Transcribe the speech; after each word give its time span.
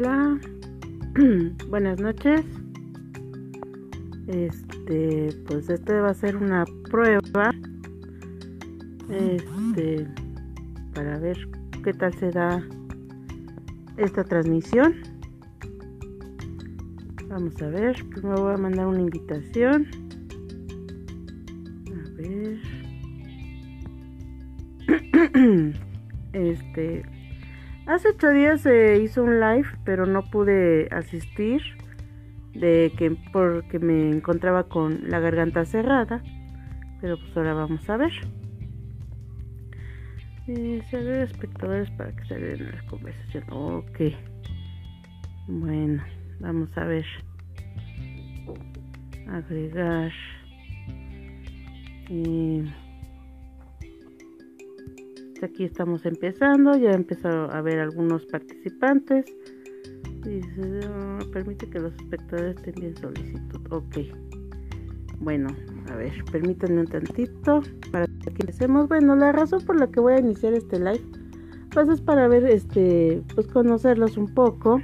Hola, 0.00 0.38
buenas 1.70 2.00
noches. 2.00 2.42
Este, 4.28 5.30
pues 5.44 5.68
este 5.68 6.00
va 6.00 6.10
a 6.10 6.14
ser 6.14 6.36
una 6.36 6.64
prueba. 6.88 7.52
Este, 9.10 10.06
para 10.94 11.18
ver 11.18 11.36
qué 11.82 11.92
tal 11.94 12.14
se 12.14 12.30
da 12.30 12.62
esta 13.96 14.22
transmisión. 14.22 14.94
Vamos 17.26 17.60
a 17.60 17.66
ver, 17.66 17.96
primero 18.10 18.44
voy 18.44 18.54
a 18.54 18.56
mandar 18.56 18.86
una 18.86 19.00
invitación. 19.00 19.84
Hace 27.98 28.10
ocho 28.10 28.30
días 28.30 28.60
se 28.60 28.98
hizo 29.02 29.24
un 29.24 29.40
live, 29.40 29.66
pero 29.84 30.06
no 30.06 30.22
pude 30.22 30.86
asistir 30.92 31.60
de 32.54 32.92
que 32.96 33.10
porque 33.32 33.80
me 33.80 34.10
encontraba 34.10 34.68
con 34.68 35.10
la 35.10 35.18
garganta 35.18 35.64
cerrada. 35.64 36.22
Pero 37.00 37.18
pues 37.18 37.36
ahora 37.36 37.54
vamos 37.54 37.90
a 37.90 37.96
ver. 37.96 38.12
Eh, 40.46 40.80
ver 40.92 41.22
espectadores 41.22 41.90
para 41.90 42.14
que 42.14 42.24
se 42.26 42.38
vean 42.38 42.70
la 42.70 42.86
conversación. 42.88 43.44
Ok. 43.50 44.00
Bueno, 45.48 46.04
vamos 46.38 46.70
a 46.78 46.84
ver. 46.84 47.06
Agregar. 49.26 50.12
Eh, 52.10 52.64
aquí 55.42 55.64
estamos 55.64 56.04
empezando, 56.06 56.76
ya 56.76 56.90
empezado 56.92 57.50
a 57.52 57.60
ver 57.60 57.78
algunos 57.78 58.24
participantes. 58.26 59.26
Dice, 60.24 60.80
ah, 60.88 61.18
permite 61.32 61.68
que 61.68 61.78
los 61.78 61.94
espectadores 61.94 62.56
tengan 62.62 62.96
solicitud. 62.96 63.60
Ok. 63.70 63.98
Bueno, 65.20 65.48
a 65.90 65.96
ver, 65.96 66.12
permítanme 66.30 66.80
un 66.80 66.86
tantito 66.86 67.62
para 67.90 68.06
que 68.06 68.28
empecemos. 68.40 68.88
Bueno, 68.88 69.16
la 69.16 69.32
razón 69.32 69.60
por 69.64 69.78
la 69.78 69.86
que 69.88 70.00
voy 70.00 70.14
a 70.14 70.20
iniciar 70.20 70.54
este 70.54 70.78
live, 70.78 71.04
pues 71.70 71.88
es 71.88 72.00
para 72.00 72.28
ver, 72.28 72.44
este, 72.46 73.22
pues 73.34 73.46
conocerlos 73.48 74.16
un 74.16 74.32
poco. 74.34 74.80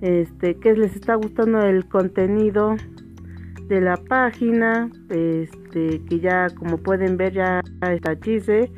Este, 0.00 0.56
que 0.56 0.74
les 0.74 0.96
está 0.96 1.14
gustando 1.14 1.60
el 1.60 1.88
contenido 1.88 2.76
de 3.68 3.80
la 3.80 3.96
página. 3.96 4.90
Este, 5.10 6.02
que 6.04 6.20
ya, 6.20 6.48
como 6.50 6.78
pueden 6.78 7.16
ver, 7.16 7.34
ya 7.34 7.60
está 7.82 8.18
Chise 8.18 8.70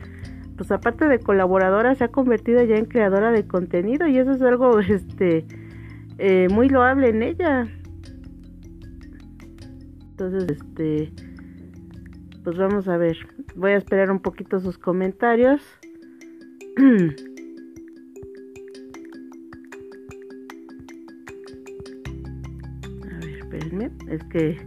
pues 0.56 0.70
aparte 0.70 1.08
de 1.08 1.18
colaboradora 1.18 1.94
se 1.94 2.04
ha 2.04 2.08
convertido 2.08 2.62
ya 2.62 2.76
en 2.76 2.86
creadora 2.86 3.32
de 3.32 3.46
contenido 3.46 4.06
y 4.06 4.18
eso 4.18 4.32
es 4.32 4.42
algo 4.42 4.78
este 4.80 5.44
eh, 6.18 6.48
muy 6.50 6.68
loable 6.68 7.08
en 7.08 7.22
ella. 7.22 7.66
Entonces 10.10 10.48
este 10.50 11.12
pues 12.44 12.56
vamos 12.58 12.88
a 12.88 12.96
ver. 12.96 13.16
Voy 13.56 13.72
a 13.72 13.76
esperar 13.76 14.10
un 14.10 14.20
poquito 14.20 14.60
sus 14.60 14.78
comentarios. 14.78 15.62
A 23.10 23.18
ver 23.18 23.38
espérenme. 23.38 23.90
Es 24.08 24.22
que 24.24 24.58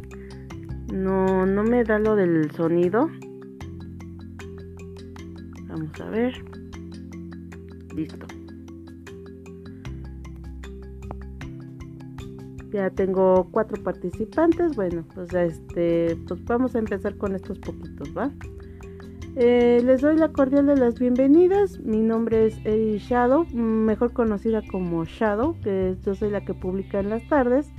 no 0.92 1.46
no 1.46 1.64
me 1.64 1.84
da 1.84 2.00
lo 2.00 2.16
del 2.16 2.50
sonido 2.52 3.10
Vamos 5.78 6.02
a 6.02 6.10
ver. 6.10 6.34
Listo. 7.96 8.26
Ya 12.72 12.90
tengo 12.90 13.48
cuatro 13.52 13.82
participantes. 13.84 14.76
Bueno, 14.76 15.06
pues 15.14 15.34
este, 15.34 16.18
pues 16.28 16.44
vamos 16.46 16.76
a 16.76 16.80
empezar 16.80 17.16
con 17.18 17.36
estos 17.36 17.60
poquitos, 17.60 18.10
¿va? 18.18 18.32
Eh, 19.36 19.82
les 19.86 20.02
doy 20.02 20.18
la 20.18 20.30
cordial 20.30 20.66
de 20.66 20.78
las 20.78 20.98
bienvenidas. 20.98 21.80
Mi 21.80 22.00
nombre 22.00 22.48
es 22.48 22.58
Eri 22.66 22.98
Shadow, 22.98 23.46
mejor 23.54 24.14
conocida 24.14 24.64
como 24.72 25.06
Shadow, 25.06 25.60
que 25.62 25.96
yo 26.04 26.16
soy 26.16 26.32
la 26.32 26.44
que 26.44 26.56
publica 26.56 27.00
en 27.00 27.12
las 27.12 27.28
tardes. 27.28 27.72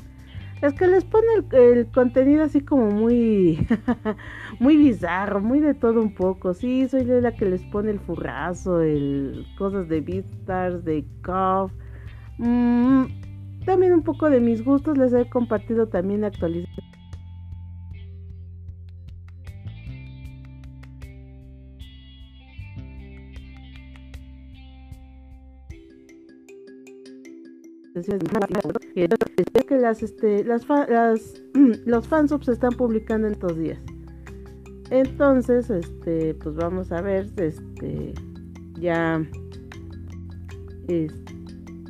Es 0.61 0.75
que 0.75 0.87
les 0.89 1.05
pone 1.05 1.27
el, 1.53 1.87
contenido 1.93 2.43
así 2.43 2.61
como 2.61 2.91
muy, 2.91 3.67
muy 4.61 4.77
bizarro, 4.77 5.41
muy 5.41 5.61
de 5.61 5.75
todo 5.75 6.01
un 6.03 6.15
poco. 6.15 6.53
Sí, 6.55 6.89
soy 6.89 7.05
la 7.05 7.33
que 7.33 7.45
les 7.45 7.63
pone 7.65 7.91
el 7.91 8.01
furrazo, 8.01 8.81
el 8.81 9.47
cosas 9.57 9.89
de 9.89 10.01
Beastars, 10.01 10.85
de 10.85 11.05
Cough. 11.23 11.71
Mm, 12.39 13.05
también 13.65 13.93
un 13.93 14.03
poco 14.03 14.31
de 14.31 14.41
mis 14.41 14.65
gustos, 14.65 14.99
les 14.99 15.13
he 15.13 15.29
compartido 15.29 15.89
también 15.89 16.25
actualizaciones 16.25 16.98
que 29.69 29.79
las, 29.79 30.03
este, 30.03 30.45
las, 30.45 30.67
las 30.69 31.43
los 31.87 32.09
fansubs 32.09 32.47
se 32.47 32.53
están 32.53 32.73
publicando 32.73 33.27
en 33.27 33.35
estos 33.35 33.57
días. 33.57 33.79
Entonces, 34.91 35.69
este, 35.69 36.35
pues 36.35 36.57
vamos 36.57 36.91
a 36.93 37.03
ver, 37.03 37.29
este, 37.37 38.15
ya, 38.81 39.23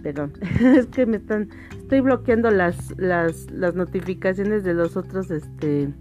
perdón, 0.02 0.32
es 0.60 0.86
que 0.86 1.06
me 1.06 1.18
están, 1.18 1.48
estoy 1.70 2.00
bloqueando 2.00 2.50
las, 2.50 2.98
las, 2.98 3.50
las 3.52 3.74
notificaciones 3.76 4.64
de 4.64 4.74
los 4.74 4.96
otros, 4.96 5.30
este, 5.30 5.92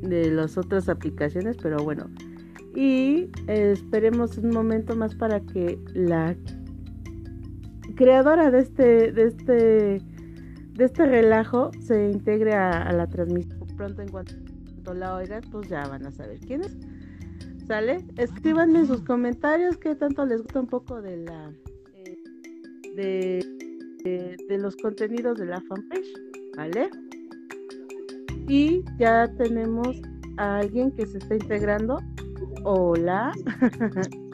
de 0.00 0.30
las 0.30 0.56
otras 0.56 0.88
aplicaciones, 0.88 1.58
pero 1.62 1.76
bueno, 1.84 2.08
y 2.74 3.30
esperemos 3.48 4.38
un 4.38 4.50
momento 4.50 4.96
más 4.96 5.14
para 5.14 5.40
que 5.40 5.78
la 5.94 6.36
creadora 7.98 8.50
de 8.52 8.60
este, 8.60 9.12
de 9.12 9.24
este, 9.24 9.52
de 9.52 10.84
este 10.84 11.04
relajo 11.04 11.72
se 11.80 12.10
integre 12.10 12.54
a, 12.54 12.92
la 12.92 13.08
transmisión. 13.08 13.58
Pronto 13.76 14.02
en 14.02 14.08
cuanto 14.08 14.94
la 14.94 15.16
oigan, 15.16 15.42
pues 15.50 15.68
ya 15.68 15.86
van 15.88 16.06
a 16.06 16.12
saber 16.12 16.38
quién 16.38 16.62
es. 16.62 16.76
¿Sale? 17.66 18.06
Escríbanme 18.16 18.86
sus 18.86 19.02
comentarios 19.02 19.76
qué 19.78 19.96
tanto 19.96 20.24
les 20.24 20.42
gusta 20.42 20.60
un 20.60 20.68
poco 20.68 21.02
de 21.02 21.16
la 21.18 21.52
eh, 22.96 24.36
de, 24.48 24.58
los 24.58 24.76
contenidos 24.76 25.36
de 25.38 25.46
la 25.46 25.60
fanpage, 25.60 26.12
¿vale? 26.56 26.90
Y 28.46 28.84
ya 28.96 29.28
tenemos 29.36 30.00
a 30.36 30.58
alguien 30.58 30.92
que 30.92 31.04
se 31.04 31.18
está 31.18 31.34
integrando. 31.34 31.98
Hola. 32.64 33.32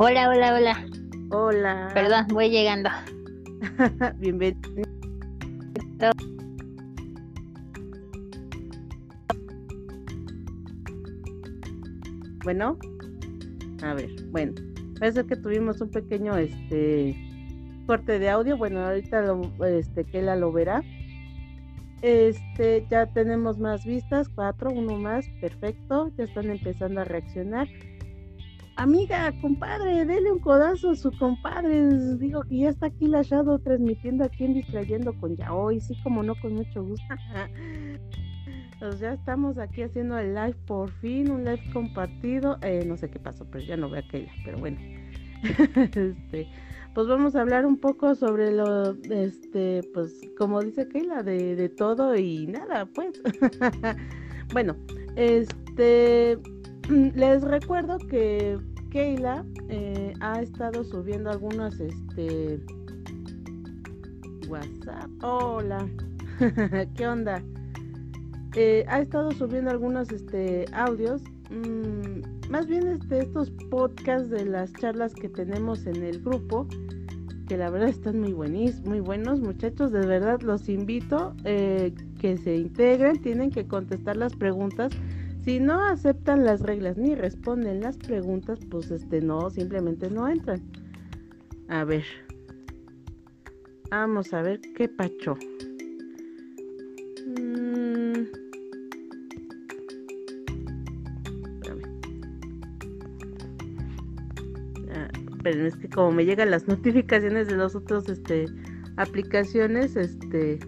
Hola, 0.00 0.28
hola, 0.28 0.54
hola. 0.54 0.87
Hola. 1.30 1.90
Perdón, 1.92 2.26
voy 2.32 2.48
llegando. 2.48 2.88
Bienvenido. 4.16 4.82
Bueno, 12.44 12.78
a 13.82 13.92
ver, 13.92 14.08
bueno, 14.30 14.54
parece 14.98 15.26
que 15.26 15.36
tuvimos 15.36 15.82
un 15.82 15.90
pequeño 15.90 16.34
este 16.38 17.14
corte 17.86 18.18
de 18.18 18.30
audio. 18.30 18.56
Bueno, 18.56 18.80
ahorita 18.80 19.20
lo, 19.20 19.42
este 19.66 20.04
Kela 20.04 20.34
lo 20.34 20.50
verá. 20.50 20.82
Este, 22.00 22.86
ya 22.90 23.04
tenemos 23.04 23.58
más 23.58 23.84
vistas, 23.84 24.30
cuatro, 24.30 24.70
uno 24.70 24.96
más, 24.96 25.26
perfecto. 25.42 26.10
Ya 26.16 26.24
están 26.24 26.48
empezando 26.48 27.02
a 27.02 27.04
reaccionar 27.04 27.68
amiga, 28.78 29.32
compadre, 29.40 30.04
dele 30.04 30.32
un 30.32 30.38
codazo 30.38 30.90
a 30.90 30.96
su 30.96 31.10
compadre. 31.18 32.16
Digo 32.16 32.42
que 32.42 32.58
ya 32.58 32.70
está 32.70 32.86
aquí 32.86 33.06
la 33.06 33.22
Shadow 33.22 33.58
transmitiendo 33.58 34.24
aquí 34.24 34.44
en 34.44 34.54
Distrayendo 34.54 35.12
con 35.20 35.36
hoy, 35.50 35.80
sí, 35.80 35.94
como 36.02 36.22
no, 36.22 36.34
con 36.40 36.54
mucho 36.54 36.82
gusto. 36.84 37.04
pues 38.78 39.00
ya 39.00 39.12
estamos 39.12 39.58
aquí 39.58 39.82
haciendo 39.82 40.16
el 40.18 40.34
live 40.34 40.56
por 40.66 40.90
fin, 41.00 41.30
un 41.30 41.44
live 41.44 41.62
compartido. 41.72 42.58
Eh, 42.62 42.84
no 42.86 42.96
sé 42.96 43.10
qué 43.10 43.18
pasó, 43.18 43.44
pero 43.50 43.64
ya 43.64 43.76
no 43.76 43.90
veo 43.90 44.02
aquella, 44.06 44.32
pero 44.44 44.58
bueno. 44.58 44.78
este, 45.42 46.48
pues 46.94 47.06
vamos 47.06 47.34
a 47.34 47.40
hablar 47.40 47.66
un 47.66 47.78
poco 47.78 48.14
sobre 48.14 48.52
lo, 48.52 48.92
este, 49.10 49.82
pues 49.92 50.20
como 50.38 50.62
dice 50.62 50.88
Keila, 50.88 51.22
de 51.22 51.68
todo 51.68 52.16
y 52.16 52.46
nada, 52.46 52.86
pues. 52.86 53.20
bueno, 54.52 54.76
este 55.16 56.38
les 56.88 57.42
recuerdo 57.42 57.98
que 57.98 58.58
Keila 58.90 59.44
eh, 59.68 60.14
ha 60.20 60.40
estado 60.40 60.84
subiendo 60.84 61.30
algunos 61.30 61.78
este 61.80 62.60
WhatsApp. 64.48 65.10
Hola, 65.22 65.86
¿qué 66.96 67.06
onda? 67.06 67.42
Eh, 68.56 68.86
ha 68.88 69.00
estado 69.00 69.32
subiendo 69.32 69.70
algunos 69.70 70.10
este 70.10 70.64
audios. 70.72 71.22
Mm, 71.50 72.50
más 72.50 72.66
bien 72.66 72.86
este, 72.86 73.20
estos 73.20 73.50
podcasts 73.70 74.30
de 74.30 74.46
las 74.46 74.72
charlas 74.74 75.14
que 75.14 75.28
tenemos 75.28 75.86
en 75.86 76.02
el 76.02 76.22
grupo, 76.22 76.66
que 77.48 77.58
la 77.58 77.68
verdad 77.68 77.90
están 77.90 78.20
muy 78.20 78.32
buenos, 78.32 78.80
muy 78.80 79.00
buenos 79.00 79.40
muchachos, 79.40 79.92
de 79.92 80.06
verdad 80.06 80.40
los 80.40 80.68
invito 80.70 81.34
eh, 81.44 81.92
que 82.18 82.38
se 82.38 82.56
integren, 82.56 83.20
tienen 83.20 83.50
que 83.50 83.66
contestar 83.66 84.16
las 84.16 84.34
preguntas. 84.34 84.90
Si 85.48 85.60
no 85.60 85.82
aceptan 85.82 86.44
las 86.44 86.60
reglas 86.60 86.98
ni 86.98 87.14
responden 87.14 87.80
las 87.80 87.96
preguntas, 87.96 88.58
pues 88.70 88.90
este 88.90 89.22
no, 89.22 89.48
simplemente 89.48 90.10
no 90.10 90.28
entran. 90.28 90.60
A 91.68 91.84
ver. 91.84 92.04
Vamos 93.90 94.34
a 94.34 94.42
ver 94.42 94.60
qué 94.76 94.90
pacho. 94.90 95.38
Mm. 97.38 98.26
Ah, 104.92 105.08
pero 105.42 105.66
es 105.66 105.76
que 105.76 105.88
como 105.88 106.12
me 106.12 106.26
llegan 106.26 106.50
las 106.50 106.68
notificaciones 106.68 107.48
de 107.48 107.56
los 107.56 107.74
otros 107.74 108.06
este 108.10 108.44
aplicaciones, 108.98 109.96
este 109.96 110.58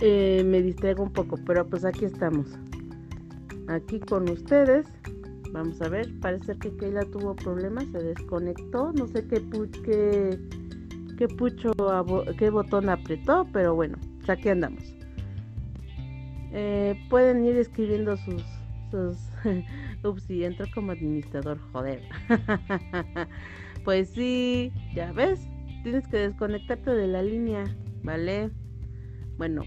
eh, 0.00 0.42
me 0.44 0.62
distraigo 0.62 1.02
un 1.02 1.12
poco, 1.12 1.36
pero 1.46 1.66
pues 1.66 1.84
aquí 1.84 2.04
estamos. 2.04 2.46
Aquí 3.68 4.00
con 4.00 4.28
ustedes. 4.28 4.86
Vamos 5.52 5.80
a 5.82 5.88
ver, 5.88 6.10
parece 6.20 6.56
que 6.58 6.76
Keila 6.76 7.02
tuvo 7.12 7.36
problemas, 7.36 7.84
se 7.92 7.98
desconectó, 7.98 8.92
no 8.92 9.06
sé 9.06 9.24
qué, 9.28 9.40
qué, 9.84 10.36
qué 11.16 11.28
pucho, 11.28 11.70
qué 12.36 12.50
botón 12.50 12.88
apretó, 12.88 13.46
pero 13.52 13.72
bueno, 13.76 13.96
pues 14.16 14.30
aquí 14.30 14.48
andamos. 14.48 14.82
Eh, 16.52 16.96
pueden 17.08 17.44
ir 17.44 17.56
escribiendo 17.56 18.16
sus, 18.16 18.42
sus 18.90 19.16
ups, 20.04 20.28
y 20.28 20.42
entro 20.42 20.66
como 20.74 20.90
administrador, 20.90 21.58
joder. 21.72 22.02
pues 23.84 24.08
sí, 24.10 24.72
ya 24.92 25.12
ves, 25.12 25.48
tienes 25.84 26.08
que 26.08 26.16
desconectarte 26.16 26.90
de 26.90 27.06
la 27.06 27.22
línea, 27.22 27.64
¿vale? 28.02 28.50
Bueno, 29.36 29.62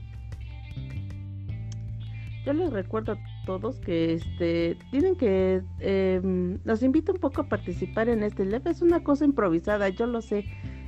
yo 2.48 2.54
les 2.54 2.72
recuerdo 2.72 3.12
a 3.12 3.18
todos 3.46 3.78
que 3.82 4.14
este 4.14 4.78
tienen 4.90 5.18
que 5.18 5.62
eh, 5.80 6.58
los 6.64 6.82
invito 6.82 7.12
un 7.12 7.20
poco 7.20 7.42
a 7.42 7.50
participar 7.50 8.08
en 8.08 8.24
este 8.24 8.46
live. 8.46 8.62
Es 8.66 8.82
una 8.82 9.04
cosa 9.04 9.26
improvisada 9.26 9.90
yo 9.90 10.08
lo 10.08 10.22
sé. 10.22 10.46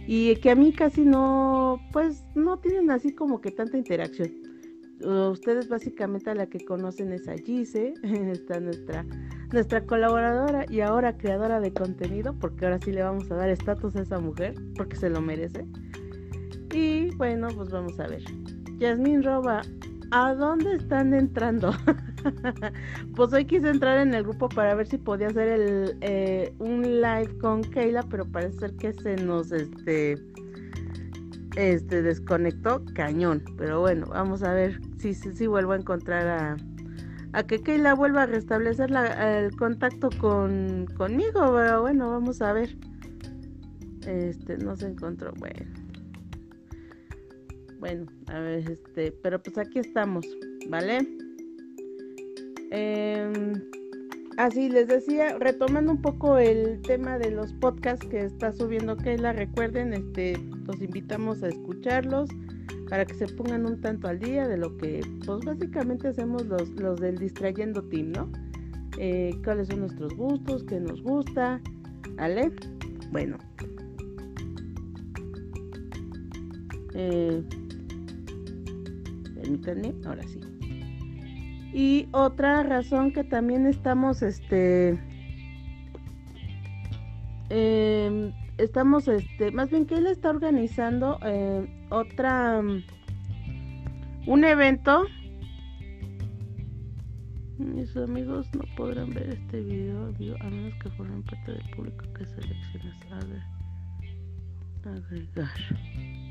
Y 0.08 0.38
que 0.38 0.52
a 0.52 0.56
mí 0.56 0.72
casi 0.72 1.04
no 1.04 1.82
pues 1.92 2.24
no 2.34 2.60
tienen 2.60 2.90
así 2.92 3.14
como 3.14 3.42
que 3.42 3.52
tanta 3.52 3.78
interacción. 3.78 4.32
Ustedes 5.02 5.68
básicamente 5.68 6.30
a 6.30 6.36
la 6.36 6.48
que 6.48 6.64
conocen 6.64 7.12
es 7.12 7.28
a 7.28 7.36
Gise 7.36 7.94
está 8.04 8.62
nuestra 8.62 9.06
nuestra 9.52 9.86
colaboradora 9.86 10.66
y 10.70 10.80
ahora 10.80 11.18
creadora 11.18 11.60
de 11.60 11.74
contenido 11.74 12.36
porque 12.40 12.66
ahora 12.66 12.80
sí 12.80 12.94
le 12.94 13.04
vamos 13.04 13.30
a 13.32 13.36
dar 13.36 13.50
estatus 13.50 13.98
a 13.98 14.02
esa 14.02 14.20
mujer 14.20 14.56
porque 14.78 14.96
se 14.96 15.10
lo 15.10 15.20
merece. 15.20 15.66
Y 16.74 17.14
bueno 17.16 17.50
pues 17.54 17.70
vamos 17.70 18.00
a 18.00 18.08
ver. 18.08 18.24
Yasmin 18.78 19.24
Roba 19.24 19.62
¿A 20.12 20.34
dónde 20.34 20.74
están 20.74 21.14
entrando? 21.14 21.72
pues 23.16 23.32
hoy 23.32 23.46
quise 23.46 23.70
entrar 23.70 24.00
en 24.00 24.14
el 24.16 24.24
grupo 24.24 24.50
para 24.50 24.74
ver 24.74 24.88
si 24.88 24.98
podía 24.98 25.28
hacer 25.28 25.48
el, 25.48 25.98
eh, 26.02 26.52
un 26.58 26.82
live 26.82 27.38
con 27.40 27.62
Keila, 27.62 28.02
pero 28.10 28.26
parece 28.26 28.58
ser 28.60 28.74
que 28.78 28.94
se 28.94 29.18
nos 29.18 29.52
este, 29.52 30.18
este 31.56 32.02
desconectó 32.02 32.84
cañón. 32.96 33.44
Pero 33.58 33.82
bueno, 33.82 34.08
vamos 34.08 34.42
a 34.42 34.52
ver 34.54 34.80
si, 34.98 35.14
si, 35.14 35.46
vuelvo 35.46 35.74
a 35.74 35.78
encontrar 35.78 36.28
a, 36.28 36.58
a 37.34 37.44
que 37.44 37.62
Keila 37.62 37.94
vuelva 37.94 38.24
a 38.24 38.26
restablecer 38.26 38.92
el 38.92 39.56
contacto 39.58 40.10
con, 40.20 40.88
conmigo. 40.98 41.54
Pero 41.54 41.82
bueno, 41.82 42.10
vamos 42.10 42.42
a 42.42 42.54
ver. 42.54 42.76
Este, 44.08 44.58
no 44.58 44.76
se 44.76 44.88
encontró. 44.88 45.34
Bueno. 45.38 45.79
Bueno, 47.80 48.08
a 48.28 48.40
ver, 48.40 48.70
este, 48.70 49.12
pero 49.24 49.42
pues 49.42 49.58
aquí 49.58 49.80
estamos, 49.80 50.26
¿vale? 50.70 51.08
Eh, 52.72 53.54
así 54.38 54.70
les 54.70 54.88
decía, 54.90 55.38
retomando 55.40 55.94
un 55.94 56.02
poco 56.02 56.38
el 56.38 56.82
tema 56.82 57.18
de 57.18 57.32
los 57.32 57.54
podcasts 57.54 58.06
que 58.06 58.26
está 58.26 58.52
subiendo 58.52 58.98
Keila, 58.98 59.32
recuerden, 59.32 59.94
este, 59.94 60.38
los 60.66 60.82
invitamos 60.82 61.42
a 61.42 61.48
escucharlos 61.48 62.30
para 62.90 63.06
que 63.06 63.14
se 63.14 63.28
pongan 63.28 63.66
un 63.66 63.80
tanto 63.80 64.10
al 64.10 64.20
día 64.20 64.48
de 64.48 64.58
lo 64.58 64.76
que, 64.76 65.02
pues 65.26 65.46
básicamente 65.46 66.10
hacemos 66.10 66.46
los, 66.48 66.70
los 66.72 67.00
del 67.00 67.18
Distrayendo 67.18 67.82
Team, 67.84 68.12
¿no? 68.12 68.30
Eh, 68.98 69.40
cuáles 69.46 69.70
son 69.70 69.82
nuestros 69.82 70.14
gustos, 70.16 70.66
qué 70.66 70.82
nos 70.82 71.02
gusta, 71.02 71.62
¿vale? 72.18 72.52
Bueno. 73.12 73.38
Eh, 76.96 77.42
permítanme, 79.40 79.94
ahora 80.06 80.24
sí. 80.24 80.40
Y 81.74 82.08
otra 82.12 82.64
razón 82.64 83.12
que 83.12 83.24
también 83.24 83.68
estamos, 83.68 84.22
este, 84.22 85.00
em, 87.50 88.32
estamos, 88.58 89.08
este, 89.08 89.52
más 89.52 89.70
bien 89.70 89.86
que 89.86 89.96
él 89.96 90.08
está 90.08 90.32
organizando 90.32 91.20
em, 91.22 91.68
otra, 91.90 92.62
un 94.28 94.44
evento. 94.44 95.06
Mis 97.60 97.96
amigos 97.98 98.48
no 98.56 98.64
podrán 98.76 99.10
ver 99.10 99.30
este 99.30 99.62
video 99.62 100.08
a 100.40 100.50
menos 100.50 100.74
que 100.82 100.90
formen 100.92 101.24
parte 101.24 101.52
del 101.52 101.70
público 101.76 102.06
que 102.14 102.26
selecciona. 102.26 102.98
A 104.86 104.90
agregar. 104.92 106.29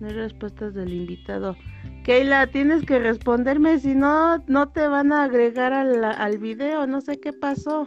No 0.00 0.06
hay 0.06 0.14
respuestas 0.14 0.74
del 0.74 0.92
invitado. 0.92 1.56
Keila, 2.04 2.46
tienes 2.46 2.84
que 2.84 2.98
responderme, 2.98 3.78
si 3.78 3.94
no, 3.94 4.42
no 4.46 4.68
te 4.70 4.86
van 4.86 5.12
a 5.12 5.24
agregar 5.24 5.72
al, 5.72 6.04
al 6.04 6.38
video, 6.38 6.86
no 6.86 7.00
sé 7.00 7.18
qué 7.18 7.32
pasó. 7.32 7.86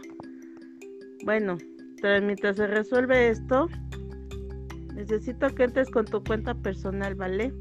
Bueno, 1.24 1.56
mientras 2.02 2.56
se 2.56 2.66
resuelve 2.66 3.30
esto, 3.30 3.68
necesito 4.94 5.48
que 5.54 5.64
entres 5.64 5.90
con 5.90 6.04
tu 6.04 6.22
cuenta 6.22 6.54
personal, 6.54 7.14
¿vale? 7.14 7.52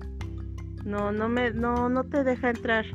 No, 0.86 1.12
no 1.12 1.30
me, 1.30 1.52
no, 1.52 1.90
no 1.90 2.04
te 2.04 2.24
deja 2.24 2.50
entrar. 2.50 2.86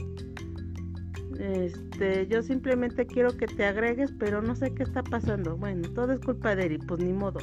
Este, 1.39 2.27
yo 2.29 2.43
simplemente 2.43 3.07
quiero 3.07 3.37
que 3.37 3.47
te 3.47 3.65
agregues, 3.65 4.13
pero 4.19 4.43
no 4.43 4.55
sé 4.55 4.73
qué 4.75 4.83
está 4.83 5.03
pasando. 5.03 5.57
Bueno, 5.57 5.89
todo 5.95 6.13
es 6.13 6.21
culpa 6.21 6.57
de 6.57 6.67
Eri, 6.67 6.79
pues 6.79 7.03
ni 7.03 7.13
modo. 7.13 7.41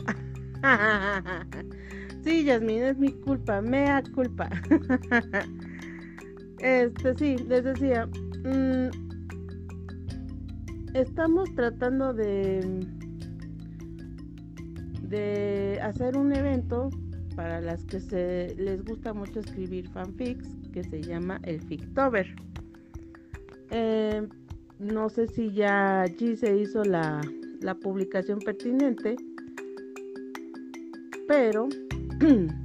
Sí, 2.23 2.45
Yasmin, 2.45 2.83
es 2.83 2.97
mi 2.97 3.11
culpa, 3.11 3.61
mea 3.61 4.01
culpa. 4.15 4.49
este, 6.59 7.15
sí, 7.15 7.35
les 7.49 7.65
decía, 7.65 8.05
mm, 8.05 8.89
estamos 10.93 11.53
tratando 11.55 12.13
de, 12.13 12.85
de 15.01 15.79
hacer 15.81 16.15
un 16.15 16.33
evento 16.33 16.89
para 17.35 17.59
las 17.59 17.83
que 17.85 17.99
se 17.99 18.55
les 18.57 18.85
gusta 18.85 19.13
mucho 19.13 19.41
escribir 19.41 19.89
fanfics 19.89 20.47
que 20.71 20.83
se 20.83 21.01
llama 21.01 21.41
el 21.43 21.61
Fictober. 21.61 22.27
Eh, 23.71 24.25
no 24.79 25.09
sé 25.09 25.27
si 25.27 25.51
ya 25.51 26.03
allí 26.03 26.37
se 26.37 26.55
hizo 26.55 26.85
la, 26.85 27.19
la 27.59 27.75
publicación 27.75 28.39
pertinente, 28.39 29.17
pero 31.27 31.67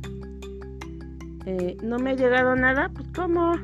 Eh, 1.51 1.79
no 1.83 1.99
me 1.99 2.11
ha 2.11 2.15
llegado 2.15 2.55
nada, 2.55 2.91
pues 2.91 3.09
¿cómo? 3.15 3.55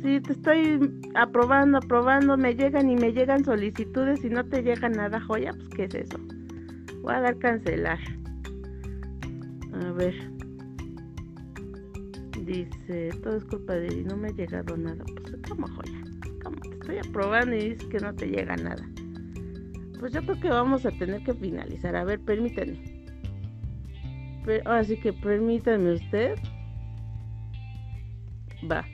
Si 0.00 0.20
te 0.20 0.32
estoy 0.32 0.78
aprobando, 1.16 1.78
aprobando, 1.78 2.36
me 2.36 2.54
llegan 2.54 2.88
y 2.88 2.94
me 2.94 3.12
llegan 3.12 3.44
solicitudes 3.44 4.24
y 4.24 4.30
no 4.30 4.44
te 4.44 4.62
llega 4.62 4.88
nada, 4.88 5.20
joya, 5.20 5.52
pues 5.52 5.68
¿qué 5.70 5.84
es 5.86 5.94
eso? 5.96 6.18
Voy 7.00 7.14
a 7.14 7.20
dar 7.20 7.38
cancelar. 7.38 7.98
A 9.72 9.90
ver. 9.90 10.14
Dice, 12.44 13.10
todo 13.24 13.38
es 13.38 13.44
culpa 13.46 13.74
de 13.74 13.88
él, 13.88 14.06
no 14.06 14.16
me 14.16 14.28
ha 14.28 14.32
llegado 14.32 14.76
nada. 14.76 15.04
Pues 15.22 15.36
¿cómo, 15.48 15.66
joya? 15.66 16.00
¿Cómo? 16.44 16.60
Te 16.60 16.74
estoy 16.74 16.98
aprobando 16.98 17.56
y 17.56 17.70
dices 17.70 17.88
que 17.88 17.98
no 17.98 18.14
te 18.14 18.26
llega 18.26 18.54
nada. 18.54 18.88
Pues 19.98 20.12
yo 20.12 20.22
creo 20.22 20.38
que 20.38 20.48
vamos 20.48 20.86
a 20.86 20.92
tener 20.92 21.24
que 21.24 21.34
finalizar. 21.34 21.96
A 21.96 22.04
ver, 22.04 22.20
permítanme 22.20 22.91
así 24.64 24.98
que 24.98 25.12
permítame 25.12 25.92
usted. 25.92 26.38
Va. 28.70 28.84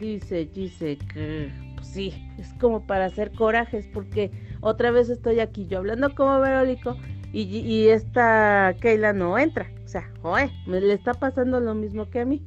Dice, 0.00 0.46
dice 0.46 0.98
que 1.12 1.50
pues 1.76 1.86
sí, 1.86 2.12
es 2.38 2.52
como 2.54 2.86
para 2.86 3.06
hacer 3.06 3.32
corajes 3.32 3.86
porque 3.92 4.30
otra 4.60 4.90
vez 4.90 5.08
estoy 5.08 5.40
aquí 5.40 5.66
yo 5.66 5.78
hablando 5.78 6.14
como 6.14 6.40
Verólico 6.40 6.96
y, 7.32 7.42
y 7.42 7.88
esta 7.88 8.74
Keila 8.80 9.12
no 9.12 9.38
entra. 9.38 9.70
O 9.84 9.88
sea, 9.88 10.10
joder, 10.22 10.50
me 10.66 10.80
le 10.80 10.94
está 10.94 11.14
pasando 11.14 11.60
lo 11.60 11.74
mismo 11.74 12.10
que 12.10 12.20
a 12.20 12.24
mí. 12.24 12.42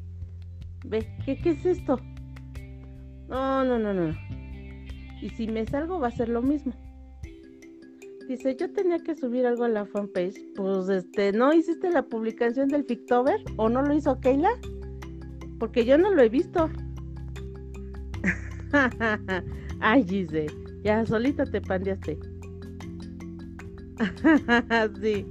Ve, 0.85 1.07
¿qué, 1.25 1.37
qué 1.37 1.51
es 1.51 1.65
esto? 1.65 1.99
No, 3.27 3.63
no, 3.65 3.79
no, 3.79 3.93
no. 3.93 4.15
y 5.21 5.29
si 5.29 5.47
me 5.47 5.65
salgo 5.65 5.99
va 5.99 6.09
a 6.09 6.11
ser 6.11 6.29
lo 6.29 6.41
mismo. 6.41 6.73
Dice, 8.27 8.55
yo 8.55 8.71
tenía 8.71 8.97
que 8.99 9.15
subir 9.15 9.45
algo 9.45 9.65
a 9.65 9.69
la 9.69 9.85
fanpage. 9.85 10.53
Pues 10.55 10.89
este, 10.89 11.31
¿no 11.31 11.53
hiciste 11.53 11.91
la 11.91 12.03
publicación 12.03 12.69
del 12.69 12.83
Fictober? 12.83 13.39
¿O 13.57 13.69
no 13.69 13.83
lo 13.83 13.93
hizo 13.93 14.19
Keila? 14.19 14.49
Porque 15.59 15.85
yo 15.85 15.97
no 15.97 16.11
lo 16.11 16.21
he 16.21 16.29
visto. 16.29 16.69
Ay, 19.79 20.03
Gise, 20.07 20.47
ya 20.83 21.05
solita 21.05 21.45
te 21.45 21.61
pandeaste. 21.61 22.17
sí. 25.01 25.25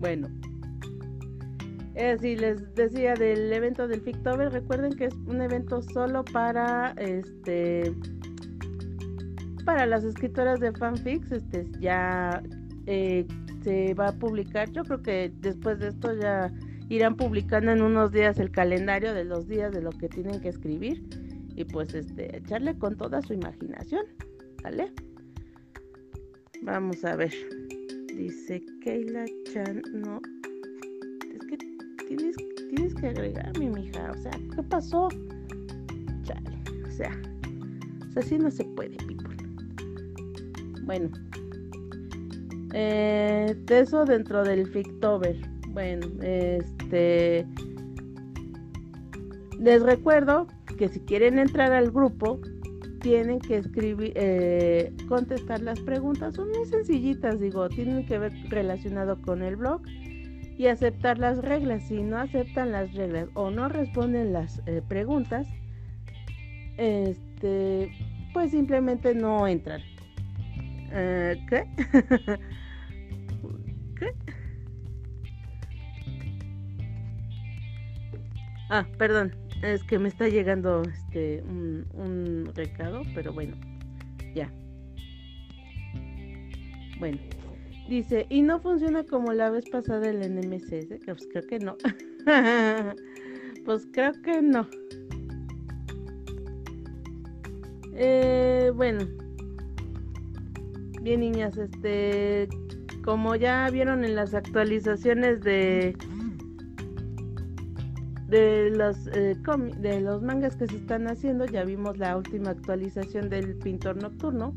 Bueno. 0.00 0.28
Así 1.96 2.36
les 2.36 2.74
decía 2.74 3.14
del 3.14 3.52
evento 3.52 3.86
del 3.86 4.00
Fictober, 4.00 4.50
recuerden 4.50 4.92
que 4.94 5.06
es 5.06 5.14
un 5.26 5.42
evento 5.42 5.82
solo 5.82 6.24
para 6.24 6.92
este 6.96 7.94
para 9.70 9.86
las 9.86 10.02
escritoras 10.02 10.58
de 10.58 10.72
fanfics, 10.72 11.30
este 11.30 11.64
ya 11.78 12.42
eh, 12.86 13.24
se 13.62 13.94
va 13.94 14.08
a 14.08 14.12
publicar, 14.12 14.68
yo 14.72 14.82
creo 14.82 15.00
que 15.00 15.32
después 15.36 15.78
de 15.78 15.90
esto 15.90 16.12
ya 16.12 16.52
irán 16.88 17.16
publicando 17.16 17.70
en 17.70 17.80
unos 17.80 18.10
días 18.10 18.40
el 18.40 18.50
calendario 18.50 19.14
de 19.14 19.24
los 19.24 19.46
días 19.46 19.70
de 19.70 19.80
lo 19.80 19.90
que 19.90 20.08
tienen 20.08 20.40
que 20.40 20.48
escribir 20.48 21.04
y 21.54 21.62
pues 21.62 21.94
este 21.94 22.36
echarle 22.36 22.76
con 22.80 22.96
toda 22.96 23.22
su 23.22 23.32
imaginación, 23.32 24.06
¿vale? 24.64 24.92
Vamos 26.62 27.04
a 27.04 27.14
ver. 27.14 27.32
Dice 28.16 28.60
Keila 28.82 29.24
Chan, 29.52 29.82
no. 29.92 30.20
Es 31.32 31.46
que 31.46 31.56
tienes, 32.08 32.34
tienes 32.74 32.92
que 32.96 33.06
agregarme, 33.06 33.70
mija. 33.70 34.10
O 34.10 34.18
sea, 34.20 34.32
¿qué 34.32 34.62
pasó? 34.64 35.08
Chale. 36.24 36.58
O 36.88 36.90
sea, 36.90 37.16
o 38.08 38.10
sea, 38.10 38.20
así 38.20 38.36
no 38.36 38.50
se 38.50 38.64
puede. 38.64 38.96
Bueno. 40.90 41.08
Eh, 42.74 43.54
eso 43.68 44.04
dentro 44.04 44.42
del 44.42 44.66
Fictober. 44.66 45.36
Bueno, 45.68 46.04
este. 46.20 47.46
Les 49.60 49.80
recuerdo 49.84 50.48
que 50.76 50.88
si 50.88 50.98
quieren 50.98 51.38
entrar 51.38 51.70
al 51.72 51.92
grupo, 51.92 52.40
tienen 53.02 53.38
que 53.38 53.58
escribir, 53.58 54.14
eh, 54.16 54.92
contestar 55.06 55.62
las 55.62 55.78
preguntas. 55.78 56.34
Son 56.34 56.48
muy 56.48 56.66
sencillitas, 56.66 57.38
digo, 57.38 57.68
tienen 57.68 58.04
que 58.04 58.18
ver 58.18 58.32
relacionado 58.48 59.22
con 59.22 59.42
el 59.42 59.54
blog 59.54 59.82
y 60.58 60.66
aceptar 60.66 61.20
las 61.20 61.38
reglas. 61.38 61.84
Si 61.86 62.02
no 62.02 62.18
aceptan 62.18 62.72
las 62.72 62.92
reglas 62.94 63.28
o 63.34 63.52
no 63.52 63.68
responden 63.68 64.32
las 64.32 64.60
eh, 64.66 64.82
preguntas, 64.88 65.46
este, 66.78 67.92
pues 68.32 68.50
simplemente 68.50 69.14
no 69.14 69.46
entran. 69.46 69.82
Eh, 70.92 71.36
¿Qué? 71.48 71.64
¿Qué? 73.96 74.12
Ah, 78.68 78.86
perdón, 78.98 79.34
es 79.62 79.82
que 79.84 79.98
me 79.98 80.08
está 80.08 80.28
llegando 80.28 80.82
este 80.82 81.42
un, 81.42 81.86
un 81.92 82.52
recado, 82.54 83.02
pero 83.14 83.32
bueno, 83.32 83.56
ya. 84.34 84.50
Bueno, 86.98 87.18
dice, 87.88 88.26
y 88.28 88.42
no 88.42 88.60
funciona 88.60 89.04
como 89.04 89.32
la 89.32 89.50
vez 89.50 89.68
pasada 89.70 90.08
el 90.08 90.20
NMC, 90.22 91.04
pues 91.04 91.26
creo 91.32 91.46
que 91.46 91.58
no. 91.58 91.76
pues 93.64 93.86
creo 93.92 94.12
que 94.22 94.42
no. 94.42 94.68
Eh, 97.94 98.70
bueno, 98.74 99.06
bien 101.00 101.20
niñas, 101.20 101.56
este, 101.56 102.48
como 103.04 103.36
ya 103.36 103.68
vieron 103.70 104.04
en 104.04 104.14
las 104.14 104.34
actualizaciones 104.34 105.40
de 105.40 105.96
de 108.28 108.70
los 108.70 109.08
eh, 109.08 109.36
de 109.78 110.00
los 110.00 110.22
mangas 110.22 110.54
que 110.54 110.68
se 110.68 110.76
están 110.76 111.08
haciendo 111.08 111.46
ya 111.46 111.64
vimos 111.64 111.98
la 111.98 112.16
última 112.16 112.50
actualización 112.50 113.28
del 113.28 113.56
pintor 113.56 114.00
nocturno. 114.00 114.54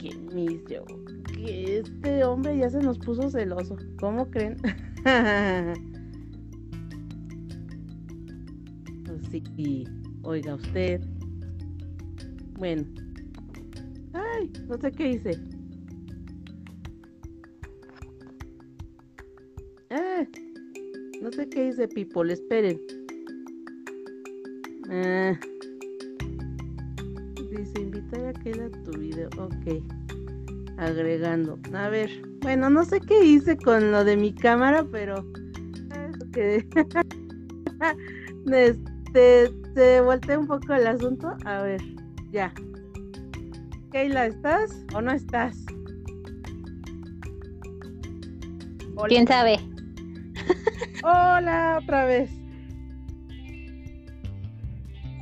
Que 0.00 0.16
mis 0.34 0.64
yo 0.64 0.84
que 1.34 1.78
este 1.78 2.24
hombre 2.24 2.56
ya 2.56 2.70
se 2.70 2.78
nos 2.78 2.98
puso 2.98 3.28
celoso 3.30 3.76
cómo 4.00 4.30
creen 4.30 4.56
pues 9.04 9.20
sí 9.30 9.84
oiga 10.22 10.54
usted. 10.54 11.02
Bueno 12.58 13.03
no 14.68 14.78
sé 14.78 14.92
qué 14.92 15.10
hice 15.10 15.40
ah 19.90 20.24
no 21.24 21.32
sé 21.32 21.48
qué 21.48 21.64
dice 21.64 21.88
People, 21.88 22.30
esperen. 22.30 22.78
Ah. 24.90 25.32
Dice, 27.50 27.80
invitar 27.80 28.26
a 28.26 28.32
queda 28.34 28.68
tu 28.84 28.98
video. 28.98 29.30
Ok. 29.38 29.82
Agregando. 30.76 31.58
A 31.72 31.88
ver. 31.88 32.10
Bueno, 32.42 32.68
no 32.68 32.84
sé 32.84 33.00
qué 33.00 33.24
hice 33.24 33.56
con 33.56 33.90
lo 33.90 34.04
de 34.04 34.18
mi 34.18 34.34
cámara, 34.34 34.86
pero... 34.92 35.24
este, 38.52 39.50
se 39.74 40.00
volteé 40.02 40.36
un 40.36 40.46
poco 40.46 40.74
el 40.74 40.86
asunto. 40.86 41.34
A 41.46 41.62
ver, 41.62 41.80
ya. 42.32 42.52
Keila, 43.94 44.26
¿estás 44.26 44.84
o 44.92 45.00
no 45.00 45.12
estás? 45.12 45.56
¿Quién 49.06 49.24
sabe? 49.24 49.56
Hola, 51.04 51.78
otra 51.80 52.04
vez. 52.04 52.28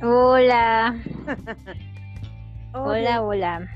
Hola. 0.01 0.99
hola, 2.73 3.21
hola. 3.21 3.69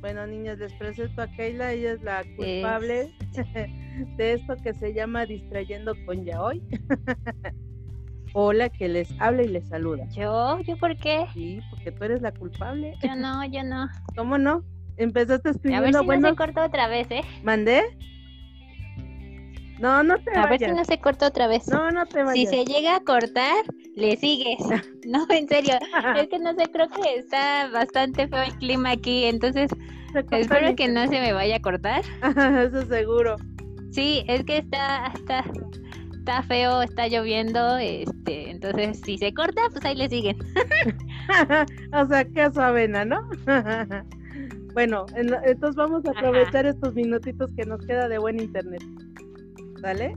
Bueno, 0.00 0.26
niños, 0.26 0.58
les 0.58 0.72
presento 0.72 1.22
a 1.22 1.28
Keila. 1.28 1.74
Ella 1.74 1.92
es 1.92 2.02
la 2.02 2.24
culpable 2.36 3.14
de 4.16 4.32
esto 4.32 4.56
que 4.64 4.74
se 4.74 4.92
llama 4.92 5.26
Distrayendo 5.26 5.94
con 6.06 6.24
Yaoi. 6.24 6.60
Hola, 8.36 8.68
que 8.68 8.88
les 8.88 9.08
habla 9.20 9.44
y 9.44 9.48
les 9.48 9.68
saluda. 9.68 10.08
¿Yo? 10.08 10.58
¿Yo 10.62 10.76
por 10.76 10.96
qué? 10.96 11.24
Sí, 11.34 11.60
porque 11.70 11.92
tú 11.92 12.02
eres 12.02 12.20
la 12.20 12.32
culpable. 12.32 12.96
Yo 13.00 13.14
no, 13.14 13.44
yo 13.44 13.62
no. 13.62 13.88
¿Cómo 14.16 14.38
no? 14.38 14.64
Empezaste 14.96 15.50
escribiendo. 15.50 15.86
A 15.86 15.90
ver 15.92 16.00
si 16.00 16.04
bueno, 16.04 16.22
no 16.22 16.28
se 16.30 16.36
corta 16.36 16.66
otra 16.66 16.88
vez, 16.88 17.08
¿eh? 17.12 17.20
¿Mandé? 17.44 17.82
No, 19.78 20.02
no 20.02 20.18
te 20.18 20.30
vayas. 20.30 20.46
A 20.46 20.50
ver 20.50 20.58
si 20.58 20.66
no 20.66 20.84
se 20.84 20.98
corta 20.98 21.28
otra 21.28 21.46
vez. 21.46 21.68
No, 21.68 21.92
no 21.92 22.06
te 22.06 22.24
vayas. 22.24 22.34
Si 22.34 22.46
se 22.46 22.64
llega 22.64 22.96
a 22.96 23.00
cortar, 23.04 23.64
le 23.94 24.16
sigues. 24.16 24.58
No, 25.06 25.26
en 25.28 25.46
serio. 25.46 25.74
es 26.16 26.28
que 26.28 26.38
no 26.38 26.54
sé, 26.54 26.64
creo 26.72 26.88
que 26.88 27.16
está 27.16 27.68
bastante 27.68 28.26
feo 28.26 28.42
el 28.42 28.56
clima 28.56 28.92
aquí, 28.92 29.26
entonces 29.26 29.70
espero 30.30 30.74
que 30.74 30.88
no 30.88 31.06
se 31.06 31.20
me 31.20 31.34
vaya 31.34 31.56
a 31.56 31.60
cortar. 31.60 32.02
Eso 32.66 32.86
seguro. 32.86 33.36
Sí, 33.90 34.24
es 34.26 34.42
que 34.44 34.58
está, 34.58 35.12
está, 35.14 35.44
está 36.24 36.42
feo, 36.42 36.80
está 36.80 37.06
lloviendo, 37.06 37.76
este, 37.76 38.50
entonces 38.50 38.98
si 39.04 39.18
se 39.18 39.34
corta, 39.34 39.60
pues 39.70 39.84
ahí 39.84 39.94
le 39.94 40.08
siguen. 40.08 40.38
o 41.92 42.06
sea, 42.06 42.24
qué 42.24 42.50
avena, 42.56 43.04
¿no? 43.04 43.28
bueno, 44.72 45.04
entonces 45.14 45.76
vamos 45.76 46.02
a 46.06 46.12
aprovechar 46.12 46.64
estos 46.64 46.94
minutitos 46.94 47.50
que 47.54 47.66
nos 47.66 47.84
queda 47.84 48.08
de 48.08 48.16
buen 48.16 48.40
internet. 48.40 48.82
¿Sale? 49.82 50.14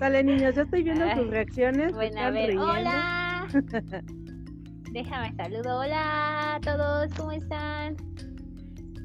Sale, 0.00 0.24
niños, 0.24 0.56
yo 0.56 0.62
estoy 0.62 0.82
viendo 0.82 1.08
sus 1.14 1.30
reacciones. 1.30 1.92
Bueno, 1.92 2.20
a 2.22 2.30
ver, 2.30 2.58
hola. 2.58 3.46
Déjame 4.90 5.32
saludo. 5.36 5.78
Hola 5.78 6.56
a 6.56 6.60
todos, 6.60 7.14
¿cómo 7.16 7.30
están? 7.30 7.94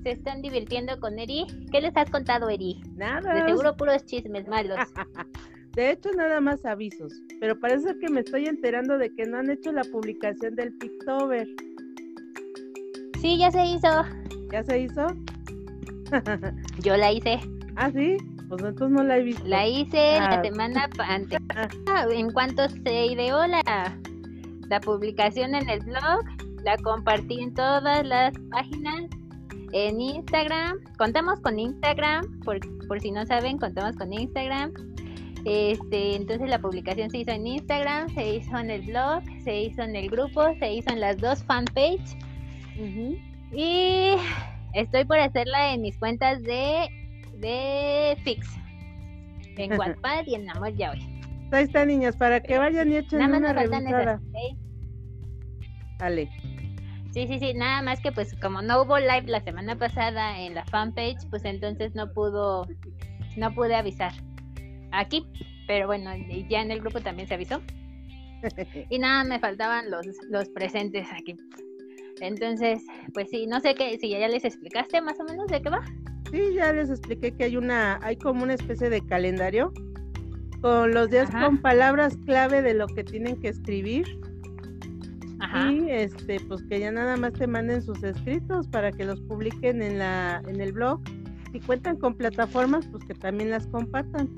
¿Se 0.03 0.11
están 0.11 0.41
divirtiendo 0.41 0.97
con 0.99 1.19
Eri? 1.19 1.45
¿Qué 1.71 1.81
les 1.81 1.95
has 1.97 2.09
contado, 2.09 2.49
Eri? 2.49 2.81
Nada. 2.95 3.33
De 3.33 3.49
seguro 3.49 3.75
puros 3.75 4.05
chismes 4.05 4.47
malos. 4.47 4.77
De 5.75 5.91
hecho, 5.91 6.11
nada 6.13 6.41
más 6.41 6.65
avisos. 6.65 7.13
Pero 7.39 7.59
parece 7.59 7.97
que 7.99 8.09
me 8.09 8.21
estoy 8.21 8.45
enterando 8.45 8.97
de 8.97 9.13
que 9.13 9.25
no 9.25 9.37
han 9.37 9.49
hecho 9.49 9.71
la 9.71 9.83
publicación 9.83 10.55
del 10.55 10.73
Pictober. 10.73 11.47
Sí, 13.21 13.37
ya 13.37 13.51
se 13.51 13.65
hizo. 13.65 14.05
¿Ya 14.51 14.63
se 14.63 14.79
hizo? 14.79 15.07
Yo 16.83 16.97
la 16.97 17.11
hice. 17.11 17.39
Ah, 17.75 17.91
sí, 17.91 18.17
pues 18.47 18.63
entonces 18.63 18.89
no 18.89 19.03
la 19.03 19.17
he 19.17 19.23
visto. 19.23 19.43
La 19.45 19.67
hice 19.67 20.17
la 20.17 20.39
ah. 20.39 20.43
semana 20.43 20.89
antes. 20.99 21.39
en 22.11 22.31
cuanto 22.31 22.67
se 22.69 23.05
ideó 23.05 23.45
la, 23.47 23.97
la 24.69 24.79
publicación 24.79 25.55
en 25.55 25.69
el 25.69 25.81
blog, 25.81 26.23
la 26.63 26.77
compartí 26.77 27.41
en 27.41 27.53
todas 27.53 28.05
las 28.05 28.33
páginas. 28.49 29.18
En 29.71 30.01
Instagram, 30.01 30.79
contamos 30.97 31.39
con 31.41 31.59
Instagram, 31.59 32.39
por, 32.41 32.59
por 32.87 32.99
si 32.99 33.11
no 33.11 33.25
saben, 33.25 33.57
contamos 33.57 33.95
con 33.95 34.11
Instagram. 34.11 34.73
Este, 35.45 36.15
entonces 36.15 36.49
la 36.49 36.59
publicación 36.59 37.09
se 37.09 37.19
hizo 37.19 37.31
en 37.31 37.47
Instagram, 37.47 38.13
se 38.13 38.35
hizo 38.35 38.57
en 38.57 38.69
el 38.71 38.81
blog, 38.81 39.23
se 39.43 39.61
hizo 39.61 39.81
en 39.83 39.95
el 39.95 40.09
grupo, 40.09 40.43
se 40.59 40.73
hizo 40.73 40.89
en 40.91 40.99
las 40.99 41.17
dos 41.17 41.43
fanpage. 41.43 42.17
Y 43.53 44.11
estoy 44.73 45.05
por 45.05 45.19
hacerla 45.19 45.73
en 45.73 45.81
mis 45.81 45.97
cuentas 45.97 46.41
de, 46.43 46.87
de 47.37 48.17
Fix. 48.23 48.47
En 49.57 49.73
Wattpad 49.79 50.25
y 50.27 50.35
en 50.35 50.49
Amor 50.49 50.73
Ya 50.75 50.91
Hoy. 50.91 51.21
Ahí 51.51 51.63
está, 51.63 51.85
niñas, 51.85 52.15
para 52.15 52.41
que 52.41 52.57
vayan 52.57 52.91
y 52.91 52.97
echen 52.97 53.19
Nada 53.19 53.31
más 53.31 53.39
una 53.39 53.53
me 53.53 53.59
faltan 53.61 53.87
esas. 53.87 54.21
Dale. 55.97 56.29
Sí, 57.11 57.27
sí, 57.27 57.39
sí, 57.39 57.53
nada 57.55 57.81
más 57.81 57.99
que 58.01 58.11
pues 58.11 58.35
como 58.39 58.61
no 58.61 58.83
hubo 58.83 58.99
live 58.99 59.23
la 59.25 59.41
semana 59.41 59.75
pasada 59.75 60.39
en 60.39 60.53
la 60.53 60.63
fanpage, 60.65 61.27
pues 61.29 61.43
entonces 61.43 61.95
no 61.95 62.11
pudo, 62.13 62.67
no 63.35 63.53
pude 63.53 63.75
avisar 63.75 64.13
aquí, 64.91 65.25
pero 65.67 65.87
bueno, 65.87 66.11
ya 66.49 66.61
en 66.61 66.71
el 66.71 66.81
grupo 66.81 67.01
también 67.01 67.27
se 67.27 67.33
avisó 67.33 67.61
y 68.89 68.99
nada, 68.99 69.23
me 69.23 69.39
faltaban 69.39 69.89
los, 69.89 70.05
los 70.29 70.49
presentes 70.49 71.07
aquí. 71.11 71.35
Entonces, 72.21 72.83
pues 73.13 73.29
sí, 73.29 73.47
no 73.47 73.59
sé 73.59 73.75
qué, 73.75 73.97
si 73.97 74.09
ya 74.09 74.27
les 74.27 74.43
explicaste 74.43 75.01
más 75.01 75.19
o 75.19 75.23
menos 75.23 75.47
de 75.47 75.61
qué 75.61 75.69
va. 75.69 75.81
Sí, 76.31 76.53
ya 76.53 76.71
les 76.73 76.89
expliqué 76.89 77.31
que 77.31 77.45
hay 77.45 77.57
una, 77.57 77.99
hay 78.03 78.17
como 78.17 78.43
una 78.43 78.53
especie 78.53 78.89
de 78.89 79.05
calendario 79.05 79.73
con 80.61 80.93
los 80.93 81.09
días 81.09 81.29
Ajá. 81.29 81.45
con 81.45 81.57
palabras 81.59 82.17
clave 82.25 82.61
de 82.61 82.73
lo 82.73 82.87
que 82.87 83.03
tienen 83.03 83.39
que 83.39 83.47
escribir 83.47 84.05
Ajá. 85.51 85.71
y 85.71 85.89
este, 85.89 86.39
pues 86.41 86.63
que 86.63 86.79
ya 86.79 86.91
nada 86.91 87.17
más 87.17 87.33
te 87.33 87.47
manden 87.47 87.81
sus 87.81 88.03
escritos 88.03 88.67
para 88.67 88.91
que 88.91 89.03
los 89.03 89.19
publiquen 89.21 89.81
en 89.81 89.97
la, 89.97 90.41
en 90.47 90.61
el 90.61 90.71
blog. 90.73 91.01
Si 91.51 91.59
cuentan 91.59 91.97
con 91.97 92.13
plataformas, 92.13 92.85
pues 92.91 93.03
que 93.05 93.15
también 93.15 93.49
las 93.49 93.65
compartan. 93.67 94.29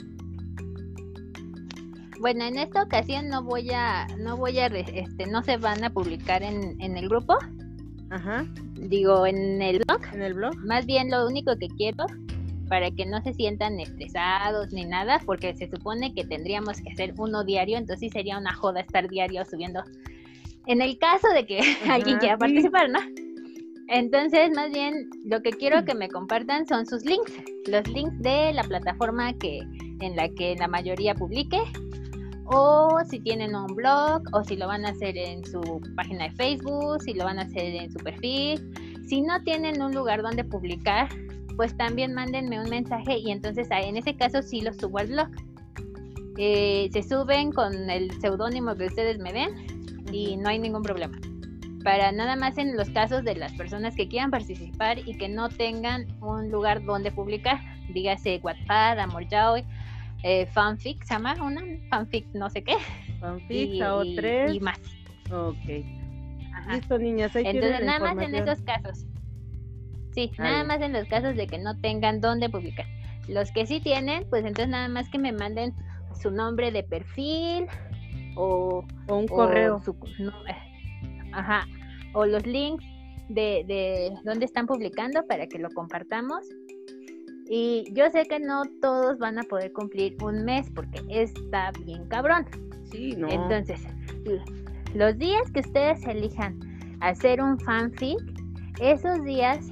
Bueno, 2.19 2.45
en 2.45 2.57
esta 2.57 2.83
ocasión 2.83 3.29
no 3.29 3.43
voy 3.43 3.71
a, 3.71 4.07
no 4.19 4.37
voy 4.37 4.59
a, 4.59 4.67
este, 4.67 5.25
no 5.25 5.43
se 5.43 5.57
van 5.57 5.83
a 5.83 5.89
publicar 5.89 6.43
en, 6.43 6.79
en 6.79 6.95
el 6.95 7.09
grupo, 7.09 7.35
Ajá, 8.11 8.45
digo, 8.75 9.25
en 9.25 9.61
el 9.61 9.81
blog. 9.85 10.01
en 10.13 10.21
el 10.21 10.33
blog. 10.35 10.55
Más 10.57 10.85
bien 10.85 11.09
lo 11.09 11.25
único 11.27 11.57
que 11.57 11.67
quiero 11.67 12.05
para 12.69 12.89
que 12.89 13.05
no 13.05 13.21
se 13.21 13.33
sientan 13.33 13.81
estresados 13.81 14.71
ni 14.71 14.85
nada, 14.85 15.19
porque 15.25 15.53
se 15.55 15.69
supone 15.69 16.13
que 16.13 16.23
tendríamos 16.23 16.79
que 16.79 16.91
hacer 16.91 17.13
uno 17.17 17.43
diario, 17.43 17.77
entonces 17.77 17.99
sí 17.99 18.09
sería 18.09 18.37
una 18.37 18.53
joda 18.53 18.79
estar 18.79 19.09
diario 19.09 19.43
subiendo. 19.43 19.83
En 20.67 20.81
el 20.81 20.97
caso 20.97 21.27
de 21.33 21.45
que 21.45 21.59
alguien 21.89 22.17
quiera 22.19 22.37
participar, 22.37 22.89
¿no? 22.89 22.99
Entonces, 23.87 24.51
más 24.55 24.71
bien, 24.71 25.09
lo 25.25 25.41
que 25.41 25.51
quiero 25.51 25.83
que 25.83 25.93
me 25.93 26.07
compartan 26.07 26.65
son 26.65 26.85
sus 26.85 27.03
links, 27.03 27.33
los 27.67 27.85
links 27.89 28.17
de 28.21 28.53
la 28.53 28.63
plataforma 28.63 29.33
que 29.33 29.59
en 29.99 30.15
la 30.15 30.29
que 30.29 30.55
la 30.55 30.69
mayoría 30.69 31.13
publique, 31.13 31.61
o 32.45 32.99
si 33.09 33.19
tienen 33.19 33.55
un 33.55 33.67
blog, 33.75 34.21
o 34.33 34.43
si 34.43 34.55
lo 34.55 34.67
van 34.67 34.85
a 34.85 34.89
hacer 34.89 35.17
en 35.17 35.43
su 35.45 35.81
página 35.95 36.29
de 36.29 36.31
Facebook, 36.31 37.01
si 37.03 37.13
lo 37.13 37.25
van 37.25 37.39
a 37.39 37.43
hacer 37.43 37.75
en 37.75 37.91
su 37.91 37.99
perfil. 37.99 38.73
Si 39.07 39.21
no 39.21 39.41
tienen 39.43 39.81
un 39.81 39.93
lugar 39.93 40.21
donde 40.21 40.43
publicar, 40.43 41.09
pues 41.57 41.75
también 41.75 42.13
mándenme 42.13 42.61
un 42.61 42.69
mensaje 42.69 43.17
y 43.17 43.31
entonces 43.31 43.67
ah, 43.71 43.81
en 43.81 43.97
ese 43.97 44.15
caso 44.15 44.41
sí 44.41 44.61
lo 44.61 44.73
subo 44.73 44.99
al 44.99 45.07
blog. 45.07 45.27
Eh, 46.37 46.89
se 46.93 47.03
suben 47.03 47.51
con 47.51 47.89
el 47.89 48.09
seudónimo 48.21 48.75
que 48.75 48.85
ustedes 48.85 49.19
me 49.19 49.33
den 49.33 49.80
y 50.11 50.37
no 50.37 50.49
hay 50.49 50.59
ningún 50.59 50.83
problema. 50.83 51.17
Para 51.83 52.11
nada 52.11 52.35
más 52.35 52.57
en 52.57 52.77
los 52.77 52.89
casos 52.91 53.23
de 53.23 53.35
las 53.35 53.53
personas 53.53 53.95
que 53.95 54.07
quieran 54.07 54.29
participar 54.29 54.99
y 54.99 55.17
que 55.17 55.27
no 55.29 55.49
tengan 55.49 56.05
un 56.21 56.51
lugar 56.51 56.83
donde 56.83 57.11
publicar, 57.11 57.59
dígase 57.91 58.39
Wattpad, 58.43 58.99
Amor 58.99 59.27
Yaoi, 59.27 59.65
eh, 60.23 60.45
fanfic, 60.45 61.03
se 61.03 61.15
llama 61.15 61.35
una 61.41 61.61
fanfic 61.89 62.27
no 62.33 62.49
sé 62.49 62.63
qué, 62.63 62.75
Fanfic, 63.19 63.81
o 63.83 64.03
tres. 64.15 64.53
y 64.53 64.59
más. 64.59 64.79
Ok. 65.31 65.85
Ajá. 66.53 66.75
Listo, 66.75 66.99
niñas. 66.99 67.35
Ahí 67.35 67.43
Entonces, 67.45 67.83
nada 67.83 67.99
más 67.99 68.17
en 68.23 68.35
esos 68.35 68.61
casos. 68.61 69.05
Sí, 70.13 70.29
nada 70.37 70.63
más 70.63 70.81
en 70.81 70.91
los 70.93 71.07
casos 71.07 71.35
de 71.35 71.47
que 71.47 71.57
no 71.57 71.79
tengan 71.79 72.19
dónde 72.19 72.49
publicar. 72.49 72.85
Los 73.27 73.51
que 73.51 73.65
sí 73.65 73.79
tienen, 73.79 74.25
pues 74.29 74.43
entonces 74.43 74.67
nada 74.67 74.89
más 74.89 75.09
que 75.09 75.17
me 75.17 75.31
manden 75.31 75.73
su 76.21 76.31
nombre 76.31 76.71
de 76.71 76.83
perfil 76.83 77.67
o, 78.35 78.83
O 79.07 79.15
un 79.17 79.25
o 79.25 79.27
correo. 79.35 79.81
su- 79.83 79.95
no, 80.19 80.29
eh, 80.47 81.29
ajá, 81.33 81.67
o 82.13 82.25
los 82.25 82.45
links 82.45 82.83
de, 83.29 83.63
de 83.67 84.11
dónde 84.23 84.45
están 84.45 84.67
publicando 84.67 85.25
para 85.27 85.47
que 85.47 85.59
lo 85.59 85.69
compartamos. 85.69 86.47
Y 87.53 87.85
yo 87.93 88.09
sé 88.11 88.25
que 88.27 88.39
no 88.39 88.63
todos 88.81 89.17
van 89.17 89.37
a 89.37 89.43
poder 89.43 89.73
cumplir 89.73 90.15
un 90.23 90.45
mes 90.45 90.69
porque 90.73 91.01
está 91.09 91.71
bien 91.85 92.05
cabrón. 92.07 92.45
Sí, 92.91 93.13
no. 93.17 93.27
Entonces, 93.29 93.81
los 94.93 95.17
días 95.17 95.49
que 95.51 95.59
ustedes 95.61 96.05
elijan 96.05 96.59
hacer 97.01 97.41
un 97.41 97.59
fanfic, 97.59 98.19
esos 98.79 99.23
días 99.25 99.69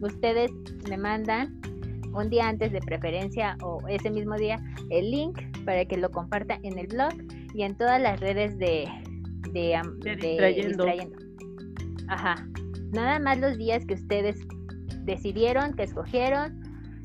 ustedes 0.00 0.50
me 0.88 0.96
mandan 0.96 1.60
un 2.14 2.30
día 2.30 2.48
antes 2.48 2.72
de 2.72 2.80
preferencia 2.80 3.56
o 3.62 3.86
ese 3.88 4.10
mismo 4.10 4.34
día 4.36 4.56
el 4.90 5.10
link 5.10 5.38
para 5.66 5.84
que 5.84 5.96
lo 5.98 6.10
comparta 6.10 6.58
en 6.62 6.78
el 6.78 6.86
blog 6.86 7.12
y 7.58 7.64
en 7.64 7.74
todas 7.76 8.00
las 8.00 8.20
redes 8.20 8.56
de, 8.58 8.88
de, 9.52 9.74
am- 9.74 9.98
De 9.98 10.10
de 10.14 10.28
Distrayendo. 10.28 10.84
Distrayendo. 10.84 11.18
Ajá. 12.06 12.46
Nada 12.92 13.18
más 13.18 13.38
los 13.40 13.58
días 13.58 13.84
que 13.84 13.94
ustedes 13.94 14.36
decidieron, 15.02 15.74
que 15.74 15.82
escogieron, 15.82 16.62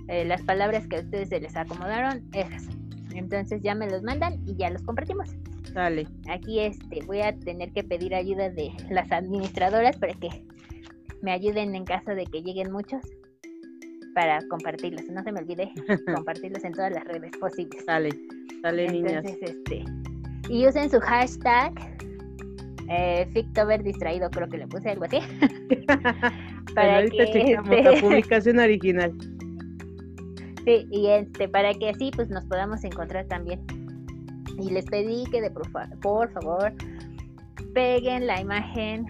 eh, 0.10 0.26
las 0.26 0.44
palabras 0.44 0.88
que 0.88 0.98
a 0.98 1.00
ustedes 1.00 1.30
se 1.30 1.40
les 1.40 1.56
acomodaron, 1.56 2.24
esas. 2.34 2.68
Entonces 3.16 3.62
ya 3.64 3.74
me 3.74 3.90
los 3.90 4.04
mandan 4.04 4.48
y 4.48 4.56
ya 4.56 4.70
los 4.70 4.84
compartimos. 4.84 5.32
Dale. 5.74 6.08
Aquí 6.30 6.60
este 6.60 7.00
voy 7.08 7.22
a 7.22 7.36
tener 7.36 7.72
que 7.74 7.84
pedir 7.84 8.14
ayuda 8.14 8.52
de 8.52 8.70
las 8.92 9.12
administradoras 9.12 9.98
para 9.98 10.14
que 10.14 10.30
me 11.24 11.32
ayuden 11.32 11.74
en 11.74 11.84
caso 11.84 12.12
de 12.12 12.26
que 12.26 12.44
lleguen 12.44 12.72
muchos 12.72 13.02
para 14.14 14.40
compartirlos. 14.50 15.10
No 15.10 15.24
se 15.24 15.32
me 15.32 15.40
olvide 15.40 15.72
compartirlos 16.16 16.64
en 16.64 16.74
todas 16.74 16.92
las 16.94 17.04
redes 17.06 17.32
posibles. 17.40 17.84
Dale. 17.88 18.10
Dale, 18.62 18.88
niñas. 18.88 19.26
Entonces, 19.26 19.56
este, 19.58 19.84
y 20.50 20.68
usen 20.68 20.90
su 20.90 21.00
hashtag 21.00 21.74
eh, 22.90 23.28
Fictober 23.34 23.82
distraído, 23.84 24.30
creo 24.30 24.48
que 24.50 24.58
le 24.58 24.68
puse 24.68 24.90
algo 24.90 25.06
así. 25.06 25.20
Para 26.76 26.98
ahorita 26.98 27.26
que, 27.32 27.54
este, 27.56 27.84
la 27.84 27.94
publicación 28.02 28.60
original. 28.60 29.14
Sí, 30.66 30.88
y 30.92 31.08
este, 31.08 31.50
para 31.50 31.74
que 31.74 31.90
así 31.90 32.10
pues 32.16 32.30
nos 32.30 32.46
podamos 32.46 32.84
encontrar 32.84 33.26
también. 33.28 33.62
Y 34.60 34.70
les 34.70 34.86
pedí 34.86 35.26
que 35.30 35.42
de 35.42 35.52
por, 35.52 35.70
fa- 35.72 35.90
por 36.02 36.32
favor 36.32 36.74
peguen 37.74 38.28
la 38.28 38.40
imagen 38.40 39.06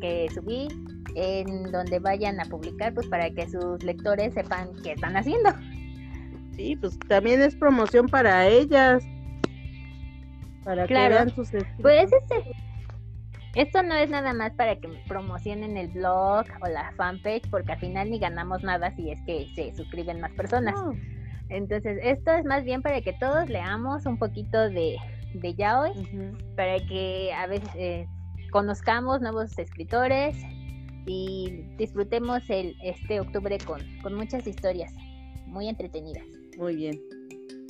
que 0.00 0.28
subí 0.34 0.68
en 1.14 1.72
donde 1.72 1.98
vayan 2.00 2.38
a 2.38 2.44
publicar, 2.44 2.92
pues 2.94 3.06
para 3.06 3.30
que 3.30 3.48
sus 3.48 3.82
lectores 3.82 4.34
sepan 4.34 4.68
qué 4.84 4.92
están 4.92 5.16
haciendo. 5.16 5.50
Sí, 6.54 6.76
pues 6.76 6.98
también 7.08 7.40
es 7.40 7.56
promoción 7.56 8.06
para 8.06 8.46
ellas. 8.46 9.02
Para 10.64 10.86
Claro. 10.86 11.08
que 11.08 11.14
vean 11.14 11.30
sus 11.34 11.54
escritos. 11.54 11.80
Pues 11.82 12.12
este, 12.12 12.50
esto 13.54 13.82
no 13.82 13.94
es 13.94 14.10
nada 14.10 14.32
más 14.32 14.52
para 14.52 14.76
que 14.76 14.88
promocionen 15.08 15.76
el 15.76 15.88
blog 15.88 16.44
o 16.62 16.68
la 16.68 16.92
fanpage, 16.96 17.48
porque 17.50 17.72
al 17.72 17.78
final 17.80 18.10
ni 18.10 18.18
ganamos 18.18 18.62
nada 18.62 18.90
si 18.94 19.10
es 19.10 19.20
que 19.26 19.48
se 19.54 19.74
suscriben 19.74 20.20
más 20.20 20.32
personas. 20.32 20.74
No, 20.74 20.92
Entonces, 21.48 21.98
esto 22.02 22.32
es 22.32 22.44
más 22.44 22.64
bien 22.64 22.82
para 22.82 23.00
que 23.00 23.12
todos 23.14 23.48
leamos 23.48 24.06
un 24.06 24.18
poquito 24.18 24.70
de, 24.70 24.96
de 25.34 25.54
yaoi 25.54 25.90
ujú. 25.92 26.36
para 26.56 26.78
que 26.86 27.32
a 27.32 27.46
veces 27.48 27.68
eh, 27.74 28.06
conozcamos 28.52 29.20
nuevos 29.20 29.58
escritores 29.58 30.36
y 31.06 31.64
disfrutemos 31.76 32.48
el 32.50 32.76
este 32.84 33.18
octubre 33.20 33.56
con, 33.66 33.80
con 34.02 34.14
muchas 34.14 34.46
historias 34.46 34.92
muy 35.46 35.68
entretenidas. 35.68 36.24
Muy 36.56 36.76
bien. 36.76 37.00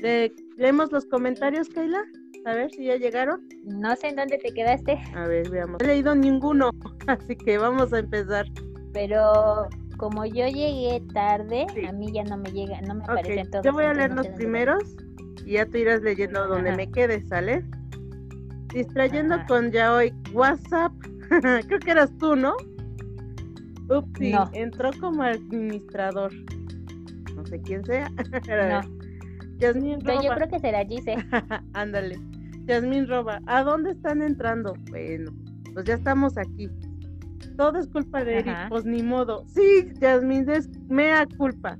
Le- 0.00 0.32
¿Leemos 0.56 0.92
los 0.92 1.06
comentarios, 1.06 1.68
Kayla? 1.70 2.02
A 2.44 2.54
ver 2.54 2.70
si 2.70 2.84
ya 2.84 2.96
llegaron. 2.96 3.46
No 3.64 3.94
sé 3.96 4.08
en 4.08 4.16
dónde 4.16 4.38
te 4.38 4.52
quedaste, 4.52 4.98
A 5.14 5.26
ver, 5.26 5.48
veamos. 5.50 5.78
No 5.80 5.84
he 5.84 5.88
leído 5.88 6.14
ninguno, 6.14 6.70
así 7.06 7.36
que 7.36 7.58
vamos 7.58 7.92
a 7.92 7.98
empezar. 7.98 8.46
pero 8.92 9.68
como 9.98 10.24
yo 10.24 10.46
llegué 10.46 11.02
tarde, 11.12 11.66
Sí. 11.74 11.84
a 11.84 11.92
mí 11.92 12.10
ya 12.12 12.24
no 12.24 12.38
me 12.38 12.50
llega, 12.50 12.80
no 12.80 12.94
me 12.94 13.02
Ok, 13.04 13.10
aparecen 13.10 13.50
todos. 13.50 13.64
yo 13.64 13.72
voy 13.72 13.84
a 13.84 13.92
leer 13.92 14.12
los 14.12 14.26
primeros 14.28 14.82
y 15.44 15.52
ya 15.52 15.66
tú 15.66 15.76
irás 15.76 16.00
leyendo 16.02 16.46
donde 16.48 16.70
Ajá. 16.70 16.76
me 16.78 16.90
quedes, 16.90 17.28
¿sale? 17.28 17.62
Distrayendo 18.72 19.34
Ajá. 19.34 19.46
con 19.46 19.70
ya 19.70 19.92
hoy 19.94 20.14
WhatsApp. 20.32 20.92
Creo 21.68 21.78
que 21.80 21.90
eras 21.90 22.10
tú, 22.18 22.34
¿no? 22.36 22.54
Upsi, 23.90 24.32
No. 24.32 24.48
entró 24.54 24.90
como 25.00 25.22
administrador. 25.22 26.32
No 27.36 27.44
sé 27.44 27.60
quién 27.60 27.84
sea. 27.84 28.10
No. 28.48 28.80
Yo 29.58 29.72
Roba. 29.74 30.36
creo 30.36 30.48
que 30.48 30.58
será 30.58 30.82
Gise. 30.86 31.16
Ándale. 31.74 32.18
Yasmín 32.70 33.08
Roba. 33.08 33.40
¿A 33.46 33.64
dónde 33.64 33.90
están 33.90 34.22
entrando? 34.22 34.74
Bueno, 34.90 35.32
pues 35.74 35.84
ya 35.86 35.94
estamos 35.94 36.38
aquí. 36.38 36.68
Todo 37.56 37.78
es 37.80 37.88
culpa 37.88 38.22
de 38.24 38.38
Eric, 38.38 38.48
Ajá. 38.54 38.68
pues 38.68 38.84
ni 38.84 39.02
modo. 39.02 39.44
Sí, 39.48 39.90
Yasmín, 40.00 40.48
es 40.48 40.68
mea 40.88 41.26
culpa. 41.36 41.76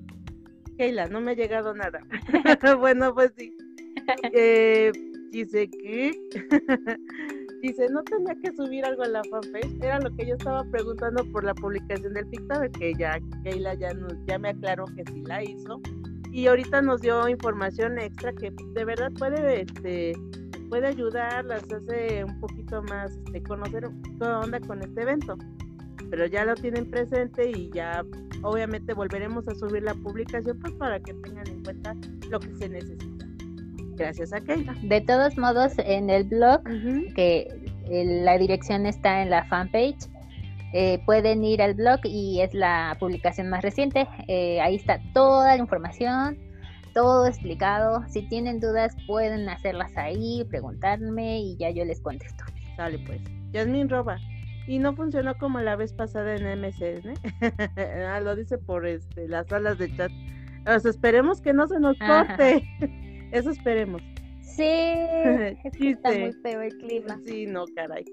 Keila, 0.77 1.07
no 1.07 1.21
me 1.21 1.31
ha 1.31 1.35
llegado 1.35 1.75
nada. 1.75 2.01
bueno, 2.81 3.15
pues 3.15 3.33
sí. 3.37 3.55
eh, 4.33 4.91
dice 5.31 5.71
que 5.71 6.11
dice 7.63 7.87
no 7.91 8.03
tenía 8.03 8.35
que 8.43 8.51
subir 8.53 8.85
algo 8.85 9.05
a 9.05 9.09
la 9.09 9.23
fanpage 9.31 9.81
era 9.81 10.01
lo 10.01 10.11
que 10.17 10.27
yo 10.27 10.35
estaba 10.35 10.65
preguntando 10.65 11.25
por 11.31 11.45
la 11.45 11.55
publicación 11.55 12.15
del 12.15 12.27
Pictober 12.27 12.71
que 12.73 12.95
ya 12.95 13.21
Keila 13.45 13.75
ya 13.75 13.95
nos 13.95 14.15
ya 14.27 14.39
me 14.39 14.49
aclaró 14.49 14.87
que 14.97 15.05
sí 15.13 15.23
la 15.27 15.45
hizo 15.45 15.81
y 16.33 16.47
ahorita 16.49 16.83
nos 16.83 17.01
dio 17.03 17.29
información 17.29 17.99
extra 18.01 18.33
que 18.33 18.53
de 18.75 18.85
verdad 18.85 19.13
puede 19.19 19.63
este 19.63 20.15
puede 20.71 20.87
ayudar 20.87 21.45
las 21.45 21.65
hace 21.65 22.25
un 22.25 22.41
poquito 22.41 22.83
más 22.85 23.13
este 23.27 23.43
conocer 23.43 23.91
qué 24.19 24.25
onda 24.25 24.59
con 24.61 24.81
este 24.83 25.03
evento 25.03 25.37
pero 26.11 26.27
ya 26.27 26.45
lo 26.45 26.55
tienen 26.55 26.91
presente 26.91 27.51
y 27.51 27.71
ya 27.73 28.05
obviamente 28.43 28.95
volveremos 28.95 29.47
a 29.49 29.55
subir 29.55 29.83
la 29.83 29.95
publicación 29.95 30.59
pues 30.61 30.75
para 30.75 30.99
que 31.01 31.15
tengan 31.15 31.47
en 31.47 31.63
cuenta 31.63 31.95
lo 32.29 32.41
que 32.41 32.55
se 32.57 32.69
necesita. 32.69 33.27
Gracias 33.97 34.33
a 34.33 34.41
Keila. 34.41 34.75
De 34.83 35.01
todos 35.03 35.37
modos, 35.37 35.75
en 35.79 36.11
el 36.11 36.25
blog, 36.25 36.63
que 37.15 37.47
la 37.89 38.39
dirección 38.39 38.87
está 38.87 39.23
en 39.23 39.31
la 39.31 39.45
fanpage, 39.45 40.09
eh, 40.73 41.03
pueden 41.05 41.45
ir 41.45 41.61
al 41.61 41.75
blog 41.75 42.01
y 42.05 42.41
es 42.41 42.55
la 42.55 42.97
publicación 42.99 43.51
más 43.51 43.63
reciente. 43.63 44.09
Eh, 44.27 44.61
ahí 44.61 44.77
está 44.77 45.01
toda 45.13 45.55
la 45.55 45.63
información, 45.63 46.39
todo 47.01 47.27
explicado. 47.27 48.05
Si 48.09 48.21
tienen 48.29 48.61
dudas, 48.61 48.95
pueden 49.07 49.49
hacerlas 49.49 49.97
ahí, 49.97 50.45
preguntarme 50.51 51.41
y 51.41 51.57
ya 51.57 51.71
yo 51.71 51.83
les 51.87 51.99
contesto. 52.01 52.45
Sale 52.77 52.99
pues. 52.99 53.23
Yasmin 53.53 53.89
Roba, 53.89 54.19
y 54.67 54.79
no 54.79 54.95
funcionó 54.95 55.35
como 55.39 55.61
la 55.61 55.77
vez 55.77 55.95
pasada 55.95 56.37
en 56.37 56.61
MSN. 56.61 57.15
ah, 58.07 58.21
lo 58.21 58.37
dice 58.37 58.59
por 58.59 58.87
este, 58.87 59.29
las 59.29 59.47
salas 59.47 59.79
de 59.79 59.97
chat. 59.97 60.13
esperemos 60.85 61.41
que 61.41 61.55
no 61.55 61.67
se 61.69 61.81
nos 61.81 61.97
corte. 61.99 62.69
Eso 63.33 63.51
esperemos. 63.51 64.03
Sí, 64.43 64.63
está 65.81 66.13
muy 66.13 66.33
feo 66.43 66.61
el 66.61 66.77
clima. 66.77 67.19
Sí, 67.25 67.47
no, 67.47 67.65
caray. 67.75 68.05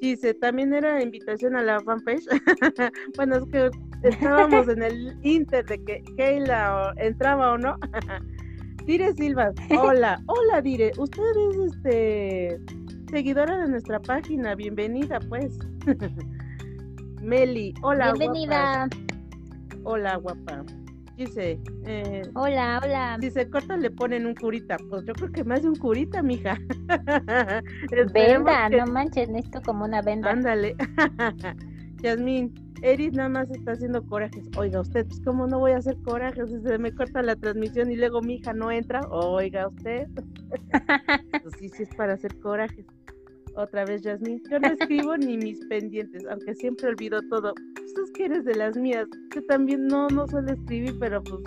Dice, 0.00 0.34
también 0.34 0.72
era 0.72 1.02
invitación 1.02 1.56
a 1.56 1.62
la 1.62 1.80
fanpage. 1.80 2.24
bueno, 3.16 3.36
es 3.36 3.44
que 3.50 3.70
estábamos 4.02 4.68
en 4.68 4.82
el 4.82 5.18
inter 5.22 5.64
de 5.66 5.82
que 5.84 6.02
Keila 6.16 6.94
entraba 6.98 7.52
o 7.52 7.58
no. 7.58 7.76
Dire 8.86 9.12
Silva, 9.12 9.52
hola, 9.78 10.22
hola 10.26 10.62
Dire, 10.62 10.92
usted 10.96 11.22
es 11.50 11.74
este 11.74 12.58
seguidora 13.10 13.58
de 13.58 13.68
nuestra 13.68 14.00
página, 14.00 14.54
bienvenida 14.54 15.18
pues. 15.28 15.58
Meli, 17.22 17.74
hola. 17.82 18.12
Bienvenida. 18.12 18.88
Hola, 19.84 20.16
guapa. 20.16 20.64
Dice, 21.18 21.60
eh, 21.84 22.22
hola, 22.36 22.80
hola. 22.80 23.18
Si 23.20 23.32
se 23.32 23.50
corta 23.50 23.76
le 23.76 23.90
ponen 23.90 24.24
un 24.24 24.36
curita. 24.36 24.76
Pues 24.88 25.04
yo 25.04 25.12
creo 25.14 25.32
que 25.32 25.42
más 25.42 25.62
de 25.62 25.68
un 25.70 25.74
curita, 25.74 26.22
mija. 26.22 26.56
venda, 28.14 28.68
no 28.68 28.86
manches, 28.86 29.28
necesito 29.28 29.60
como 29.62 29.84
una 29.84 30.00
venda. 30.00 30.30
Ándale. 30.30 30.76
Yasmín, 32.02 32.54
Eris 32.82 33.14
nada 33.14 33.30
más 33.30 33.50
está 33.50 33.72
haciendo 33.72 34.06
corajes. 34.06 34.48
Oiga 34.56 34.80
usted, 34.80 35.08
pues 35.08 35.20
cómo 35.24 35.48
no 35.48 35.58
voy 35.58 35.72
a 35.72 35.78
hacer 35.78 35.96
corajes 36.04 36.50
si 36.50 36.60
se 36.60 36.78
me 36.78 36.94
corta 36.94 37.20
la 37.20 37.34
transmisión 37.34 37.90
y 37.90 37.96
luego 37.96 38.22
mi 38.22 38.36
hija 38.36 38.52
no 38.52 38.70
entra. 38.70 39.00
Oiga 39.10 39.66
usted. 39.66 40.06
pues 41.42 41.54
sí, 41.58 41.68
sí 41.68 41.82
es 41.82 41.94
para 41.96 42.12
hacer 42.12 42.38
corajes. 42.38 42.86
Otra 43.58 43.84
vez, 43.84 44.02
Yasmin. 44.02 44.40
Yo 44.48 44.60
no 44.60 44.68
escribo 44.68 45.16
ni 45.16 45.36
mis 45.36 45.58
pendientes, 45.66 46.24
aunque 46.30 46.54
siempre 46.54 46.90
olvido 46.90 47.20
todo. 47.28 47.52
Pues 47.74 47.92
es 48.04 48.12
que 48.12 48.26
eres 48.26 48.44
de 48.44 48.54
las 48.54 48.76
mías. 48.76 49.08
Yo 49.34 49.44
también 49.46 49.88
no, 49.88 50.06
no 50.10 50.28
suelo 50.28 50.52
escribir, 50.52 50.96
pero 51.00 51.20
pues 51.24 51.42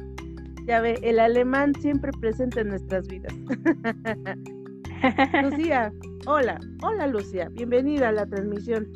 ya 0.67 0.81
ve, 0.81 0.99
el 1.03 1.19
alemán 1.19 1.73
siempre 1.75 2.11
presente 2.19 2.59
en 2.59 2.67
nuestras 2.67 3.07
vidas. 3.07 3.33
Lucía, 5.41 5.93
hola, 6.27 6.59
hola 6.83 7.07
Lucía, 7.07 7.47
bienvenida 7.53 8.09
a 8.09 8.11
la 8.11 8.25
transmisión. 8.25 8.91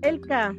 Elka, 0.00 0.56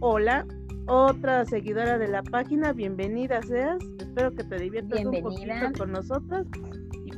hola, 0.00 0.46
otra 0.86 1.44
seguidora 1.46 1.98
de 1.98 2.06
la 2.06 2.22
página, 2.22 2.72
bienvenida 2.72 3.42
seas. 3.42 3.82
Espero 3.98 4.32
que 4.32 4.44
te 4.44 4.60
diviertas 4.60 5.04
un 5.04 5.20
poquito 5.20 5.72
con 5.76 5.90
nosotros 5.90 6.46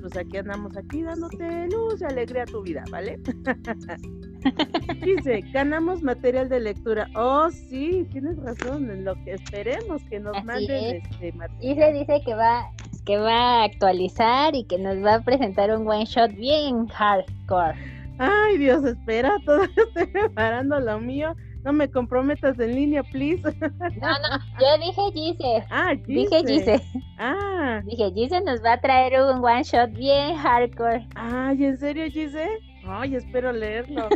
pues 0.07 0.25
aquí 0.25 0.37
andamos 0.37 0.77
aquí 0.77 1.03
dándote 1.03 1.67
luz 1.69 2.01
y 2.01 2.05
alegría 2.05 2.45
a 2.45 2.47
tu 2.47 2.63
vida, 2.63 2.85
¿vale? 2.93 3.19
Dice, 5.05 5.41
ganamos 5.53 6.01
material 6.01 6.49
de 6.49 6.61
lectura. 6.61 7.09
Oh, 7.17 7.51
sí, 7.51 8.07
tienes 8.13 8.37
razón, 8.37 8.89
en 8.89 9.05
lo 9.05 9.17
que 9.25 9.33
esperemos 9.33 10.01
que 10.05 10.21
nos 10.21 10.45
manden 10.45 11.03
este 11.03 11.33
material. 11.33 11.61
Dice, 11.61 11.93
dice 11.93 12.25
que 12.25 12.35
va, 12.35 12.71
que 13.05 13.19
va 13.19 13.63
a 13.63 13.65
actualizar 13.65 14.55
y 14.55 14.63
que 14.63 14.79
nos 14.79 15.05
va 15.05 15.17
a 15.17 15.23
presentar 15.23 15.77
un 15.77 15.89
one 15.89 16.05
shot 16.05 16.33
bien 16.37 16.87
hardcore. 16.87 17.75
Ay, 18.19 18.59
Dios, 18.59 18.85
espera, 18.85 19.33
todavía 19.45 19.83
estoy 19.89 20.07
preparando 20.07 20.79
lo 20.79 21.01
mío 21.01 21.35
no 21.67 21.73
me 21.73 21.91
comprometas 21.91 22.59
en 22.61 22.77
línea, 22.77 23.03
please. 23.03 23.43
No, 24.01 24.09
no, 24.09 24.39
yo 24.61 24.79
dije 24.79 25.03
Gise. 25.13 25.67
Ah, 25.69 25.95
Gise. 26.07 26.13
Dije 26.13 26.45
Gise. 26.47 26.83
Ah. 27.19 27.83
Dije, 27.85 28.13
Gise 28.15 28.41
nos 28.43 28.63
va 28.63 28.75
a 28.75 28.81
traer 28.81 29.21
un 29.21 29.45
one 29.45 29.65
shot 29.65 29.91
bien 29.93 30.37
hardcore. 30.37 31.07
Ay, 31.17 31.65
¿en 31.65 31.77
serio, 31.77 32.05
Gise? 32.09 32.49
Ay, 32.87 33.17
espero 33.17 33.51
leerlo. 33.51 34.09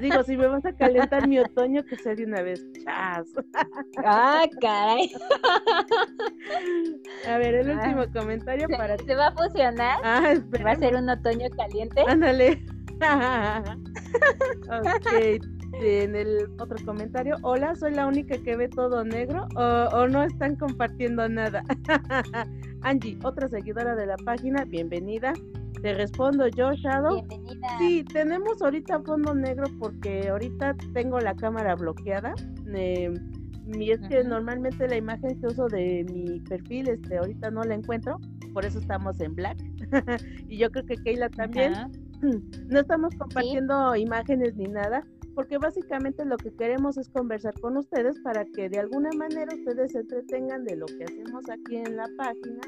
Digo, 0.00 0.22
si 0.22 0.36
me 0.38 0.46
vas 0.46 0.64
a 0.64 0.72
calentar 0.72 1.28
mi 1.28 1.38
otoño, 1.38 1.84
que 1.84 1.96
sea 1.96 2.14
de 2.14 2.24
una 2.24 2.40
vez. 2.40 2.64
Chas. 2.84 3.28
Ah, 4.02 4.44
caray. 4.62 5.12
A 7.28 7.36
ver, 7.36 7.54
el 7.54 7.70
último 7.70 8.02
ah. 8.02 8.12
comentario 8.14 8.66
para 8.68 8.96
¿Se 8.96 9.14
va 9.14 9.26
a 9.26 9.32
fusionar? 9.32 9.98
Ah, 10.02 10.32
espera. 10.32 10.64
¿Va 10.64 10.70
a 10.70 10.76
ser 10.76 10.94
un 10.94 11.10
otoño 11.10 11.50
caliente? 11.54 12.02
Ándale. 12.06 12.64
ok 14.70 15.57
en 15.72 16.16
el 16.16 16.48
otro 16.58 16.76
comentario, 16.84 17.36
hola, 17.42 17.74
soy 17.74 17.94
la 17.94 18.06
única 18.06 18.36
que 18.38 18.56
ve 18.56 18.68
todo 18.68 19.04
negro 19.04 19.46
o, 19.54 20.06
no 20.08 20.22
están 20.22 20.56
compartiendo 20.56 21.28
nada. 21.28 21.62
Angie, 22.82 23.18
otra 23.22 23.48
seguidora 23.48 23.94
de 23.94 24.06
la 24.06 24.16
página, 24.16 24.64
bienvenida. 24.64 25.32
Te 25.82 25.94
respondo 25.94 26.48
yo, 26.48 26.72
Shadow. 26.72 27.24
Bienvenida. 27.26 27.68
Sí, 27.78 28.04
tenemos 28.12 28.60
ahorita 28.62 29.00
fondo 29.00 29.34
negro 29.34 29.66
porque 29.78 30.28
ahorita 30.28 30.74
tengo 30.92 31.20
la 31.20 31.34
cámara 31.36 31.76
bloqueada. 31.76 32.34
Eh, 32.74 33.12
y 33.74 33.90
es 33.90 34.00
que 34.08 34.24
normalmente 34.24 34.88
la 34.88 34.96
imagen 34.96 35.38
que 35.40 35.46
uso 35.46 35.68
de 35.68 36.04
mi 36.10 36.40
perfil, 36.40 36.88
este, 36.88 37.18
ahorita 37.18 37.50
no 37.50 37.62
la 37.62 37.74
encuentro, 37.74 38.18
por 38.54 38.64
eso 38.64 38.78
estamos 38.78 39.20
en 39.20 39.34
black. 39.34 39.58
y 40.48 40.58
yo 40.58 40.70
creo 40.70 40.86
que 40.86 40.96
Keila 40.96 41.28
también. 41.30 41.74
No 42.68 42.80
estamos 42.80 43.14
compartiendo 43.14 43.94
imágenes 43.94 44.56
ni 44.56 44.64
nada, 44.64 45.06
porque 45.38 45.56
básicamente 45.56 46.24
lo 46.24 46.36
que 46.36 46.52
queremos 46.52 46.96
es 46.96 47.08
conversar 47.10 47.54
con 47.60 47.76
ustedes 47.76 48.18
para 48.24 48.44
que 48.44 48.68
de 48.68 48.80
alguna 48.80 49.10
manera 49.12 49.54
ustedes 49.54 49.92
se 49.92 50.00
entretengan 50.00 50.64
de 50.64 50.74
lo 50.74 50.86
que 50.86 51.04
hacemos 51.04 51.48
aquí 51.48 51.76
en 51.76 51.94
la 51.94 52.08
página, 52.16 52.60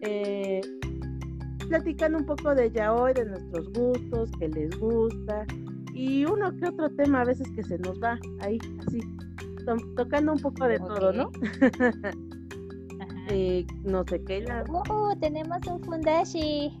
eh, 0.00 0.60
platicando 1.68 2.18
un 2.18 2.26
poco 2.26 2.56
de 2.56 2.72
ya 2.72 2.92
hoy, 2.92 3.12
de 3.14 3.24
nuestros 3.26 3.72
gustos, 3.72 4.32
que 4.40 4.48
les 4.48 4.76
gusta, 4.80 5.46
y 5.94 6.24
uno 6.24 6.50
que 6.56 6.70
otro 6.70 6.90
tema 6.90 7.20
a 7.20 7.24
veces 7.24 7.48
que 7.54 7.62
se 7.62 7.78
nos 7.78 8.02
va 8.02 8.18
ahí, 8.40 8.58
así, 8.84 8.98
tocando 9.94 10.32
un 10.32 10.40
poco 10.40 10.66
de 10.66 10.80
todo, 10.80 11.12
¿no? 11.12 11.30
eh, 13.28 13.64
no 13.84 14.02
sé 14.08 14.24
qué. 14.24 14.40
La... 14.40 14.64
Uh, 14.64 15.16
tenemos 15.20 15.64
un 15.68 15.80
Fundashi. 15.84 16.76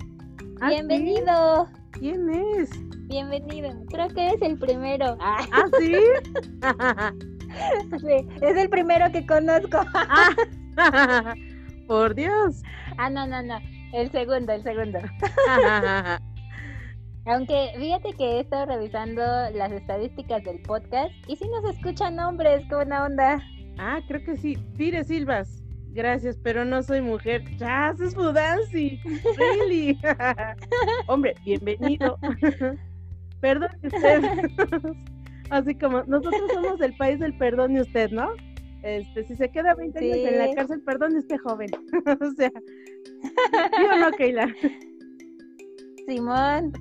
¿Ah, 0.64 0.68
Bienvenido. 0.68 1.68
¿Quién 1.90 2.30
es? 2.30 2.70
Bienvenido. 3.08 3.84
Creo 3.90 4.08
que 4.10 4.28
es 4.28 4.40
el 4.42 4.56
primero. 4.60 5.16
¿Ah, 5.20 5.44
sí? 5.80 5.96
sí, 8.00 8.28
es 8.40 8.56
el 8.56 8.70
primero 8.70 9.10
que 9.10 9.26
conozco. 9.26 9.80
Ah, 9.92 10.30
por 11.88 12.14
Dios. 12.14 12.62
Ah, 12.96 13.10
no, 13.10 13.26
no, 13.26 13.42
no. 13.42 13.58
El 13.92 14.12
segundo, 14.12 14.52
el 14.52 14.62
segundo. 14.62 15.00
Aunque 17.26 17.72
fíjate 17.76 18.12
que 18.12 18.24
he 18.24 18.40
estado 18.42 18.66
revisando 18.66 19.20
las 19.54 19.72
estadísticas 19.72 20.44
del 20.44 20.62
podcast 20.62 21.10
y 21.26 21.34
si 21.34 21.48
nos 21.48 21.64
escuchan 21.74 22.20
hombres, 22.20 22.64
¿qué 22.68 22.76
buena 22.76 23.06
onda? 23.06 23.42
Ah, 23.78 23.98
creo 24.06 24.22
que 24.22 24.36
sí. 24.36 24.56
Tire 24.76 25.02
Silvas. 25.02 25.61
Gracias, 25.94 26.38
pero 26.42 26.64
no 26.64 26.82
soy 26.82 27.02
mujer. 27.02 27.44
Chas, 27.58 28.00
es 28.00 28.14
Fudancy. 28.14 28.98
Really. 29.36 29.98
Hombre, 31.06 31.34
bienvenido. 31.44 32.18
Perdón 33.40 33.70
usted. 33.82 34.22
Así 35.50 35.74
como 35.74 36.02
nosotros 36.04 36.50
somos 36.54 36.80
el 36.80 36.96
país 36.96 37.18
del 37.18 37.36
perdón 37.36 37.76
y 37.76 37.80
usted, 37.80 38.10
¿no? 38.10 38.30
Este, 38.82 39.24
si 39.24 39.36
se 39.36 39.50
queda 39.50 39.74
20 39.74 39.98
años 39.98 40.16
en 40.16 40.38
la 40.38 40.54
cárcel, 40.54 40.80
perdón 40.80 41.16
usted 41.16 41.36
joven. 41.44 41.68
o 42.20 42.30
sea, 42.36 42.50
¿sí 42.50 43.84
o 43.92 43.98
no, 43.98 44.10
Keila? 44.12 44.48
Simón. 46.06 46.72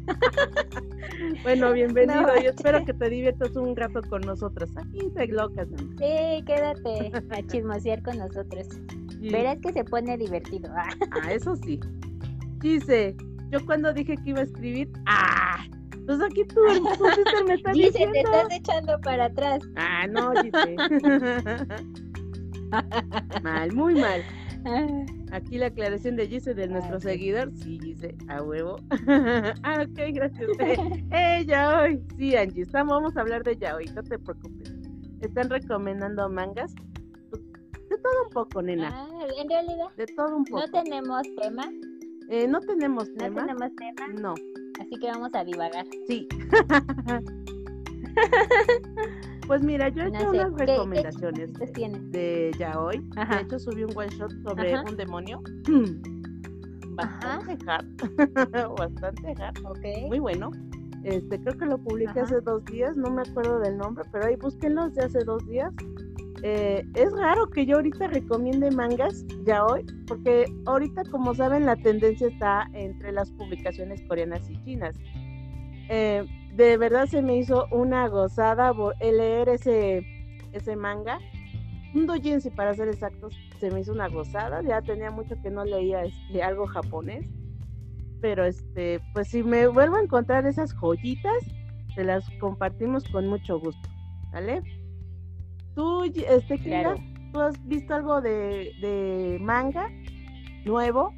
bueno, 1.43 1.73
bienvenido. 1.73 2.27
Yo 2.41 2.49
espero 2.51 2.83
que 2.85 2.93
te 2.93 3.09
diviertas 3.09 3.55
un 3.55 3.75
rato 3.75 4.01
con 4.09 4.21
nosotros. 4.21 4.69
Aquí 4.77 5.09
te 5.15 5.27
locas. 5.27 5.69
¿no? 5.69 5.77
Sí, 5.77 6.43
quédate 6.45 7.11
a 7.29 7.47
chismosear 7.47 8.01
con 8.01 8.17
nosotros. 8.17 8.67
Verás 9.29 9.57
que 9.61 9.71
se 9.73 9.83
pone 9.83 10.17
divertido. 10.17 10.71
ah, 10.75 11.31
eso 11.31 11.55
sí. 11.57 11.79
Dice, 12.59 13.15
Yo 13.51 13.63
cuando 13.65 13.93
dije 13.93 14.15
que 14.17 14.29
iba 14.31 14.39
a 14.39 14.43
escribir, 14.43 14.89
¡ah! 15.05 15.63
Pues 16.07 16.19
aquí 16.21 16.43
tú, 16.45 16.55
tú 16.97 17.03
me 17.47 17.53
estás 17.53 17.73
Dice, 17.73 17.87
diciendo. 17.89 18.13
te 18.13 18.19
estás 18.21 18.47
echando 18.51 18.99
para 19.01 19.25
atrás. 19.25 19.61
Ah, 19.75 20.07
no, 20.07 20.31
dice. 20.41 20.75
mal, 23.43 23.71
muy 23.73 23.95
mal. 23.95 24.21
Ah, 24.65 24.87
Aquí 25.31 25.57
la 25.57 25.67
aclaración 25.67 26.15
de 26.17 26.27
Gise 26.27 26.53
de 26.53 26.67
nuestro 26.67 26.97
ok. 26.97 27.01
seguidor. 27.03 27.51
Sí, 27.55 27.79
dice, 27.79 28.15
a 28.27 28.41
huevo. 28.43 28.77
ah, 29.63 29.85
ok, 29.87 29.99
gracias. 30.13 30.49
Eh, 31.11 31.45
yaoi. 31.47 32.01
Sí, 32.17 32.35
Angie, 32.35 32.63
estamos, 32.63 32.93
vamos 32.95 33.15
a 33.17 33.21
hablar 33.21 33.43
de 33.43 33.55
yaoi, 33.57 33.85
no 33.95 34.03
te 34.03 34.19
preocupes. 34.19 34.73
Están 35.21 35.49
recomendando 35.49 36.29
mangas. 36.29 36.73
De 38.01 38.09
todo 38.09 38.23
un 38.23 38.29
poco, 38.31 38.61
nena. 38.61 38.89
Ah, 38.93 39.07
en 39.41 39.49
realidad 39.49 39.87
De 39.97 40.05
todo 40.07 40.37
un 40.37 40.45
poco. 40.45 40.61
no 40.61 40.67
tenemos 40.71 41.21
tema, 41.39 41.69
Eh, 42.29 42.47
no 42.47 42.59
tenemos 42.61 43.09
no 43.09 43.15
tema. 43.15 43.41
tenemos 43.45 43.75
tema, 43.75 44.07
No, 44.19 44.33
así 44.79 44.95
que 44.99 45.07
vamos 45.07 45.29
a 45.33 45.43
divagar. 45.43 45.85
sí. 46.07 46.27
pues 49.47 49.61
mira, 49.63 49.89
yo 49.89 50.03
he 50.03 50.11
No 50.11 50.19
hecho 50.19 50.31
sé, 50.31 50.37
unas 50.39 50.51
¿qué- 50.51 50.55
qué 50.57 50.65
recomendaciones 50.71 51.49
chistes 51.49 51.73
tienes? 51.73 52.11
de 52.11 52.51
yaoi. 52.57 53.01
Ajá. 53.17 53.37
De 53.37 53.41
hecho, 53.43 53.59
subí 53.59 53.83
un 53.83 53.95
one 53.97 54.09
shot 54.09 54.31
sobre 54.43 54.73
Ajá. 54.73 54.83
un 54.89 54.95
demonio. 54.97 55.41
Bastante 56.95 57.57
hard. 57.67 57.85
Bastante 58.77 59.33
hard. 59.41 59.57
Ok. 59.65 59.85
Muy 60.07 60.19
bueno. 60.19 60.51
Este, 61.03 61.39
creo 61.41 61.57
que 61.57 61.65
lo 61.65 61.79
publiqué 61.79 62.19
hace 62.19 62.39
dos 62.41 62.63
días, 62.65 62.95
no 62.95 63.09
me 63.09 63.23
acuerdo 63.23 63.59
del 63.59 63.75
nombre, 63.77 64.03
pero 64.11 64.25
ahí 64.27 64.35
búsquenlo 64.35 64.87
de 64.91 65.01
hace 65.03 65.19
dos 65.25 65.43
días. 65.47 65.73
Eh, 66.43 66.83
es 66.95 67.11
raro 67.13 67.49
que 67.49 67.65
yo 67.65 67.75
ahorita 67.75 68.07
recomiende 68.07 68.71
mangas 68.71 69.25
ya 69.45 69.63
hoy, 69.63 69.85
porque 70.07 70.45
ahorita, 70.65 71.03
como 71.11 71.35
saben, 71.35 71.65
la 71.65 71.75
tendencia 71.75 72.27
está 72.27 72.67
entre 72.73 73.11
las 73.11 73.31
publicaciones 73.31 74.01
coreanas 74.07 74.49
y 74.49 74.59
chinas. 74.63 74.95
Eh, 75.89 76.25
de 76.55 76.77
verdad 76.77 77.05
se 77.05 77.21
me 77.21 77.37
hizo 77.37 77.67
una 77.71 78.07
gozada 78.07 78.73
leer 78.99 79.49
ese, 79.49 80.03
ese 80.51 80.75
manga. 80.75 81.19
Un 81.93 82.07
doujinshi, 82.07 82.49
para 82.49 82.73
ser 82.73 82.87
exactos, 82.87 83.37
se 83.59 83.69
me 83.69 83.81
hizo 83.81 83.91
una 83.91 84.07
gozada. 84.07 84.61
Ya 84.63 84.81
tenía 84.81 85.11
mucho 85.11 85.35
que 85.43 85.51
no 85.51 85.63
leía 85.63 86.05
este, 86.05 86.41
algo 86.41 86.65
japonés. 86.65 87.29
Pero 88.19 88.45
este, 88.45 88.99
pues 89.13 89.27
si 89.27 89.43
me 89.43 89.67
vuelvo 89.67 89.97
a 89.97 90.01
encontrar 90.01 90.45
esas 90.47 90.73
joyitas, 90.73 91.43
se 91.93 92.03
las 92.03 92.27
compartimos 92.39 93.03
con 93.09 93.27
mucho 93.27 93.59
gusto. 93.59 93.89
¿Vale? 94.31 94.61
Tú, 95.75 96.03
este, 96.03 96.59
Kira, 96.59 96.81
Claro. 96.81 96.95
¿tú 97.33 97.39
has 97.39 97.67
visto 97.67 97.93
algo 97.95 98.21
de, 98.21 98.71
de 98.81 99.37
manga 99.41 99.89
nuevo? 100.65 101.13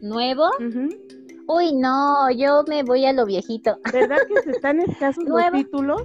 ¿Nuevo? 0.00 0.48
Uy, 1.46 1.74
no, 1.74 2.30
yo 2.30 2.64
me 2.68 2.82
voy 2.82 3.04
a 3.04 3.12
lo 3.12 3.26
viejito. 3.26 3.78
¿Verdad 3.92 4.18
que 4.28 4.42
se 4.42 4.50
están 4.52 4.80
escasos 4.88 5.24
los 5.24 5.52
títulos? 5.52 6.02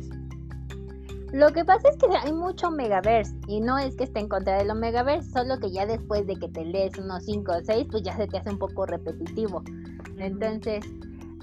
Lo 1.32 1.52
que 1.54 1.64
pasa 1.64 1.90
es 1.90 1.98
que 1.98 2.08
hay 2.18 2.34
mucho 2.34 2.72
Megaverse 2.72 3.36
y 3.48 3.62
no 3.62 3.78
es 3.78 3.96
que 3.96 4.06
esté 4.06 4.20
en 4.20 4.28
contra 4.30 4.58
de 4.58 4.66
lo 4.66 4.74
Megaverse, 4.74 5.30
solo 5.30 5.60
que 5.60 5.72
ya 5.72 5.86
después 5.86 6.26
de 6.26 6.36
que 6.36 6.50
te 6.50 6.66
lees 6.66 6.98
unos 6.98 7.24
5 7.26 7.52
o 7.52 7.62
6, 7.64 7.88
pues 7.92 8.04
ya 8.04 8.16
se 8.18 8.28
te 8.28 8.38
hace 8.40 8.50
un 8.50 8.58
poco 8.58 8.86
repetitivo. 8.88 9.64
Entonces, 10.18 10.84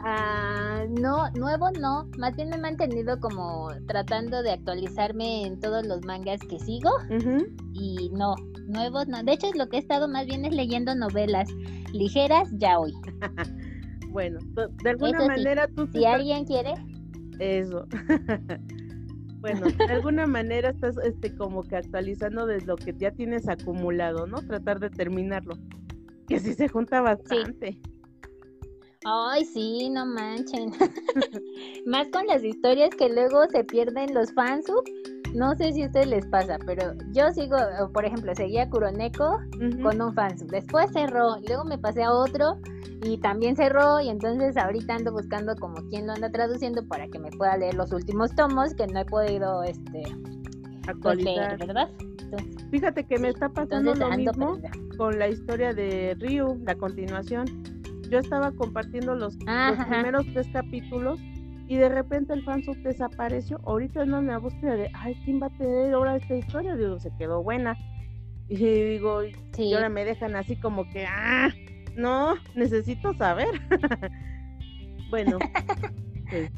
ah, 0.06 0.84
no, 1.00 1.30
nuevo 1.32 1.70
no, 1.72 2.08
más 2.18 2.36
bien 2.36 2.50
me 2.50 2.56
he 2.56 2.60
mantenido 2.60 3.18
como 3.20 3.68
tratando 3.86 4.42
de 4.42 4.52
actualizarme 4.52 5.46
en 5.46 5.60
todos 5.60 5.86
los 5.86 6.04
mangas 6.04 6.40
que 6.40 6.58
sigo 6.58 6.90
y 7.72 8.10
no, 8.12 8.34
nuevos 8.68 9.08
no. 9.08 9.22
De 9.22 9.32
hecho, 9.32 9.48
lo 9.54 9.68
que 9.68 9.78
he 9.78 9.80
estado 9.80 10.08
más 10.08 10.26
bien 10.26 10.44
es 10.44 10.54
leyendo 10.54 10.94
novelas 10.94 11.48
ligeras 11.92 12.48
ya 12.52 12.78
hoy. 12.78 12.92
Bueno, 14.16 14.38
de 14.82 14.88
alguna 14.88 15.10
Eso 15.10 15.20
sí, 15.20 15.26
manera 15.26 15.68
tú 15.68 15.86
Si 15.92 16.06
alguien 16.06 16.46
quiere, 16.46 16.72
Eso. 17.38 17.86
bueno, 19.40 19.66
de 19.66 19.92
alguna 19.92 20.26
manera 20.26 20.70
estás 20.70 20.96
este 21.04 21.36
como 21.36 21.62
que 21.64 21.76
actualizando 21.76 22.46
de 22.46 22.62
lo 22.62 22.76
que 22.76 22.94
ya 22.96 23.10
tienes 23.10 23.46
acumulado, 23.46 24.26
¿no? 24.26 24.40
Tratar 24.40 24.80
de 24.80 24.88
terminarlo. 24.88 25.58
Que 26.26 26.40
sí 26.40 26.54
se 26.54 26.66
junta 26.66 27.02
bastante. 27.02 27.78
Ay, 29.08 29.44
sí, 29.44 29.88
no 29.88 30.04
manchen. 30.04 30.72
Más 31.86 32.08
con 32.08 32.26
las 32.26 32.42
historias 32.42 32.90
que 32.90 33.08
luego 33.08 33.46
se 33.52 33.62
pierden 33.62 34.12
los 34.12 34.32
fansub. 34.34 34.82
No 35.32 35.54
sé 35.54 35.72
si 35.72 35.84
a 35.84 35.86
ustedes 35.86 36.08
les 36.08 36.26
pasa, 36.26 36.58
pero 36.66 36.92
yo 37.12 37.30
sigo, 37.32 37.56
por 37.92 38.04
ejemplo, 38.04 38.34
seguía 38.34 38.68
Kuroneko 38.68 39.38
con 39.80 40.00
un 40.00 40.12
fansub. 40.12 40.48
Después 40.50 40.90
cerró, 40.92 41.36
luego 41.46 41.64
me 41.64 41.78
pasé 41.78 42.02
a 42.02 42.12
otro 42.12 42.58
y 43.04 43.18
también 43.18 43.54
cerró. 43.54 44.00
Y 44.00 44.08
entonces 44.08 44.56
ahorita 44.56 44.96
ando 44.96 45.12
buscando 45.12 45.54
como 45.54 45.76
quién 45.88 46.08
lo 46.08 46.14
anda 46.14 46.28
traduciendo 46.32 46.84
para 46.88 47.06
que 47.06 47.20
me 47.20 47.30
pueda 47.30 47.56
leer 47.56 47.74
los 47.74 47.92
últimos 47.92 48.34
tomos 48.34 48.74
que 48.74 48.88
no 48.88 49.00
he 49.00 49.04
podido 49.04 49.62
este 49.62 50.02
pues, 51.00 51.22
leer, 51.22 51.40
Actualizar. 51.52 51.58
¿verdad? 51.58 51.90
Entonces, 52.00 52.66
Fíjate 52.72 53.04
que 53.04 53.18
me 53.20 53.28
está 53.28 53.48
pasando 53.50 53.94
lo 53.94 54.10
mismo 54.16 54.54
perdida. 54.54 54.70
con 54.96 55.16
la 55.16 55.28
historia 55.28 55.72
de 55.72 56.16
Ryu, 56.18 56.60
la 56.64 56.74
continuación. 56.74 57.44
Yo 58.10 58.18
estaba 58.18 58.52
compartiendo 58.52 59.14
los, 59.14 59.36
los 59.38 59.48
Ajá. 59.48 59.88
primeros 59.88 60.26
tres 60.32 60.48
capítulos 60.52 61.20
y 61.68 61.76
de 61.76 61.88
repente 61.88 62.32
el 62.32 62.42
fansub 62.42 62.76
desapareció. 62.82 63.60
Ahorita 63.64 64.02
ando 64.02 64.18
en 64.18 64.28
la 64.28 64.38
búsqueda 64.38 64.76
de, 64.76 64.90
ay, 64.94 65.16
¿quién 65.24 65.42
va 65.42 65.46
a 65.46 65.58
tener 65.58 65.92
ahora 65.94 66.16
esta 66.16 66.36
historia? 66.36 66.76
Digo, 66.76 66.98
se 66.98 67.10
quedó 67.18 67.42
buena. 67.42 67.76
Y 68.48 68.58
digo, 68.58 69.24
y 69.24 69.74
ahora 69.74 69.88
me 69.88 70.04
dejan 70.04 70.36
así 70.36 70.54
como 70.54 70.88
que, 70.90 71.04
ah, 71.04 71.48
no, 71.96 72.36
necesito 72.54 73.12
saber. 73.14 73.48
bueno, 75.10 75.38
pues, 76.30 76.52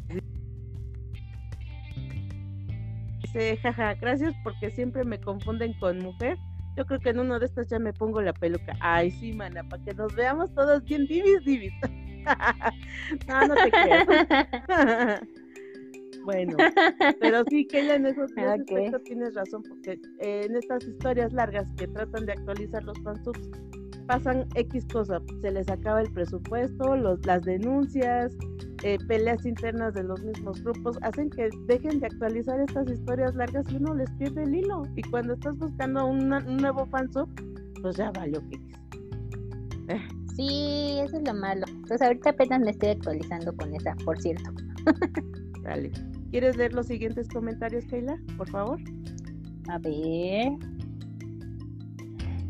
dice, 3.23 3.57
jaja, 3.57 3.95
gracias 3.95 4.35
porque 4.45 4.71
siempre 4.71 5.03
me 5.05 5.19
confunden 5.19 5.73
con 5.81 5.99
mujer. 6.01 6.37
Yo 6.79 6.87
creo 6.87 7.01
que 7.01 7.09
en 7.11 7.19
uno 7.19 7.41
de 7.41 7.47
estos 7.47 7.67
ya 7.67 7.81
me 7.81 7.93
pongo 7.93 8.23
la 8.23 8.33
peluca. 8.33 8.77
Ay, 8.79 9.11
sí, 9.11 9.33
mana, 9.33 9.64
para 9.64 9.83
que 9.83 9.95
nos 9.95 10.14
veamos 10.14 10.55
todos 10.55 10.85
bien 10.85 11.07
divis, 11.07 11.45
divis. 11.45 11.73
no, 13.29 13.49
no 13.49 13.55
te 13.57 13.69
creas. 13.69 14.07
bueno, 16.25 16.57
pero 17.19 17.43
sí, 17.51 17.67
Keila, 17.67 17.97
en, 17.97 18.07
eso, 18.07 18.27
en 18.37 18.45
ese 18.45 18.47
Ok. 18.47 18.61
aspecto 18.61 19.01
tienes 19.01 19.35
razón, 19.35 19.64
porque 19.69 19.99
eh, 20.21 20.47
en 20.49 20.55
estas 20.55 20.87
historias 20.87 21.33
largas 21.33 21.67
que 21.77 21.88
tratan 21.88 22.27
de 22.27 22.33
actualizar 22.35 22.85
los 22.85 22.97
fansubs, 23.03 23.51
pasan 24.07 24.47
X 24.55 24.87
cosas, 24.93 25.21
se 25.41 25.51
les 25.51 25.69
acaba 25.69 26.01
el 26.01 26.12
presupuesto, 26.12 26.95
los, 26.95 27.27
las 27.27 27.43
denuncias, 27.43 28.37
eh, 28.83 28.99
peleas 29.09 29.45
internas 29.45 29.95
de 29.95 30.05
los 30.05 30.23
mismos 30.23 30.62
grupos, 30.62 30.99
hacen 31.03 31.31
que 31.31 31.49
dejen 31.67 32.01
de 32.01 32.07
actualizar 32.07 32.61
estas 32.61 32.91
historias 32.91 33.35
largas 33.35 33.64
y 33.71 33.77
uno 33.77 33.95
les 33.95 34.11
pierde 34.12 34.43
el 34.45 34.55
hilo. 34.55 34.83
Y 34.97 35.03
cuando 35.03 35.35
estás 35.35 35.57
buscando 35.59 36.07
una- 36.07 36.38
un 36.47 36.57
nuevo 36.59 36.87
fansub, 36.87 37.29
pues 37.83 37.97
ya 37.97 38.11
valió 38.12 38.41
que 38.51 38.59
Sí, 40.37 40.99
eso 41.03 41.17
es 41.17 41.23
lo 41.27 41.35
malo. 41.35 41.64
Entonces 41.69 42.03
ahorita 42.03 42.31
apenas 42.31 42.61
me 42.61 42.71
estoy 42.71 42.91
actualizando 42.91 43.53
con 43.57 43.75
esa, 43.75 43.95
por 44.05 44.21
cierto. 44.21 44.51
Dale. 45.64 45.91
¿Quieres 46.31 46.57
leer 46.57 46.75
los 46.75 46.87
siguientes 46.87 47.27
comentarios, 47.29 47.85
Keila? 47.87 48.17
Por 48.37 48.49
favor. 48.49 48.79
A 49.69 49.79
ver. 49.79 50.53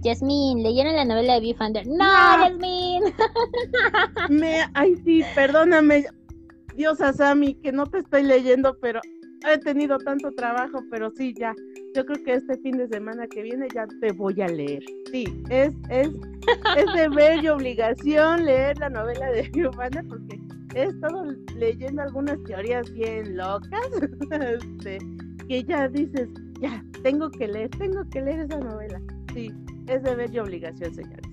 Yasmín, 0.02 0.62
¿leyeron 0.62 0.94
la 0.94 1.04
novela 1.04 1.34
de 1.34 1.40
Viewfinder? 1.40 1.86
¡No, 1.86 1.96
No. 1.96 2.48
Yasmín! 2.48 3.02
Me, 4.28 4.64
ay, 4.74 4.94
sí, 5.04 5.22
perdóname, 5.34 6.04
Diosa 6.78 7.12
Sami, 7.12 7.54
que 7.54 7.72
no 7.72 7.86
te 7.86 7.98
estoy 7.98 8.22
leyendo, 8.22 8.78
pero 8.80 9.00
he 9.52 9.58
tenido 9.58 9.98
tanto 9.98 10.30
trabajo, 10.30 10.78
pero 10.88 11.10
sí, 11.10 11.34
ya. 11.36 11.52
Yo 11.92 12.06
creo 12.06 12.22
que 12.22 12.34
este 12.34 12.56
fin 12.58 12.78
de 12.78 12.86
semana 12.86 13.26
que 13.26 13.42
viene 13.42 13.66
ya 13.74 13.84
te 14.00 14.12
voy 14.12 14.40
a 14.40 14.46
leer. 14.46 14.84
Sí, 15.10 15.24
es, 15.50 15.72
es, 15.90 16.08
es 16.76 16.94
deber 16.94 17.42
y 17.42 17.48
obligación 17.48 18.44
leer 18.44 18.78
la 18.78 18.90
novela 18.90 19.28
de 19.32 19.50
Giovanna 19.52 20.04
porque 20.08 20.38
he 20.76 20.84
estado 20.84 21.24
leyendo 21.56 22.00
algunas 22.00 22.40
teorías 22.44 22.88
bien 22.92 23.36
locas, 23.36 23.88
este, 24.30 24.98
que 25.48 25.64
ya 25.64 25.88
dices, 25.88 26.28
ya, 26.60 26.84
tengo 27.02 27.28
que 27.28 27.48
leer, 27.48 27.70
tengo 27.70 28.08
que 28.10 28.22
leer 28.22 28.40
esa 28.40 28.60
novela. 28.60 29.00
Sí, 29.34 29.50
es 29.88 30.00
deber 30.04 30.32
y 30.32 30.38
obligación, 30.38 30.94
señores. 30.94 31.27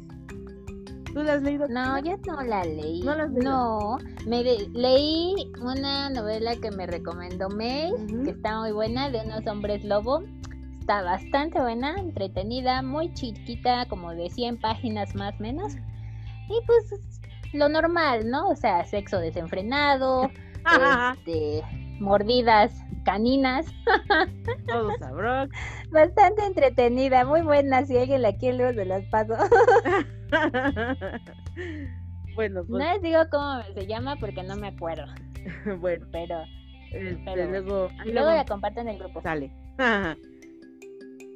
¿Tú 1.15 1.23
la 1.23 1.35
has 1.35 1.41
leído? 1.43 1.65
No, 1.69 1.97
yo 1.99 2.17
no 2.27 2.41
la 2.43 2.65
leí. 2.65 3.01
¿No 3.03 3.15
la 3.15 3.23
has 3.23 3.31
leído? 3.31 3.49
No, 3.49 3.97
me 4.27 4.43
de- 4.43 4.67
leí 4.73 5.33
una 5.61 6.09
novela 6.09 6.57
que 6.57 6.71
me 6.71 6.85
recomendó 6.85 7.47
May, 7.47 7.89
que 8.25 8.31
está 8.31 8.59
muy 8.59 8.73
buena, 8.73 9.09
de 9.09 9.21
unos 9.25 9.47
hombres 9.47 9.85
lobo. 9.85 10.23
Está 10.81 11.01
bastante 11.03 11.61
buena, 11.61 11.97
entretenida, 12.01 12.81
muy 12.81 13.13
chiquita, 13.13 13.85
como 13.87 14.11
de 14.13 14.29
100 14.29 14.57
páginas 14.59 15.15
más 15.15 15.33
o 15.39 15.41
menos. 15.41 15.75
Y 16.49 16.59
pues 16.67 16.99
lo 17.53 17.69
normal, 17.69 18.29
¿no? 18.29 18.49
O 18.49 18.55
sea, 18.57 18.83
sexo 18.83 19.17
desenfrenado, 19.19 20.29
este, 21.17 21.63
mordidas 21.99 22.73
caninas. 23.05 23.65
Todo 24.67 24.91
sabroso. 24.99 25.51
Bastante 25.91 26.45
entretenida, 26.45 27.23
muy 27.23 27.41
buena. 27.41 27.85
Si 27.85 27.97
alguien 27.97 28.21
la 28.21 28.35
quiere, 28.35 28.57
luego 28.57 28.73
se 28.73 28.85
las 28.85 29.05
paso. 29.05 29.35
bueno, 32.35 32.63
pues... 32.67 32.69
No 32.69 32.77
les 32.93 33.01
digo 33.01 33.19
cómo 33.31 33.61
se 33.73 33.87
llama 33.87 34.17
porque 34.17 34.43
no 34.43 34.57
me 34.57 34.67
acuerdo. 34.67 35.05
bueno. 35.79 36.05
Pero... 36.11 36.43
Este, 36.91 37.47
luego, 37.47 37.89
luego, 38.05 38.29
la 38.29 38.45
comparto 38.45 38.81
en 38.81 38.87
el 38.89 38.97
grupo. 38.97 39.21
Sale. 39.21 39.51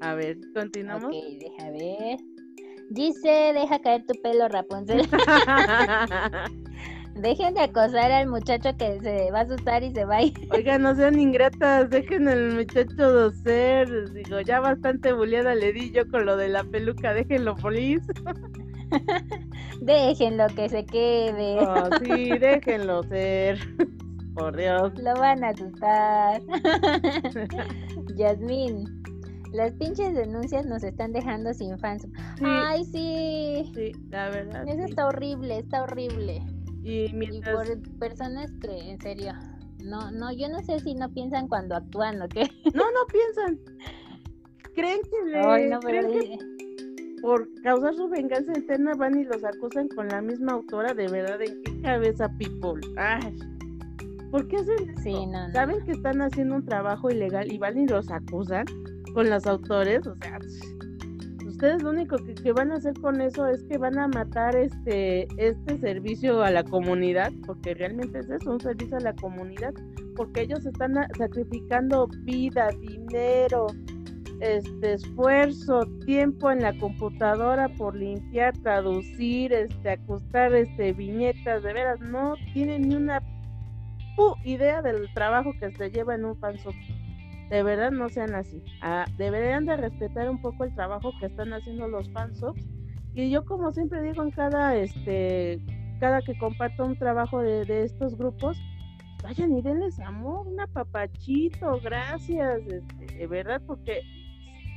A 0.01 0.13
ver, 0.13 0.37
continuamos. 0.53 1.05
Ok, 1.05 1.13
deja 1.39 1.69
ver. 1.71 2.17
Dice, 2.89 3.51
deja 3.53 3.79
caer 3.79 4.05
tu 4.05 4.13
pelo, 4.21 4.47
Rapunzel. 4.47 5.07
Dejen 7.21 7.53
de 7.53 7.61
acosar 7.61 8.11
al 8.11 8.27
muchacho 8.27 8.69
que 8.77 8.97
se 9.01 9.29
va 9.31 9.39
a 9.39 9.41
asustar 9.41 9.83
y 9.83 9.91
se 9.91 10.05
va 10.05 10.17
a 10.17 10.21
ir. 10.23 10.33
Oigan, 10.51 10.83
no 10.83 10.95
sean 10.95 11.19
ingratas, 11.19 11.89
dejen 11.89 12.29
al 12.29 12.53
muchacho 12.53 13.31
ser. 13.31 14.13
Digo, 14.13 14.39
ya 14.39 14.61
bastante 14.61 15.11
buleada 15.11 15.53
le 15.53 15.73
di 15.73 15.91
yo 15.91 16.07
con 16.09 16.25
lo 16.25 16.37
de 16.37 16.47
la 16.47 16.63
peluca, 16.63 17.13
déjenlo, 17.13 17.55
please. 17.57 18.05
déjenlo 19.81 20.47
que 20.55 20.69
se 20.69 20.85
quede. 20.85 21.59
Oh, 21.69 21.89
sí, 22.03 22.37
déjenlo 22.37 23.03
ser. 23.03 23.59
Por 24.33 24.55
Dios. 24.55 24.93
Lo 24.97 25.13
van 25.15 25.43
a 25.43 25.49
asustar. 25.49 26.41
Yasmín. 28.15 29.03
Las 29.51 29.71
pinches 29.73 30.15
denuncias 30.15 30.65
nos 30.65 30.83
están 30.83 31.11
dejando 31.11 31.53
sin 31.53 31.77
fans. 31.79 32.07
Ay, 32.41 32.85
sí. 32.85 33.71
Sí, 33.73 33.91
la 34.09 34.29
verdad. 34.29 34.67
Eso 34.67 34.85
está 34.85 35.07
horrible, 35.07 35.57
está 35.57 35.83
horrible. 35.83 36.41
Y, 36.89 37.41
por 37.41 37.99
personas 37.99 38.51
que, 38.61 38.91
en 38.91 38.99
serio, 38.99 39.33
no, 39.83 40.11
no, 40.11 40.31
yo 40.31 40.49
no 40.49 40.59
sé 40.63 40.79
si 40.79 40.95
no 40.95 41.09
piensan 41.13 41.47
cuando 41.47 41.75
actúan 41.75 42.21
o 42.21 42.27
qué. 42.27 42.41
No, 42.73 42.83
no 42.91 43.05
piensan. 43.11 43.59
Creen 44.73 44.99
que 45.03 45.25
le... 45.29 46.37
por 47.21 47.47
causar 47.61 47.93
su 47.95 48.09
venganza 48.09 48.53
eterna 48.53 48.93
van 48.95 49.19
y 49.19 49.23
los 49.23 49.43
acusan 49.43 49.87
con 49.89 50.07
la 50.07 50.21
misma 50.21 50.53
autora, 50.53 50.93
de 50.93 51.07
verdad, 51.07 51.41
¿en 51.41 51.61
qué 51.63 51.81
cabeza, 51.81 52.29
people? 52.37 52.81
Ay. 52.97 53.37
¿Por 54.31 54.47
qué 54.47 54.57
hacen 54.57 54.89
eso? 54.89 55.01
Sí, 55.01 55.25
no, 55.25 55.51
Saben 55.51 55.83
que 55.85 55.91
están 55.91 56.21
haciendo 56.21 56.55
un 56.55 56.65
trabajo 56.65 57.09
ilegal 57.09 57.51
y 57.51 57.57
van 57.57 57.77
y 57.77 57.87
los 57.87 58.09
acusan 58.11 58.65
con 59.13 59.29
los 59.29 59.45
autores, 59.47 60.05
o 60.05 60.15
sea, 60.15 60.39
ustedes 61.59 61.83
lo 61.83 61.89
único 61.89 62.15
que, 62.41 62.53
van 62.53 62.71
a 62.71 62.75
hacer 62.75 62.93
con 63.01 63.19
eso 63.19 63.45
es 63.45 63.61
que 63.65 63.77
van 63.77 63.99
a 63.99 64.07
matar 64.07 64.55
este, 64.55 65.27
este 65.35 65.77
servicio 65.79 66.41
a 66.41 66.51
la 66.51 66.63
comunidad, 66.63 67.33
porque 67.45 67.73
realmente 67.73 68.19
es 68.19 68.29
eso, 68.29 68.51
un 68.51 68.61
servicio 68.61 68.95
a 68.95 69.01
la 69.01 69.13
comunidad, 69.13 69.73
porque 70.15 70.43
ellos 70.43 70.65
están 70.65 70.95
sacrificando 71.17 72.07
vida, 72.21 72.69
dinero, 72.79 73.67
este 74.39 74.93
esfuerzo, 74.93 75.81
tiempo 76.05 76.49
en 76.49 76.61
la 76.61 76.77
computadora 76.77 77.67
por 77.77 77.93
limpiar, 77.93 78.57
traducir, 78.59 79.51
este, 79.51 79.89
acostar 79.89 80.55
este 80.55 80.93
viñetas, 80.93 81.61
de 81.61 81.73
veras, 81.73 81.99
no 81.99 82.35
tienen 82.53 82.87
ni 82.87 82.95
una 82.95 83.21
idea 84.45 84.81
del 84.81 85.13
trabajo 85.13 85.51
que 85.59 85.73
se 85.73 85.91
lleva 85.91 86.15
en 86.15 86.23
un 86.23 86.37
fansub 86.37 86.73
de 87.49 87.63
verdad 87.63 87.91
no 87.91 88.09
sean 88.09 88.35
así. 88.35 88.63
Ah, 88.81 89.05
deberían 89.17 89.65
de 89.65 89.77
respetar 89.77 90.29
un 90.29 90.41
poco 90.41 90.63
el 90.63 90.73
trabajo 90.75 91.11
que 91.19 91.27
están 91.27 91.53
haciendo 91.53 91.87
los 91.87 92.09
fansubs. 92.11 92.63
Y 93.13 93.29
yo 93.29 93.43
como 93.45 93.71
siempre 93.71 94.01
digo 94.03 94.23
en 94.23 94.31
cada 94.31 94.75
este 94.75 95.59
cada 95.99 96.21
que 96.21 96.37
comparto 96.37 96.85
un 96.85 96.97
trabajo 96.97 97.41
de, 97.41 97.83
estos 97.83 98.17
grupos, 98.17 98.57
vayan 99.21 99.55
y 99.55 99.61
denles 99.61 99.99
amor, 99.99 100.47
un 100.47 100.59
apapachito, 100.59 101.79
gracias, 101.81 102.61
este, 102.67 103.17
de 103.17 103.27
verdad, 103.27 103.61
porque 103.67 104.01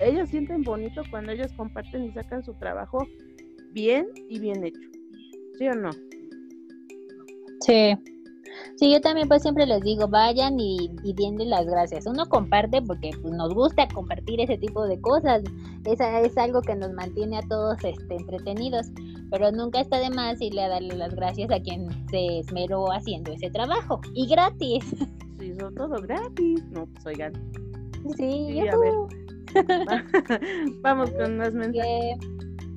ellos 0.01 0.29
sienten 0.31 0.63
bonito 0.63 1.03
cuando 1.11 1.33
ellos 1.33 1.53
comparten 1.53 2.05
y 2.05 2.13
sacan 2.13 2.43
su 2.43 2.55
trabajo 2.55 3.07
bien 3.73 4.09
y 4.29 4.41
bien 4.41 4.65
hecho. 4.65 4.81
¿Sí 5.59 5.69
o 5.69 5.75
no? 5.75 5.91
Sí. 7.61 7.97
Sí, 8.77 8.93
yo 8.93 9.01
también 9.01 9.29
pues 9.29 9.43
siempre 9.43 9.67
les 9.67 9.81
digo, 9.83 10.09
vayan 10.09 10.59
y, 10.59 10.91
y 11.05 11.13
denle 11.15 11.47
las 11.47 11.67
gracias. 11.67 12.07
Uno 12.07 12.27
comparte 12.27 12.83
porque 12.83 13.11
pues, 13.21 13.35
nos 13.35 13.55
gusta 13.55 13.87
compartir 13.89 14.41
ese 14.41 14.59
tipo 14.59 14.85
de 14.87 15.01
cosas. 15.01 15.43
Esa 15.85 16.21
es 16.21 16.37
algo 16.37 16.63
que 16.63 16.75
nos 16.75 16.93
mantiene 16.93 17.39
a 17.39 17.43
todos 17.43 17.77
este, 17.85 18.15
entretenidos. 18.15 18.87
Pero 19.31 19.51
nunca 19.53 19.81
está 19.81 19.99
de 19.99 20.11
más 20.11 20.41
irle 20.41 20.63
a 20.65 20.69
darle 20.69 20.97
las 20.97 21.15
gracias 21.15 21.51
a 21.51 21.61
quien 21.61 21.89
se 22.11 22.41
esmeró 22.41 22.93
haciendo 22.93 23.33
ese 23.33 23.51
trabajo. 23.51 24.01
Y 24.15 24.27
gratis. 24.27 24.85
Sí, 25.39 25.55
son 25.59 25.75
todo 25.75 25.97
gratis. 26.03 26.65
No, 26.71 26.87
pues 26.87 27.07
oigan. 27.07 27.33
Sí, 28.17 28.61
a 28.61 28.77
ver. 28.77 28.95
Vamos 30.83 31.11
con 31.11 31.39
las 31.39 31.53
mensajes. 31.55 32.19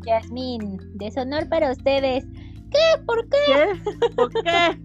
Yasmín, 0.06 0.78
deshonor 0.96 1.48
para 1.50 1.72
ustedes. 1.72 2.26
¿Qué? 2.72 3.04
¿Por 3.06 3.28
qué? 3.30 3.38
¿Qué? 3.48 4.10
¿Por 4.16 4.30
qué? 4.32 4.85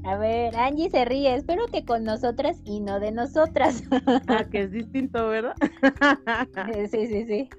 A 0.07 0.15
ver, 0.15 0.55
Angie 0.55 0.89
se 0.89 1.03
ríe, 1.03 1.35
espero 1.35 1.65
que 1.67 1.83
con 1.83 2.05
nosotras 2.05 2.61
y 2.63 2.79
no 2.79 3.01
de 3.01 3.11
nosotras. 3.11 3.83
ah, 4.27 4.45
que 4.49 4.61
es 4.61 4.71
distinto, 4.71 5.27
¿verdad? 5.27 5.55
Eh, 6.73 6.87
sí, 6.87 7.07
sí, 7.07 7.25
sí. 7.25 7.49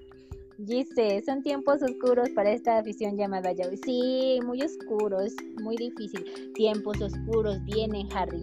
Dice, 0.57 1.23
son 1.25 1.43
tiempos 1.43 1.83
oscuros 1.83 2.31
para 2.31 2.51
esta 2.51 2.79
afición 2.79 3.17
llamada 3.17 3.53
Yaoi. 3.53 3.77
Sí, 3.77 4.41
muy 4.43 4.63
oscuros, 4.63 5.35
muy 5.61 5.77
difícil. 5.77 6.25
Tiempos 6.55 7.01
oscuros 7.03 7.63
vienen, 7.65 8.09
Harry. 8.15 8.43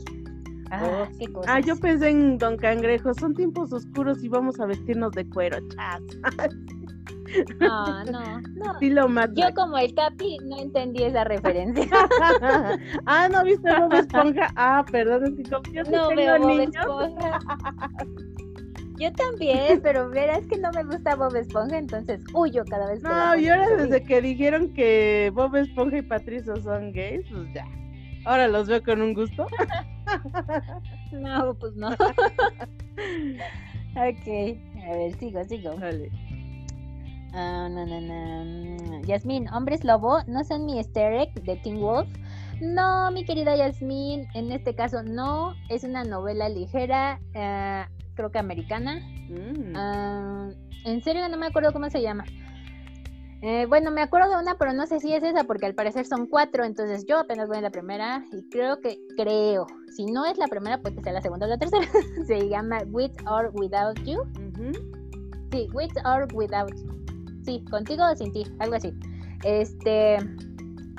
Ah, 0.69 1.09
qué 1.19 1.27
cosas. 1.33 1.51
Ah, 1.51 1.59
yo 1.59 1.75
pensé 1.75 2.09
en 2.09 2.37
Don 2.37 2.57
Cangrejo, 2.57 3.13
son 3.15 3.33
tiempos 3.33 3.73
oscuros 3.73 4.23
y 4.23 4.29
vamos 4.29 4.59
a 4.59 4.67
vestirnos 4.67 5.11
de 5.13 5.27
cuero, 5.27 5.57
chas. 5.75 6.01
No, 7.59 8.03
no, 8.05 8.41
no. 8.41 8.79
Yo 9.33 9.53
como 9.55 9.77
el 9.77 9.93
Capi 9.93 10.37
no 10.43 10.57
entendí 10.57 11.03
esa 11.03 11.23
referencia. 11.23 11.87
ah, 13.05 13.27
¿no 13.29 13.43
viste 13.43 13.73
Bob 13.77 13.93
Esponja? 13.93 14.49
Ah, 14.55 14.85
perdón, 14.89 15.25
es 15.25 15.35
que 15.35 15.43
yo 15.43 15.61
no 15.91 16.09
veo 16.15 16.39
Bob 16.39 16.59
Esponja. 16.59 17.39
Yo 18.97 19.11
también, 19.11 19.81
pero 19.81 20.09
verás 20.09 20.47
que 20.47 20.57
no 20.57 20.71
me 20.71 20.85
gusta 20.85 21.15
Bob 21.15 21.35
Esponja, 21.35 21.77
entonces 21.77 22.21
huyo 22.33 22.63
cada 22.63 22.87
vez 22.87 23.03
que 23.03 23.09
No, 23.09 23.35
y 23.35 23.49
ahora 23.49 23.75
desde 23.75 24.01
que 24.01 24.21
dijeron 24.21 24.73
que 24.73 25.33
Bob 25.33 25.53
Esponja 25.57 25.97
y 25.97 26.01
Patricio 26.01 26.55
son 26.61 26.93
gays, 26.93 27.25
pues 27.29 27.53
ya. 27.53 27.65
Ahora 28.23 28.47
los 28.47 28.69
veo 28.69 28.81
con 28.81 29.01
un 29.01 29.13
gusto. 29.13 29.47
no, 31.11 31.53
pues 31.55 31.75
no. 31.75 31.89
ok, 31.89 31.97
a 33.95 34.91
ver, 34.95 35.13
sigo, 35.19 35.43
sigo. 35.43 35.75
Vale. 35.77 36.09
Ah, 37.35 37.67
no, 37.69 37.85
no, 37.85 37.99
no. 37.99 39.01
Yasmín, 39.01 39.49
hombres 39.49 39.83
lobo, 39.83 40.19
¿no 40.25 40.43
son 40.45 40.65
mi 40.65 40.77
easter 40.77 41.29
de 41.33 41.61
King 41.61 41.79
Wolf? 41.79 42.07
No, 42.61 43.11
mi 43.11 43.25
querida 43.25 43.55
Yasmín, 43.57 44.25
en 44.33 44.51
este 44.53 44.73
caso 44.73 45.03
no. 45.03 45.53
Es 45.69 45.83
una 45.83 46.05
novela 46.05 46.47
ligera, 46.47 47.19
eh, 47.33 47.83
creo 48.15 48.31
que 48.31 48.39
americana. 48.39 49.01
Mm. 49.29 49.73
Ah, 49.75 50.49
en 50.85 51.03
serio, 51.03 51.27
no 51.27 51.35
me 51.35 51.47
acuerdo 51.47 51.73
cómo 51.73 51.89
se 51.89 52.01
llama. 52.01 52.23
Eh, 53.41 53.65
bueno, 53.67 53.91
me 53.91 54.01
acuerdo 54.01 54.29
de 54.29 54.41
una, 54.41 54.57
pero 54.57 54.71
no 54.71 54.87
sé 54.87 55.01
si 55.01 55.13
es 55.13 55.21
esa, 55.21 55.43
porque 55.43 55.65
al 55.65 55.75
parecer 55.75 56.05
son 56.05 56.27
cuatro, 56.27 56.63
entonces 56.63 57.05
yo 57.05 57.19
apenas 57.19 57.49
voy 57.49 57.57
en 57.57 57.63
la 57.63 57.69
primera 57.69 58.23
y 58.31 58.47
creo 58.49 58.79
que, 58.79 58.97
creo, 59.17 59.67
si 59.93 60.05
no 60.05 60.25
es 60.25 60.37
la 60.37 60.47
primera, 60.47 60.77
puede 60.79 60.95
que 60.95 61.03
sea 61.03 61.11
la 61.11 61.21
segunda 61.21 61.45
o 61.45 61.49
la 61.49 61.57
tercera. 61.57 61.85
se 62.27 62.47
llama 62.47 62.79
With 62.87 63.11
or 63.29 63.51
Without 63.53 63.99
You. 64.05 64.23
Sí, 65.51 65.67
With 65.73 65.91
or 66.05 66.27
Without 66.33 66.73
You 66.73 67.04
sí, 67.45 67.63
contigo 67.69 68.03
o 68.11 68.15
sin 68.15 68.31
ti, 68.31 68.43
algo 68.59 68.75
así. 68.75 68.93
Este, 69.43 70.17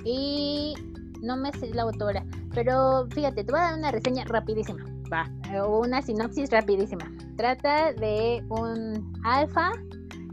y 0.05 0.75
no 1.23 1.37
me 1.37 1.53
sé 1.53 1.75
la 1.75 1.83
autora, 1.83 2.25
pero 2.55 3.07
fíjate, 3.11 3.45
te 3.45 3.51
voy 3.51 3.61
a 3.61 3.65
dar 3.65 3.79
una 3.79 3.91
reseña 3.91 4.25
rapidísima. 4.25 4.85
Va. 5.13 5.31
O 5.63 5.81
una 5.81 6.03
sinopsis 6.03 6.51
rapidísima. 6.51 7.11
Trata 7.37 7.93
de 7.93 8.45
un 8.49 9.13
alfa 9.25 9.73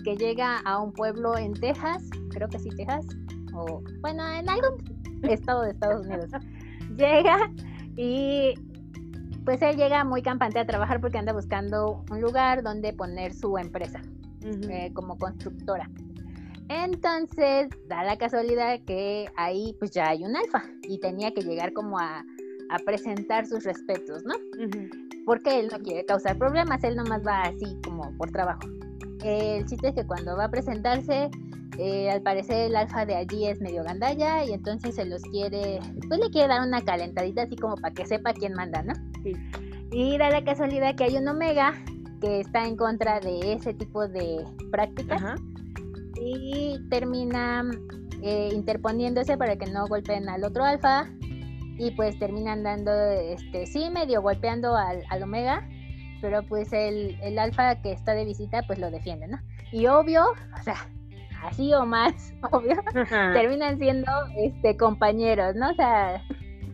que 0.04 0.16
llega 0.16 0.60
a 0.60 0.80
un 0.80 0.92
pueblo 0.92 1.38
en 1.38 1.54
Texas, 1.54 2.10
creo 2.32 2.48
que 2.48 2.60
sí, 2.60 2.70
Texas, 2.70 3.06
o 3.54 3.84
bueno, 4.02 4.28
en 4.28 4.50
algún 4.50 4.76
estado 5.24 5.64
de 5.64 5.72
Estados 5.72 6.06
Unidos. 6.06 6.32
llega 6.98 7.52
y 7.96 8.54
pues 9.46 9.62
él 9.62 9.76
llega 9.76 10.04
muy 10.04 10.22
campante 10.22 10.60
a 10.60 10.66
trabajar 10.66 11.02
porque 11.02 11.18
anda 11.18 11.34
buscando 11.34 12.04
un 12.10 12.22
lugar 12.22 12.64
donde 12.64 12.94
poner 12.94 13.34
su 13.34 13.58
empresa. 13.58 14.02
Eh, 14.44 14.92
como 14.94 15.18
constructora. 15.18 15.90
Entonces, 16.70 17.70
da 17.88 18.04
la 18.04 18.18
casualidad 18.18 18.80
que 18.86 19.30
ahí 19.36 19.76
pues 19.80 19.92
ya 19.92 20.10
hay 20.10 20.24
un 20.24 20.36
alfa 20.36 20.64
y 20.84 21.00
tenía 21.00 21.34
que 21.34 21.42
llegar 21.42 21.74
como 21.74 22.00
a, 22.00 22.26
presentar 22.88 23.46
sus 23.46 23.66
respetos, 23.66 24.24
¿no? 24.26 24.34
Porque 25.28 25.60
él 25.60 25.70
no 25.72 25.78
quiere 25.78 26.04
causar 26.06 26.36
problemas, 26.40 26.84
él 26.84 26.96
nomás 26.96 27.22
va 27.24 27.44
así 27.44 27.78
como 27.84 28.12
por 28.18 28.32
trabajo. 28.32 28.62
El 29.24 29.64
chiste 29.68 29.90
es 29.90 29.94
que 29.94 30.08
cuando 30.08 30.36
va 30.36 30.46
a 30.46 30.50
presentarse, 30.50 31.30
eh, 31.78 32.10
al 32.10 32.24
parecer 32.24 32.70
el 32.70 32.76
alfa 32.76 33.06
de 33.06 33.14
allí 33.14 33.46
es 33.46 33.62
medio 33.62 33.84
gandalla 33.84 34.44
y 34.44 34.54
entonces 34.54 34.96
se 34.96 35.06
los 35.06 35.22
quiere, 35.22 35.82
pues 36.08 36.20
le 36.20 36.32
quiere 36.32 36.48
dar 36.48 36.68
una 36.68 36.82
calentadita 36.82 37.44
así 37.44 37.56
como 37.58 37.76
para 37.76 37.94
que 37.94 38.08
sepa 38.08 38.34
quién 38.34 38.54
manda, 38.54 38.82
¿no? 38.82 38.94
Y 39.92 40.18
da 40.18 40.32
la 40.32 40.44
casualidad 40.44 40.96
que 40.96 41.04
hay 41.04 41.18
un 41.18 41.28
omega 41.28 41.76
que 42.24 42.40
está 42.40 42.66
en 42.66 42.78
contra 42.78 43.20
de 43.20 43.52
ese 43.52 43.74
tipo 43.74 44.08
de 44.08 44.46
prácticas. 44.72 45.22
y 46.16 46.80
termina 46.90 47.66
eh, 48.22 48.50
interponiéndose 48.54 49.38
para 49.38 49.58
que 49.58 49.66
no 49.66 49.86
golpeen 49.88 50.30
al 50.30 50.46
otro 50.46 50.64
alfa 50.64 51.06
y 51.78 51.92
pues 51.92 52.18
terminan 52.20 52.64
dando, 52.64 52.94
este, 52.94 53.66
sí, 53.66 53.90
medio 53.90 54.22
golpeando 54.22 54.78
al, 54.78 55.04
al 55.10 55.24
omega, 55.24 55.68
pero 56.22 56.44
pues 56.44 56.72
el, 56.72 57.18
el 57.22 57.38
alfa 57.38 57.82
que 57.82 57.92
está 57.92 58.14
de 58.14 58.24
visita 58.24 58.64
pues 58.68 58.80
lo 58.80 58.90
defiende, 58.90 59.28
¿no? 59.28 59.40
Y 59.74 59.88
obvio, 59.88 60.24
o 60.58 60.64
sea, 60.64 60.88
así 61.44 61.74
o 61.74 61.86
más, 61.86 62.34
obvio, 62.52 62.78
terminan 63.34 63.78
siendo 63.80 64.10
este 64.38 64.78
compañeros, 64.78 65.56
¿no? 65.56 65.72
O 65.72 65.74
sea, 65.74 66.24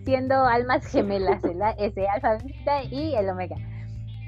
siendo 0.05 0.45
almas 0.45 0.85
gemelas, 0.85 1.41
ese 1.79 2.07
alfa 2.07 2.37
y 2.91 3.15
el 3.15 3.29
omega. 3.29 3.55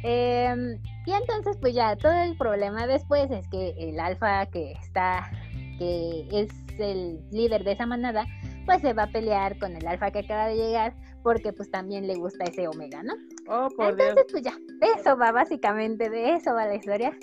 Em, 0.03 0.80
y 1.05 1.11
entonces, 1.11 1.57
pues 1.59 1.73
ya, 1.73 1.95
todo 1.95 2.11
el 2.11 2.37
problema 2.37 2.85
después 2.85 3.31
es 3.31 3.47
que 3.47 3.73
el 3.77 3.99
alfa 3.99 4.45
que 4.47 4.73
está, 4.73 5.31
que 5.79 6.27
es 6.31 6.49
el 6.79 7.19
líder 7.31 7.63
de 7.63 7.71
esa 7.71 7.85
manada, 7.85 8.25
pues 8.65 8.81
se 8.81 8.93
va 8.93 9.03
a 9.03 9.11
pelear 9.11 9.57
con 9.57 9.75
el 9.75 9.87
alfa 9.87 10.11
que 10.11 10.19
acaba 10.19 10.47
de 10.47 10.57
llegar, 10.57 10.95
porque 11.23 11.53
pues 11.53 11.71
también 11.71 12.07
le 12.07 12.15
gusta 12.15 12.45
ese 12.45 12.67
omega, 12.67 13.01
¿no? 13.03 13.13
Oh, 13.47 13.67
entonces, 13.79 14.25
pues 14.31 14.43
ya, 14.43 14.53
eso 14.95 15.17
va 15.17 15.31
básicamente, 15.31 16.09
de 16.09 16.35
eso 16.35 16.53
va 16.53 16.65
la 16.65 16.75
historia. 16.75 17.17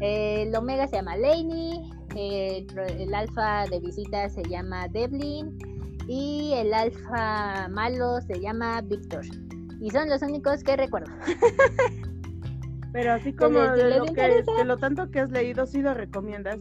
el 0.00 0.54
omega 0.54 0.86
se 0.86 0.96
llama 0.96 1.16
Laney, 1.16 1.90
el 2.16 3.14
alfa 3.14 3.64
de 3.66 3.80
visita 3.80 4.28
se 4.28 4.42
llama 4.44 4.88
Devlin 4.88 5.58
y 6.08 6.52
el 6.54 6.72
alfa 6.72 7.68
malo 7.68 8.20
se 8.22 8.40
llama 8.40 8.80
Victor. 8.82 9.24
Y 9.80 9.90
son 9.90 10.08
los 10.08 10.22
únicos 10.22 10.64
que 10.64 10.76
recuerdo. 10.76 11.12
Pero 12.92 13.12
así 13.12 13.32
como 13.34 13.60
de 13.60 13.98
lo, 13.98 14.04
que, 14.06 14.42
de 14.42 14.64
lo 14.64 14.76
tanto 14.78 15.10
que 15.10 15.20
has 15.20 15.30
leído, 15.30 15.66
¿sí 15.66 15.82
lo 15.82 15.94
recomiendas? 15.94 16.60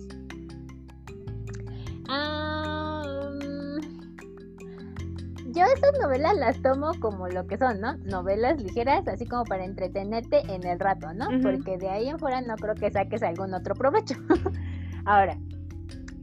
yo 5.58 5.66
esas 5.66 6.00
novelas 6.00 6.36
las 6.38 6.62
tomo 6.62 6.92
como 7.00 7.28
lo 7.28 7.48
que 7.48 7.58
son, 7.58 7.82
¿no? 7.82 7.98
Novelas 7.98 8.62
ligeras, 8.62 9.08
así 9.08 9.26
como 9.26 9.44
para 9.44 9.66
entretenerte 9.66 10.42
en 10.54 10.66
el 10.66 10.80
rato, 10.80 11.12
¿no? 11.14 11.28
Porque 11.42 11.78
de 11.78 11.90
ahí 11.90 12.08
en 12.08 12.20
fuera 12.20 12.42
no 12.42 12.56
creo 12.58 12.76
que 12.76 12.92
saques 12.92 13.24
algún 13.24 13.56
otro 13.56 13.74
provecho. 13.74 14.16
Ahora, 15.06 15.36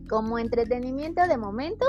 como 0.08 0.38
entretenimiento 0.38 1.26
de 1.26 1.36
momento, 1.36 1.84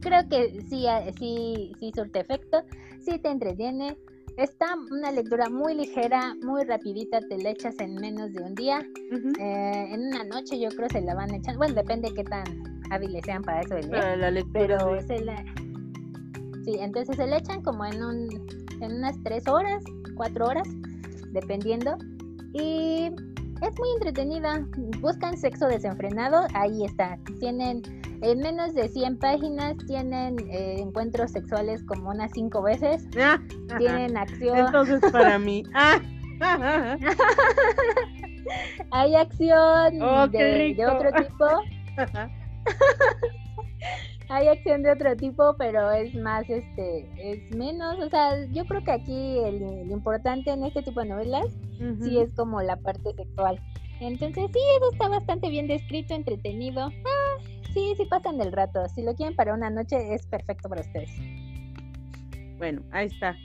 creo 0.00 0.26
que 0.30 0.62
sí, 0.62 0.86
sí, 1.18 1.72
sí 1.78 1.92
surte 1.94 2.20
efecto, 2.20 2.62
sí 3.00 3.18
te 3.18 3.30
entretiene. 3.30 3.98
Está 4.36 4.66
una 4.90 5.10
lectura 5.12 5.48
muy 5.48 5.74
ligera, 5.74 6.34
muy 6.42 6.64
rapidita, 6.64 7.20
te 7.20 7.38
la 7.38 7.50
echas 7.50 7.78
en 7.80 7.94
menos 7.94 8.34
de 8.34 8.42
un 8.42 8.54
día. 8.54 8.80
Eh, 9.38 9.88
en 9.90 10.08
una 10.08 10.24
noche 10.24 10.60
yo 10.60 10.68
creo 10.68 10.90
se 10.90 11.00
la 11.00 11.14
van 11.14 11.32
echando. 11.34 11.58
Bueno, 11.58 11.74
depende 11.74 12.12
qué 12.14 12.22
tan 12.22 12.44
hábiles 12.90 13.22
sean 13.24 13.42
para 13.42 13.62
eso 13.62 13.76
de 13.76 13.84
leer. 13.84 14.18
la 14.18 14.30
lectura, 14.30 14.76
pero 14.78 15.00
se 15.06 15.24
la... 15.24 15.42
Sí, 16.64 16.76
entonces 16.78 17.16
se 17.16 17.26
le 17.26 17.38
echan 17.38 17.62
como 17.62 17.86
en, 17.86 18.02
un, 18.02 18.28
en 18.82 18.96
unas 18.96 19.16
tres 19.22 19.48
horas, 19.48 19.82
cuatro 20.16 20.48
horas, 20.48 20.68
dependiendo. 21.32 21.96
Y 22.52 23.06
es 23.62 23.78
muy 23.78 23.88
entretenida. 23.94 24.66
Buscan 25.00 25.38
sexo 25.38 25.66
desenfrenado, 25.66 26.46
ahí 26.52 26.84
está. 26.84 27.18
Tienen 27.40 27.80
en 28.22 28.38
menos 28.38 28.74
de 28.74 28.88
100 28.88 29.18
páginas, 29.18 29.76
tienen 29.86 30.36
eh, 30.50 30.76
encuentros 30.78 31.32
sexuales 31.32 31.82
como 31.84 32.10
unas 32.10 32.30
cinco 32.32 32.62
veces. 32.62 33.06
Ah, 33.18 33.38
tienen 33.78 34.16
acción. 34.16 34.58
Entonces 34.58 35.00
para 35.12 35.38
mí. 35.38 35.62
Ah, 36.38 36.96
Hay 38.90 39.14
acción 39.14 40.02
oh, 40.02 40.28
de, 40.28 40.74
de, 40.76 40.86
otro 40.86 41.10
tipo. 41.12 41.46
Hay 44.28 44.48
acción 44.48 44.82
de 44.82 44.90
otro 44.90 45.16
tipo, 45.16 45.54
pero 45.56 45.90
es 45.92 46.14
más, 46.14 46.48
este, 46.50 47.06
es 47.16 47.54
menos, 47.54 47.98
o 48.00 48.10
sea, 48.10 48.44
yo 48.46 48.64
creo 48.66 48.82
que 48.82 48.90
aquí 48.90 49.38
el, 49.38 49.90
importante 49.90 50.50
en 50.50 50.64
este 50.64 50.82
tipo 50.82 51.00
de 51.00 51.08
novelas 51.08 51.46
sí 52.02 52.18
es 52.18 52.32
como 52.34 52.60
la 52.60 52.76
parte 52.76 53.14
sexual. 53.14 53.60
Entonces 54.00 54.50
sí, 54.52 54.58
eso 54.76 54.92
está 54.92 55.08
bastante 55.08 55.48
bien 55.48 55.68
descrito, 55.68 56.14
entretenido. 56.14 56.82
Ah, 56.82 57.42
sí, 57.76 57.94
sí 57.96 58.06
pasan 58.06 58.38
del 58.38 58.52
rato. 58.52 58.88
Si 58.94 59.02
lo 59.02 59.14
quieren 59.14 59.36
para 59.36 59.52
una 59.52 59.68
noche 59.68 60.14
es 60.14 60.26
perfecto 60.26 60.68
para 60.68 60.80
ustedes. 60.80 61.10
Bueno, 62.56 62.82
ahí 62.90 63.06
está. 63.06 63.36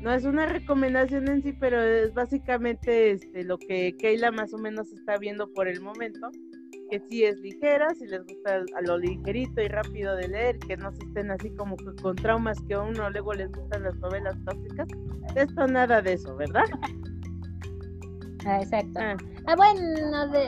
No 0.00 0.12
es 0.12 0.24
una 0.24 0.46
recomendación 0.46 1.28
en 1.28 1.42
sí, 1.42 1.52
pero 1.52 1.82
es 1.82 2.14
básicamente 2.14 3.10
este, 3.12 3.42
lo 3.42 3.58
que 3.58 3.96
Keila 3.98 4.30
más 4.30 4.52
o 4.54 4.58
menos 4.58 4.92
está 4.92 5.16
viendo 5.18 5.52
por 5.52 5.66
el 5.66 5.80
momento 5.80 6.30
que 6.90 7.00
sí 7.10 7.24
es 7.24 7.38
ligera, 7.40 7.94
si 7.94 8.06
les 8.06 8.24
gusta 8.24 8.64
a 8.74 8.80
lo 8.80 8.96
ligerito 8.96 9.60
y 9.60 9.68
rápido 9.68 10.16
de 10.16 10.28
leer, 10.28 10.58
que 10.60 10.76
no 10.76 10.90
se 10.92 11.04
estén 11.04 11.30
así 11.30 11.50
como 11.50 11.76
con 12.00 12.16
traumas 12.16 12.58
que 12.62 12.74
a 12.74 12.80
uno 12.80 13.10
luego 13.10 13.34
les 13.34 13.50
gustan 13.52 13.82
las 13.82 13.94
novelas 13.96 14.36
tóxicas. 14.44 14.88
Esto 15.34 15.66
nada 15.66 16.00
de 16.00 16.14
eso, 16.14 16.34
¿verdad? 16.36 16.64
Ah, 18.46 18.60
exacto. 18.62 19.00
Ah. 19.00 19.16
ah 19.46 19.56
bueno, 19.56 19.80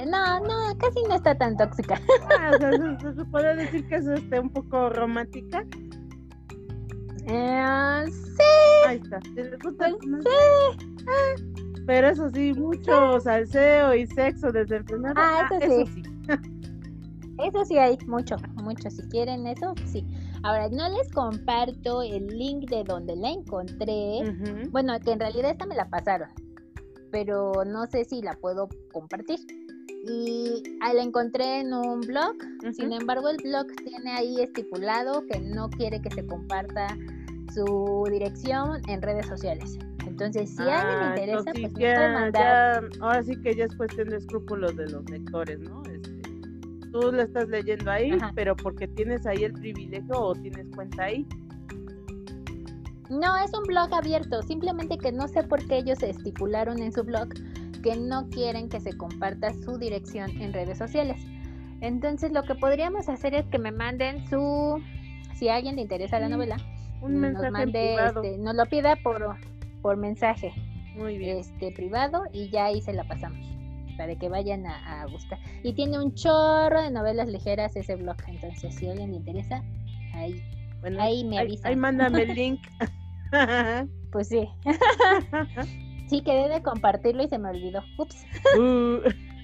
no, 0.06 0.40
no, 0.40 0.78
casi 0.78 1.02
no 1.08 1.14
está 1.14 1.36
tan 1.36 1.56
tóxica. 1.56 2.00
Ah, 2.38 2.52
se, 2.58 3.24
puede 3.26 3.56
decir 3.56 3.86
que 3.88 3.96
es 3.96 4.06
este, 4.06 4.40
un 4.40 4.50
poco 4.50 4.90
romántica. 4.90 5.64
Eh, 7.26 8.04
sí. 8.08 8.88
Ahí 8.88 9.00
está. 9.02 9.20
gusta 9.62 9.88
pues, 9.90 10.24
sí. 10.24 11.84
pero 11.86 12.08
eso 12.08 12.30
sí, 12.30 12.54
mucho 12.54 13.20
salseo 13.20 13.94
y 13.94 14.06
sexo 14.06 14.50
desde 14.50 14.78
el 14.78 14.84
primer 14.84 15.12
Ah, 15.16 15.48
eso, 15.60 15.86
sí. 15.86 16.02
Eso 17.44 17.64
sí 17.64 17.78
hay 17.78 17.96
mucho, 18.06 18.36
mucho. 18.62 18.90
Si 18.90 19.02
quieren 19.08 19.46
eso, 19.46 19.74
sí. 19.86 20.06
Ahora, 20.42 20.68
no 20.68 20.88
les 20.90 21.10
comparto 21.12 22.02
el 22.02 22.26
link 22.26 22.68
de 22.70 22.84
donde 22.84 23.16
la 23.16 23.30
encontré. 23.30 24.20
Bueno, 24.70 24.98
que 25.00 25.12
en 25.12 25.20
realidad 25.20 25.50
esta 25.52 25.66
me 25.66 25.74
la 25.74 25.88
pasaron, 25.88 26.28
pero 27.10 27.52
no 27.64 27.86
sé 27.86 28.04
si 28.04 28.22
la 28.22 28.34
puedo 28.34 28.68
compartir. 28.92 29.38
Y 30.02 30.62
la 30.80 31.02
encontré 31.02 31.60
en 31.60 31.74
un 31.74 32.00
blog. 32.00 32.34
Sin 32.72 32.92
embargo, 32.92 33.28
el 33.28 33.36
blog 33.36 33.66
tiene 33.84 34.10
ahí 34.12 34.40
estipulado 34.40 35.26
que 35.26 35.38
no 35.40 35.68
quiere 35.68 36.00
que 36.00 36.10
se 36.10 36.26
comparta 36.26 36.96
su 37.52 38.06
dirección 38.10 38.80
en 38.88 39.02
redes 39.02 39.26
sociales. 39.26 39.78
Entonces, 40.06 40.56
si 40.56 40.62
a 40.62 40.80
alguien 40.80 40.98
le 40.98 41.04
ah, 41.04 41.08
interesa, 41.08 41.52
pues 41.52 41.72
ya, 41.74 42.12
mandar. 42.12 42.88
ahora 43.00 43.22
sí 43.22 43.36
que 43.42 43.54
ya 43.54 43.64
es 43.64 43.76
cuestión 43.76 44.08
de 44.08 44.16
escrúpulos 44.16 44.74
de 44.76 44.88
los 44.88 45.08
lectores, 45.10 45.60
¿no? 45.60 45.82
tú 46.90 47.12
lo 47.12 47.22
estás 47.22 47.48
leyendo 47.48 47.90
ahí, 47.90 48.18
pero 48.34 48.56
porque 48.56 48.88
tienes 48.88 49.26
ahí 49.26 49.44
el 49.44 49.52
privilegio 49.52 50.20
o 50.20 50.34
tienes 50.34 50.66
cuenta 50.74 51.04
ahí. 51.04 51.26
No, 53.10 53.36
es 53.36 53.52
un 53.52 53.64
blog 53.64 53.92
abierto, 53.92 54.42
simplemente 54.42 54.96
que 54.96 55.12
no 55.12 55.28
sé 55.28 55.42
por 55.42 55.66
qué 55.66 55.78
ellos 55.78 56.02
estipularon 56.02 56.80
en 56.80 56.92
su 56.92 57.02
blog 57.02 57.28
que 57.82 57.96
no 57.96 58.28
quieren 58.30 58.68
que 58.68 58.80
se 58.80 58.96
comparta 58.96 59.52
su 59.52 59.78
dirección 59.78 60.30
en 60.40 60.52
redes 60.52 60.78
sociales. 60.78 61.20
Entonces 61.80 62.32
lo 62.32 62.42
que 62.42 62.54
podríamos 62.54 63.08
hacer 63.08 63.34
es 63.34 63.46
que 63.46 63.58
me 63.58 63.72
manden 63.72 64.24
su, 64.28 64.80
si 65.34 65.48
a 65.48 65.56
alguien 65.56 65.76
le 65.76 65.82
interesa 65.82 66.20
la 66.20 66.28
novela, 66.28 66.56
un 67.00 67.18
mensaje 67.18 67.50
nos 67.50 67.52
mande, 67.52 67.94
este, 67.94 68.38
nos 68.38 68.54
lo 68.54 68.66
pida 68.66 68.96
por, 69.02 69.36
por 69.82 69.96
mensaje, 69.96 70.52
muy 70.94 71.18
bien, 71.18 71.38
este 71.38 71.72
privado 71.72 72.24
y 72.32 72.50
ya 72.50 72.66
ahí 72.66 72.80
se 72.80 72.92
la 72.92 73.04
pasamos 73.04 73.50
de 74.06 74.16
que 74.16 74.28
vayan 74.28 74.66
a, 74.66 75.06
buscar. 75.06 75.38
Y 75.62 75.72
tiene 75.72 75.98
un 75.98 76.14
chorro 76.14 76.82
de 76.82 76.90
novelas 76.90 77.28
ligeras 77.28 77.76
ese 77.76 77.96
blog, 77.96 78.16
entonces 78.26 78.74
si 78.74 78.86
a 78.86 78.92
alguien 78.92 79.10
le 79.10 79.16
interesa, 79.16 79.62
ahí, 80.14 80.42
ahí 80.98 81.24
me 81.24 81.38
avisa. 81.38 81.68
Ahí, 81.68 81.76
mándame 81.76 82.22
el 82.22 82.34
link. 82.34 82.60
pues 84.12 84.28
sí. 84.28 84.48
sí, 86.08 86.22
quedé 86.22 86.48
de 86.48 86.62
compartirlo 86.62 87.22
y 87.22 87.28
se 87.28 87.38
me 87.38 87.50
olvidó. 87.50 87.82
Ups. 87.98 88.24
Uh. 88.58 89.00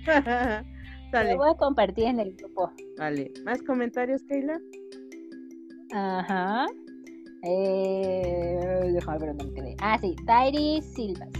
Lo 1.12 1.37
voy 1.37 1.51
a 1.51 1.55
compartir 1.57 2.05
en 2.05 2.20
el 2.20 2.34
grupo. 2.37 2.70
Vale. 2.99 3.32
¿Más 3.45 3.62
comentarios, 3.62 4.22
Keila? 4.24 4.61
Ajá. 5.93 6.66
Eh, 7.43 8.91
déjame 8.93 9.18
ver 9.18 9.37
dónde 9.37 9.55
quedé. 9.55 9.76
Ah, 9.80 9.99
sí. 10.01 10.14
Tairi 10.26 10.82
Silvas. 10.82 11.30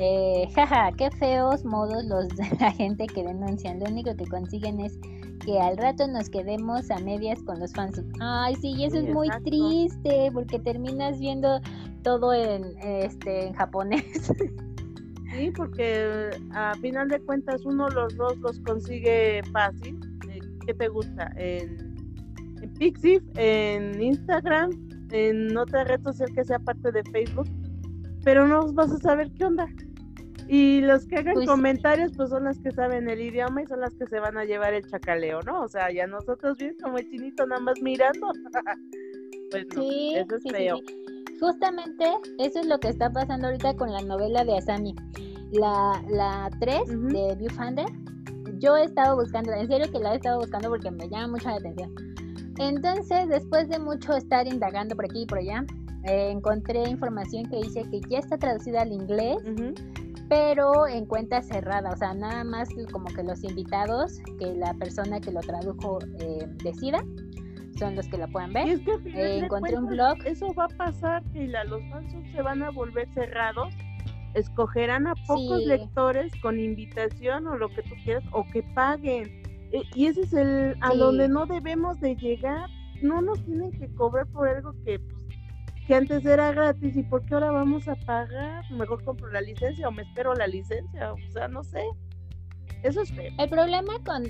Eh, 0.00 0.48
jaja, 0.54 0.90
qué 0.96 1.10
feos 1.12 1.64
modos 1.64 2.04
los 2.04 2.28
de 2.28 2.44
la 2.58 2.72
gente 2.72 3.06
que 3.06 3.22
denuncian. 3.22 3.80
Lo 3.80 3.86
único 3.86 4.14
que 4.16 4.26
consiguen 4.26 4.80
es 4.80 4.98
que 5.44 5.58
al 5.58 5.76
rato 5.76 6.06
nos 6.06 6.28
quedemos 6.30 6.90
a 6.90 6.98
medias 6.98 7.42
con 7.42 7.58
los 7.58 7.72
fans. 7.72 8.02
Ay, 8.20 8.54
sí, 8.56 8.74
y 8.76 8.84
eso 8.84 8.98
es 8.98 9.08
muy 9.12 9.28
triste 9.44 10.30
porque 10.32 10.58
terminas 10.58 11.18
viendo 11.18 11.60
todo 12.02 12.32
en 12.32 12.64
este 12.82 13.46
en 13.46 13.54
japonés. 13.54 14.32
Sí, 15.32 15.52
porque 15.56 16.30
a 16.52 16.74
final 16.80 17.08
de 17.08 17.20
cuentas 17.20 17.64
uno 17.64 17.88
los 17.88 18.16
dos 18.16 18.36
los 18.38 18.58
consigue 18.60 19.40
fácil. 19.52 19.98
Eh, 20.28 20.40
¿Qué 20.66 20.74
te 20.74 20.88
gusta? 20.88 21.32
En, 21.36 21.94
en 22.60 22.74
Pixif, 22.74 23.22
en 23.36 24.02
Instagram, 24.02 24.70
en 25.12 25.56
otra 25.56 25.84
red 25.84 26.02
social 26.02 26.28
que 26.34 26.44
sea 26.44 26.58
parte 26.58 26.90
de 26.90 27.04
Facebook, 27.12 27.48
pero 28.24 28.48
no 28.48 28.72
vas 28.72 28.90
a 28.90 28.98
saber 28.98 29.30
qué 29.38 29.44
onda 29.44 29.68
Y 30.52 30.80
los 30.80 31.06
que 31.06 31.18
hagan 31.18 31.34
Pues- 31.34 31.48
comentarios, 31.48 32.10
pues 32.16 32.30
son 32.30 32.42
las 32.44 32.58
que 32.58 32.72
saben 32.72 33.08
el 33.08 33.20
idioma 33.20 33.62
y 33.62 33.66
son 33.66 33.80
las 33.80 33.94
que 33.94 34.06
se 34.06 34.18
van 34.18 34.36
a 34.36 34.44
llevar 34.44 34.74
el 34.74 34.84
chacaleo, 34.84 35.40
¿no? 35.42 35.62
O 35.62 35.68
sea, 35.68 35.92
ya 35.92 36.08
nosotros 36.08 36.58
bien 36.58 36.74
como 36.82 36.98
el 36.98 37.08
chinito 37.08 37.46
nada 37.46 37.60
más 37.60 37.80
mirando. 37.80 38.32
pues 39.52 39.66
no, 39.76 39.82
Sí, 39.82 40.14
eso 40.16 40.34
es 40.36 40.42
sí, 40.42 40.50
feo. 40.50 40.76
sí. 40.78 40.96
Justamente 41.40 42.04
eso 42.38 42.58
es 42.60 42.66
lo 42.66 42.78
que 42.80 42.88
está 42.88 43.10
pasando 43.12 43.46
ahorita 43.46 43.74
con 43.76 43.92
la 43.92 44.02
novela 44.02 44.44
de 44.44 44.58
Asami. 44.58 44.94
La, 45.52 46.02
la 46.08 46.50
3 46.60 46.80
Ujú. 46.82 47.08
de 47.08 47.34
Viewfinder. 47.36 47.86
Yo 48.58 48.76
he 48.76 48.84
estado 48.84 49.16
buscando, 49.16 49.52
en 49.52 49.68
serio 49.68 49.86
que 49.90 49.98
la 50.00 50.12
he 50.14 50.16
estado 50.16 50.40
buscando 50.40 50.68
porque 50.68 50.90
me 50.90 51.08
llama 51.08 51.28
mucho 51.28 51.48
la 51.48 51.56
atención. 51.56 51.94
Entonces, 52.58 53.28
después 53.28 53.68
de 53.68 53.78
mucho 53.78 54.14
estar 54.16 54.46
indagando 54.46 54.94
por 54.96 55.04
aquí 55.06 55.22
y 55.22 55.26
por 55.26 55.38
allá, 55.38 55.64
eh, 56.04 56.30
encontré 56.30 56.88
información 56.88 57.48
que 57.48 57.56
dice 57.58 57.84
que 57.90 58.00
ya 58.08 58.18
está 58.18 58.36
traducida 58.36 58.82
al 58.82 58.92
inglés, 58.92 59.36
Ujú. 59.46 59.72
Pero 60.30 60.86
en 60.86 61.06
cuenta 61.06 61.42
cerrada, 61.42 61.90
o 61.90 61.96
sea, 61.96 62.14
nada 62.14 62.44
más 62.44 62.68
como 62.92 63.06
que 63.06 63.22
los 63.24 63.42
invitados, 63.44 64.20
que 64.38 64.54
la 64.54 64.72
persona 64.74 65.20
que 65.20 65.32
lo 65.32 65.40
tradujo 65.40 65.98
eh, 66.20 66.46
decida, 66.62 67.04
son 67.76 67.96
los 67.96 68.06
que 68.08 68.16
la 68.16 68.28
puedan 68.28 68.50
Y 68.50 68.54
ver. 68.54 68.68
es 68.68 68.80
que 68.80 68.92
al 68.92 69.02
final 69.02 69.20
Eh, 69.22 69.38
encontré 69.38 69.76
un 69.76 69.86
blog. 69.86 70.16
Eso 70.24 70.54
va 70.54 70.66
a 70.66 70.68
pasar, 70.68 71.22
Keila. 71.32 71.64
Los 71.64 71.80
fansubs 71.90 72.30
se 72.30 72.42
van 72.42 72.62
a 72.62 72.70
volver 72.70 73.08
cerrados. 73.12 73.74
Escogerán 74.34 75.08
a 75.08 75.14
pocos 75.26 75.62
Sí. 75.62 75.66
lectores 75.66 76.32
con 76.40 76.60
invitación 76.60 77.48
o 77.48 77.56
lo 77.56 77.68
que 77.68 77.82
tú 77.82 77.94
quieras 78.04 78.22
o 78.32 78.44
que 78.52 78.62
paguen. 78.74 79.42
E- 79.72 79.82
Y 79.96 80.06
ese 80.06 80.20
es 80.22 80.32
el 80.32 80.76
a 80.80 80.92
Sí. 80.92 80.98
donde 80.98 81.28
no 81.28 81.46
debemos 81.46 81.98
de 82.00 82.14
llegar. 82.14 82.70
No 83.02 83.20
nos 83.20 83.42
tienen 83.44 83.72
que 83.72 83.92
cobrar 83.94 84.26
por 84.28 84.46
algo 84.48 84.72
que 84.84 85.00
pues, 85.00 85.19
que 85.90 85.96
antes 85.96 86.24
era 86.24 86.52
gratis 86.52 86.96
y 86.96 87.02
por 87.02 87.24
qué 87.24 87.34
ahora 87.34 87.50
vamos 87.50 87.88
a 87.88 87.96
pagar. 87.96 88.62
Mejor 88.70 89.02
compro 89.02 89.28
la 89.32 89.40
licencia 89.40 89.88
o 89.88 89.90
me 89.90 90.02
espero 90.02 90.34
la 90.34 90.46
licencia. 90.46 91.12
O 91.12 91.32
sea, 91.32 91.48
no 91.48 91.64
sé. 91.64 91.82
Eso 92.84 93.00
es 93.00 93.10
feo. 93.10 93.32
El 93.40 93.50
problema 93.50 93.94
con, 94.04 94.22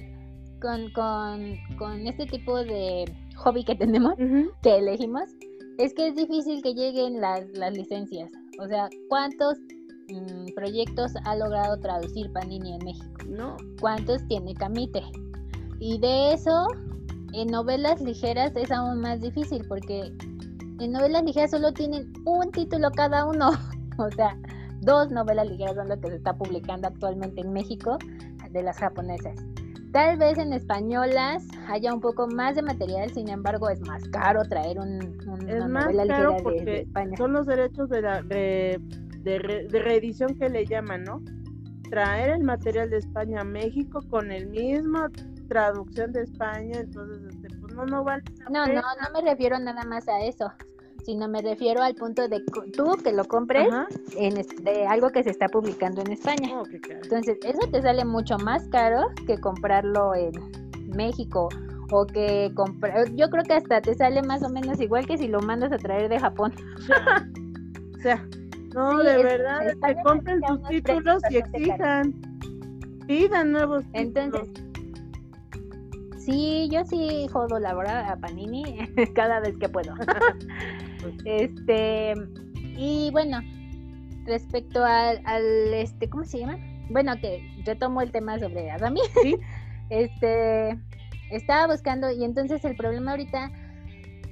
con, 0.58 0.90
con, 0.92 1.58
con 1.76 2.06
este 2.06 2.24
tipo 2.24 2.64
de 2.64 3.04
hobby 3.36 3.62
que 3.62 3.74
tenemos, 3.74 4.14
que 4.62 4.78
elegimos, 4.78 5.24
es 5.76 5.92
que 5.92 6.08
es 6.08 6.14
difícil 6.14 6.62
que 6.62 6.72
lleguen 6.72 7.20
las, 7.20 7.46
las 7.50 7.74
licencias. 7.74 8.32
O 8.58 8.66
sea, 8.66 8.88
¿cuántos 9.10 9.58
mm, 10.08 10.54
proyectos 10.54 11.12
ha 11.26 11.36
logrado 11.36 11.78
traducir 11.78 12.32
Panini 12.32 12.76
en 12.76 12.84
México? 12.86 13.22
No. 13.28 13.58
¿Cuántos 13.82 14.26
tiene 14.28 14.54
Camite? 14.54 15.02
Y 15.78 15.98
de 15.98 16.32
eso, 16.32 16.68
en 17.34 17.48
novelas 17.48 18.00
ligeras 18.00 18.56
es 18.56 18.70
aún 18.70 19.02
más 19.02 19.20
difícil 19.20 19.62
porque 19.68 20.10
en 20.80 20.92
novelas 20.92 21.22
ligeras 21.24 21.50
solo 21.50 21.72
tienen 21.72 22.12
un 22.24 22.50
título 22.50 22.90
cada 22.90 23.24
uno. 23.26 23.50
O 23.98 24.10
sea, 24.12 24.34
dos 24.80 25.10
novelas 25.10 25.46
ligeras 25.46 25.74
son 25.74 25.88
lo 25.90 26.00
que 26.00 26.08
se 26.08 26.16
está 26.16 26.32
publicando 26.34 26.88
actualmente 26.88 27.42
en 27.42 27.52
México 27.52 27.98
de 28.50 28.62
las 28.62 28.78
japonesas. 28.78 29.36
Tal 29.92 30.16
vez 30.16 30.38
en 30.38 30.54
españolas 30.54 31.44
haya 31.68 31.92
un 31.92 32.00
poco 32.00 32.26
más 32.28 32.54
de 32.54 32.62
material, 32.62 33.10
sin 33.12 33.28
embargo 33.28 33.68
es 33.68 33.80
más 33.82 34.02
caro 34.08 34.42
traer 34.44 34.78
un, 34.78 35.02
un- 35.28 35.48
Es 35.50 35.56
una 35.56 35.68
más 35.68 35.84
novela 35.86 36.06
caro 36.06 36.30
ligera 36.38 36.64
de- 36.64 36.80
España. 36.80 37.16
son 37.18 37.32
los 37.34 37.46
derechos 37.46 37.90
de 37.90 38.00
la 38.00 38.22
de, 38.22 38.80
de, 39.18 39.38
re- 39.38 39.66
de 39.68 39.78
reedición 39.80 40.34
que 40.38 40.48
le 40.48 40.64
llaman, 40.64 41.04
¿no? 41.04 41.20
Traer 41.90 42.30
el 42.30 42.44
material 42.44 42.88
de 42.88 42.98
España 42.98 43.40
a 43.42 43.44
México 43.44 44.00
con 44.08 44.30
el 44.32 44.46
mismo 44.46 45.08
traducción 45.48 46.12
de 46.12 46.22
España, 46.22 46.78
entonces 46.78 47.22
este, 47.34 47.48
pues 47.60 47.74
no 47.74 47.84
no 47.84 48.02
vale 48.04 48.22
No, 48.50 48.64
no, 48.66 48.74
no 48.80 49.12
me 49.12 49.28
refiero 49.28 49.58
nada 49.58 49.82
más 49.84 50.08
a 50.08 50.20
eso, 50.20 50.50
sino 51.04 51.28
me 51.28 51.40
refiero 51.42 51.82
al 51.82 51.94
punto 51.94 52.28
de 52.28 52.40
tú 52.76 52.96
que 53.02 53.12
lo 53.12 53.24
compres 53.24 53.68
Ajá. 53.70 53.86
en 54.16 54.34
algo 54.88 55.10
que 55.10 55.22
se 55.22 55.30
está 55.30 55.48
publicando 55.48 56.02
en 56.02 56.12
España. 56.12 56.50
Oh. 56.54 56.64
Entonces, 57.02 57.38
eso 57.42 57.60
te 57.70 57.82
sale 57.82 58.04
mucho 58.04 58.36
más 58.38 58.66
caro 58.68 59.08
que 59.26 59.38
comprarlo 59.38 60.14
en 60.14 60.32
México 60.94 61.48
o 61.90 62.06
que 62.06 62.52
comprar. 62.54 63.10
Yo 63.14 63.28
creo 63.30 63.44
que 63.44 63.54
hasta 63.54 63.80
te 63.80 63.94
sale 63.94 64.22
más 64.22 64.42
o 64.42 64.48
menos 64.48 64.80
igual 64.80 65.06
que 65.06 65.18
si 65.18 65.26
lo 65.28 65.40
mandas 65.40 65.72
a 65.72 65.78
traer 65.78 66.08
de 66.08 66.20
Japón. 66.20 66.52
O 67.98 68.02
sea, 68.02 68.24
no, 68.74 68.98
Sí, 69.00 69.06
de 69.06 69.16
es- 69.16 69.22
verdad, 69.24 69.60
que 69.84 69.94
compren 70.04 70.40
sus 70.46 70.62
títulos 70.68 71.22
y 71.30 71.36
exijan. 71.38 72.14
Pidan 73.06 73.50
nuevos 73.52 73.84
Entonces, 73.92 74.42
títulos. 74.52 74.66
Sí, 76.18 76.68
yo 76.70 76.84
sí 76.84 77.26
jodo 77.32 77.58
la 77.58 77.74
verdad 77.74 78.08
a 78.10 78.16
Panini 78.16 78.62
cada 79.16 79.40
vez 79.40 79.56
que 79.58 79.68
puedo. 79.68 79.92
Este, 81.24 82.14
y 82.76 83.10
bueno, 83.12 83.40
respecto 84.24 84.84
al, 84.84 85.20
al, 85.24 85.74
este, 85.74 86.08
¿cómo 86.08 86.24
se 86.24 86.40
llama? 86.40 86.58
Bueno, 86.88 87.12
que 87.20 87.42
retomo 87.64 88.00
el 88.02 88.10
tema 88.10 88.38
sobre 88.38 88.70
Adami. 88.70 89.00
Sí. 89.22 89.36
Este, 89.90 90.78
estaba 91.32 91.66
buscando 91.66 92.12
y 92.12 92.22
entonces 92.22 92.64
el 92.64 92.76
problema 92.76 93.10
ahorita 93.10 93.50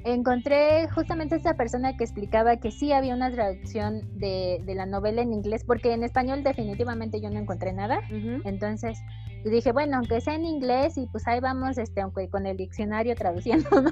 encontré 0.04 0.88
justamente 0.88 1.36
esa 1.36 1.54
persona 1.54 1.96
que 1.96 2.04
explicaba 2.04 2.56
que 2.56 2.70
sí 2.70 2.92
había 2.92 3.14
una 3.14 3.30
traducción 3.30 4.02
de, 4.18 4.62
de 4.64 4.74
la 4.74 4.86
novela 4.86 5.22
en 5.22 5.32
inglés, 5.32 5.64
porque 5.64 5.92
en 5.92 6.04
español 6.04 6.42
definitivamente 6.42 7.20
yo 7.20 7.30
no 7.30 7.38
encontré 7.38 7.72
nada. 7.72 8.00
Entonces, 8.44 8.98
dije, 9.44 9.72
bueno, 9.72 9.96
aunque 9.96 10.20
sea 10.20 10.34
en 10.34 10.44
inglés 10.44 10.96
y 10.96 11.06
pues 11.06 11.26
ahí 11.26 11.40
vamos, 11.40 11.78
este, 11.78 12.00
aunque 12.00 12.28
con 12.28 12.46
el 12.46 12.56
diccionario 12.56 13.14
traduciendo, 13.14 13.68
¿no? 13.82 13.90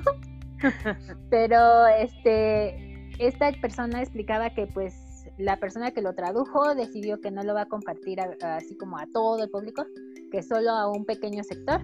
Pero, 1.31 1.87
este, 1.87 3.11
esta 3.19 3.51
persona 3.61 4.01
explicaba 4.03 4.51
que 4.51 4.67
pues 4.67 4.95
la 5.39 5.57
persona 5.59 5.91
que 5.91 6.03
lo 6.03 6.15
tradujo 6.15 6.75
decidió 6.75 7.21
que 7.21 7.31
no 7.31 7.43
lo 7.43 7.55
va 7.55 7.63
a 7.63 7.67
compartir 7.67 8.21
a- 8.21 8.31
a- 8.43 8.57
así 8.57 8.77
como 8.77 8.99
a 8.99 9.07
todo 9.07 9.43
el 9.43 9.51
público, 9.51 9.85
que 10.31 10.43
solo 10.43 10.71
a 10.71 10.91
un 10.91 11.05
pequeño 11.05 11.43
sector 11.45 11.81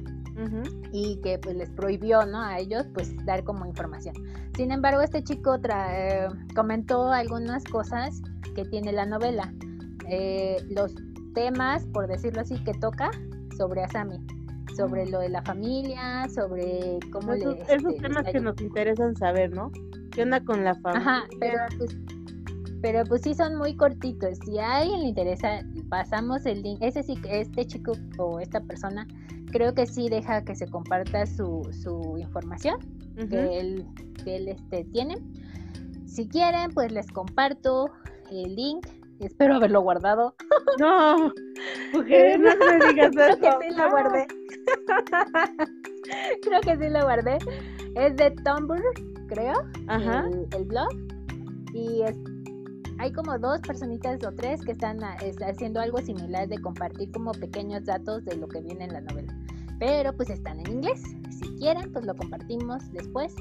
y 0.93 1.21
que 1.23 1.39
pues 1.39 1.55
les 1.57 1.71
prohibió, 1.71 2.25
¿no? 2.25 2.41
A 2.43 2.59
ellos 2.59 2.87
pues 2.95 3.15
dar 3.27 3.45
como 3.45 3.67
información. 3.67 4.15
Sin 4.57 4.73
embargo, 4.73 5.01
este 5.03 5.23
chico 5.23 5.59
eh, 5.91 6.27
comentó 6.55 7.13
algunas 7.13 7.65
cosas 7.65 8.21
que 8.55 8.65
tiene 8.65 8.93
la 8.93 9.05
novela. 9.07 9.53
Eh, 10.09 10.57
los 10.71 10.95
temas, 11.35 11.87
por 11.93 12.09
decirlo 12.09 12.41
así, 12.41 12.63
que 12.65 12.73
toca 12.75 13.11
sobre 13.57 13.83
Asami, 13.85 14.19
sobre 14.77 15.07
lo 15.07 15.21
de 15.21 15.29
la 15.29 15.43
familia, 15.43 16.29
sobre 16.29 16.99
cómo 17.13 17.33
Esos, 17.33 17.57
le... 17.57 17.63
esos 17.63 17.93
este, 17.93 18.03
temas 18.03 18.25
que 18.25 18.41
nos 18.41 18.61
interesan 18.61 19.17
saber, 19.17 19.53
¿no? 19.53 19.71
¿Qué 20.11 20.23
onda 20.23 20.45
con 20.45 20.65
la 20.65 20.75
familia? 20.77 21.01
Ajá, 21.01 21.25
pero 21.41 21.59
pues, 21.79 21.97
pero 22.83 23.05
pues 23.05 23.23
sí 23.23 23.35
son 23.35 23.57
muy 23.57 23.77
cortitos. 23.77 24.39
Si 24.45 24.59
a 24.59 24.79
alguien 24.79 25.01
le 25.01 25.09
interesa, 25.09 25.61
pasamos 25.89 26.45
el 26.47 26.63
link. 26.63 26.79
Ese 26.83 27.03
sí, 27.03 27.17
que 27.17 27.41
este 27.41 27.65
chico 27.65 27.93
o 28.19 28.41
esta 28.41 28.61
persona, 28.61 29.07
creo 29.51 29.73
que 29.73 29.87
sí 29.87 30.09
deja 30.09 30.45
que 30.45 30.55
se 30.55 30.67
comparta 30.67 31.25
su, 31.27 31.69
su 31.83 32.19
información 32.19 32.77
que 33.29 33.61
él, 33.61 33.87
que 34.25 34.37
él 34.37 34.49
este, 34.49 34.85
tiene. 34.85 35.17
Si 36.07 36.27
quieren, 36.27 36.73
pues 36.73 36.93
les 36.93 37.07
comparto 37.07 37.91
el 38.31 38.55
link. 38.55 38.87
Espero 39.23 39.57
haberlo 39.57 39.83
guardado. 39.83 40.35
No, 40.79 41.33
mujer, 41.93 42.41
no 42.41 42.51
me 42.57 42.87
digas 42.93 43.11
Creo 43.13 43.29
eso. 43.29 43.41
que 43.41 43.69
sí 43.71 43.77
lo 43.77 43.91
guardé. 43.91 44.27
creo 46.43 46.61
que 46.61 46.77
sí 46.77 46.89
lo 46.91 47.03
guardé. 47.03 47.39
Es 47.95 48.17
de 48.17 48.31
Tumblr, 48.45 48.83
creo. 49.29 49.55
Ajá. 49.89 50.27
el, 50.29 50.47
el 50.57 50.65
blog 50.65 50.89
y 51.75 52.03
es, 52.03 52.17
hay 52.99 53.13
como 53.13 53.39
dos 53.39 53.61
personitas 53.61 54.23
o 54.25 54.33
tres 54.33 54.63
que 54.65 54.73
están 54.73 55.03
a- 55.03 55.17
es- 55.17 55.41
haciendo 55.43 55.81
algo 55.81 55.99
similar 55.99 56.49
de 56.49 56.59
compartir 56.59 57.11
como 57.13 57.33
pequeños 57.33 57.85
datos 57.85 58.25
de 58.25 58.37
lo 58.37 58.49
que 58.49 58.61
viene 58.61 58.85
en 58.85 58.93
la 58.93 59.01
novela 59.01 59.35
pero 59.79 60.13
pues 60.15 60.31
están 60.31 60.61
en 60.61 60.71
inglés 60.71 61.03
si 61.31 61.49
quieren 61.57 61.91
pues 61.93 62.05
lo 62.05 62.15
compartimos 62.15 62.91
después 62.93 63.35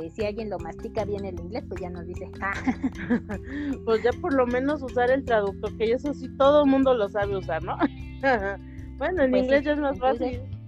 Eh, 0.00 0.10
si 0.10 0.24
alguien 0.24 0.48
lo 0.50 0.58
mastica 0.58 1.04
bien 1.04 1.24
el 1.24 1.38
inglés 1.40 1.64
pues 1.68 1.80
ya 1.80 1.90
nos 1.90 2.06
dice 2.06 2.28
"Ah, 2.40 2.52
Pues 3.84 4.02
ya 4.02 4.10
por 4.20 4.32
lo 4.34 4.46
menos 4.46 4.82
usar 4.82 5.10
el 5.10 5.24
traductor, 5.24 5.76
que 5.76 5.92
eso 5.92 6.12
sí 6.14 6.28
todo 6.36 6.64
el 6.64 6.70
mundo 6.70 6.94
lo 6.94 7.08
sabe 7.08 7.36
usar, 7.36 7.62
¿no? 7.64 7.76
bueno, 8.98 9.22
en 9.22 9.30
Pues 9.30 9.42
inglés 9.44 9.64
ya 9.64 9.72
es 9.72 9.78
más 9.78 9.94
entonces- 9.94 10.38
fácil. 10.38 10.58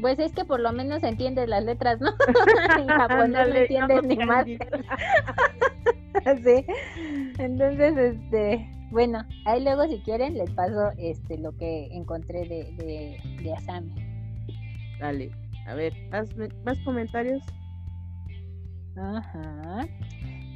pues 0.00 0.18
es 0.18 0.32
que 0.32 0.44
por 0.44 0.60
lo 0.60 0.72
menos 0.72 1.02
entiendes 1.02 1.48
las 1.48 1.64
letras 1.64 2.00
no 2.00 2.10
en 2.78 2.88
japonés 2.88 3.48
no 3.48 3.54
entiendes 3.54 4.02
no, 4.02 4.08
ni 4.08 4.16
más 4.16 4.44
sí. 4.46 4.58
Entonces, 7.38 7.96
este, 7.96 8.68
bueno, 8.90 9.24
ahí 9.46 9.62
luego 9.62 9.84
si 9.88 9.98
quieren 10.00 10.34
les 10.38 10.50
paso 10.50 10.90
este 10.98 11.38
lo 11.38 11.52
que 11.56 11.86
encontré 11.92 12.40
de, 12.40 12.72
de, 12.76 13.16
de 13.42 13.52
Asami. 13.54 13.92
Dale, 15.00 15.30
a 15.66 15.74
ver, 15.74 15.92
¿más, 16.10 16.28
más 16.64 16.78
comentarios? 16.84 17.42
Ajá. 18.96 19.86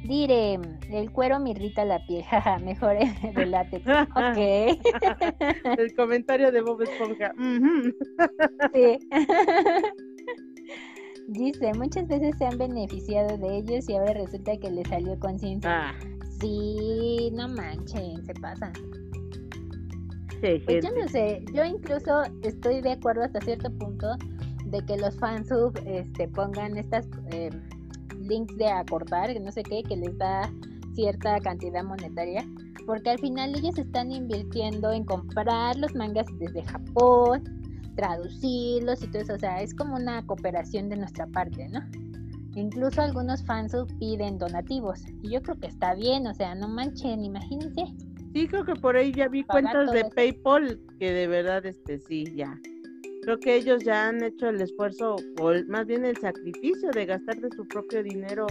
Diré, 0.03 0.57
el 0.91 1.11
cuero 1.11 1.39
me 1.39 1.51
irrita 1.51 1.83
la 1.83 2.05
piel, 2.05 2.23
mejor 2.63 2.97
de 3.35 3.45
látex. 3.45 3.85
Ok, 4.15 4.37
El 5.77 5.93
comentario 5.95 6.51
de 6.51 6.61
Bob 6.61 6.81
Esponja. 6.81 7.33
Sí. 8.73 8.99
Dice, 11.27 11.73
muchas 11.75 12.07
veces 12.07 12.35
se 12.37 12.45
han 12.45 12.57
beneficiado 12.57 13.37
de 13.37 13.57
ellos 13.57 13.87
y 13.87 13.95
ahora 13.95 14.13
resulta 14.13 14.57
que 14.57 14.71
les 14.71 14.87
salió 14.87 15.19
conciencia. 15.19 15.89
Ah, 15.89 15.93
Sí, 16.39 17.29
no 17.33 17.49
manchen, 17.49 18.25
se 18.25 18.33
pasan. 18.35 18.71
Sí, 20.41 20.61
Pues 20.65 20.85
yo 20.85 20.89
no 20.95 21.07
sé, 21.09 21.43
yo 21.53 21.65
incluso 21.65 22.23
estoy 22.43 22.79
de 22.81 22.93
acuerdo 22.93 23.23
hasta 23.23 23.41
cierto 23.41 23.69
punto 23.77 24.07
de 24.69 24.85
que 24.85 24.97
los 24.97 25.15
fansub 25.17 25.73
este, 25.85 26.27
pongan 26.27 26.77
estas 26.77 27.07
eh, 27.31 27.49
links 28.19 28.55
de 28.57 28.67
acortar, 28.67 29.33
que 29.33 29.39
no 29.39 29.51
sé 29.51 29.63
qué, 29.63 29.83
que 29.83 29.97
les 29.97 30.17
da 30.17 30.51
cierta 30.93 31.39
cantidad 31.39 31.83
monetaria, 31.83 32.45
porque 32.85 33.11
al 33.11 33.19
final 33.19 33.55
ellos 33.55 33.77
están 33.77 34.11
invirtiendo 34.11 34.91
en 34.91 35.05
comprar 35.05 35.77
los 35.77 35.93
mangas 35.95 36.27
desde 36.39 36.63
Japón, 36.63 37.43
traducirlos 37.95 39.03
y 39.03 39.07
todo 39.07 39.21
eso, 39.21 39.33
o 39.33 39.39
sea, 39.39 39.61
es 39.61 39.73
como 39.73 39.95
una 39.95 40.25
cooperación 40.25 40.89
de 40.89 40.97
nuestra 40.97 41.27
parte, 41.27 41.67
¿no? 41.69 41.79
Incluso 42.55 43.01
algunos 43.01 43.43
fansub 43.45 43.87
piden 43.99 44.37
donativos, 44.37 45.01
y 45.21 45.31
yo 45.31 45.41
creo 45.41 45.59
que 45.59 45.67
está 45.67 45.93
bien, 45.95 46.27
o 46.27 46.33
sea, 46.33 46.55
no 46.55 46.67
manchen, 46.67 47.23
imagínense. 47.23 47.85
Sí, 48.33 48.47
creo 48.47 48.63
que 48.63 48.75
por 48.75 48.95
ahí 48.95 49.11
ya 49.11 49.27
vi 49.27 49.43
cuentas 49.43 49.91
de. 49.91 50.05
PayPal 50.05 50.79
que 50.99 51.11
de 51.11 51.27
verdad, 51.27 51.65
este, 51.65 51.99
sí, 51.99 52.25
ya. 52.35 52.59
Creo 53.29 53.39
que 53.41 53.55
ellos 53.57 53.83
ya 53.83 54.07
han 54.07 54.23
hecho 54.23 54.49
el 54.49 54.59
esfuerzo, 54.59 55.17
o 55.39 55.51
más 55.67 55.85
bien 55.85 56.03
el 56.03 56.17
sacrificio 56.17 56.89
de 56.91 57.05
gastar 57.05 57.39
de 57.39 57.51
su 57.55 57.63
propio 57.67 58.01
dinero 58.01 58.47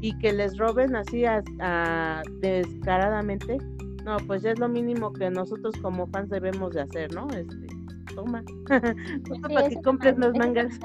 y 0.00 0.16
que 0.20 0.32
les 0.32 0.56
roben 0.56 0.96
así 0.96 1.26
a- 1.26 1.44
a- 1.60 2.22
descaradamente. 2.40 3.58
No, 4.06 4.16
pues 4.26 4.40
ya 4.40 4.52
es 4.52 4.58
lo 4.58 4.70
mínimo 4.70 5.12
que 5.12 5.28
nosotros 5.28 5.74
como 5.82 6.06
fans 6.06 6.30
debemos 6.30 6.72
de 6.72 6.80
hacer, 6.80 7.12
¿no? 7.14 7.28
Este, 7.34 7.66
toma. 8.14 8.42
Sí, 9.34 9.38
para 9.54 9.68
que 9.68 9.82
compres 9.82 10.16
los 10.16 10.34
mangas. 10.34 10.78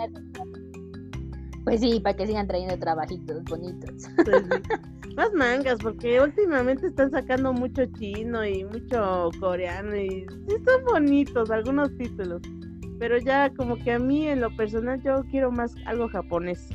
Pues 1.64 1.80
sí, 1.80 2.02
para 2.02 2.18
que 2.18 2.28
sigan 2.28 2.50
trayendo 2.50 2.78
trabajitos 2.80 3.46
bonitos. 3.46 4.10
Pues 4.26 4.44
sí. 4.44 4.62
Más 5.16 5.34
mangas, 5.34 5.80
porque 5.82 6.20
últimamente 6.20 6.88
están 6.88 7.12
sacando 7.12 7.54
mucho 7.54 7.86
chino 7.98 8.46
y 8.46 8.66
mucho 8.66 9.30
coreano 9.40 9.96
y 9.96 10.10
sí 10.10 10.56
son 10.66 10.84
bonitos 10.92 11.50
algunos 11.50 11.96
títulos. 11.96 12.42
Pero 13.00 13.18
ya 13.20 13.52
como 13.56 13.78
que 13.78 13.92
a 13.92 14.00
mí 14.00 14.28
en 14.28 14.42
lo 14.42 14.56
personal 14.56 15.02
yo 15.04 15.24
quiero 15.30 15.52
más 15.52 15.76
algo 15.86 16.08
japonés. 16.08 16.70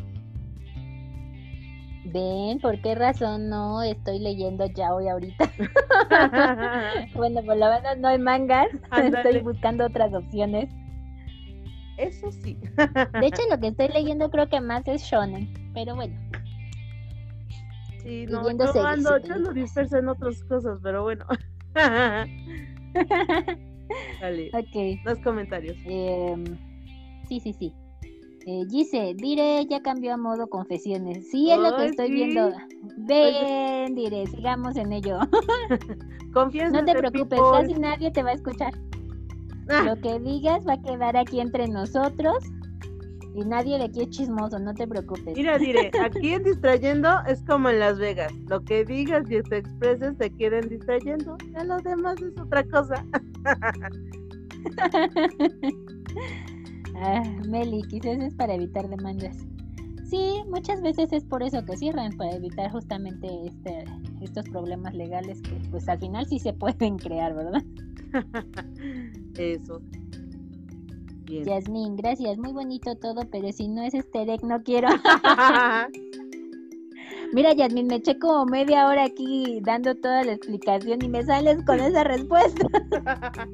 Ven, 2.05 2.59
¿por 2.61 2.81
qué 2.81 2.95
razón 2.95 3.49
no 3.49 3.83
estoy 3.83 4.19
leyendo 4.19 4.67
ya 4.67 4.93
hoy 4.95 5.09
ahorita? 5.09 5.51
bueno, 7.15 7.43
por 7.43 7.57
lo 7.57 7.67
menos 7.71 7.99
no 7.99 8.09
hay 8.09 8.19
mangas. 8.19 8.69
Estoy 8.97 9.41
buscando 9.41 9.87
otras 9.87 10.13
opciones. 10.13 10.69
Eso 11.99 12.31
sí. 12.33 12.59
De 13.21 13.27
hecho, 13.27 13.43
lo 13.51 13.61
que 13.61 13.69
estoy 13.69 13.89
leyendo 13.89 14.31
creo 14.31 14.49
que 14.49 14.61
más 14.61 14.87
es 14.89 15.03
shonen. 15.03 15.53
Pero 15.75 15.95
bueno, 15.95 16.15
Sí, 18.03 18.27
no, 18.27 18.51
yo 18.51 18.85
ando, 18.85 19.19
yo 19.19 19.35
ando 19.35 19.53
dispersa 19.53 19.99
en 19.99 20.09
otras 20.09 20.43
cosas, 20.45 20.81
pero 20.83 21.05
bueno. 21.05 21.25
Dale, 24.21 24.51
ok. 24.53 25.01
los 25.05 25.19
comentarios. 25.21 25.77
Em, 25.85 26.45
sí, 27.29 27.41
sí, 27.41 27.53
sí. 27.53 27.73
Eh, 28.47 28.65
Gise, 28.71 29.15
Dire 29.15 29.65
ya 29.67 29.81
cambió 29.83 30.15
a 30.15 30.17
modo 30.17 30.49
confesiones. 30.49 31.29
Sí, 31.31 31.51
es 31.51 31.59
lo 31.59 31.77
que 31.77 31.87
estoy 31.87 32.09
sí. 32.09 32.13
viendo. 32.15 32.51
Ven, 32.99 33.95
Dire, 33.95 34.27
sigamos 34.27 34.77
en 34.77 34.93
ello. 34.93 35.19
Confianza 36.33 36.81
No 36.81 36.85
te 36.85 36.93
preocupes, 36.99 37.39
people. 37.39 37.61
casi 37.69 37.75
nadie 37.75 38.11
te 38.11 38.23
va 38.23 38.31
a 38.31 38.35
escuchar. 38.35 38.73
Ah, 39.69 39.83
Lo 39.85 40.01
que 40.01 40.19
digas 40.19 40.67
va 40.67 40.73
a 40.75 40.83
quedar 40.83 41.17
aquí 41.17 41.39
entre 41.41 41.69
nosotros 41.69 42.43
y 43.35 43.45
nadie 43.45 43.79
de 43.79 43.85
aquí 43.85 44.03
es 44.03 44.11
chismoso, 44.11 44.59
no 44.59 44.75
te 44.75 44.87
preocupes. 44.87 45.37
Mira, 45.37 45.59
diré, 45.59 45.91
aquí 46.01 46.35
en 46.35 46.43
distrayendo 46.43 47.09
es 47.27 47.43
como 47.45 47.71
en 47.71 47.79
Las 47.79 47.99
Vegas. 47.99 48.33
Lo 48.49 48.61
que 48.63 48.85
digas 48.85 49.31
y 49.31 49.41
te 49.43 49.59
expreses 49.59 50.17
te 50.19 50.31
quieren 50.31 50.69
distrayendo. 50.69 51.37
Ya 51.53 51.65
lo 51.65 51.79
demás 51.79 52.21
es 52.21 52.39
otra 52.41 52.63
cosa. 52.65 53.05
Ah, 57.05 57.23
Meli, 57.49 57.83
quizás 57.89 58.21
es 58.21 58.35
para 58.35 58.55
evitar 58.55 58.89
demandas. 58.89 59.37
Sí, 60.09 60.43
muchas 60.49 60.81
veces 60.83 61.13
es 61.13 61.25
por 61.25 61.43
eso 61.43 61.65
que 61.65 61.77
cierran, 61.77 62.13
para 62.13 62.33
evitar 62.33 62.71
justamente 62.71 63.27
este, 63.47 63.85
estos 64.21 64.49
problemas 64.51 64.95
legales 64.95 65.41
que 65.43 65.57
pues 65.71 65.89
al 65.89 65.99
final 65.99 66.27
sí 66.27 66.39
se 66.39 66.53
pueden 66.53 66.99
crear, 66.99 67.35
¿verdad? 67.35 67.63
Eso. 69.37 69.81
Bien. 71.33 71.45
Yasmín, 71.45 71.97
gracias, 71.97 72.37
muy 72.37 72.53
bonito 72.53 72.95
todo, 72.97 73.23
pero 73.31 73.51
si 73.53 73.67
no 73.67 73.83
es 73.83 73.95
este 73.95 74.27
deck 74.27 74.43
no 74.43 74.63
quiero. 74.63 74.89
Mira, 77.33 77.55
Yasmín, 77.55 77.87
me 77.87 77.95
eché 77.95 78.19
como 78.19 78.45
media 78.45 78.87
hora 78.87 79.05
aquí 79.05 79.61
dando 79.63 79.95
toda 79.95 80.25
la 80.25 80.33
explicación 80.33 81.03
y 81.03 81.09
me 81.09 81.25
sales 81.25 81.65
con 81.65 81.81
esa 81.81 82.05
respuesta. 82.05 82.67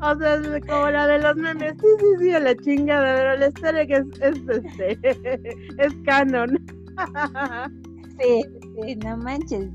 o 0.00 0.16
sea, 0.16 0.36
es 0.36 0.64
como 0.64 0.88
la 0.90 1.08
de 1.08 1.18
los 1.18 1.34
memes. 1.34 1.74
Sí, 1.80 1.88
sí, 1.98 2.06
sí, 2.20 2.30
a 2.30 2.38
la 2.38 2.54
chingada, 2.54 3.16
pero 3.16 3.48
historia 3.48 3.84
que 3.84 3.94
es, 3.94 4.06
es, 4.20 4.38
este, 4.48 4.96
es 5.78 5.92
canon. 6.04 6.56
Sí, 8.20 8.44
sí, 8.80 8.94
no 9.04 9.16
manches. 9.16 9.70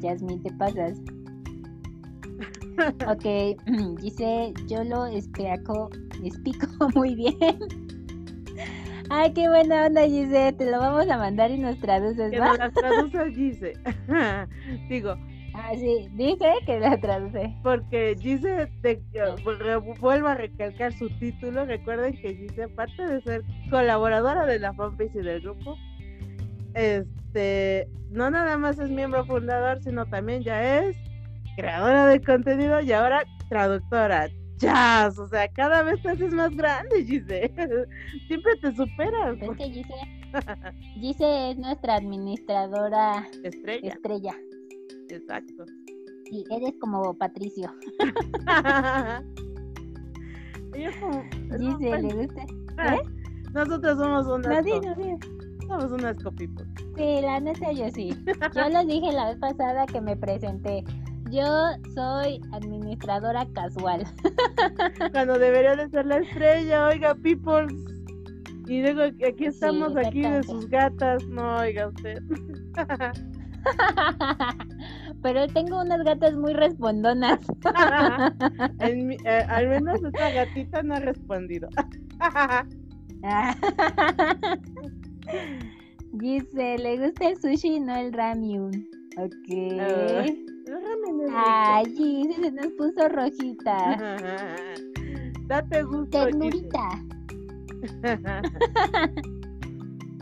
Yasmín, 0.00 0.42
te 0.42 0.52
pasas. 0.54 0.98
Ok, 3.06 3.56
dice, 4.00 4.52
yo 4.66 4.84
lo 4.84 5.06
explico, 5.06 5.90
explico 6.22 6.66
muy 6.94 7.14
bien. 7.14 7.36
Ay, 9.10 9.32
qué 9.32 9.48
buena 9.48 9.86
onda, 9.86 10.02
Gise, 10.06 10.52
te 10.52 10.70
lo 10.70 10.78
vamos 10.78 11.08
a 11.08 11.16
mandar 11.16 11.50
y 11.50 11.58
nos 11.58 11.78
traduces, 11.78 12.30
Que 12.30 12.38
¿va? 12.40 12.48
nos 12.50 12.58
las 12.58 12.72
traduce 12.74 13.32
Gise. 13.32 13.72
Digo, 14.88 15.14
Ah, 15.54 15.72
sí, 15.74 16.08
dice 16.12 16.52
que 16.66 16.78
la 16.78 17.00
traduce. 17.00 17.52
porque 17.64 18.14
Gise, 18.20 18.68
te, 18.82 19.02
re- 19.12 19.76
vuelvo 19.76 20.28
a 20.28 20.34
recalcar 20.34 20.92
su 20.92 21.08
título. 21.18 21.64
Recuerden 21.64 22.12
que 22.20 22.34
Gise, 22.36 22.64
aparte 22.64 23.04
de 23.04 23.20
ser 23.22 23.42
colaboradora 23.70 24.46
de 24.46 24.60
la 24.60 24.72
fanpage 24.74 25.16
y 25.16 25.18
del 25.22 25.40
grupo, 25.40 25.76
este, 26.74 27.88
no 28.10 28.30
nada 28.30 28.56
más 28.56 28.78
es 28.78 28.88
miembro 28.90 29.24
fundador, 29.24 29.80
sino 29.82 30.06
también 30.06 30.42
ya 30.42 30.80
es 30.80 30.96
creadora 31.62 32.06
de 32.06 32.20
contenido 32.22 32.80
y 32.80 32.92
ahora 32.92 33.24
traductora. 33.48 34.28
Jazz, 34.58 35.18
o 35.18 35.26
sea, 35.28 35.46
cada 35.48 35.82
vez 35.84 36.00
te 36.02 36.10
haces 36.10 36.32
más 36.32 36.50
grande, 36.56 37.04
Gise. 37.04 37.52
Siempre 38.28 38.56
te 38.60 38.74
superas. 38.74 39.38
¿Ves 39.40 39.50
que 39.56 39.64
Gise? 39.70 39.94
Gise 41.00 41.50
es 41.50 41.58
nuestra 41.58 41.96
administradora 41.96 43.26
Estrella, 43.44 43.88
estrella. 43.92 44.34
exacto. 45.08 45.64
Y 46.30 46.44
eres 46.52 46.74
como 46.80 47.12
Patricio. 47.14 47.72
Yo 50.78 50.90
como- 51.00 51.22
Gise, 51.58 52.02
¿le 52.02 52.14
gusta? 52.14 52.42
ah, 52.78 52.98
Nosotros 53.54 53.98
somos 53.98 54.26
No, 54.26 54.34
unas, 54.34 54.64
no, 54.64 54.72
sí. 54.94 55.16
somos 55.66 55.92
unas 55.92 56.22
copipas. 56.22 56.66
Sí, 56.96 57.20
la 57.22 57.40
neta 57.40 57.72
yo 57.72 57.88
sí. 57.90 58.10
Yo 58.54 58.68
les 58.68 58.86
dije 58.86 59.12
la 59.12 59.28
vez 59.30 59.38
pasada 59.38 59.86
que 59.86 60.00
me 60.00 60.16
presenté. 60.16 60.82
Yo 61.30 61.44
soy 61.94 62.40
administradora 62.52 63.46
casual. 63.54 64.04
Cuando 65.12 65.38
debería 65.38 65.76
de 65.76 65.88
ser 65.90 66.06
la 66.06 66.18
estrella, 66.18 66.88
oiga, 66.88 67.14
people. 67.14 67.66
Y 68.66 68.82
luego 68.82 69.02
aquí 69.26 69.46
estamos 69.46 69.96
aquí 69.96 70.20
de 70.22 70.42
sus 70.44 70.68
gatas. 70.68 71.24
No, 71.28 71.56
oiga 71.58 71.88
usted. 71.88 72.22
Pero 75.22 75.46
tengo 75.48 75.80
unas 75.82 76.02
gatas 76.04 76.34
muy 76.34 76.52
respondonas. 76.54 77.40
En 78.80 79.06
mi- 79.08 79.16
eh, 79.24 79.44
al 79.48 79.68
menos 79.68 80.02
esta 80.02 80.30
gatita 80.30 80.82
no 80.82 80.94
ha 80.94 81.00
respondido. 81.00 81.68
Dice, 86.12 86.78
le 86.78 86.98
gusta 86.98 87.28
el 87.28 87.36
sushi 87.40 87.76
y 87.76 87.80
no 87.80 87.94
el 87.96 88.12
ramyun. 88.12 88.86
Ok. 89.18 89.48
Ay, 89.50 90.46
El 90.66 90.74
ramen 90.74 91.20
es 91.20 91.26
rico. 91.26 91.34
Ay, 91.34 91.84
Gis, 91.96 92.36
se 92.36 92.52
nos 92.52 92.66
puso 92.74 93.08
rojita. 93.08 93.96
Date 95.48 95.82
gusto. 95.82 96.18
Gise. 96.18 96.30
Ternurita. 96.30 96.88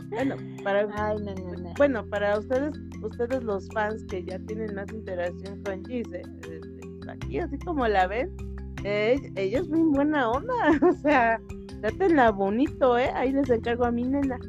bueno, 0.09 0.35
para 0.63 0.87
Ay, 0.95 1.17
no, 1.19 1.35
no, 1.35 1.51
no. 1.61 1.73
bueno, 1.77 2.05
para 2.07 2.39
ustedes, 2.39 2.73
ustedes 3.03 3.43
los 3.43 3.67
fans 3.69 4.03
que 4.05 4.23
ya 4.23 4.39
tienen 4.39 4.73
más 4.73 4.91
interacción 4.91 5.61
con 5.63 5.85
Gise, 5.85 6.21
este, 6.21 6.61
aquí 7.09 7.39
así 7.39 7.57
como 7.59 7.87
la 7.87 8.07
ven, 8.07 8.35
eh, 8.83 9.19
ella 9.35 9.59
es 9.59 9.69
muy 9.69 9.83
buena 9.93 10.29
onda, 10.31 10.53
o 10.81 10.93
sea, 10.93 11.39
dátenla 11.81 12.31
bonito, 12.31 12.97
eh, 12.97 13.11
ahí 13.13 13.31
les 13.31 13.49
encargo 13.49 13.85
a 13.85 13.91
mi 13.91 14.03
nena, 14.03 14.39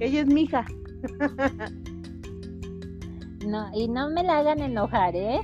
ella 0.00 0.22
es 0.22 0.26
mi 0.26 0.42
hija. 0.42 0.64
No, 3.46 3.70
y 3.72 3.86
no 3.86 4.10
me 4.10 4.24
la 4.24 4.38
hagan 4.38 4.60
enojar, 4.60 5.14
¿eh? 5.14 5.40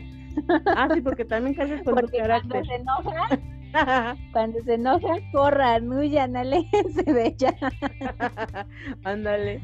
Ah, 0.75 0.89
sí, 0.93 1.01
porque 1.01 1.25
también 1.25 1.55
carga 1.55 1.83
con 1.85 1.95
Porque 1.95 2.19
cuando 2.27 2.51
carácter. 2.51 2.67
se 2.67 2.75
enoja, 2.75 4.17
cuando 4.33 4.59
se 4.65 4.75
enoja, 4.75 5.15
corran, 5.31 5.89
huyan, 5.93 6.37
aléjense 6.37 7.05
de 7.05 7.27
ella. 7.29 7.55
Ándale. 9.05 9.63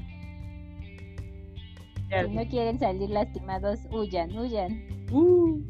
Si 2.09 2.29
no 2.31 2.47
quieren 2.49 2.79
salir 2.79 3.11
lastimados, 3.11 3.81
huyan, 3.91 4.31
huyan. 4.39 4.85
Uh. 5.11 5.61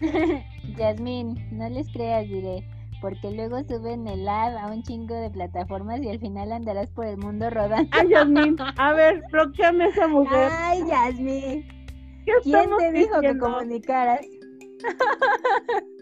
Yasmín, 0.76 1.48
no 1.50 1.68
les 1.70 1.90
creas, 1.92 2.28
diré, 2.28 2.62
porque 3.00 3.30
luego 3.30 3.62
suben 3.64 4.06
el 4.06 4.28
ad 4.28 4.56
a 4.56 4.66
un 4.66 4.82
chingo 4.82 5.14
de 5.14 5.30
plataformas 5.30 6.00
y 6.02 6.10
al 6.10 6.18
final 6.18 6.52
andarás 6.52 6.90
por 6.90 7.06
el 7.06 7.18
mundo 7.18 7.50
rodando. 7.50 7.88
Ay, 7.92 8.08
Yasmín, 8.08 8.56
a 8.58 8.92
ver, 8.92 9.22
bloqueame 9.30 9.84
a 9.84 9.88
esa 9.88 10.08
mujer. 10.08 10.50
Ay, 10.52 10.82
Yasmín. 10.88 11.66
¿Quién 12.42 12.70
te 12.78 12.92
dijo 12.92 13.20
que 13.20 13.38
comunicaras? 13.38 14.26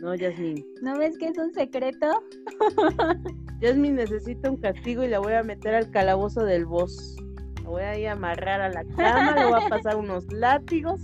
No, 0.00 0.14
Yasmín. 0.14 0.64
¿No 0.80 0.96
ves 0.96 1.18
que 1.18 1.26
es 1.26 1.38
un 1.38 1.52
secreto? 1.52 2.22
Yasmín 3.60 3.96
necesita 3.96 4.48
un 4.48 4.58
castigo 4.58 5.02
y 5.02 5.08
la 5.08 5.18
voy 5.18 5.32
a 5.32 5.42
meter 5.42 5.74
al 5.74 5.90
calabozo 5.90 6.44
del 6.44 6.66
boss. 6.66 7.16
La 7.64 7.68
voy 7.68 7.82
a 7.82 7.98
ir 7.98 8.06
a 8.06 8.12
amarrar 8.12 8.60
a 8.60 8.68
la 8.68 8.84
cama, 8.96 9.34
le 9.34 9.46
voy 9.46 9.60
a 9.60 9.68
pasar 9.68 9.96
unos 9.96 10.24
látigos. 10.32 11.00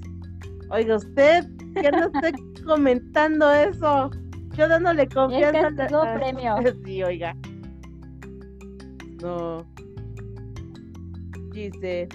Oiga, 0.71 0.97
usted, 0.97 1.45
que 1.75 1.91
no 1.91 2.05
esté 2.05 2.35
comentando 2.65 3.53
eso. 3.53 4.11
Yo 4.57 4.69
dándole 4.69 5.09
confianza. 5.09 5.85
Es 5.85 5.93
premio. 6.19 6.57
Sí, 6.85 7.03
oiga. 7.03 7.37
No. 9.23 9.65
Gise, 11.53 12.09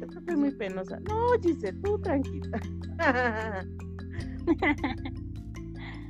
estoy 0.00 0.36
muy 0.36 0.50
penosa. 0.52 0.98
No, 1.00 1.14
Gise, 1.42 1.72
tú 1.74 1.98
tranquila. 2.00 2.60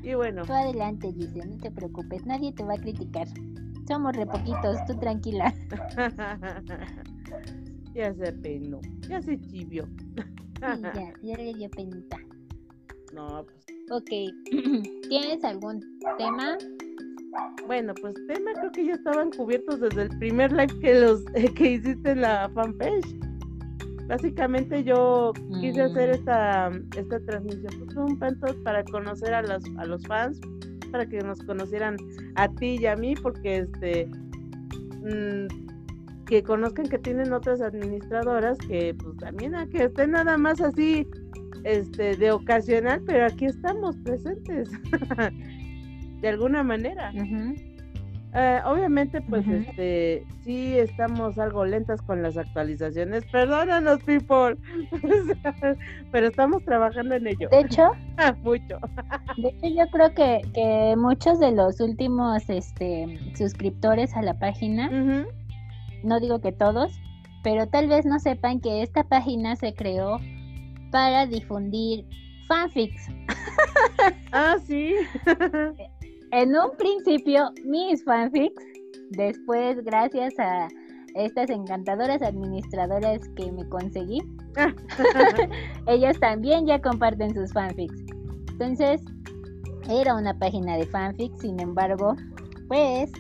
y 0.03 0.15
bueno. 0.15 0.45
Tú 0.45 0.53
adelante, 0.53 1.13
Gise, 1.13 1.47
no 1.47 1.57
te 1.59 1.71
preocupes, 1.71 2.25
nadie 2.27 2.53
te 2.53 2.65
va 2.65 2.75
a 2.75 2.79
criticar. 2.79 3.27
Somos 3.89 4.17
re 4.17 4.27
poquitos, 4.27 4.79
tú 4.87 4.99
tranquila. 4.99 5.53
ya 7.95 8.15
se 8.15 8.33
penó, 8.33 8.81
ya 9.09 9.21
se 9.21 9.39
chivio. 9.41 9.87
ya, 10.61 11.13
ya 11.23 11.37
le 11.37 11.55
dio 11.55 11.71
penita. 11.71 12.19
No, 13.15 13.45
pues. 13.45 13.65
Ok, 13.91 14.11
¿tienes 15.09 15.45
algún 15.45 15.81
tema? 16.19 16.59
Bueno, 17.67 17.95
pues 18.01 18.15
tema 18.27 18.53
creo 18.55 18.73
que 18.73 18.87
ya 18.87 18.95
estaban 18.95 19.31
cubiertos 19.31 19.81
desde 19.81 20.03
el 20.03 20.19
primer 20.19 20.53
live 20.53 20.81
que 20.81 21.01
los 21.01 21.23
que 21.57 21.73
hiciste 21.73 22.11
en 22.11 22.23
la 22.23 22.51
fanpage. 22.55 23.07
Básicamente 24.09 24.85
yo 24.85 25.33
quise 25.61 25.83
hacer 25.83 26.11
mm. 26.11 26.15
esta, 26.15 26.71
esta 26.97 27.21
transmisión 27.21 27.73
pues, 27.79 27.97
un 27.97 28.19
tanto 28.19 28.55
para 28.63 28.85
conocer 28.85 29.33
a 29.33 29.43
los, 29.43 29.65
a 29.79 29.87
los 29.87 30.07
fans, 30.07 30.39
para 30.91 31.07
que 31.07 31.19
nos 31.19 31.39
conocieran 31.45 31.97
a 32.35 32.49
ti 32.49 32.77
y 32.81 32.87
a 32.87 32.97
mí, 32.97 33.15
porque 33.15 33.59
este 33.59 34.07
mm, 35.03 36.25
que 36.27 36.43
conozcan 36.43 36.89
que 36.89 36.99
tienen 36.99 37.33
otras 37.33 37.61
administradoras 37.61 38.59
que 38.59 38.95
pues 38.95 39.17
también 39.19 39.55
a 39.55 39.67
que 39.67 39.85
estén 39.85 40.13
nada 40.13 40.37
más 40.37 40.61
así 40.61 41.07
este 41.65 42.17
de 42.17 42.33
ocasional, 42.33 43.03
pero 43.07 43.27
aquí 43.27 43.47
estamos 43.47 43.97
presentes 43.99 44.71
de 46.21 46.29
alguna 46.29 46.63
manera. 46.63 47.13
Eh, 48.37 48.61
obviamente, 48.65 49.21
pues, 49.23 49.47
este, 49.47 50.27
sí 50.43 50.77
estamos 50.77 51.39
algo 51.39 51.65
lentas 51.65 52.03
con 52.03 52.21
las 52.21 52.37
actualizaciones. 52.37 53.25
Perdónanos, 53.27 54.03
people. 54.03 54.57
Pero 56.11 56.27
estamos 56.27 56.65
trabajando 56.65 57.15
en 57.15 57.29
ello. 57.29 57.49
De 57.51 57.61
hecho, 57.61 57.93
mucho. 58.43 58.81
de 59.37 59.49
hecho, 59.51 59.69
yo 59.69 59.89
creo 59.93 60.15
que, 60.15 60.41
que 60.53 60.95
muchos 60.97 61.39
de 61.39 61.53
los 61.53 61.81
últimos 61.81 62.43
este, 62.51 63.21
suscriptores 63.37 64.17
a 64.17 64.23
la 64.23 64.35
página, 64.35 64.91
no 66.03 66.19
digo 66.19 66.41
que 66.41 66.51
todos, 66.51 66.93
pero 67.45 67.69
tal 67.69 67.87
vez 67.87 68.05
no 68.05 68.19
sepan 68.19 68.61
que 68.61 68.83
esta 68.83 69.05
página 69.05 69.55
se 69.55 69.75
creó 69.75 70.19
para 70.95 71.27
difundir 71.27 72.07
fanfics. 72.47 73.09
ah, 74.33 74.57
sí. 74.65 74.95
en 76.31 76.51
un 76.51 76.71
principio 76.79 77.51
mis 77.65 78.05
fanfics, 78.05 78.63
después 79.11 79.83
gracias 79.85 80.39
a 80.39 80.69
estas 81.17 81.51
encantadoras 81.51 82.23
administradoras 82.23 83.29
que 83.35 83.51
me 83.51 83.69
conseguí, 83.71 84.23
ellas 85.89 86.17
también 86.21 86.65
ya 86.65 86.81
comparten 86.81 87.35
sus 87.35 87.53
fanfics. 87.53 88.05
Entonces, 88.53 89.03
era 89.89 90.15
una 90.15 90.39
página 90.39 90.77
de 90.77 90.87
fanfics, 90.87 91.41
sin 91.41 91.59
embargo, 91.59 92.15
pues 92.69 93.11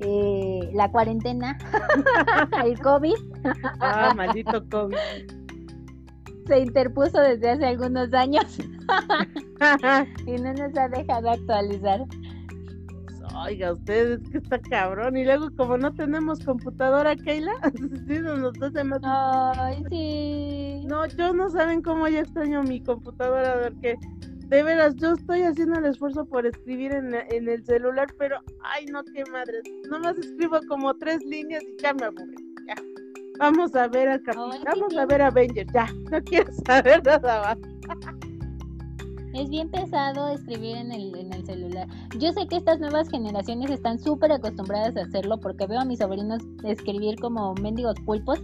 eh, 0.00 0.70
la 0.72 0.90
cuarentena, 0.90 1.58
el 2.64 2.80
COVID. 2.80 3.16
ah, 3.80 4.14
maldito 4.16 4.66
COVID. 4.70 5.43
Se 6.46 6.58
interpuso 6.58 7.20
desde 7.20 7.50
hace 7.50 7.66
algunos 7.66 8.12
años 8.12 8.58
y 10.26 10.32
no 10.32 10.52
nos 10.52 10.76
ha 10.76 10.88
dejado 10.88 11.30
actualizar 11.30 12.04
oiga, 13.34 13.72
ustedes 13.72 14.20
que 14.30 14.38
está 14.38 14.58
cabrón. 14.58 15.16
Y 15.16 15.24
luego, 15.24 15.50
como 15.56 15.76
no 15.76 15.92
tenemos 15.94 16.40
computadora, 16.44 17.16
Keila, 17.16 17.52
sí, 18.08 18.18
nos 18.20 18.60
hace 18.62 18.84
más. 18.84 19.00
Ay, 19.02 19.82
sí. 19.90 20.84
No, 20.86 21.06
yo 21.06 21.32
no 21.32 21.50
saben 21.50 21.82
cómo 21.82 22.08
ya 22.08 22.20
extraño 22.20 22.62
mi 22.62 22.82
computadora, 22.82 23.60
porque 23.62 23.96
de 24.48 24.62
veras, 24.62 24.94
yo 24.96 25.12
estoy 25.12 25.42
haciendo 25.42 25.78
el 25.78 25.86
esfuerzo 25.86 26.24
por 26.26 26.46
escribir 26.46 26.92
en, 26.92 27.14
en 27.14 27.48
el 27.48 27.64
celular, 27.64 28.08
pero, 28.18 28.38
ay, 28.62 28.86
no, 28.86 29.02
qué 29.04 29.24
madre. 29.30 29.60
Nomás 29.88 30.16
escribo 30.18 30.60
como 30.68 30.94
tres 30.94 31.22
líneas 31.24 31.62
y 31.62 31.82
ya 31.82 31.94
me 31.94 32.06
aburrí. 32.06 32.36
Ya. 32.66 32.74
Vamos 33.38 33.74
a 33.74 33.88
ver 33.88 34.08
al 34.08 34.22
capitán, 34.22 34.62
vamos 34.64 34.96
a 34.96 35.06
ver 35.06 35.22
a 35.22 35.26
Avenger, 35.28 35.66
ya. 35.72 35.86
No 36.10 36.22
quiero 36.22 36.52
saber 36.66 37.02
nada 37.04 37.42
más. 37.42 37.58
Es 39.34 39.50
bien 39.50 39.68
pesado 39.68 40.28
escribir 40.28 40.76
en 40.76 40.92
el, 40.92 41.16
en 41.16 41.32
el 41.32 41.44
celular. 41.44 41.88
Yo 42.18 42.32
sé 42.32 42.46
que 42.46 42.56
estas 42.56 42.78
nuevas 42.78 43.08
generaciones 43.08 43.68
están 43.68 43.98
súper 43.98 44.30
acostumbradas 44.30 44.96
a 44.96 45.02
hacerlo 45.02 45.38
porque 45.40 45.66
veo 45.66 45.80
a 45.80 45.84
mis 45.84 45.98
sobrinos 45.98 46.40
escribir 46.62 47.18
como 47.18 47.52
mendigos 47.54 47.96
pulpos, 48.04 48.40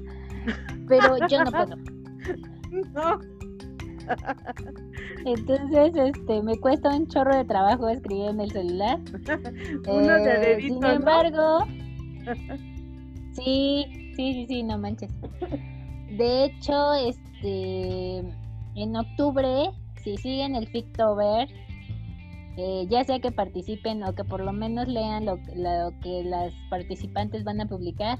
pero 0.88 1.16
yo 1.28 1.44
no 1.44 1.50
puedo. 1.52 1.76
No. 2.94 3.18
Entonces, 5.24 5.92
este, 5.96 6.42
me 6.42 6.56
cuesta 6.58 6.90
un 6.90 7.06
chorro 7.08 7.34
de 7.34 7.44
trabajo 7.44 7.88
escribir 7.88 8.30
en 8.30 8.40
el 8.40 8.50
celular. 8.52 9.00
Uno 9.88 10.16
eh, 10.16 10.58
sin 10.60 10.84
embargo, 10.84 11.66
sí, 13.32 13.99
sí, 14.16 14.32
sí, 14.34 14.46
sí, 14.48 14.62
no 14.62 14.78
manches. 14.78 15.12
De 16.16 16.44
hecho, 16.44 16.92
este, 16.94 18.18
en 18.74 18.96
octubre 18.96 19.70
si 20.02 20.16
siguen 20.16 20.54
el 20.54 20.66
Fictober, 20.68 21.48
eh, 22.56 22.86
ya 22.88 23.04
sea 23.04 23.20
que 23.20 23.30
participen 23.30 24.02
o 24.02 24.14
que 24.14 24.24
por 24.24 24.40
lo 24.40 24.52
menos 24.52 24.88
lean 24.88 25.26
lo, 25.26 25.38
que 26.00 26.24
las 26.24 26.52
participantes 26.68 27.44
van 27.44 27.60
a 27.60 27.66
publicar, 27.66 28.18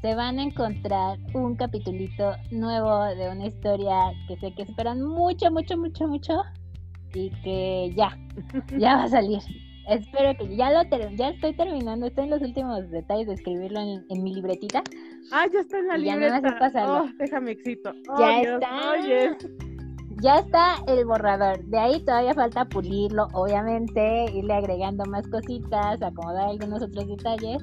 se 0.00 0.14
van 0.14 0.38
a 0.38 0.44
encontrar 0.44 1.18
un 1.34 1.56
capitulito 1.56 2.32
nuevo 2.50 3.04
de 3.04 3.28
una 3.28 3.46
historia 3.46 3.94
que 4.28 4.36
sé 4.36 4.54
que 4.54 4.62
esperan 4.62 5.02
mucho, 5.02 5.50
mucho, 5.50 5.76
mucho, 5.76 6.08
mucho 6.08 6.42
y 7.12 7.30
que 7.42 7.92
ya, 7.96 8.16
ya 8.78 8.96
va 8.96 9.04
a 9.04 9.08
salir. 9.08 9.40
Espero 9.90 10.36
que 10.38 10.56
ya 10.56 10.70
lo 10.70 10.88
ya 11.16 11.30
estoy 11.30 11.52
terminando, 11.56 12.06
estoy 12.06 12.24
en 12.24 12.30
los 12.30 12.42
últimos 12.42 12.88
detalles 12.90 13.26
de 13.26 13.34
escribirlo 13.34 13.80
en, 13.80 14.22
mi 14.22 14.34
libretita. 14.34 14.84
Ah, 15.32 15.46
ya 15.52 15.60
está 15.60 15.78
en 15.80 15.88
la 15.88 15.96
libreta. 15.98 16.70
Ya 16.72 16.92
oh, 16.92 17.08
déjame 17.18 17.50
éxito. 17.50 17.92
ya 18.18 18.40
está 18.40 18.70
ya 20.22 20.38
está 20.38 20.76
el 20.86 21.04
borrador. 21.06 21.64
De 21.64 21.78
ahí 21.78 22.04
todavía 22.04 22.34
falta 22.34 22.64
pulirlo, 22.66 23.26
obviamente, 23.32 24.26
irle 24.32 24.52
agregando 24.52 25.04
más 25.06 25.26
cositas, 25.28 26.00
acomodar 26.02 26.48
algunos 26.48 26.82
otros 26.82 27.08
detalles. 27.08 27.62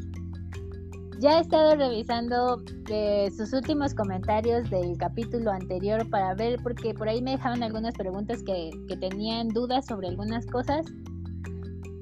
Ya 1.19 1.38
he 1.38 1.41
estado 1.41 1.75
revisando 1.75 2.61
eh, 2.89 3.30
sus 3.36 3.53
últimos 3.53 3.93
comentarios 3.93 4.69
del 4.69 4.97
capítulo 4.97 5.51
anterior 5.51 6.07
para 6.09 6.36
ver, 6.36 6.59
porque 6.61 6.93
por 6.93 7.07
ahí 7.07 7.21
me 7.21 7.32
dejaron 7.32 7.63
algunas 7.63 7.93
preguntas 7.95 8.43
que, 8.43 8.69
que 8.88 8.97
tenían 8.97 9.47
dudas 9.49 9.86
sobre 9.86 10.09
algunas 10.09 10.45
cosas 10.47 10.86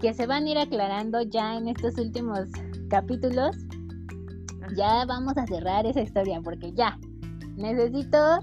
que 0.06 0.14
se 0.14 0.28
van 0.28 0.46
a 0.46 0.50
ir 0.52 0.58
aclarando 0.60 1.24
ya 1.24 1.58
en 1.58 1.68
estos 1.68 1.98
últimos 1.98 2.42
capítulos. 2.92 3.58
Ya 4.78 5.04
vamos 5.08 5.36
a 5.36 5.48
cerrar 5.48 5.88
esa 5.88 6.02
historia 6.02 6.40
porque 6.44 6.72
ya 6.74 7.00
necesito 7.58 8.38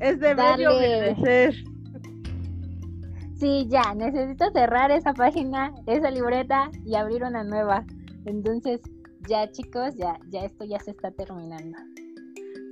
es 0.00 0.20
de 0.20 0.34
obedecer. 0.34 1.54
Sí, 3.40 3.66
ya, 3.70 3.94
necesito 3.94 4.50
cerrar 4.50 4.90
esa 4.90 5.14
página, 5.14 5.72
esa 5.86 6.10
libreta 6.10 6.70
y 6.84 6.96
abrir 6.96 7.24
una 7.24 7.42
nueva. 7.44 7.86
Entonces, 8.26 8.82
ya 9.26 9.50
chicos, 9.50 9.94
ya, 9.96 10.18
ya 10.28 10.40
esto 10.40 10.66
ya 10.66 10.78
se 10.80 10.90
está 10.90 11.10
terminando. 11.12 11.78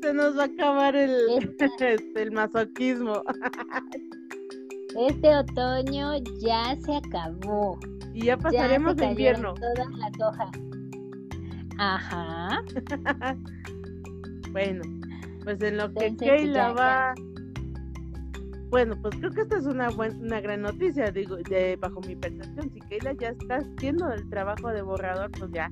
Se 0.03 0.13
nos 0.13 0.37
va 0.37 0.43
a 0.43 0.47
acabar 0.47 0.95
el, 0.95 1.15
este, 1.59 1.97
el 2.21 2.31
masoquismo. 2.31 3.23
Este 4.97 5.37
otoño 5.37 6.19
ya 6.41 6.77
se 6.77 6.95
acabó. 6.95 7.77
Y 8.15 8.27
ya 8.27 8.37
pasaremos 8.37 8.97
de 8.97 9.07
invierno. 9.07 9.55
Todas 9.55 9.91
las 9.99 10.21
hojas. 10.21 10.51
Ajá. 11.79 12.62
bueno, 14.53 14.83
Pues 15.43 15.61
en 15.61 15.77
lo 15.77 15.93
que 15.93 16.17
Keila 16.17 16.73
va... 16.73 17.15
Bueno, 18.71 18.97
pues 19.03 19.17
creo 19.17 19.31
que 19.31 19.43
esta 19.43 19.59
es 19.59 19.67
una 19.67 19.91
buena, 19.91 20.17
una 20.17 20.41
gran 20.41 20.62
noticia, 20.62 21.11
digo, 21.11 21.37
de, 21.37 21.77
bajo 21.77 22.01
mi 22.03 22.17
percepción. 22.17 22.71
Si 22.73 22.81
Keila 22.81 23.12
ya 23.15 23.29
está 23.31 23.57
haciendo 23.57 24.12
el 24.12 24.29
trabajo 24.31 24.69
de 24.69 24.83
borrador, 24.83 25.31
pues 25.33 25.51
ya, 25.53 25.69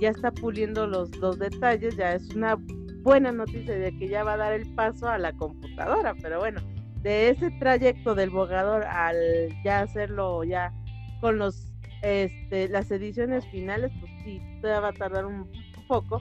ya 0.00 0.10
está 0.10 0.30
puliendo 0.30 0.86
los, 0.86 1.16
los 1.18 1.38
detalles, 1.38 1.96
ya 1.96 2.14
es 2.14 2.34
una 2.34 2.56
buena 3.02 3.32
noticia 3.32 3.74
de 3.74 3.96
que 3.98 4.08
ya 4.08 4.24
va 4.24 4.34
a 4.34 4.36
dar 4.36 4.52
el 4.52 4.72
paso 4.74 5.08
a 5.08 5.18
la 5.18 5.32
computadora, 5.32 6.14
pero 6.20 6.40
bueno, 6.40 6.60
de 7.02 7.30
ese 7.30 7.50
trayecto 7.58 8.14
del 8.14 8.30
borrador 8.30 8.84
al 8.84 9.16
ya 9.64 9.80
hacerlo 9.80 10.42
ya 10.44 10.72
con 11.20 11.38
los 11.38 11.72
este 12.02 12.68
las 12.68 12.90
ediciones 12.90 13.44
finales, 13.46 13.90
pues 14.00 14.12
sí, 14.24 14.40
todavía 14.60 14.80
va 14.80 14.88
a 14.88 14.92
tardar 14.92 15.26
un 15.26 15.50
poco, 15.88 16.20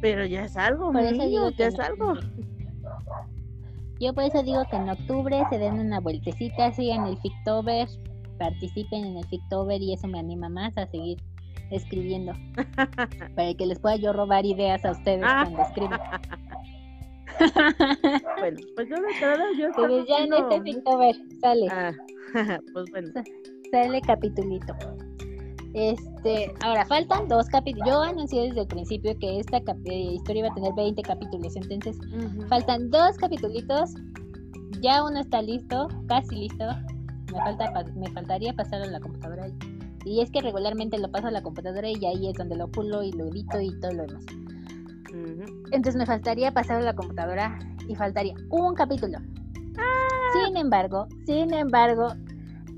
pero 0.00 0.24
ya 0.26 0.44
es 0.44 0.56
algo, 0.56 0.92
ya 0.92 1.66
es 1.66 1.78
algo. 1.78 2.14
Yo 4.00 4.12
por 4.12 4.24
eso 4.24 4.42
digo 4.42 4.64
que 4.70 4.76
en 4.76 4.88
octubre 4.88 5.42
se 5.50 5.58
den 5.58 5.78
una 5.78 6.00
vueltecita, 6.00 6.72
sigan 6.72 7.06
el 7.06 7.16
Fictober, 7.18 7.88
participen 8.38 9.04
en 9.04 9.16
el 9.18 9.24
Fictober 9.26 9.80
y 9.80 9.94
eso 9.94 10.08
me 10.08 10.18
anima 10.18 10.48
más 10.48 10.76
a 10.76 10.86
seguir 10.86 11.22
escribiendo. 11.70 12.32
para 13.36 13.54
que 13.54 13.66
les 13.66 13.78
pueda 13.78 13.96
yo 13.96 14.12
robar 14.12 14.44
ideas 14.44 14.84
a 14.84 14.92
ustedes 14.92 15.22
ah. 15.24 15.44
cuando 15.44 15.62
escriban. 15.62 16.00
bueno, 18.38 18.58
pues 18.74 18.88
yo 18.88 18.96
de 18.96 19.20
verdad 19.20 19.44
yo 19.58 19.68
Pero 19.76 20.04
ya 20.06 20.18
en 20.18 20.32
este 20.32 20.62
Fictober 20.62 21.16
sale. 21.40 21.68
Ah, 21.70 21.92
pues 22.72 22.90
bueno. 22.90 23.12
Sale 23.74 24.00
capitulito. 24.02 24.72
Este, 25.74 26.54
ahora 26.62 26.86
faltan 26.86 27.26
dos 27.26 27.48
capítulos. 27.48 27.88
Yo 27.88 28.02
anuncié 28.02 28.42
desde 28.42 28.60
el 28.60 28.68
principio 28.68 29.18
que 29.18 29.40
esta 29.40 29.56
eh, 29.56 30.12
historia 30.14 30.42
iba 30.42 30.48
a 30.52 30.54
tener 30.54 30.72
20 30.74 31.02
capítulos, 31.02 31.56
entonces 31.56 31.98
faltan 32.48 32.88
dos 32.90 33.16
capítulos. 33.16 33.64
Ya 34.80 35.02
uno 35.02 35.18
está 35.18 35.42
listo, 35.42 35.88
casi 36.06 36.36
listo. 36.36 36.64
Me 37.32 37.38
falta 37.40 37.84
me 37.96 38.08
faltaría 38.12 38.52
pasarlo 38.52 38.86
a 38.86 38.90
la 38.90 39.00
computadora. 39.00 39.48
Y 40.04 40.20
es 40.20 40.30
que 40.30 40.40
regularmente 40.40 40.96
lo 40.96 41.10
paso 41.10 41.26
a 41.26 41.32
la 41.32 41.42
computadora 41.42 41.90
y 41.90 42.06
ahí 42.06 42.28
es 42.28 42.34
donde 42.34 42.54
lo 42.54 42.68
pulo 42.68 43.02
y 43.02 43.10
lo 43.10 43.26
edito 43.26 43.60
y 43.60 43.76
todo 43.80 43.90
lo 43.90 44.06
demás. 44.06 44.24
Entonces 45.72 45.96
me 45.96 46.06
faltaría 46.06 46.52
pasarlo 46.52 46.82
a 46.82 46.92
la 46.92 46.94
computadora 46.94 47.58
y 47.88 47.96
faltaría 47.96 48.34
un 48.50 48.72
capítulo. 48.76 49.18
Ah. 49.76 50.46
Sin 50.46 50.56
embargo, 50.56 51.08
sin 51.26 51.52
embargo, 51.52 52.14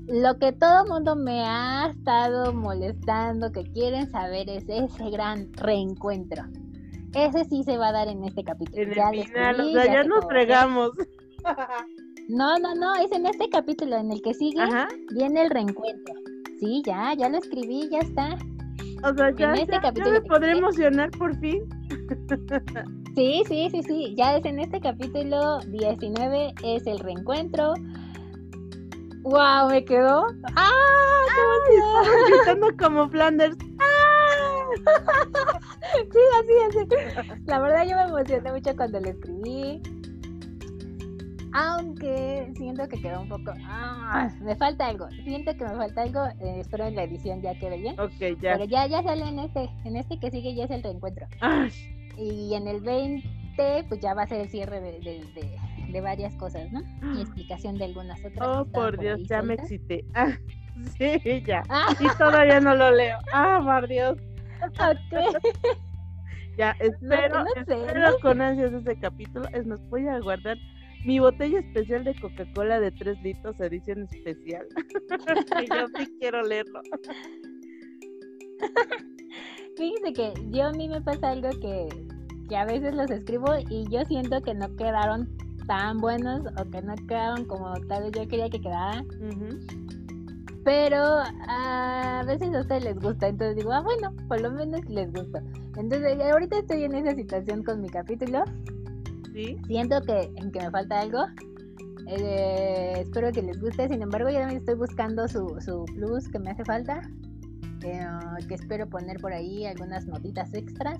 lo 0.07 0.37
que 0.39 0.53
todo 0.53 0.85
mundo 0.85 1.15
me 1.15 1.43
ha 1.45 1.89
estado 1.89 2.53
molestando, 2.53 3.51
que 3.51 3.63
quieren 3.63 4.09
saber, 4.09 4.49
es 4.49 4.63
ese 4.67 5.09
gran 5.09 5.51
reencuentro. 5.53 6.43
Ese 7.13 7.45
sí 7.45 7.63
se 7.63 7.77
va 7.77 7.89
a 7.89 7.91
dar 7.91 8.07
en 8.07 8.23
este 8.23 8.43
capítulo. 8.43 8.83
En 8.83 8.93
ya 8.93 9.09
el 9.09 9.25
final, 9.25 9.73
ya, 9.73 10.03
nos 10.03 10.25
fregamos. 10.25 10.91
No, 12.29 12.57
no, 12.59 12.75
no, 12.75 12.95
es 12.95 13.09
en 13.13 13.25
este 13.25 13.47
capítulo 13.49 13.95
en 13.95 14.11
el 14.11 14.21
que 14.21 14.33
sigue, 14.33 14.61
viene 15.13 15.43
el 15.43 15.49
reencuentro. 15.49 16.13
Sí, 16.59 16.81
ya, 16.85 17.13
ya 17.13 17.29
lo 17.29 17.37
escribí, 17.37 17.87
ya 17.89 17.99
está. 17.99 18.37
O 19.03 19.13
sea, 19.15 19.31
ya, 19.35 19.53
en 19.53 19.61
este 19.61 19.79
capítulo 19.79 20.11
me 20.11 20.21
podré 20.21 20.51
emocionar 20.51 21.09
por 21.11 21.37
fin. 21.39 21.61
Sí, 23.15 23.43
sí, 23.47 23.69
sí, 23.71 23.81
sí, 23.83 24.15
ya 24.15 24.37
es 24.37 24.45
en 24.45 24.59
este 24.59 24.79
capítulo 24.79 25.59
19, 25.59 26.53
es 26.63 26.85
el 26.85 26.99
reencuentro 26.99 27.73
¡Wow! 29.29 29.69
Me 29.69 29.83
quedó. 29.83 30.27
¡Ah! 30.55 30.71
¡Qué 31.67 32.33
gritando 32.33 32.67
como 32.77 33.09
Flanders. 33.09 33.57
¡Ah! 33.77 34.69
sí, 36.11 36.19
así, 36.39 36.79
así. 36.79 37.35
La 37.45 37.59
verdad, 37.59 37.85
yo 37.85 37.97
me 37.97 38.03
emocioné 38.03 38.53
mucho 38.53 38.73
cuando 38.77 39.01
le 39.01 39.09
escribí. 39.09 39.81
Aunque 41.53 42.53
siento 42.55 42.87
que 42.87 43.01
quedó 43.01 43.21
un 43.21 43.27
poco. 43.27 43.51
¡Ah! 43.65 44.29
Me 44.39 44.55
falta 44.55 44.87
algo. 44.87 45.09
Siento 45.25 45.51
que 45.57 45.65
me 45.65 45.75
falta 45.75 46.03
algo. 46.03 46.25
Eh, 46.39 46.61
espero 46.61 46.85
en 46.85 46.95
la 46.95 47.03
edición 47.03 47.41
ya 47.41 47.53
quede 47.59 47.77
bien. 47.79 47.99
Ok, 47.99 48.39
ya. 48.41 48.53
Pero 48.53 48.63
ya, 48.63 48.87
ya 48.87 49.03
sale 49.03 49.27
en 49.27 49.39
este. 49.39 49.69
En 49.83 49.97
este 49.97 50.19
que 50.19 50.31
sigue 50.31 50.55
ya 50.55 50.65
es 50.65 50.71
el 50.71 50.83
reencuentro. 50.83 51.27
Y 52.17 52.53
en 52.53 52.67
el 52.67 52.79
20, 52.79 53.85
pues 53.89 53.99
ya 53.99 54.13
va 54.13 54.23
a 54.23 54.27
ser 54.27 54.39
el 54.39 54.49
cierre 54.49 54.79
de, 54.79 54.99
de 55.01 55.25
de 55.35 55.59
varias 56.01 56.35
cosas, 56.35 56.71
¿no? 56.71 56.81
Y 57.15 57.21
explicación 57.21 57.77
de 57.77 57.85
algunas 57.85 58.19
otras. 58.23 58.47
Oh, 58.47 58.65
por 58.65 58.97
Dios, 58.99 59.23
ya 59.27 59.41
me 59.41 59.55
excité. 59.55 60.05
Ah, 60.15 60.37
sí, 60.95 61.41
ya. 61.43 61.63
Ah. 61.69 61.95
Y 61.99 62.07
todavía 62.17 62.59
no 62.59 62.75
lo 62.75 62.91
leo. 62.91 63.17
Ah, 63.33 63.59
por 63.63 63.87
Dios. 63.87 64.17
ya, 66.55 66.71
espero, 66.79 67.45
espero 67.55 68.19
con 68.21 68.41
ansias 68.41 68.73
ese 68.73 68.99
capítulo. 68.99 69.47
Es 69.53 69.65
más, 69.65 69.81
voy 69.89 70.07
a 70.07 70.19
guardar 70.19 70.57
mi 71.03 71.19
botella 71.19 71.59
especial 71.59 72.03
de 72.03 72.13
Coca-Cola 72.15 72.79
de 72.79 72.91
3 72.91 73.21
litros, 73.23 73.59
edición 73.59 74.07
especial. 74.11 74.67
y 75.61 75.67
yo 75.67 75.87
sí 75.97 76.17
quiero 76.19 76.41
leerlo. 76.43 76.81
Fíjese 79.77 80.13
que 80.13 80.33
yo 80.49 80.65
a 80.65 80.71
mí 80.71 80.89
me 80.89 81.01
pasa 81.01 81.29
algo 81.29 81.49
que, 81.61 81.87
que 82.49 82.57
a 82.57 82.65
veces 82.65 82.93
los 82.95 83.09
escribo 83.11 83.53
y 83.69 83.85
yo 83.89 84.03
siento 84.05 84.41
que 84.41 84.53
no 84.53 84.75
quedaron 84.75 85.29
tan 85.67 85.97
buenos 85.99 86.41
o 86.59 86.69
que 86.69 86.81
no 86.81 86.95
quedaron 87.07 87.45
como 87.45 87.73
tal 87.87 88.03
vez 88.03 88.11
yo 88.13 88.27
quería 88.27 88.49
que 88.49 88.61
quedaran. 88.61 89.05
Pero 90.63 91.01
a 91.47 92.23
veces 92.25 92.53
a 92.53 92.59
ustedes 92.59 92.83
les 92.83 92.99
gusta, 92.99 93.27
entonces 93.29 93.55
digo, 93.55 93.71
ah, 93.71 93.81
bueno, 93.81 94.11
por 94.27 94.41
lo 94.41 94.51
menos 94.51 94.83
les 94.89 95.11
gusta. 95.13 95.41
Entonces, 95.77 96.19
ahorita 96.19 96.59
estoy 96.59 96.83
en 96.83 96.95
esa 96.95 97.15
situación 97.15 97.63
con 97.63 97.81
mi 97.81 97.89
capítulo. 97.89 98.43
¿Sí? 99.33 99.57
Siento 99.67 100.01
que, 100.01 100.29
que 100.51 100.59
me 100.59 100.71
falta 100.71 100.99
algo. 100.99 101.19
Eh, 102.07 102.95
espero 102.97 103.31
que 103.31 103.43
les 103.43 103.61
guste. 103.61 103.87
Sin 103.87 104.01
embargo, 104.01 104.29
yo 104.29 104.39
también 104.39 104.59
estoy 104.59 104.75
buscando 104.75 105.27
su, 105.27 105.57
su 105.61 105.85
plus 105.95 106.27
que 106.27 106.39
me 106.39 106.51
hace 106.51 106.65
falta. 106.65 107.01
Eh, 107.83 108.05
que 108.47 108.55
espero 108.55 108.89
poner 108.89 109.21
por 109.21 109.31
ahí 109.31 109.65
algunas 109.65 110.05
notitas 110.05 110.53
extras. 110.53 110.99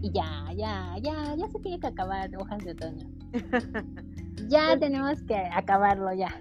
Y 0.00 0.10
ya, 0.10 0.46
ya, 0.56 0.96
ya, 1.00 1.36
ya 1.36 1.48
se 1.50 1.58
tiene 1.60 1.78
que 1.78 1.86
acabar 1.86 2.30
hojas 2.36 2.64
de 2.64 2.72
otoño. 2.72 3.21
ya 4.48 4.68
pues 4.68 4.80
tenemos 4.80 5.22
que 5.22 5.36
acabarlo 5.36 6.12
ya. 6.14 6.34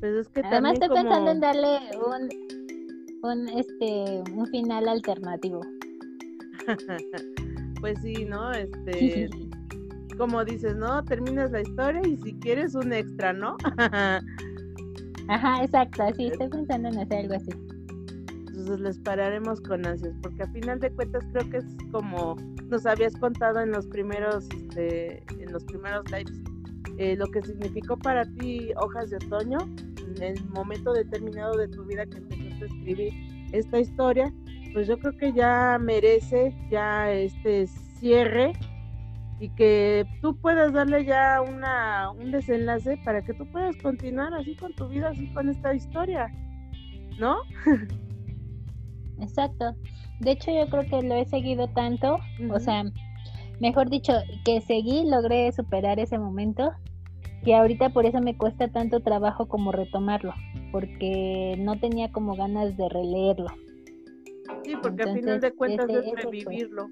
Pues 0.00 0.14
es 0.14 0.28
que 0.28 0.42
Además 0.44 0.74
estoy 0.74 0.88
pensando 0.88 1.30
en 1.30 1.40
darle 1.40 1.78
un, 1.96 2.28
un, 3.22 3.48
este, 3.48 4.22
un 4.32 4.46
final 4.48 4.88
alternativo. 4.88 5.60
pues 7.80 7.98
sí, 8.02 8.24
¿no? 8.24 8.52
Este, 8.52 9.28
como 10.18 10.44
dices, 10.44 10.76
¿no? 10.76 11.04
Terminas 11.04 11.50
la 11.50 11.60
historia 11.60 12.02
y 12.06 12.16
si 12.18 12.34
quieres 12.40 12.74
un 12.74 12.92
extra, 12.92 13.32
¿no? 13.32 13.56
Ajá, 15.28 15.64
exacto, 15.64 16.04
sí, 16.16 16.26
estoy 16.26 16.48
pensando 16.48 16.88
en 16.88 16.98
hacer 16.98 17.20
algo 17.20 17.34
así 17.34 17.73
entonces 18.64 18.80
les 18.80 18.98
pararemos 19.00 19.60
con 19.60 19.86
ansias, 19.86 20.14
porque 20.22 20.42
a 20.42 20.46
final 20.48 20.80
de 20.80 20.90
cuentas 20.90 21.22
creo 21.32 21.50
que 21.50 21.58
es 21.58 21.66
como 21.92 22.34
nos 22.70 22.86
habías 22.86 23.14
contado 23.16 23.60
en 23.60 23.72
los 23.72 23.86
primeros, 23.86 24.48
este, 24.56 25.22
en 25.38 25.52
los 25.52 25.64
primeros 25.64 26.10
lives, 26.10 26.32
eh, 26.96 27.14
lo 27.16 27.26
que 27.26 27.42
significó 27.42 27.98
para 27.98 28.24
ti 28.24 28.70
Hojas 28.76 29.10
de 29.10 29.16
Otoño, 29.16 29.58
en 30.16 30.22
el 30.22 30.44
momento 30.46 30.94
determinado 30.94 31.58
de 31.58 31.68
tu 31.68 31.84
vida 31.84 32.06
que 32.06 32.16
empezaste 32.16 32.64
a 32.64 32.66
escribir 32.66 33.12
esta 33.52 33.80
historia, 33.80 34.32
pues 34.72 34.88
yo 34.88 34.98
creo 34.98 35.14
que 35.18 35.32
ya 35.34 35.78
merece 35.78 36.56
ya 36.70 37.12
este 37.12 37.66
cierre 37.66 38.54
y 39.40 39.50
que 39.50 40.06
tú 40.22 40.40
puedas 40.40 40.72
darle 40.72 41.04
ya 41.04 41.42
una, 41.42 42.10
un 42.12 42.30
desenlace 42.30 42.96
para 43.04 43.22
que 43.22 43.34
tú 43.34 43.46
puedas 43.50 43.76
continuar 43.76 44.32
así 44.32 44.56
con 44.56 44.72
tu 44.72 44.88
vida, 44.88 45.10
así 45.10 45.30
con 45.34 45.50
esta 45.50 45.74
historia, 45.74 46.28
¿no? 47.18 47.36
Exacto. 49.20 49.74
De 50.20 50.32
hecho, 50.32 50.50
yo 50.50 50.68
creo 50.68 50.84
que 50.88 51.06
lo 51.06 51.14
he 51.14 51.24
seguido 51.26 51.68
tanto, 51.68 52.18
o 52.50 52.58
sea, 52.60 52.84
mejor 53.60 53.90
dicho, 53.90 54.12
que 54.44 54.60
seguí, 54.60 55.08
logré 55.08 55.50
superar 55.52 55.98
ese 55.98 56.18
momento, 56.18 56.72
que 57.44 57.54
ahorita 57.54 57.90
por 57.90 58.06
eso 58.06 58.20
me 58.20 58.36
cuesta 58.36 58.68
tanto 58.68 59.00
trabajo 59.00 59.46
como 59.46 59.72
retomarlo, 59.72 60.32
porque 60.72 61.56
no 61.58 61.78
tenía 61.78 62.10
como 62.10 62.36
ganas 62.36 62.76
de 62.76 62.88
releerlo. 62.88 63.48
Sí, 64.64 64.76
porque 64.80 65.02
al 65.02 65.18
final 65.18 65.40
de 65.40 65.52
cuentas 65.52 65.88
es 65.90 66.12
revivirlo. 66.12 66.88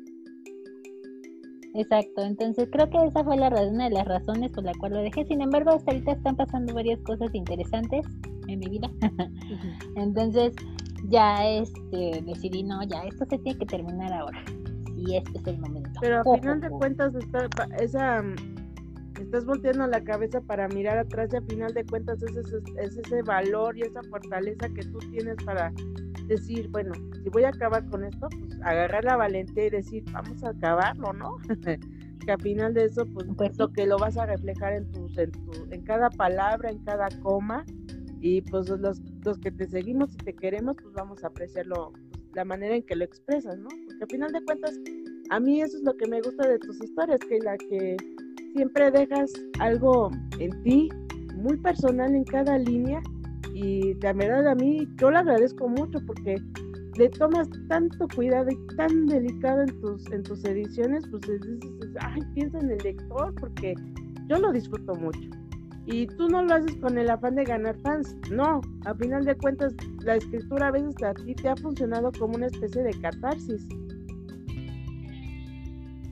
Exacto, 1.75 2.23
entonces 2.23 2.68
creo 2.70 2.91
que 2.91 3.03
esa 3.07 3.25
fue 3.25 3.37
la 3.37 3.49
una 3.49 3.89
de 3.89 3.95
las 3.95 4.07
razones 4.07 4.53
por 4.53 4.62
la 4.62 4.75
cual 4.75 4.93
lo 4.93 4.99
dejé. 4.99 5.25
Sin 5.25 5.41
embargo, 5.41 5.70
hasta 5.70 5.91
ahorita 5.91 6.12
están 6.12 6.37
pasando 6.37 6.75
varias 6.75 7.01
cosas 7.01 7.35
interesantes 7.35 8.05
en 8.47 8.59
mi 8.59 8.68
vida. 8.68 8.91
entonces, 9.97 10.53
ya 11.13 11.47
este 11.47 12.23
decidí, 12.27 12.65
no, 12.65 12.83
ya 12.83 13.03
esto 13.03 13.25
se 13.27 13.39
tiene 13.39 13.59
que 13.59 13.67
terminar 13.67 14.13
ahora. 14.13 14.43
Y 14.97 15.17
este 15.17 15.39
es 15.39 15.47
el 15.47 15.59
momento. 15.59 15.91
Pero 16.01 16.21
a 16.21 16.25
final 16.25 16.61
de 16.61 16.71
cuentas 16.71 17.15
está 17.15 17.49
esa 17.79 18.23
estás 19.21 19.45
volteando 19.45 19.87
la 19.87 20.03
cabeza 20.03 20.41
para 20.41 20.67
mirar 20.69 20.99
atrás 20.99 21.31
y 21.33 21.37
a 21.37 21.43
final 21.43 21.73
de 21.75 21.85
cuentas 21.85 22.21
es 22.23 22.37
ese, 22.37 22.57
es 22.79 22.97
ese 22.97 23.23
valor 23.23 23.77
y 23.77 23.83
esa 23.83 24.03
fortaleza 24.11 24.69
que 24.71 24.83
tú 24.83 24.99
tienes 25.11 25.37
para 25.45 25.73
decir, 26.27 26.69
bueno, 26.71 26.93
si 27.23 27.29
voy 27.29 27.45
a 27.45 27.51
acabar 27.51 27.89
con 27.89 28.05
esto, 28.05 28.29
pues 28.31 28.61
agarrar 28.63 29.05
la 29.05 29.17
valentía 29.17 29.67
y 29.67 29.71
decir, 29.71 30.05
vamos 30.13 30.43
a 30.43 30.51
acabarlo, 30.51 31.13
¿no? 31.13 31.37
que 32.25 32.33
al 32.33 32.41
final 32.41 32.75
de 32.75 32.85
eso, 32.85 33.07
pues, 33.07 33.27
Pues 33.37 33.59
lo 33.59 33.69
sí. 33.69 33.73
que 33.75 33.87
lo 33.87 33.99
vas 33.99 34.17
a 34.17 34.27
reflejar 34.27 34.73
en, 34.73 34.91
tus, 34.91 35.17
en, 35.19 35.31
tu, 35.33 35.53
en 35.71 35.83
cada 35.83 36.11
palabra, 36.11 36.71
en 36.71 36.79
cada 36.85 37.09
coma, 37.23 37.65
y 38.21 38.41
pues 38.43 38.69
los, 38.69 39.01
los 39.25 39.39
que 39.39 39.51
te 39.51 39.66
seguimos 39.66 40.14
y 40.14 40.16
te 40.18 40.35
queremos, 40.35 40.77
pues 40.83 40.95
vamos 40.95 41.23
a 41.25 41.29
apreciarlo, 41.29 41.93
pues, 41.93 42.23
la 42.35 42.45
manera 42.45 42.77
en 42.77 42.83
que 42.83 42.97
lo 42.97 43.05
expresas, 43.05 43.59
¿no? 43.59 43.68
Porque 43.68 44.05
al 44.05 44.11
final 44.11 44.33
de 44.33 44.45
cuentas, 44.45 44.79
a 45.31 45.41
mí 45.41 45.61
eso 45.61 45.77
es 45.77 45.83
lo 45.85 45.97
que 45.97 46.09
me 46.09 46.20
gusta 46.20 46.49
de 46.49 46.59
tus 46.59 46.83
historias, 46.83 47.20
que 47.29 47.39
la 47.41 47.57
que 47.57 47.97
siempre 48.55 48.91
dejas 48.91 49.33
algo 49.61 50.11
en 50.39 50.62
ti, 50.62 50.89
muy 51.35 51.57
personal 51.59 52.14
en 52.14 52.25
cada 52.25 52.59
línea, 52.59 53.01
y 53.55 53.95
la 54.01 54.12
verdad 54.12 54.49
a 54.49 54.55
mí 54.55 54.89
yo 54.97 55.11
lo 55.11 55.18
agradezco 55.18 55.68
mucho 55.68 55.99
porque 56.07 56.37
le 56.97 57.09
tomas 57.11 57.49
tanto 57.68 58.07
cuidado 58.14 58.51
y 58.51 58.77
tan 58.77 59.07
delicado 59.07 59.62
en 59.62 59.81
tus 59.81 60.11
en 60.12 60.23
tus 60.23 60.45
ediciones, 60.45 61.05
pues 61.11 61.23
dices, 61.23 61.95
ay, 62.01 62.20
piensa 62.35 62.59
en 62.59 62.70
el 62.70 62.79
lector 62.79 63.35
porque 63.41 63.75
yo 64.29 64.39
lo 64.39 64.53
disfruto 64.53 64.95
mucho. 64.95 65.41
Y 65.87 66.07
tú 66.07 66.28
no 66.28 66.43
lo 66.43 66.55
haces 66.55 66.76
con 66.76 66.97
el 66.97 67.11
afán 67.11 67.35
de 67.35 67.45
ganar 67.45 67.76
fans, 67.83 68.14
no, 68.30 68.61
a 68.85 68.95
final 68.95 69.24
de 69.24 69.35
cuentas 69.37 69.74
la 70.05 70.16
escritura 70.16 70.68
a 70.68 70.70
veces 70.70 70.95
a 71.03 71.12
ti 71.14 71.35
te 71.35 71.49
ha 71.49 71.57
funcionado 71.57 72.12
como 72.18 72.37
una 72.37 72.47
especie 72.47 72.83
de 72.83 72.93
catarsis. 73.01 73.66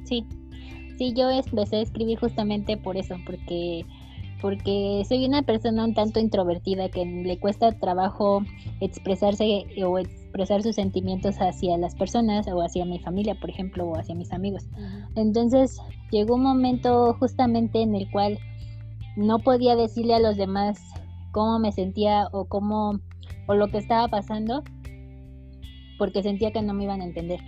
Sí, 0.05 0.27
sí, 0.99 1.15
yo 1.15 1.31
empecé 1.31 1.77
a 1.77 1.83
escribir 1.83 2.19
justamente 2.19 2.77
por 2.77 2.97
eso, 2.97 3.15
porque 3.25 3.85
porque 4.41 5.03
soy 5.07 5.27
una 5.27 5.43
persona 5.43 5.85
un 5.85 5.95
tanto 5.95 6.19
introvertida 6.19 6.89
que 6.89 7.05
le 7.05 7.39
cuesta 7.39 7.73
trabajo 7.73 8.43
expresarse 8.81 9.67
o 9.85 9.99
expresar 9.99 10.63
sus 10.63 10.77
sentimientos 10.77 11.37
hacia 11.37 11.77
las 11.77 11.95
personas 11.95 12.47
o 12.49 12.63
hacia 12.63 12.85
mi 12.85 12.99
familia, 13.01 13.35
por 13.39 13.51
ejemplo, 13.51 13.87
o 13.87 13.97
hacia 13.97 14.15
mis 14.15 14.33
amigos. 14.33 14.67
Entonces 15.15 15.79
llegó 16.11 16.37
un 16.37 16.43
momento 16.43 17.15
justamente 17.19 17.83
en 17.83 17.95
el 17.95 18.11
cual 18.11 18.39
no 19.17 19.39
podía 19.39 19.77
decirle 19.77 20.15
a 20.15 20.21
los 20.21 20.37
demás 20.37 20.81
cómo 21.33 21.59
me 21.59 21.73
sentía 21.73 22.29
o 22.33 22.47
cómo 22.47 23.01
o 23.47 23.55
lo 23.55 23.69
que 23.69 23.79
estaba 23.79 24.09
pasando 24.09 24.63
porque 25.99 26.23
sentía 26.23 26.51
que 26.51 26.63
no 26.63 26.73
me 26.73 26.85
iban 26.85 27.03
a 27.03 27.05
entender. 27.05 27.41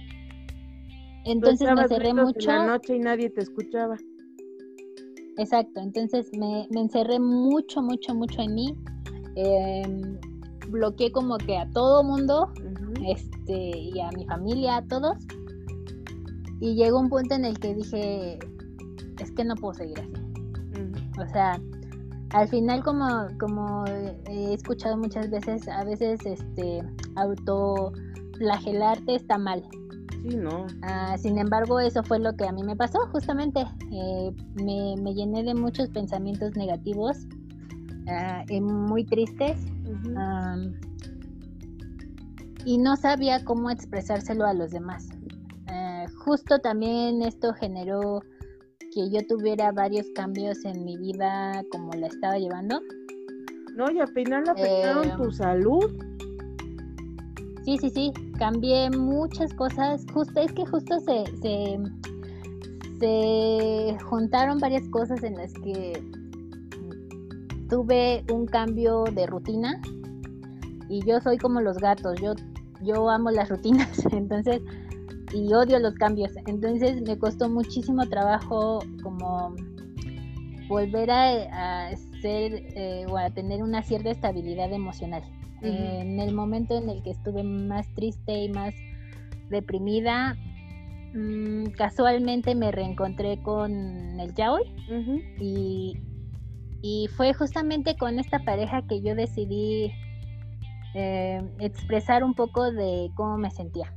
Entonces 1.25 1.69
me 1.75 1.89
cerré 1.89 2.13
mucho. 2.13 2.51
en 2.51 2.57
la 2.59 2.67
noche 2.67 2.97
y 2.97 2.99
nadie 2.99 3.31
te 3.31 3.41
escuchaba. 3.41 3.97
Exacto, 5.39 5.81
entonces 5.81 6.31
me, 6.37 6.67
me 6.71 6.81
encerré 6.81 7.19
mucho, 7.19 7.81
mucho, 7.81 8.15
mucho 8.15 8.43
en 8.43 8.55
mí. 8.55 8.75
Em, 9.37 10.19
bloqueé 10.69 11.11
como 11.13 11.39
que 11.39 11.57
a 11.57 11.69
todo 11.71 12.05
mundo, 12.05 12.53
este, 13.07 13.79
y 13.79 13.99
a 14.01 14.11
mi 14.11 14.27
familia, 14.27 14.77
a 14.77 14.87
todos. 14.87 15.17
Y 16.61 16.75
llegó 16.75 17.01
un 17.01 17.09
punto 17.09 17.35
en 17.35 17.47
el 17.47 17.59
que 17.59 17.75
dije, 17.75 18.39
es 19.19 19.33
que 19.33 19.45
no 19.45 19.55
puedo 19.55 19.75
seguir 19.75 19.99
así. 19.99 20.22
O 21.19 21.27
sea, 21.33 21.61
al 22.31 22.49
final 22.49 22.83
como, 22.83 23.29
como 23.39 23.85
he 23.87 24.55
escuchado 24.55 24.97
muchas 24.97 25.31
veces, 25.31 25.69
a 25.69 25.85
veces 25.85 26.21
este 26.25 26.83
autoflagelarte 27.17 29.17
está 29.17 29.39
mal. 29.39 29.63
Sí, 30.23 30.37
no. 30.37 30.67
Ah, 30.83 31.17
sin 31.19 31.39
embargo, 31.39 31.81
eso 31.81 32.03
fue 32.03 32.19
lo 32.19 32.35
que 32.37 32.47
a 32.47 32.53
mí 32.53 32.63
me 32.63 32.77
pasó, 32.77 32.99
justamente. 33.11 33.61
Eh, 33.91 34.33
me, 34.55 34.95
me 35.03 35.15
llené 35.15 35.43
de 35.43 35.55
muchos 35.55 35.91
pensamientos 35.91 36.57
negativos 36.57 37.17
ah, 38.09 38.45
y 38.49 38.61
muy 38.61 39.05
tristes 39.05 39.59
y 42.65 42.79
no 42.79 42.97
sabía 42.97 43.45
cómo 43.45 43.71
expresárselo 43.71 44.47
a 44.47 44.55
los 44.55 44.71
demás. 44.71 45.09
Eh, 45.69 46.07
justo 46.25 46.59
también 46.59 47.23
esto 47.23 47.53
generó 47.55 48.23
que 48.93 49.11
yo 49.11 49.20
tuviera 49.26 49.72
varios 49.72 50.07
cambios 50.14 50.64
en 50.64 50.84
mi 50.84 50.97
vida 50.97 51.64
como 51.70 51.93
la 51.93 52.07
estaba 52.09 52.38
llevando. 52.38 52.80
No, 53.74 53.90
y 53.90 53.99
al 54.01 54.09
final 54.09 54.49
afectaron 54.49 55.09
Eh, 55.09 55.14
tu 55.16 55.32
salud. 55.32 55.90
Sí, 57.64 57.78
sí, 57.78 57.90
sí, 57.90 58.12
cambié 58.38 58.90
muchas 58.90 59.55
cosas. 59.55 60.05
Justo, 60.12 60.40
es 60.40 60.53
que 60.53 60.66
justo 60.66 61.01
se, 61.01 61.24
se, 61.40 61.78
se 62.99 63.97
juntaron 64.05 64.59
varias 64.59 64.86
cosas 64.88 65.22
en 65.22 65.36
las 65.36 65.53
que 65.55 66.03
tuve 67.68 68.24
un 68.30 68.47
cambio 68.47 69.05
de 69.05 69.26
rutina 69.26 69.80
y 70.90 71.03
yo 71.07 71.18
soy 71.20 71.38
como 71.38 71.62
los 71.62 71.78
gatos, 71.78 72.20
yo, 72.20 72.34
yo 72.82 73.09
amo 73.09 73.30
las 73.30 73.49
rutinas, 73.49 73.88
entonces, 74.12 74.61
y 75.33 75.53
odio 75.53 75.78
los 75.78 75.95
cambios. 75.95 76.33
Entonces 76.47 77.03
me 77.03 77.18
costó 77.18 77.49
muchísimo 77.49 78.07
trabajo 78.09 78.80
como 79.03 79.55
volver 80.68 81.11
a, 81.11 81.89
a 81.89 81.97
ser 82.22 82.53
eh, 82.76 83.05
o 83.09 83.18
a 83.18 83.30
tener 83.30 83.62
una 83.62 83.83
cierta 83.83 84.11
estabilidad 84.11 84.72
emocional. 84.72 85.22
En 85.64 86.18
el 86.18 86.35
momento 86.35 86.76
en 86.76 86.89
el 86.89 87.05
que 87.05 87.11
estuve 87.11 87.45
más 87.45 87.87
triste 87.95 88.33
y 88.33 88.49
más 88.49 88.74
deprimida, 89.49 90.37
mm, 91.14 91.66
casualmente 91.76 92.57
me 92.57 92.72
reencontré 92.72 93.41
con 93.43 94.18
el 94.18 94.35
yaoi 94.35 94.64
y, 95.39 96.01
y 96.83 97.07
fue 97.16 97.33
justamente 97.33 97.97
con 97.97 98.18
esta 98.18 98.41
pareja 98.41 98.83
que 98.89 99.03
yo 99.03 99.14
decidí 99.14 99.93
eh, 100.95 101.41
expresar 101.61 102.24
un 102.24 102.35
poco 102.35 102.72
de 102.72 103.11
cómo 103.14 103.39
me 103.39 103.51
sentía. 103.53 103.95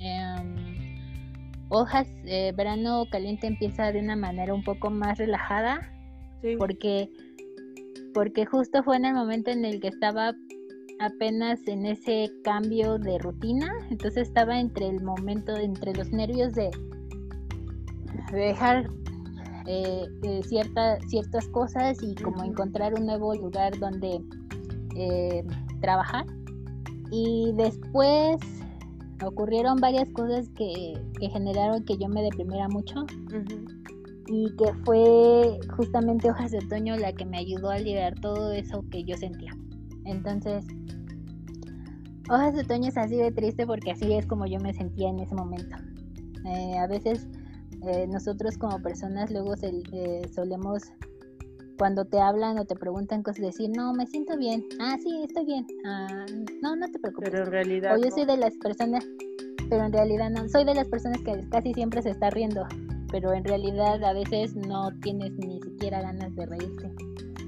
Em, 0.00 0.67
Hojas, 1.70 2.08
eh, 2.24 2.52
verano 2.56 3.04
caliente 3.10 3.46
empieza 3.46 3.92
de 3.92 4.00
una 4.00 4.16
manera 4.16 4.54
un 4.54 4.64
poco 4.64 4.90
más 4.90 5.18
relajada 5.18 5.80
Sí. 6.42 6.56
porque 6.56 7.10
porque 8.14 8.46
justo 8.46 8.82
fue 8.82 8.96
en 8.96 9.04
el 9.04 9.14
momento 9.14 9.50
en 9.50 9.64
el 9.64 9.80
que 9.80 9.88
estaba 9.88 10.34
apenas 10.98 11.66
en 11.68 11.84
ese 11.86 12.32
cambio 12.42 12.98
de 12.98 13.18
rutina, 13.18 13.70
entonces 13.90 14.28
estaba 14.28 14.58
entre 14.58 14.88
el 14.88 15.02
momento, 15.02 15.56
entre 15.56 15.92
los 15.94 16.10
nervios 16.10 16.52
de, 16.54 16.70
de 18.32 18.38
dejar 18.38 18.88
eh, 19.66 20.06
eh, 20.22 20.40
cierta- 20.44 20.98
ciertas 21.08 21.46
cosas 21.48 21.98
y 22.02 22.14
como 22.14 22.42
encontrar 22.42 22.94
un 22.94 23.06
nuevo 23.06 23.34
lugar 23.34 23.78
donde 23.78 24.20
eh, 24.96 25.44
trabajar. 25.80 26.24
Y 27.10 27.52
después 27.54 28.36
ocurrieron 29.24 29.78
varias 29.80 30.08
cosas 30.10 30.48
que, 30.50 30.94
que 31.18 31.28
generaron 31.30 31.84
que 31.84 31.96
yo 31.98 32.08
me 32.08 32.22
deprimiera 32.22 32.68
mucho 32.68 33.06
y 34.28 34.54
que 34.56 34.72
fue 34.84 35.58
justamente 35.76 36.30
Hojas 36.30 36.50
de 36.52 36.58
Otoño 36.58 36.96
la 36.96 37.12
que 37.12 37.24
me 37.24 37.38
ayudó 37.38 37.70
a 37.70 37.78
liberar 37.78 38.14
todo 38.20 38.52
eso 38.52 38.84
que 38.90 39.04
yo 39.04 39.16
sentía. 39.16 39.52
Entonces, 40.04 40.64
Hojas 42.30 42.54
de 42.54 42.60
Otoño 42.60 42.88
es 42.88 42.96
así 42.98 43.16
de 43.16 43.32
triste 43.32 43.66
porque 43.66 43.90
así 43.92 44.12
es 44.12 44.26
como 44.26 44.46
yo 44.46 44.60
me 44.60 44.74
sentía 44.74 45.08
en 45.08 45.18
ese 45.20 45.34
momento. 45.34 45.76
Eh, 46.44 46.76
a 46.78 46.86
veces 46.86 47.26
eh, 47.86 48.06
nosotros 48.06 48.56
como 48.58 48.80
personas 48.82 49.30
luego 49.30 49.56
se- 49.56 49.82
eh, 49.92 50.22
solemos, 50.34 50.82
cuando 51.78 52.04
te 52.04 52.20
hablan 52.20 52.58
o 52.58 52.64
te 52.64 52.74
preguntan 52.74 53.22
cosas, 53.22 53.42
decir, 53.42 53.70
no, 53.74 53.94
me 53.94 54.06
siento 54.06 54.36
bien. 54.36 54.64
Ah, 54.80 54.96
sí, 55.02 55.22
estoy 55.24 55.46
bien. 55.46 55.66
Ah, 55.84 56.26
no, 56.60 56.76
no 56.76 56.90
te 56.90 56.98
preocupes. 56.98 57.30
Pero 57.30 57.44
en 57.44 57.50
realidad. 57.50 57.94
O 57.94 57.98
yo 57.98 58.08
no. 58.10 58.14
soy 58.14 58.24
de 58.26 58.36
las 58.36 58.54
personas, 58.56 59.06
pero 59.70 59.84
en 59.84 59.92
realidad 59.92 60.30
no, 60.30 60.48
soy 60.48 60.64
de 60.64 60.74
las 60.74 60.88
personas 60.88 61.22
que 61.22 61.48
casi 61.48 61.72
siempre 61.72 62.02
se 62.02 62.10
está 62.10 62.30
riendo, 62.30 62.66
pero 63.10 63.32
en 63.32 63.44
realidad 63.44 64.02
a 64.04 64.12
veces 64.12 64.54
no 64.56 64.90
tienes 65.00 65.32
ni 65.38 65.60
siquiera 65.62 66.02
ganas 66.02 66.34
de 66.34 66.46
reírte 66.46 66.92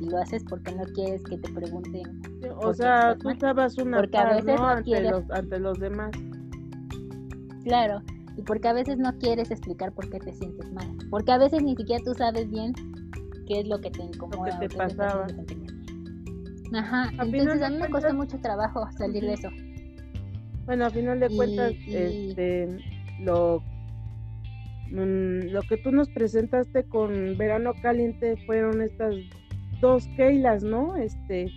y 0.00 0.08
lo 0.08 0.18
haces 0.18 0.42
porque 0.48 0.72
no 0.74 0.84
quieres 0.94 1.22
que 1.24 1.36
te 1.36 1.52
pregunten. 1.52 2.22
O 2.56 2.72
sea, 2.72 3.16
tú 3.16 3.28
estabas 3.30 3.76
una 3.78 3.98
Porque 3.98 4.16
a 4.16 4.22
par, 4.22 4.36
veces 4.36 4.54
¿no? 4.54 4.62
no 4.62 4.68
ante, 4.68 4.84
quieres. 4.84 5.10
los, 5.10 5.30
ante 5.30 5.58
los 5.58 5.78
demás. 5.78 6.10
Claro, 7.64 8.00
y 8.36 8.42
porque 8.42 8.68
a 8.68 8.72
veces 8.72 8.96
no 8.96 9.12
quieres 9.18 9.50
explicar 9.50 9.92
por 9.92 10.08
qué 10.08 10.18
te 10.18 10.32
sientes 10.32 10.72
mal, 10.72 10.86
porque 11.10 11.32
a 11.32 11.38
veces 11.38 11.62
ni 11.62 11.76
siquiera 11.76 12.02
tú 12.02 12.14
sabes 12.14 12.48
bien 12.48 12.72
qué 13.50 13.60
es 13.60 13.66
lo 13.66 13.80
que 13.80 13.90
te 13.90 14.02
incomoda. 14.04 14.44
te 14.50 14.56
o 14.56 14.58
qué 14.60 14.66
está 14.66 14.84
haciendo 14.84 15.04
pasaba. 15.04 15.26
Ajá, 16.72 17.10
A 17.18 17.24
entonces 17.24 17.62
a 17.62 17.68
mí 17.68 17.74
me 17.74 17.80
cuentas- 17.80 18.02
costó 18.02 18.14
mucho 18.14 18.38
trabajo 18.40 18.86
salir 18.96 19.24
de 19.24 19.32
eso. 19.32 19.48
Bueno, 20.66 20.86
a 20.86 20.90
final 20.90 21.18
de 21.18 21.26
Y- 21.28 21.36
cuentas, 21.36 21.72
y- 21.84 21.96
este, 21.96 22.68
lo, 23.24 23.60
mm, 24.92 25.50
lo 25.50 25.62
que 25.62 25.76
tú 25.78 25.90
nos 25.90 26.08
presentaste 26.10 26.84
con 26.84 27.36
Verano 27.36 27.72
Caliente 27.82 28.36
fueron 28.46 28.80
estas 28.82 29.16
dos 29.80 30.06
Keilas, 30.16 30.62
¿no? 30.62 30.94
Este, 30.96 31.50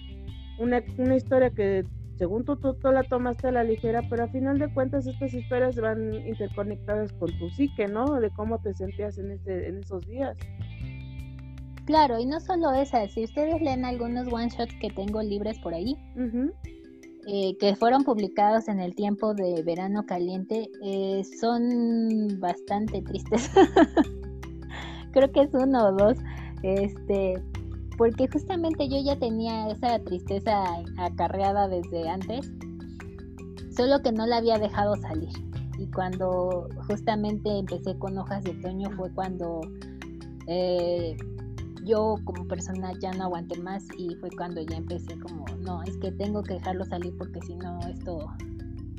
una, 0.58 0.82
una 0.98 1.16
historia 1.16 1.52
que 1.52 1.84
según 2.18 2.44
tú, 2.46 2.56
tú, 2.56 2.74
tú 2.76 2.91
la 2.91 3.04
tomaste 3.04 3.48
a 3.48 3.52
la 3.52 3.64
ligera, 3.64 4.02
pero 4.10 4.24
a 4.24 4.28
final 4.30 4.58
de 4.58 4.68
cuentas 4.74 5.06
estas 5.06 5.34
historias 5.34 5.76
van 5.76 6.14
interconectadas 6.26 7.12
con 7.14 7.30
tu 7.38 7.50
psique, 7.52 7.88
¿no? 7.88 8.20
De 8.20 8.32
cómo 8.32 8.60
te 8.60 8.74
sentías 8.74 9.18
en, 9.20 9.32
ese, 9.32 9.68
en 9.68 9.78
esos 9.80 10.08
días. 10.08 10.36
Claro, 11.86 12.19
y 12.19 12.25
no 12.25 12.39
solo 12.39 12.71
esas, 12.71 13.11
si 13.11 13.25
ustedes 13.25 13.61
leen 13.61 13.84
algunos 13.84 14.31
one 14.31 14.49
shots 14.49 14.73
que 14.79 14.89
tengo 14.89 15.21
libres 15.21 15.59
por 15.59 15.73
ahí, 15.73 15.97
eh, 17.27 17.57
que 17.57 17.75
fueron 17.75 18.03
publicados 18.03 18.69
en 18.69 18.79
el 18.79 18.95
tiempo 18.95 19.34
de 19.34 19.61
verano 19.63 20.05
caliente, 20.05 20.69
eh, 20.81 21.23
son 21.39 22.39
bastante 22.39 23.01
tristes. 23.01 23.49
creo 25.11 25.31
que 25.31 25.41
es 25.41 25.53
uno 25.53 25.88
o 25.88 25.91
dos, 25.91 26.17
este, 26.63 27.41
porque 27.97 28.27
justamente 28.27 28.89
yo 28.89 29.01
ya 29.01 29.17
tenía 29.17 29.69
esa 29.69 29.99
tristeza 29.99 30.63
acarreada 30.97 31.67
desde 31.67 32.09
antes, 32.09 32.51
solo 33.75 34.01
que 34.01 34.11
no 34.11 34.25
la 34.25 34.38
había 34.38 34.57
dejado 34.57 34.95
salir. 34.97 35.29
Y 35.77 35.88
cuando 35.91 36.67
justamente 36.88 37.49
empecé 37.59 37.97
con 37.97 38.17
hojas 38.17 38.43
de 38.43 38.51
otoño 38.51 38.89
fue 38.91 39.11
cuando 39.13 39.61
eh, 40.47 41.15
yo 41.84 42.15
como 42.23 42.47
persona 42.47 42.91
ya 42.99 43.11
no 43.11 43.25
aguanté 43.25 43.59
más 43.59 43.84
y 43.97 44.15
fue 44.15 44.29
cuando 44.31 44.61
ya 44.61 44.77
empecé 44.77 45.19
como, 45.19 45.45
no, 45.59 45.84
es 45.84 45.97
que 45.97 46.11
tengo 46.11 46.43
que 46.43 46.55
dejarlo 46.55 46.86
salir 46.86 47.15
porque 47.17 47.41
si 47.41 47.55
no, 47.55 47.79
esto 47.88 48.19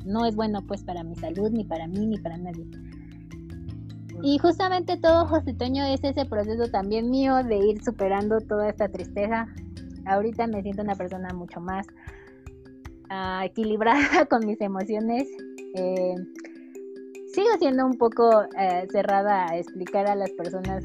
no 0.05 0.25
es 0.25 0.35
bueno 0.35 0.61
pues 0.65 0.83
para 0.83 1.03
mi 1.03 1.15
salud, 1.15 1.49
ni 1.51 1.63
para 1.63 1.87
mí, 1.87 2.05
ni 2.05 2.17
para 2.17 2.37
nadie. 2.37 2.65
Y 4.21 4.37
justamente 4.37 4.97
todo 4.97 5.25
José 5.25 5.53
Toño 5.53 5.83
es 5.85 6.03
ese 6.03 6.25
proceso 6.25 6.67
también 6.69 7.09
mío 7.09 7.43
de 7.43 7.57
ir 7.57 7.83
superando 7.83 8.39
toda 8.39 8.69
esta 8.69 8.87
tristeza. 8.87 9.47
Ahorita 10.05 10.47
me 10.47 10.61
siento 10.61 10.83
una 10.83 10.95
persona 10.95 11.33
mucho 11.33 11.59
más 11.59 11.85
ah, 13.09 13.43
equilibrada 13.45 14.25
con 14.29 14.45
mis 14.45 14.61
emociones. 14.61 15.27
Eh, 15.75 16.15
sigo 17.33 17.49
siendo 17.59 17.85
un 17.85 17.97
poco 17.97 18.43
eh, 18.57 18.87
cerrada 18.91 19.49
a 19.49 19.57
explicar 19.57 20.07
a 20.07 20.15
las 20.15 20.31
personas 20.31 20.83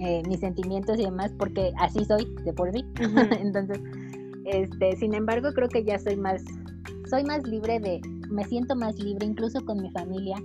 eh, 0.00 0.22
mis 0.26 0.40
sentimientos 0.40 0.98
y 0.98 1.04
demás 1.04 1.32
porque 1.38 1.72
así 1.78 2.04
soy 2.04 2.26
de 2.44 2.52
por 2.52 2.72
sí. 2.72 2.84
Entonces, 3.40 3.80
este, 4.44 4.96
sin 4.96 5.14
embargo, 5.14 5.50
creo 5.54 5.68
que 5.68 5.84
ya 5.84 5.98
soy 5.98 6.16
más, 6.16 6.42
soy 7.08 7.24
más 7.24 7.46
libre 7.46 7.78
de, 7.80 8.00
me 8.30 8.44
siento 8.44 8.74
más 8.74 8.98
libre 8.98 9.26
incluso 9.26 9.64
con 9.64 9.80
mi 9.82 9.90
familia 9.90 10.36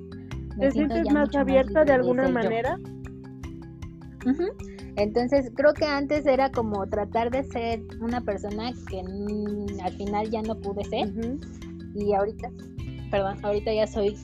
¿Te 0.59 0.71
sientes 0.71 1.11
más 1.11 1.35
abierta 1.35 1.83
de 1.83 1.93
alguna 1.93 2.29
manera? 2.29 2.79
Entonces 4.95 5.51
creo 5.55 5.73
que 5.73 5.85
antes 5.85 6.25
era 6.25 6.49
como 6.49 6.87
tratar 6.87 7.29
de 7.29 7.43
ser 7.43 7.81
una 7.99 8.21
persona 8.21 8.71
que 8.89 9.01
al 9.83 9.93
final 9.93 10.29
ya 10.29 10.41
no 10.41 10.57
pude 10.59 10.85
ser 10.85 11.13
y 11.93 12.13
ahorita, 12.13 12.49
perdón, 13.11 13.37
ahorita 13.43 13.73
ya 13.73 13.87
soy 13.87 14.15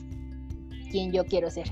quien 0.90 1.12
yo 1.12 1.24
quiero 1.24 1.50
ser. 1.50 1.66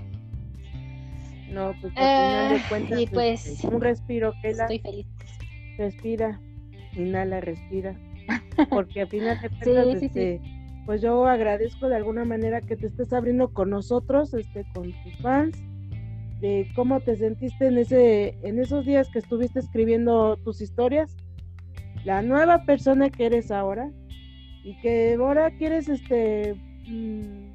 No, 1.51 1.75
pues 1.81 1.93
al 1.97 2.03
final 2.03 2.49
de 2.51 2.57
eh, 2.57 2.63
cuentas, 2.69 3.01
y 3.01 3.07
pues 3.07 3.47
este, 3.47 3.67
un 3.67 3.81
respiro, 3.81 4.33
que 4.41 4.51
Estoy 4.51 4.79
feliz. 4.79 5.07
Respira, 5.79 6.41
inhala, 6.95 7.41
respira. 7.41 7.97
Porque 8.71 9.03
al 9.03 9.09
final 9.09 9.41
de 9.41 9.49
cuentas, 9.49 9.87
sí, 9.87 9.93
sí, 9.93 9.99
sí. 9.99 10.07
este, 10.07 10.41
pues 10.87 11.03
yo 11.03 11.27
agradezco 11.27 11.89
de 11.89 11.97
alguna 11.97 12.25
manera 12.25 12.61
que 12.61 12.77
te 12.77 12.87
estés 12.87 13.13
abriendo 13.13 13.53
con 13.53 13.71
nosotros, 13.71 14.33
este, 14.35 14.65
con 14.75 14.93
tus 15.03 15.17
fans, 15.21 15.57
de 16.41 16.69
cómo 16.75 17.01
te 17.01 17.17
sentiste 17.17 17.67
en 17.67 17.79
ese, 17.79 18.39
en 18.43 18.59
esos 18.59 18.87
días 18.87 19.09
que 19.11 19.19
estuviste 19.19 19.59
escribiendo 19.59 20.37
tus 20.39 20.61
historias, 20.61 21.17
la 22.05 22.23
nueva 22.23 22.65
persona 22.65 23.11
que 23.11 23.27
eres 23.27 23.51
ahora 23.51 23.91
y 24.65 24.81
que 24.81 25.17
ahora 25.19 25.51
quieres, 25.51 25.89
este, 25.89 26.55
mm, 26.87 27.50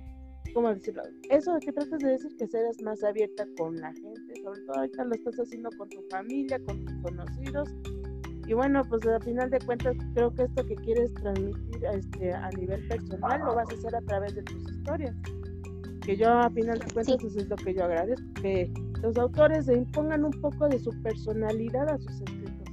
¿cómo 0.55 0.73
decirlo? 0.73 1.03
Eso 1.29 1.59
que 1.59 1.71
tratas 1.73 1.99
de 1.99 2.11
decir 2.11 2.35
que 2.37 2.47
seas 2.47 2.81
más 2.81 3.03
abierta 3.03 3.45
con 3.57 3.75
la 3.75 3.93
gente, 3.93 4.41
sobre 4.41 4.61
todo 4.61 4.77
ahorita 4.77 5.03
lo 5.03 5.13
estás 5.13 5.35
haciendo 5.35 5.69
con 5.77 5.89
tu 5.89 6.01
familia, 6.09 6.57
con 6.65 6.83
tus 6.85 6.95
conocidos 7.03 7.69
y 8.47 8.53
bueno, 8.53 8.83
pues 8.87 9.05
al 9.05 9.21
final 9.23 9.49
de 9.49 9.59
cuentas 9.59 9.95
creo 10.13 10.33
que 10.33 10.43
esto 10.43 10.65
que 10.65 10.75
quieres 10.75 11.13
transmitir 11.15 11.85
este, 11.93 12.31
a 12.31 12.49
nivel 12.51 12.87
personal 12.87 13.41
lo 13.41 13.55
vas 13.55 13.69
a 13.69 13.75
hacer 13.75 13.95
a 13.95 14.01
través 14.01 14.35
de 14.35 14.43
tus 14.43 14.71
historias. 14.71 15.15
Que 16.05 16.15
yo 16.15 16.29
a 16.31 16.49
final 16.51 16.77
de 16.77 16.93
cuentas 16.93 17.23
eso 17.23 17.39
es 17.39 17.49
lo 17.49 17.55
que 17.55 17.73
yo 17.73 17.83
agradezco, 17.83 18.25
que 18.41 18.71
los 19.01 19.17
autores 19.17 19.65
se 19.65 19.73
impongan 19.73 20.23
un 20.23 20.31
poco 20.41 20.69
de 20.69 20.79
su 20.79 20.91
personalidad 21.01 21.89
a 21.89 21.97
sus 21.97 22.21
escritos. 22.21 22.69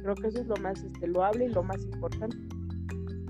Creo 0.00 0.14
que 0.14 0.28
eso 0.28 0.40
es 0.40 0.46
lo 0.46 0.56
más 0.58 0.82
este, 0.82 1.08
loable 1.08 1.46
y 1.46 1.48
lo 1.48 1.64
más 1.64 1.82
importante. 1.84 2.36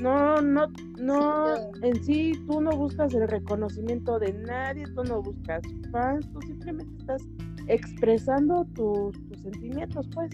No, 0.01 0.41
no, 0.41 0.69
no, 0.99 1.57
en 1.83 2.05
sí 2.05 2.33
tú 2.47 2.61
no 2.61 2.71
buscas 2.77 3.13
el 3.15 3.27
reconocimiento 3.27 4.19
de 4.19 4.33
nadie, 4.33 4.85
tú 4.95 5.03
no 5.05 5.23
buscas 5.23 5.63
fans, 5.91 6.31
tú 6.33 6.41
simplemente 6.43 6.95
estás 7.01 7.23
expresando 7.67 8.65
tus, 8.75 9.13
tus 9.29 9.41
sentimientos, 9.43 10.07
pues. 10.15 10.31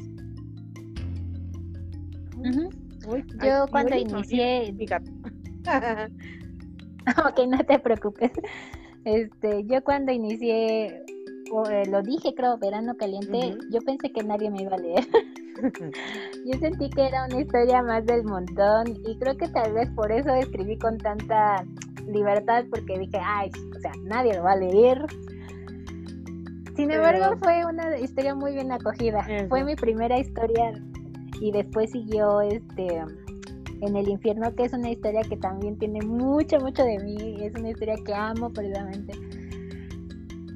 Yo 3.43 3.67
cuando 3.71 3.97
inicié... 3.97 4.75
ok, 7.27 7.41
no 7.49 7.59
te 7.59 7.79
preocupes. 7.79 8.33
Este, 9.05 9.65
yo 9.67 9.83
cuando 9.83 10.13
inicié, 10.13 10.87
eh, 10.87 11.87
lo 11.91 12.03
dije 12.03 12.35
creo, 12.35 12.59
verano 12.59 12.97
caliente, 12.97 13.57
yo 13.71 13.81
pensé 13.81 14.13
que 14.13 14.23
nadie 14.23 14.51
me 14.51 14.63
iba 14.63 14.77
a 14.77 14.79
leer. 14.79 15.07
yo 16.45 16.59
sentí 16.59 16.91
que 16.91 17.07
era 17.07 17.27
una 17.27 17.41
historia 17.41 17.83
más 17.83 18.05
del 18.07 18.25
montón 18.25 18.89
y 19.05 19.19
creo 19.19 19.37
que 19.37 19.49
tal 19.49 19.73
vez 19.73 19.89
por 19.91 20.11
eso 20.13 20.35
escribí 20.35 20.79
con 20.79 20.99
tanta 20.99 21.65
libertad 22.07 22.65
porque 22.71 22.99
dije, 22.99 23.19
ay, 23.23 23.51
o 23.75 23.81
sea, 23.81 23.93
nadie 24.03 24.35
lo 24.35 24.43
va 24.43 24.53
a 24.53 24.57
leer. 24.57 25.05
Sin 26.77 26.91
embargo, 26.91 27.37
fue 27.41 27.65
una 27.65 27.97
historia 27.99 28.35
muy 28.35 28.53
bien 28.53 28.73
acogida. 28.73 29.25
Fue 29.49 29.63
mi 29.65 29.77
primera 29.77 30.19
historia 30.19 30.73
y 31.41 31.53
después 31.53 31.91
siguió 31.93 32.41
este 32.41 33.03
en 33.81 33.97
el 33.97 34.09
infierno 34.09 34.55
que 34.55 34.65
es 34.65 34.73
una 34.73 34.91
historia 34.91 35.23
que 35.23 35.37
también 35.37 35.77
tiene 35.79 36.01
mucho 36.01 36.59
mucho 36.59 36.85
de 36.85 36.99
mí 37.01 37.37
es 37.45 37.53
una 37.55 37.71
historia 37.71 37.97
que 38.05 38.15
amo 38.15 38.53
perdidamente 38.53 39.13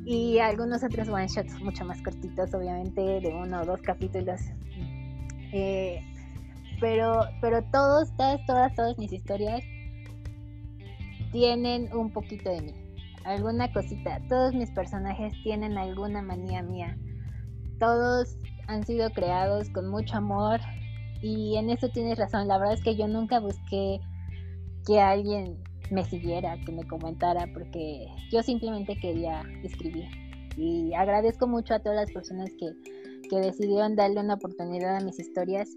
y 0.04 0.38
algunos 0.38 0.82
otros 0.82 1.08
one 1.08 1.26
shots 1.26 1.60
mucho 1.62 1.84
más 1.84 2.00
cortitos 2.02 2.54
obviamente 2.54 3.00
de 3.00 3.28
uno 3.28 3.62
o 3.62 3.64
dos 3.66 3.82
capítulos 3.82 4.40
eh, 5.52 6.00
pero 6.80 7.20
pero 7.40 7.62
todos 7.72 8.14
todas 8.16 8.44
todas 8.46 8.74
todas 8.74 8.98
mis 8.98 9.12
historias 9.12 9.62
tienen 11.32 11.92
un 11.94 12.10
poquito 12.10 12.50
de 12.50 12.60
mí 12.62 12.74
alguna 13.24 13.72
cosita 13.72 14.20
todos 14.28 14.54
mis 14.54 14.70
personajes 14.70 15.32
tienen 15.42 15.76
alguna 15.76 16.22
manía 16.22 16.62
mía 16.62 16.96
todos 17.78 18.36
han 18.66 18.84
sido 18.84 19.10
creados 19.10 19.70
con 19.70 19.88
mucho 19.88 20.16
amor 20.16 20.60
y 21.22 21.56
en 21.56 21.70
eso 21.70 21.88
tienes 21.88 22.18
razón. 22.18 22.48
La 22.48 22.58
verdad 22.58 22.74
es 22.74 22.82
que 22.82 22.96
yo 22.96 23.08
nunca 23.08 23.40
busqué 23.40 24.00
que 24.86 25.00
alguien 25.00 25.58
me 25.90 26.04
siguiera, 26.04 26.56
que 26.64 26.72
me 26.72 26.86
comentara, 26.86 27.46
porque 27.52 28.06
yo 28.30 28.42
simplemente 28.42 28.96
quería 28.96 29.42
escribir. 29.64 30.06
Y 30.56 30.92
agradezco 30.94 31.46
mucho 31.46 31.74
a 31.74 31.80
todas 31.80 31.96
las 31.96 32.12
personas 32.12 32.50
que, 32.58 32.70
que 33.28 33.38
decidieron 33.40 33.96
darle 33.96 34.20
una 34.20 34.34
oportunidad 34.34 34.96
a 34.96 35.00
mis 35.00 35.18
historias, 35.18 35.74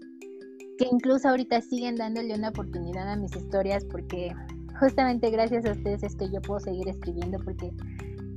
que 0.78 0.88
incluso 0.90 1.28
ahorita 1.28 1.60
siguen 1.60 1.96
dándole 1.96 2.34
una 2.34 2.48
oportunidad 2.48 3.10
a 3.10 3.16
mis 3.16 3.34
historias, 3.36 3.84
porque 3.84 4.34
justamente 4.80 5.30
gracias 5.30 5.64
a 5.66 5.72
ustedes 5.72 6.02
es 6.02 6.16
que 6.16 6.30
yo 6.30 6.40
puedo 6.40 6.60
seguir 6.60 6.88
escribiendo, 6.88 7.38
porque 7.44 7.70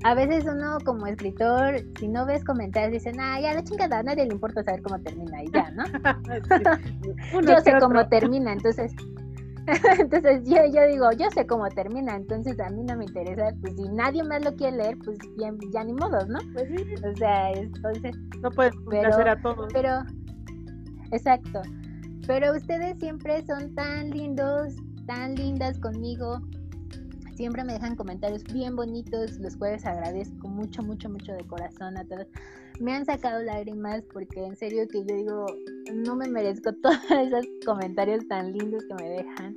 a 0.04 0.14
veces 0.14 0.46
uno 0.46 0.78
como 0.86 1.08
escritor, 1.08 1.84
si 1.98 2.08
no 2.08 2.26
ves 2.26 2.44
comentarios, 2.44 3.04
dicen, 3.04 3.20
ah, 3.20 3.40
ya 3.42 3.54
la 3.54 3.64
chingada, 3.64 4.00
a 4.00 4.04
nadie 4.04 4.26
le 4.26 4.34
importa 4.34 4.64
saber 4.64 4.82
cómo 4.84 5.00
termina 5.02 5.44
y 5.44 5.50
ya, 5.52 5.72
¿no? 5.72 5.84
yo 7.48 7.60
sé 7.62 7.74
cómo 7.80 8.08
termina, 8.08 8.54
entonces, 8.54 8.94
entonces 10.00 10.44
yo, 10.46 10.58
yo 10.72 10.88
digo, 10.88 11.12
yo 11.18 11.30
sé 11.32 11.46
cómo 11.48 11.68
termina, 11.70 12.16
entonces 12.16 12.60
a 12.60 12.70
mí 12.70 12.84
no 12.84 12.96
me 12.98 13.06
interesa, 13.06 13.50
pues 13.62 13.76
si 13.76 13.84
nadie 13.90 14.24
más 14.24 14.44
lo 14.44 14.54
quiere 14.56 14.78
leer, 14.78 14.98
pues 15.04 15.18
bien, 15.38 15.58
ya 15.74 15.84
ni 15.84 15.94
modos, 15.94 16.28
¿no? 16.28 16.40
Pues 16.54 16.68
sí. 16.70 16.86
O 17.04 17.16
sea, 17.16 17.52
entonces... 17.52 18.16
No 18.42 18.52
puedes 18.52 18.74
hacer 19.06 19.30
a 19.30 19.42
todos. 19.42 19.72
Pero, 19.74 20.04
exacto, 21.12 21.62
pero 22.28 22.56
ustedes 22.56 22.98
siempre 23.00 23.46
son 23.46 23.74
tan 23.76 24.12
lindos, 24.12 24.76
tan 25.08 25.36
lindas 25.36 25.80
conmigo, 25.80 26.40
siempre 27.36 27.64
me 27.64 27.74
dejan 27.74 27.96
comentarios 27.96 28.44
bien 28.46 28.76
bonitos, 28.76 29.40
los 29.40 29.56
cuales 29.56 29.86
agradezco 29.86 30.48
mucho, 30.48 30.82
mucho, 30.82 31.10
mucho 31.10 31.34
de 31.34 31.46
corazón 31.46 31.98
a 31.98 32.06
todos. 32.06 32.28
Me 32.80 32.94
han 32.94 33.06
sacado 33.06 33.42
lágrimas 33.44 34.04
porque 34.14 34.44
en 34.44 34.56
serio 34.56 34.88
que 34.88 35.06
yo 35.06 35.16
digo, 35.16 35.46
no 35.94 36.16
me 36.16 36.28
merezco 36.28 36.74
todos 36.82 37.00
esos 37.12 37.46
comentarios 37.66 38.28
tan 38.28 38.54
lindos 38.54 38.84
que 38.88 38.96
me 38.96 39.10
dejan. 39.10 39.56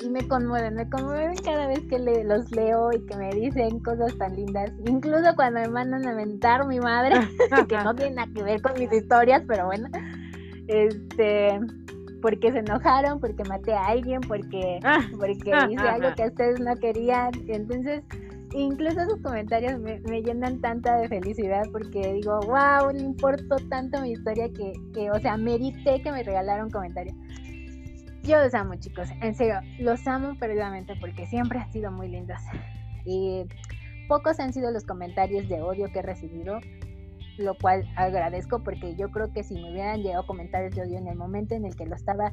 Y 0.00 0.08
me 0.08 0.26
conmueven, 0.26 0.74
me 0.74 0.90
conmueven 0.90 1.36
cada 1.44 1.68
vez 1.68 1.80
que 1.88 1.98
los 1.98 2.50
leo 2.50 2.92
y 2.92 3.06
que 3.06 3.16
me 3.16 3.30
dicen 3.30 3.78
cosas 3.80 4.16
tan 4.18 4.34
lindas. 4.34 4.72
Incluso 4.84 5.32
cuando 5.36 5.60
me 5.60 5.68
mandan 5.68 6.06
a 6.06 6.14
mentar 6.14 6.66
mi 6.66 6.80
madre, 6.80 7.14
que 7.68 7.76
no 7.76 7.94
tiene 7.94 8.16
nada 8.16 8.32
que 8.34 8.42
ver 8.42 8.60
con 8.62 8.72
mis 8.74 8.92
historias, 8.92 9.44
pero 9.46 9.66
bueno. 9.66 9.88
Este, 10.66 11.60
porque 12.22 12.52
se 12.52 12.60
enojaron, 12.60 13.20
porque 13.20 13.44
maté 13.44 13.74
a 13.74 13.86
alguien, 13.86 14.20
porque, 14.22 14.78
ah, 14.84 15.00
porque 15.18 15.52
ah, 15.52 15.68
hice 15.70 15.82
algo 15.82 16.14
que 16.14 16.26
ustedes 16.28 16.60
no 16.60 16.74
querían. 16.76 17.32
Entonces, 17.48 18.02
incluso 18.54 19.04
sus 19.10 19.20
comentarios 19.20 19.78
me, 19.80 19.98
llenan 20.22 20.60
tanta 20.60 20.96
de 20.96 21.08
felicidad 21.08 21.64
porque 21.72 22.14
digo, 22.14 22.40
wow, 22.46 22.92
le 22.92 23.02
importó 23.02 23.56
tanto 23.68 24.00
mi 24.00 24.12
historia 24.12 24.48
que, 24.52 24.72
que, 24.94 25.10
o 25.10 25.18
sea, 25.18 25.36
merité 25.36 26.00
que 26.00 26.12
me 26.12 26.22
regalaron 26.22 26.70
comentarios. 26.70 27.16
Yo 28.22 28.38
los 28.38 28.54
amo, 28.54 28.76
chicos, 28.76 29.08
en 29.20 29.34
serio, 29.34 29.56
los 29.80 30.06
amo 30.06 30.36
perdidamente 30.38 30.94
porque 31.00 31.26
siempre 31.26 31.58
han 31.58 31.72
sido 31.72 31.90
muy 31.90 32.08
lindos. 32.08 32.38
Y 33.04 33.44
pocos 34.08 34.38
han 34.38 34.52
sido 34.52 34.70
los 34.70 34.84
comentarios 34.84 35.48
de 35.48 35.60
odio 35.60 35.90
que 35.92 35.98
he 35.98 36.02
recibido, 36.02 36.60
lo 37.38 37.54
cual 37.54 37.88
agradezco 37.96 38.62
porque 38.62 38.94
yo 38.96 39.10
creo 39.10 39.32
que 39.32 39.42
si 39.42 39.54
me 39.54 39.70
hubieran 39.70 40.02
llegado 40.02 40.26
comentarios 40.26 40.74
de 40.74 40.82
odio 40.82 40.98
en 40.98 41.08
el 41.08 41.16
momento 41.16 41.54
en 41.54 41.64
el 41.64 41.74
que 41.74 41.86
lo 41.86 41.94
estaba 41.94 42.32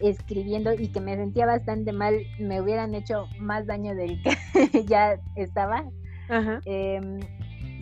escribiendo 0.00 0.72
y 0.74 0.88
que 0.88 1.00
me 1.00 1.16
sentía 1.16 1.46
bastante 1.46 1.92
mal, 1.92 2.20
me 2.38 2.60
hubieran 2.60 2.94
hecho 2.94 3.26
más 3.38 3.66
daño 3.66 3.94
del 3.94 4.22
que 4.22 4.84
ya 4.86 5.18
estaba. 5.36 5.84
Em, 6.64 7.20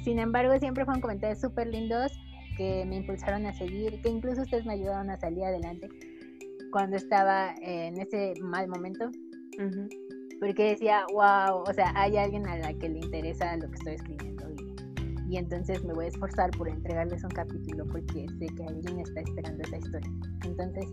sin 0.03 0.19
embargo, 0.19 0.57
siempre 0.59 0.85
fueron 0.85 1.01
comentarios 1.01 1.41
súper 1.41 1.69
lindos 1.69 2.13
que 2.57 2.85
me 2.87 2.97
impulsaron 2.97 3.47
a 3.47 3.53
seguir, 3.53 4.01
que 4.01 4.09
incluso 4.09 4.43
ustedes 4.43 4.65
me 4.65 4.75
ayudaron 4.75 5.11
a 5.11 5.17
salir 5.17 5.45
adelante 5.45 5.89
cuando 6.71 6.97
estaba 6.97 7.55
en 7.63 7.99
ese 8.01 8.35
mal 8.41 8.69
momento. 8.69 9.11
Porque 10.41 10.71
decía, 10.71 11.05
wow, 11.13 11.63
o 11.67 11.73
sea, 11.73 11.93
hay 11.97 12.17
alguien 12.17 12.47
a 12.47 12.57
la 12.59 12.75
que 12.75 12.89
le 12.89 12.99
interesa 12.99 13.57
lo 13.57 13.69
que 13.71 13.77
estoy 13.77 13.95
escribiendo 13.95 14.34
y, 15.29 15.37
entonces 15.37 15.85
me 15.85 15.93
voy 15.93 16.07
a 16.07 16.09
esforzar 16.09 16.51
por 16.53 16.69
entregarles 16.69 17.23
un 17.25 17.31
capítulo 17.31 17.87
porque 17.87 18.27
sé 18.39 18.47
que 18.47 18.65
alguien 18.65 19.01
está 19.01 19.21
esperando 19.21 19.63
esa 19.63 19.77
historia. 19.79 20.11
Entonces, 20.45 20.87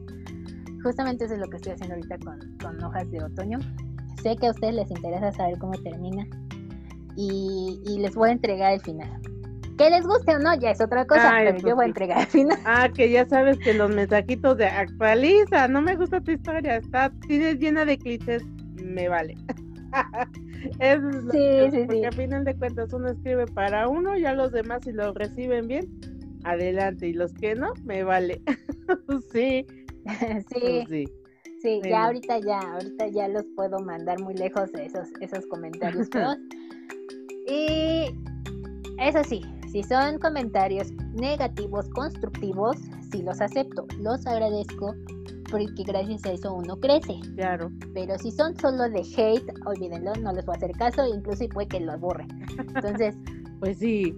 justamente 0.84 1.26
eso 1.26 1.34
es 1.36 1.40
lo 1.40 1.48
que 1.48 1.58
estoy 1.58 1.74
haciendo 1.74 1.96
ahorita 1.96 2.18
con, 2.20 2.58
con 2.58 2.84
hojas 2.84 3.10
de 3.12 3.24
otoño. 3.24 3.60
Sé 4.22 4.36
que 4.36 4.48
a 4.48 4.52
ustedes 4.52 4.76
les 4.76 4.92
interesa 4.92 5.32
saber 5.32 5.58
cómo 5.60 5.74
termina 5.74 6.26
y, 7.16 7.82
y 7.86 8.00
les 8.00 8.16
voy 8.16 8.30
a 8.30 8.32
entregar 8.34 8.74
el 8.74 8.82
final. 8.82 9.10
Que 9.78 9.90
les 9.90 10.06
guste 10.06 10.36
o 10.36 10.40
no, 10.40 10.54
ya 10.60 10.72
es 10.72 10.82
otra 10.82 11.06
cosa, 11.06 11.32
pero 11.38 11.52
pues 11.52 11.64
yo 11.64 11.76
voy 11.76 11.86
a 11.86 11.88
entregar 11.88 12.20
el 12.20 12.28
final. 12.28 12.60
Ah, 12.66 12.88
que 12.94 13.10
ya 13.10 13.28
sabes 13.28 13.58
que 13.58 13.74
los 13.74 13.90
mensajitos 13.90 14.58
de 14.58 14.66
actualiza, 14.66 15.68
no 15.68 15.82
me 15.82 15.96
gusta 15.96 16.22
tu 16.22 16.32
historia, 16.32 16.76
está, 16.76 17.12
tienes 17.28 17.58
llena 17.60 17.86
de 17.86 17.98
clichés, 17.98 18.44
me 18.76 19.10
vale. 19.10 19.36
es 20.80 21.00
sí, 21.32 21.72
sí, 21.72 21.86
porque 21.88 22.08
a 22.08 22.12
final 22.12 22.44
de 22.44 22.56
cuentas 22.56 22.94
uno 22.94 23.10
escribe 23.10 23.46
para 23.48 23.88
uno, 23.88 24.18
ya 24.18 24.34
los 24.34 24.52
demás 24.52 24.84
si 24.84 24.92
lo 24.92 25.14
reciben 25.14 25.68
bien, 25.68 25.86
adelante, 26.44 27.08
y 27.08 27.14
los 27.14 27.34
que 27.34 27.56
no, 27.56 27.74
me 27.84 28.04
vale. 28.04 28.42
sí. 29.34 29.66
sí. 30.54 30.84
sí. 30.88 31.06
Sí, 31.62 31.80
ya 31.84 32.06
ahorita 32.06 32.40
ya, 32.40 32.60
ahorita 32.60 33.08
ya 33.10 33.28
los 33.28 33.46
puedo 33.56 33.80
mandar 33.80 34.20
muy 34.20 34.34
lejos 34.34 34.74
esos, 34.74 35.10
esos 35.20 35.46
comentarios 35.46 36.10
Y 37.48 38.06
eso 39.00 39.24
sí, 39.24 39.44
si 39.72 39.84
son 39.84 40.18
comentarios 40.18 40.92
negativos, 41.14 41.88
constructivos, 41.90 42.78
sí 43.12 43.22
los 43.22 43.42
acepto, 43.42 43.86
los 44.00 44.26
agradezco 44.26 44.96
porque 45.52 45.84
gracias 45.84 46.26
a 46.26 46.32
eso 46.32 46.54
uno 46.54 46.80
crece. 46.80 47.20
Claro. 47.36 47.70
Pero 47.94 48.18
si 48.18 48.32
son 48.32 48.58
solo 48.58 48.90
de 48.90 49.02
hate, 49.02 49.54
olvídenlo, 49.66 50.14
no 50.16 50.34
les 50.34 50.46
voy 50.46 50.56
a 50.56 50.58
hacer 50.58 50.72
caso, 50.72 51.06
incluso 51.06 51.48
puede 51.50 51.68
que 51.68 51.80
lo 51.82 51.92
aburre. 51.92 52.26
Entonces, 52.58 53.16
pues 53.60 53.78
sí, 53.78 54.16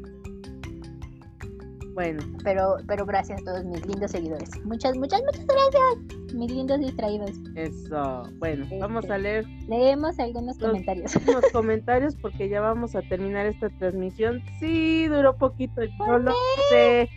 bueno. 1.94 2.24
Pero, 2.44 2.78
pero 2.88 3.06
gracias 3.06 3.42
a 3.42 3.46
todos 3.46 3.66
mis 3.66 3.86
lindos 3.86 4.12
seguidores. 4.12 4.50
Muchas, 4.66 4.98
muchas, 4.98 5.22
muchas 5.22 5.46
gracias. 5.46 6.34
Mis 6.34 6.52
lindos 6.52 6.80
distraídos. 6.80 7.32
Eso. 7.56 8.24
Bueno, 8.40 8.66
vamos 8.80 9.06
a 9.06 9.18
este, 9.18 9.20
leer. 9.20 9.46
Leemos 9.68 10.20
algunos 10.20 10.58
comentarios. 10.58 11.16
Unos 11.28 11.46
comentarios 11.52 12.16
porque 12.16 12.50
ya 12.50 12.62
vamos 12.62 12.96
a 12.96 13.02
terminar 13.04 13.46
esta 13.46 13.70
transmisión. 13.78 14.42
Sí, 14.60 15.08
duró 15.08 15.38
poquito. 15.38 15.82
No 16.00 16.18
lo 16.18 16.32
sé. 16.70 17.10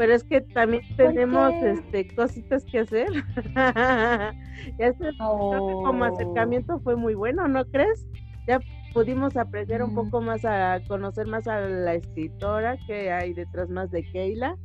Pero 0.00 0.14
es 0.14 0.24
que 0.24 0.40
también 0.40 0.82
tenemos 0.96 1.52
este 1.62 2.08
cositas 2.14 2.64
que 2.64 2.78
hacer. 2.78 3.10
ya 3.54 4.32
este 4.78 5.10
como 5.18 6.04
acercamiento 6.04 6.80
fue 6.80 6.96
muy 6.96 7.14
bueno, 7.14 7.46
¿no 7.48 7.66
crees? 7.66 8.06
Ya 8.48 8.60
pudimos 8.94 9.36
apreciar 9.36 9.82
un 9.82 9.94
poco 9.94 10.22
más 10.22 10.46
a 10.46 10.80
conocer 10.88 11.26
más 11.26 11.46
a 11.46 11.60
la 11.60 11.96
escritora 11.96 12.78
que 12.86 13.12
hay 13.12 13.34
detrás 13.34 13.68
más 13.68 13.90
de 13.90 14.02
Keila, 14.10 14.56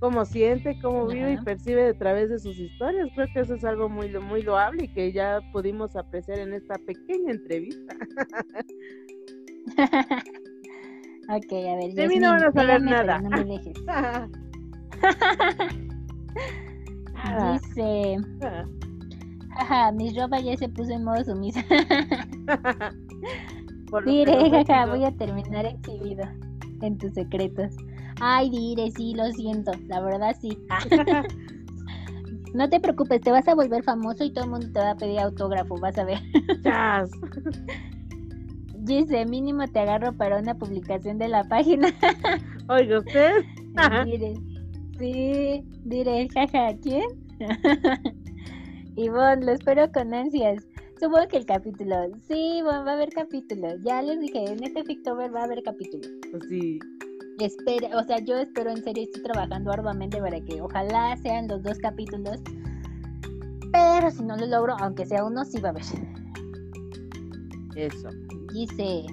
cómo 0.00 0.24
siente, 0.24 0.76
cómo 0.82 1.06
vive 1.06 1.34
y 1.34 1.36
percibe 1.36 1.90
a 1.90 1.94
través 1.94 2.28
de 2.28 2.40
sus 2.40 2.58
historias. 2.58 3.10
Creo 3.14 3.28
que 3.32 3.38
eso 3.38 3.54
es 3.54 3.64
algo 3.64 3.88
muy, 3.88 4.08
muy 4.18 4.42
loable 4.42 4.86
y 4.86 4.88
que 4.88 5.12
ya 5.12 5.38
pudimos 5.52 5.94
apreciar 5.94 6.40
en 6.40 6.52
esta 6.52 6.74
pequeña 6.78 7.30
entrevista. 7.30 7.94
ok, 11.28 11.52
a 11.52 11.76
ver. 11.76 11.94
De 11.94 12.08
mí 12.08 12.18
no 12.18 12.30
van 12.30 12.42
a 12.42 12.50
saber 12.50 12.82
nada. 12.82 13.20
No 13.20 13.30
me 13.30 13.44
dejes. 13.44 13.74
Dice. 17.52 18.16
Ajá, 19.56 19.92
mi 19.92 20.16
ropa 20.16 20.40
ya 20.40 20.56
se 20.56 20.68
puso 20.68 20.92
en 20.92 21.04
modo 21.04 21.24
sumisa. 21.24 21.64
Dire, 24.04 24.50
jaja, 24.50 24.86
voy 24.86 25.04
a 25.04 25.16
terminar 25.16 25.66
exhibido 25.66 26.24
en 26.82 26.98
tus 26.98 27.12
secretos. 27.12 27.74
Ay, 28.20 28.50
Dire, 28.50 28.90
sí, 28.92 29.14
lo 29.14 29.30
siento, 29.32 29.72
la 29.88 30.00
verdad 30.00 30.36
sí. 30.40 30.58
no 32.54 32.68
te 32.68 32.80
preocupes, 32.80 33.20
te 33.20 33.30
vas 33.30 33.46
a 33.48 33.54
volver 33.54 33.82
famoso 33.82 34.24
y 34.24 34.32
todo 34.32 34.44
el 34.44 34.50
mundo 34.50 34.66
te 34.72 34.80
va 34.80 34.90
a 34.90 34.96
pedir 34.96 35.20
autógrafo, 35.20 35.76
vas 35.80 35.98
a 35.98 36.04
ver. 36.04 36.18
Dice, 38.76 39.26
mínimo 39.26 39.66
te 39.66 39.80
agarro 39.80 40.12
para 40.12 40.38
una 40.38 40.54
publicación 40.54 41.18
de 41.18 41.28
la 41.28 41.44
página. 41.44 41.88
Oiga, 42.68 42.98
¿usted? 42.98 43.44
Dire, 44.04 44.34
sí, 44.98 45.64
Dire, 45.84 46.28
jaja, 46.34 46.76
¿quién? 46.82 47.06
Ivonne, 48.96 49.44
lo 49.44 49.52
espero 49.52 49.90
con 49.92 50.12
ansias. 50.12 50.64
Supongo 51.00 51.28
que 51.28 51.36
el 51.36 51.46
capítulo. 51.46 52.08
Sí, 52.26 52.60
va 52.62 52.78
a 52.78 52.92
haber 52.92 53.10
capítulo. 53.10 53.76
Ya 53.84 54.02
les 54.02 54.18
dije, 54.20 54.44
en 54.44 54.64
este 54.64 54.82
Fictober 54.82 55.32
va 55.34 55.42
a 55.42 55.44
haber 55.44 55.62
capítulo. 55.62 56.08
Pues 56.32 56.42
sí. 56.48 56.80
Espera, 57.38 57.96
o 57.96 58.02
sea, 58.02 58.18
yo 58.18 58.36
espero 58.38 58.70
en 58.70 58.82
serio, 58.82 59.04
estoy 59.04 59.22
trabajando 59.22 59.70
arduamente 59.70 60.20
para 60.20 60.40
que 60.40 60.60
ojalá 60.60 61.16
sean 61.18 61.46
los 61.46 61.62
dos 61.62 61.78
capítulos. 61.78 62.40
Pero 63.72 64.10
si 64.10 64.24
no 64.24 64.36
lo 64.36 64.46
logro, 64.46 64.76
aunque 64.80 65.06
sea 65.06 65.24
uno, 65.24 65.44
sí 65.44 65.60
va 65.60 65.68
a 65.68 65.70
haber. 65.70 65.84
Eso. 67.76 68.08
Dice, 68.52 69.06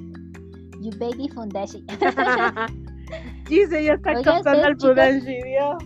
You 0.82 0.91
baby 0.98 1.30
fundashi. 1.30 1.86
Dice, 3.50 3.84
ya 3.84 3.94
está 3.94 4.22
captando 4.22 4.66
al 4.66 4.78
fundashi, 4.78 5.44
Dios. 5.44 5.84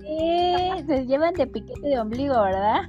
Sí, 0.00 0.84
se 0.86 1.06
llevan 1.06 1.34
de 1.34 1.46
piquete 1.46 1.88
de 1.88 1.98
ombligo, 1.98 2.42
¿verdad? 2.42 2.82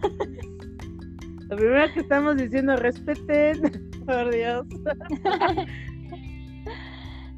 Lo 1.50 1.56
primero 1.58 1.94
que 1.94 2.02
estamos 2.02 2.38
diciendo, 2.38 2.76
respeten, 2.76 3.62
por 4.06 4.34
Dios. 4.34 4.66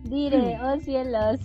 Diré, 0.04 0.60
oh 0.62 0.80
cielos. 0.80 1.40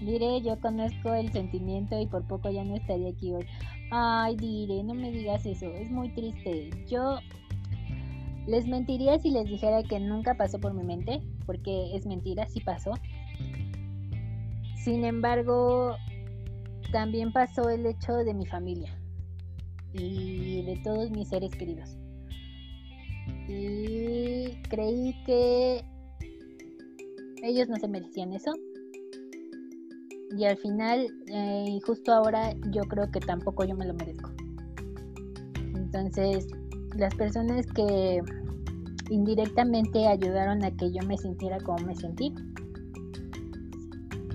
Diré, 0.00 0.40
yo 0.42 0.58
conozco 0.60 1.12
el 1.12 1.30
sentimiento 1.32 2.00
y 2.00 2.06
por 2.06 2.26
poco 2.26 2.50
ya 2.50 2.64
no 2.64 2.76
estaría 2.76 3.10
aquí 3.10 3.34
hoy. 3.34 3.44
Ay, 3.90 4.36
Diré, 4.36 4.82
no 4.82 4.94
me 4.94 5.10
digas 5.10 5.44
eso, 5.44 5.66
es 5.66 5.90
muy 5.90 6.08
triste. 6.14 6.70
Yo 6.86 7.18
les 8.46 8.66
mentiría 8.66 9.18
si 9.18 9.30
les 9.30 9.46
dijera 9.46 9.82
que 9.82 9.98
nunca 10.00 10.34
pasó 10.34 10.60
por 10.60 10.74
mi 10.74 10.84
mente, 10.84 11.22
porque 11.46 11.94
es 11.94 12.06
mentira, 12.06 12.46
sí 12.48 12.60
pasó. 12.60 12.92
Sin 14.76 15.04
embargo, 15.04 15.96
también 16.92 17.32
pasó 17.32 17.70
el 17.70 17.86
hecho 17.86 18.12
de 18.12 18.34
mi 18.34 18.46
familia 18.46 18.94
y 19.92 20.62
de 20.62 20.76
todos 20.84 21.10
mis 21.10 21.28
seres 21.28 21.50
queridos. 21.52 21.96
Y 23.48 24.62
creí 24.68 25.14
que 25.24 25.84
ellos 27.42 27.68
no 27.68 27.76
se 27.76 27.88
merecían 27.88 28.32
eso. 28.32 28.52
Y 30.36 30.44
al 30.44 30.56
final, 30.56 31.06
eh, 31.28 31.78
justo 31.86 32.12
ahora, 32.12 32.54
yo 32.72 32.82
creo 32.82 33.10
que 33.10 33.20
tampoco 33.20 33.64
yo 33.64 33.76
me 33.76 33.86
lo 33.86 33.94
merezco. 33.94 34.30
Entonces, 35.74 36.46
las 36.96 37.14
personas 37.14 37.66
que 37.66 38.22
indirectamente 39.10 40.06
ayudaron 40.06 40.64
a 40.64 40.70
que 40.70 40.92
yo 40.92 41.06
me 41.06 41.18
sintiera 41.18 41.58
como 41.58 41.86
me 41.86 41.94
sentí, 41.94 42.34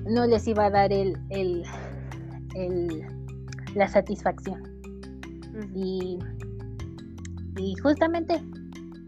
no 0.10 0.26
les 0.26 0.48
iba 0.48 0.66
a 0.66 0.70
dar 0.70 0.92
el, 0.92 1.18
el 1.30 1.64
la 3.76 3.88
satisfacción. 3.88 4.64
y, 5.76 6.20
y 7.58 7.76
justamente 7.76 8.42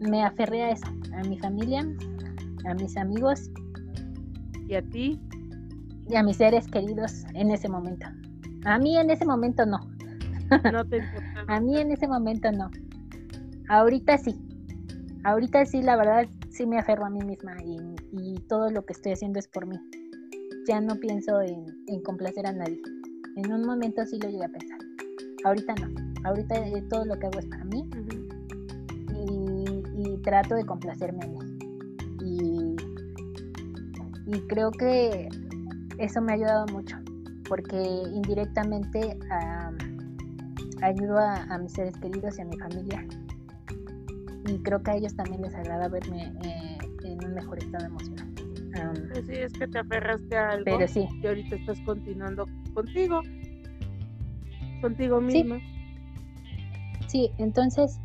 me 0.00 0.22
aferré 0.22 0.62
a 0.62 0.70
eso, 0.70 0.86
a 1.14 1.22
mi 1.28 1.38
familia, 1.38 1.86
a 2.64 2.74
mis 2.74 2.96
amigos. 2.96 3.50
¿Y 4.68 4.74
a 4.74 4.82
ti? 4.82 5.20
Y 6.08 6.16
a 6.16 6.22
mis 6.22 6.36
seres 6.36 6.66
queridos 6.66 7.24
en 7.34 7.50
ese 7.50 7.68
momento. 7.68 8.06
A 8.64 8.78
mí 8.78 8.96
en 8.96 9.10
ese 9.10 9.24
momento 9.24 9.66
no. 9.66 9.78
No 10.72 10.84
te 10.84 11.02
A 11.48 11.60
mí 11.60 11.78
en 11.78 11.92
ese 11.92 12.06
momento 12.06 12.50
no. 12.52 12.70
Ahorita 13.72 14.18
sí. 14.18 14.38
Ahorita 15.24 15.64
sí, 15.64 15.80
la 15.80 15.96
verdad, 15.96 16.26
sí 16.50 16.66
me 16.66 16.78
aferro 16.78 17.06
a 17.06 17.08
mí 17.08 17.20
misma 17.24 17.56
y, 17.64 18.34
todo 18.46 18.70
lo 18.70 18.84
que 18.84 18.92
estoy 18.92 19.12
haciendo 19.12 19.38
es 19.38 19.48
por 19.48 19.66
mí. 19.66 19.78
Ya 20.68 20.78
no 20.78 20.94
pienso 20.96 21.40
en, 21.40 22.02
complacer 22.04 22.46
a 22.46 22.52
nadie. 22.52 22.82
En 23.36 23.50
un 23.50 23.64
momento 23.64 24.04
sí 24.04 24.18
lo 24.18 24.28
llegué 24.28 24.44
a 24.44 24.48
pensar. 24.50 24.78
Ahorita 25.44 25.74
no. 25.76 25.88
Ahorita 26.28 26.54
eh, 26.56 26.82
todo 26.90 27.06
lo 27.06 27.18
que 27.18 27.28
hago 27.28 27.38
es 27.38 27.46
para 27.46 27.64
mí. 27.64 27.88
y, 29.16 30.18
trato 30.22 30.54
de 30.54 30.66
complacerme 30.66 31.24
a 31.24 31.28
mí. 31.28 31.38
Y 34.26 34.38
creo 34.48 34.70
que 34.70 35.30
eso 35.96 36.20
me 36.20 36.32
ha 36.32 36.34
ayudado 36.34 36.66
mucho, 36.66 36.98
porque 37.48 37.82
indirectamente 38.12 39.18
ayudo 40.82 41.18
a, 41.18 41.56
mis 41.56 41.72
seres 41.72 41.96
queridos 41.96 42.38
y 42.38 42.42
a 42.42 42.44
mi 42.44 42.58
familia. 42.58 43.02
Y 44.46 44.58
creo 44.62 44.82
que 44.82 44.90
a 44.90 44.96
ellos 44.96 45.14
también 45.14 45.42
les 45.42 45.54
agrada 45.54 45.88
verme 45.88 46.32
eh, 46.44 46.78
en 47.04 47.24
un 47.24 47.34
mejor 47.34 47.58
estado 47.58 47.86
emocional. 47.86 48.32
pues 49.12 49.26
sí, 49.26 49.34
es 49.34 49.52
que 49.52 49.68
te 49.68 49.78
aferraste 49.78 50.36
a 50.36 50.50
algo 50.50 50.64
pero 50.64 50.88
sí. 50.88 51.06
y 51.22 51.26
ahorita 51.26 51.56
estás 51.56 51.80
continuando 51.80 52.46
contigo, 52.74 53.20
contigo 54.80 55.20
misma. 55.20 55.58
Sí, 57.06 57.30
entonces 57.38 58.00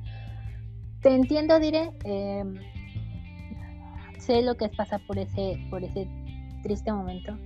te 1.01 1.13
entiendo, 1.13 1.59
diré. 1.59 1.91
Em, 2.03 2.55
sé 4.19 4.41
lo 4.41 4.55
que 4.55 4.65
es 4.65 4.75
pasar 4.75 5.01
por 5.07 5.17
ese, 5.17 5.57
por 5.69 5.83
ese 5.83 6.07
triste 6.63 6.91
momento. 6.91 7.37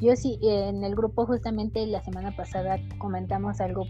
Yo 0.00 0.16
sí, 0.16 0.38
en 0.42 0.84
el 0.84 0.94
grupo 0.94 1.26
justamente 1.26 1.86
la 1.86 2.02
semana 2.02 2.34
pasada 2.34 2.78
comentamos 2.98 3.60
algo 3.60 3.84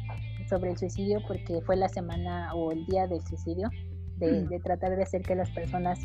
sobre 0.49 0.71
el 0.71 0.79
suicidio 0.79 1.21
porque 1.27 1.61
fue 1.63 1.77
la 1.77 1.89
semana 1.89 2.55
o 2.55 2.73
el 2.73 2.85
día 2.87 3.07
del 3.07 3.23
suicidio, 3.23 3.69
de, 4.19 4.43
mm. 4.43 4.63
tratar 4.63 4.97
de 4.97 5.03
hacer 5.03 5.23
que 5.23 5.35
las 5.35 5.51
personas 5.51 5.99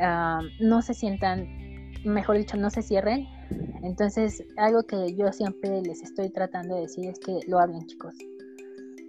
ah, 0.00 0.40
no 0.60 0.82
se 0.82 0.94
sientan, 0.94 1.46
mejor 2.04 2.38
dicho, 2.38 2.56
no 2.56 2.70
se 2.70 2.82
cierren. 2.82 3.26
Entonces, 3.82 4.42
algo 4.56 4.82
que 4.84 5.14
yo 5.14 5.30
siempre 5.32 5.82
les 5.82 6.02
estoy 6.02 6.30
tratando 6.30 6.76
de 6.76 6.82
decir 6.82 7.06
es 7.06 7.18
que 7.18 7.40
lo 7.46 7.58
hablen, 7.58 7.86
chicos. 7.86 8.14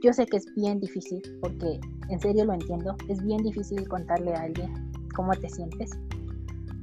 Yo 0.04 0.14
sé 0.14 0.26
que 0.26 0.38
es 0.38 0.46
bien 0.56 0.80
difícil, 0.80 1.22
porque 1.42 1.80
en 2.10 2.20
serio 2.20 2.46
lo 2.46 2.54
entiendo, 2.54 2.96
es 3.10 3.24
bien 3.24 3.42
difícil 3.42 3.88
contarle 3.88 4.34
a 4.34 4.42
alguien 4.42 4.72
cómo 5.16 5.32
te 5.34 5.50
sientes. 5.50 5.92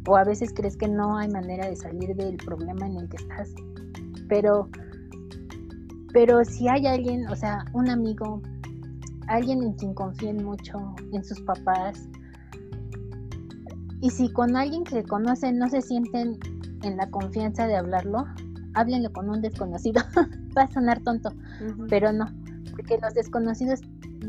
O 0.09 0.17
a 0.17 0.25
veces 0.25 0.53
crees 0.53 0.77
que 0.77 0.89
no 0.89 1.17
hay 1.17 1.29
manera 1.29 1.69
de 1.69 1.77
salir 1.77 2.17
del 2.17 2.37
problema 2.39 2.87
en 2.87 2.97
el 2.97 3.09
que 3.09 3.17
estás. 3.17 3.51
Pero, 4.29 4.69
pero 6.13 6.45
si 6.45 6.69
hay 6.69 6.87
alguien, 6.87 7.29
o 7.29 7.37
sea, 7.37 7.65
un 7.75 7.89
amigo, 7.89 8.43
alguien 9.29 9.63
en 9.63 9.73
quien 9.75 9.95
confíen 9.95 10.45
mucho, 10.45 10.95
en 11.13 11.25
sus 11.25 11.41
papás, 11.41 12.09
y 14.01 14.11
si 14.11 14.33
con 14.33 14.57
alguien 14.57 14.85
que 14.85 15.05
conocen 15.05 15.59
no 15.59 15.69
se 15.69 15.81
sienten 15.81 16.39
en 16.83 16.97
la 16.97 17.09
confianza 17.11 17.67
de 17.67 17.77
hablarlo, 17.77 18.25
háblenlo 18.75 19.13
con 19.13 19.31
un 19.31 19.41
desconocido. 19.41 20.03
Va 20.59 20.63
a 20.63 20.73
sonar 20.73 21.01
tonto, 21.03 21.31
pero 21.89 22.13
no, 22.13 22.27
porque 22.73 22.99
los 23.01 23.15
desconocidos 23.15 23.81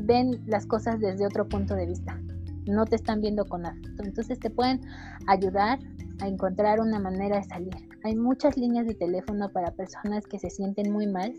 ven 0.06 0.42
las 0.46 0.66
cosas 0.68 1.00
desde 1.00 1.26
otro 1.26 1.48
punto 1.50 1.76
de 1.76 1.88
vista 1.88 2.20
no 2.66 2.86
te 2.86 2.96
están 2.96 3.22
viendo 3.22 3.46
con 3.46 3.66
afecto. 3.66 4.04
Entonces 4.04 4.40
te 4.40 4.50
pueden 4.50 4.82
ayudar 5.28 5.80
a 6.20 6.28
encontrar 6.28 6.80
una 6.80 7.00
manera 7.00 7.38
de 7.38 7.44
salir. 7.44 7.74
Hay 8.04 8.16
muchas 8.16 8.58
líneas 8.58 8.86
de 8.86 8.94
teléfono 8.94 9.50
para 9.50 9.72
personas 9.72 10.26
que 10.26 10.40
se 10.40 10.50
sienten 10.50 10.92
muy 10.92 11.08
mal, 11.08 11.34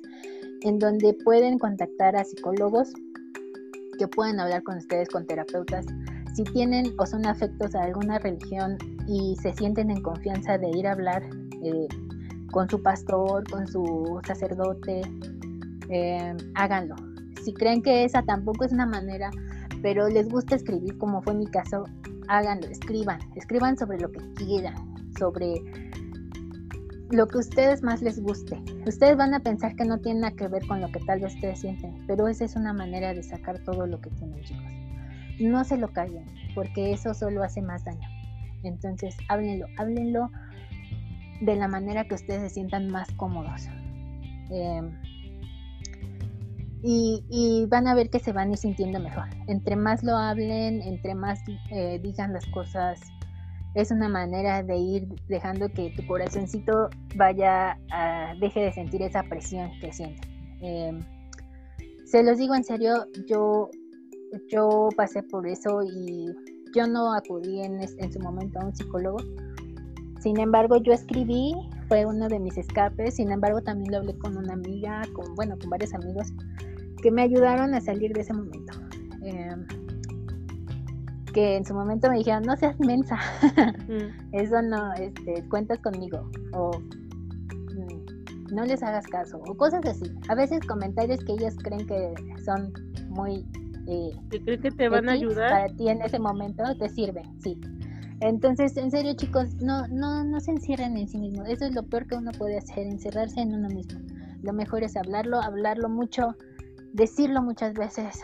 en 0.62 0.78
donde 0.78 1.14
pueden 1.24 1.58
contactar 1.58 2.16
a 2.16 2.24
psicólogos 2.24 2.92
que 3.96 4.08
pueden 4.08 4.40
hablar 4.40 4.62
con 4.62 4.78
ustedes, 4.78 5.08
con 5.08 5.26
terapeutas. 5.26 5.86
Si 6.34 6.44
tienen 6.44 6.94
o 6.98 7.06
son 7.06 7.26
afectos 7.26 7.74
a 7.74 7.84
alguna 7.84 8.18
religión 8.18 8.76
y 9.06 9.36
se 9.36 9.52
sienten 9.54 9.90
en 9.90 10.02
confianza 10.02 10.58
de 10.58 10.70
ir 10.70 10.86
a 10.86 10.92
hablar 10.92 11.22
eh, 11.62 11.86
con 12.50 12.68
su 12.68 12.82
pastor, 12.82 13.48
con 13.50 13.66
su 13.66 14.20
sacerdote, 14.26 15.02
eh, 15.90 16.36
háganlo. 16.54 16.96
Si 17.44 17.52
creen 17.52 17.82
que 17.82 18.04
esa 18.04 18.22
tampoco 18.22 18.64
es 18.64 18.72
una 18.72 18.86
manera 18.86 19.30
pero 19.84 20.08
les 20.08 20.26
gusta 20.30 20.56
escribir, 20.56 20.96
como 20.96 21.20
fue 21.20 21.34
mi 21.34 21.46
caso, 21.46 21.84
háganlo, 22.28 22.66
escriban, 22.68 23.20
escriban 23.36 23.76
sobre 23.76 24.00
lo 24.00 24.10
que 24.10 24.20
quieran, 24.32 24.74
sobre 25.18 25.62
lo 27.10 27.26
que 27.26 27.38
ustedes 27.38 27.82
más 27.82 28.02
les 28.02 28.20
guste. 28.20 28.60
Ustedes 28.86 29.16
van 29.16 29.34
a 29.34 29.40
pensar 29.40 29.76
que 29.76 29.84
no 29.84 29.98
tiene 29.98 30.20
nada 30.20 30.36
que 30.36 30.48
ver 30.48 30.66
con 30.66 30.80
lo 30.80 30.88
que 30.90 31.00
tal 31.00 31.20
vez 31.20 31.34
ustedes 31.34 31.60
sienten, 31.60 32.04
pero 32.06 32.28
esa 32.28 32.44
es 32.44 32.56
una 32.56 32.72
manera 32.72 33.12
de 33.12 33.22
sacar 33.22 33.58
todo 33.60 33.86
lo 33.86 34.00
que 34.00 34.10
tienen, 34.10 34.40
chicos. 34.42 34.64
No 35.40 35.64
se 35.64 35.76
lo 35.76 35.88
callen, 35.92 36.24
porque 36.54 36.92
eso 36.92 37.14
solo 37.14 37.42
hace 37.42 37.60
más 37.60 37.84
daño. 37.84 38.08
Entonces, 38.62 39.16
háblenlo, 39.28 39.66
háblenlo 39.76 40.30
de 41.40 41.56
la 41.56 41.68
manera 41.68 42.04
que 42.04 42.14
ustedes 42.14 42.42
se 42.42 42.50
sientan 42.50 42.88
más 42.88 43.10
cómodos. 43.12 43.68
Eh, 44.50 44.82
y, 46.86 47.66
van 47.68 47.88
a 47.88 47.94
ver 47.94 48.10
que 48.10 48.18
se 48.18 48.32
van 48.32 48.48
a 48.48 48.52
ir 48.52 48.58
sintiendo 48.58 49.00
mejor. 49.00 49.24
Entre 49.46 49.74
más 49.74 50.02
lo 50.02 50.16
hablen, 50.16 50.82
entre 50.82 51.14
más 51.14 51.40
eh, 51.70 51.98
digan 52.02 52.34
las 52.34 52.44
cosas, 52.46 53.00
es 53.74 53.90
una 53.90 54.08
manera 54.08 54.62
de 54.62 54.76
ir 54.76 55.08
dejando 55.28 55.68
que 55.68 55.90
tu 55.96 56.06
corazoncito 56.06 56.88
vaya 57.16 57.76
a, 57.90 58.34
deje 58.40 58.60
de 58.60 58.72
sentir 58.72 59.02
esa 59.02 59.22
presión 59.24 59.70
que 59.80 59.92
siente. 59.92 60.28
Em, 60.60 61.00
se 62.04 62.22
los 62.22 62.38
digo 62.38 62.54
en 62.54 62.62
serio, 62.62 63.06
yo, 63.26 63.70
yo 64.48 64.88
pasé 64.96 65.22
por 65.24 65.46
eso 65.46 65.82
y 65.82 66.26
yo 66.74 66.86
no 66.86 67.12
acudí 67.12 67.62
en, 67.62 67.80
su 68.12 68.20
momento 68.20 68.60
a 68.60 68.66
un 68.66 68.74
psicólogo. 68.74 69.18
Sin 70.20 70.38
embargo, 70.38 70.76
yo 70.78 70.92
escribí, 70.92 71.54
fue 71.88 72.06
uno 72.06 72.28
de 72.28 72.38
mis 72.38 72.56
escapes. 72.56 73.16
Sin 73.16 73.30
embargo, 73.30 73.60
también 73.60 73.92
lo 73.92 73.98
hablé 73.98 74.16
con 74.18 74.36
una 74.36 74.54
amiga, 74.54 75.02
con, 75.12 75.34
bueno, 75.34 75.56
con 75.58 75.70
varios 75.70 75.92
amigos 75.94 76.32
que 77.02 77.10
me 77.10 77.22
ayudaron 77.22 77.74
a 77.74 77.80
salir 77.80 78.12
de 78.12 78.22
ese 78.22 78.32
momento. 78.32 78.72
Em, 79.22 79.66
que 81.34 81.56
en 81.56 81.66
su 81.66 81.74
momento 81.74 82.08
me 82.08 82.18
dijeron, 82.18 82.44
no 82.44 82.56
seas 82.56 82.78
mensa, 82.78 83.18
mm. 83.88 84.34
eso 84.34 84.62
no, 84.62 84.94
este, 84.94 85.46
cuentas 85.48 85.80
conmigo, 85.80 86.30
o 86.52 86.70
mm, 86.78 88.54
no 88.54 88.64
les 88.64 88.82
hagas 88.82 89.06
caso, 89.08 89.38
o 89.46 89.54
cosas 89.54 89.84
así. 89.84 90.10
A 90.28 90.34
veces 90.34 90.60
comentarios 90.66 91.22
que 91.24 91.32
ellos 91.32 91.54
creen 91.62 91.86
que 91.86 92.14
son 92.44 92.72
muy... 93.08 93.46
Eh, 93.86 94.10
creen 94.30 94.62
que 94.62 94.70
te 94.70 94.88
van 94.88 95.08
a 95.08 95.12
ayudar? 95.12 95.50
Para 95.50 95.76
ti 95.76 95.88
en 95.88 96.00
ese 96.00 96.18
momento 96.18 96.62
te 96.78 96.88
sirven, 96.88 97.24
sí. 97.42 97.60
Entonces, 98.20 98.76
en 98.76 98.90
serio, 98.90 99.12
chicos, 99.14 99.54
no, 99.60 99.86
no, 99.88 100.24
no 100.24 100.40
se 100.40 100.52
encierren 100.52 100.96
en 100.96 101.08
sí 101.08 101.18
mismos. 101.18 101.48
Eso 101.48 101.66
es 101.66 101.74
lo 101.74 101.82
peor 101.82 102.06
que 102.06 102.14
uno 102.14 102.30
puede 102.38 102.56
hacer, 102.56 102.86
encerrarse 102.86 103.40
en 103.40 103.54
uno 103.54 103.68
mismo. 103.68 104.00
Lo 104.42 104.52
mejor 104.52 104.84
es 104.84 104.96
hablarlo, 104.96 105.42
hablarlo 105.42 105.88
mucho, 105.88 106.34
decirlo 106.92 107.42
muchas 107.42 107.74
veces 107.74 108.20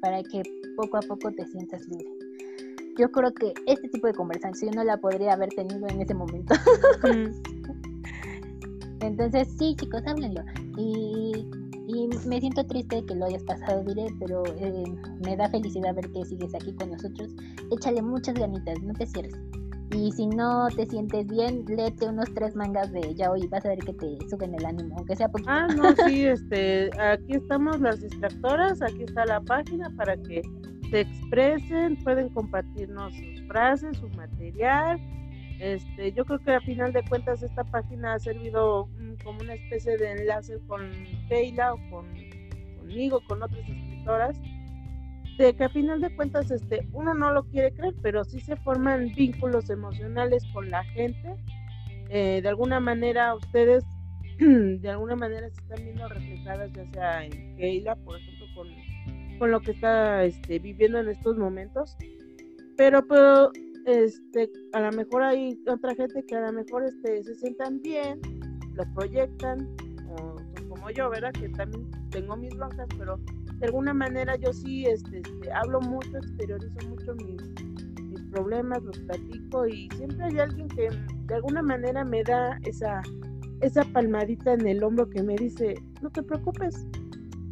para 0.00 0.22
que 0.22 0.42
poco 0.76 0.98
a 0.98 1.00
poco 1.00 1.32
te 1.32 1.44
sientas 1.46 1.86
libre. 1.88 2.15
Yo 2.98 3.10
creo 3.10 3.32
que 3.34 3.52
este 3.66 3.88
tipo 3.88 4.06
de 4.06 4.14
conversación 4.14 4.74
no 4.74 4.82
la 4.84 4.96
podría 4.96 5.34
haber 5.34 5.50
tenido 5.50 5.86
en 5.88 6.00
ese 6.00 6.14
momento. 6.14 6.54
Entonces, 9.00 9.48
sí, 9.58 9.76
chicos, 9.78 10.02
háblenlo. 10.06 10.42
Y, 10.78 11.46
me 12.26 12.40
siento 12.40 12.64
triste 12.66 13.04
que 13.06 13.14
lo 13.14 13.26
hayas 13.26 13.44
pasado, 13.44 13.84
diré, 13.84 14.06
pero 14.18 14.42
eh, 14.44 14.84
me 15.24 15.36
da 15.36 15.48
felicidad 15.48 15.94
ver 15.94 16.10
que 16.10 16.24
sigues 16.24 16.54
aquí 16.54 16.72
con 16.74 16.90
nosotros. 16.90 17.32
Échale 17.70 18.02
muchas 18.02 18.34
ganitas, 18.34 18.82
no 18.82 18.92
te 18.94 19.06
cierres. 19.06 19.34
Y 19.94 20.10
si 20.12 20.26
no 20.26 20.66
te 20.74 20.84
sientes 20.86 21.26
bien, 21.28 21.64
léete 21.68 22.08
unos 22.08 22.32
tres 22.34 22.56
mangas 22.56 22.92
de 22.92 23.14
ya 23.14 23.30
hoy 23.30 23.46
vas 23.46 23.64
a 23.64 23.68
ver 23.68 23.78
que 23.78 23.92
te 23.92 24.18
suben 24.28 24.54
el 24.54 24.64
ánimo, 24.64 24.96
aunque 24.96 25.14
sea 25.14 25.28
poquito. 25.28 25.50
Ah, 25.50 25.68
no, 25.68 25.94
sí, 26.06 26.26
este, 26.26 26.90
aquí 27.00 27.34
estamos 27.34 27.80
las 27.80 28.00
distractoras, 28.00 28.82
aquí 28.82 29.04
está 29.04 29.24
la 29.26 29.40
página 29.40 29.88
para 29.96 30.16
que 30.16 30.42
se 30.90 31.00
expresen, 31.00 31.96
pueden 32.04 32.28
compartirnos 32.30 33.14
sus 33.14 33.42
frases, 33.48 33.96
su 33.98 34.08
material. 34.10 35.00
Este, 35.58 36.12
yo 36.12 36.24
creo 36.24 36.38
que 36.38 36.54
a 36.54 36.60
final 36.60 36.92
de 36.92 37.02
cuentas 37.04 37.42
esta 37.42 37.64
página 37.64 38.14
ha 38.14 38.18
servido 38.18 38.88
como 39.24 39.40
una 39.40 39.54
especie 39.54 39.96
de 39.96 40.12
enlace 40.12 40.58
con 40.66 40.90
Keila 41.28 41.74
o 41.74 41.90
con 41.90 42.06
conmigo, 42.78 43.20
con 43.26 43.42
otras 43.42 43.60
escritoras 43.60 44.38
de 45.38 45.54
que 45.54 45.64
a 45.64 45.68
final 45.68 46.00
de 46.00 46.14
cuentas 46.14 46.50
este 46.50 46.86
uno 46.92 47.14
no 47.14 47.32
lo 47.32 47.44
quiere 47.44 47.72
creer, 47.72 47.94
pero 48.02 48.24
sí 48.24 48.40
se 48.40 48.56
forman 48.56 49.12
vínculos 49.14 49.68
emocionales 49.70 50.44
con 50.52 50.70
la 50.70 50.82
gente. 50.84 51.34
Eh, 52.08 52.40
de 52.42 52.48
alguna 52.48 52.80
manera 52.80 53.34
ustedes 53.34 53.84
de 54.38 54.88
alguna 54.88 55.16
manera 55.16 55.48
se 55.48 55.60
están 55.60 55.82
viendo 55.82 56.08
reflejadas 56.08 56.70
ya 56.72 56.86
sea 56.92 57.24
en 57.24 57.56
Keila, 57.56 57.96
por 57.96 58.18
ejemplo, 58.18 58.35
con, 59.38 59.50
lo 59.50 59.60
que 59.60 59.72
está 59.72 60.24
este, 60.24 60.58
viviendo 60.58 60.98
en 60.98 61.08
estos 61.08 61.36
momentos. 61.38 61.96
Pero, 62.76 63.06
pero 63.06 63.50
este, 63.86 64.50
a 64.72 64.80
lo 64.80 64.92
mejor 64.92 65.22
hay 65.22 65.58
otra 65.66 65.94
gente 65.94 66.24
que 66.26 66.36
a 66.36 66.40
lo 66.40 66.52
mejor 66.52 66.84
este, 66.84 67.22
se 67.22 67.34
sientan 67.34 67.80
bien, 67.82 68.20
lo 68.74 68.84
proyectan, 68.94 69.68
o, 70.10 70.36
como 70.68 70.90
yo, 70.90 71.08
¿verdad? 71.10 71.32
Que 71.32 71.48
también 71.50 71.90
tengo 72.10 72.36
mis 72.36 72.54
bajas, 72.56 72.86
pero 72.98 73.18
de 73.58 73.66
alguna 73.66 73.94
manera 73.94 74.36
yo 74.36 74.52
sí 74.52 74.84
este, 74.86 75.18
este, 75.18 75.52
hablo 75.52 75.80
mucho, 75.80 76.16
exteriorizo 76.18 76.88
mucho 76.88 77.14
mis, 77.14 77.42
mis 78.02 78.20
problemas, 78.32 78.82
los 78.82 78.98
platico 79.00 79.66
y 79.66 79.88
siempre 79.96 80.26
hay 80.26 80.38
alguien 80.40 80.68
que 80.68 80.88
de 81.26 81.34
alguna 81.34 81.62
manera 81.62 82.04
me 82.04 82.22
da 82.22 82.58
esa, 82.64 83.00
esa 83.60 83.84
palmadita 83.92 84.52
en 84.52 84.66
el 84.66 84.82
hombro 84.82 85.08
que 85.08 85.22
me 85.22 85.36
dice, 85.36 85.74
no 86.02 86.10
te 86.10 86.22
preocupes, 86.22 86.86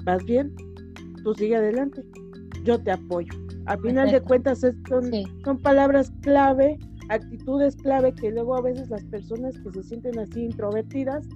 vas 0.05 0.23
bien, 0.25 0.55
tú 1.25 1.35
sigue 1.35 1.57
adelante, 1.57 2.05
yo 2.63 2.81
te 2.81 2.93
apoyo. 2.93 3.33
A 3.67 3.77
final 3.79 4.13
de 4.13 4.21
cuentas 4.21 4.61
son, 4.61 5.11
son 5.43 5.59
palabras 5.59 6.13
clave 6.21 6.79
actitudes 7.09 7.77
clave 7.77 8.13
que 8.15 8.31
luego 8.31 8.57
a 8.57 8.63
veces 8.63 8.89
las 8.91 9.05
personas 9.05 9.59
que 9.59 9.71
se 9.73 9.83
sienten 9.83 10.19
así 10.19 10.45
introvertidas 10.45 11.27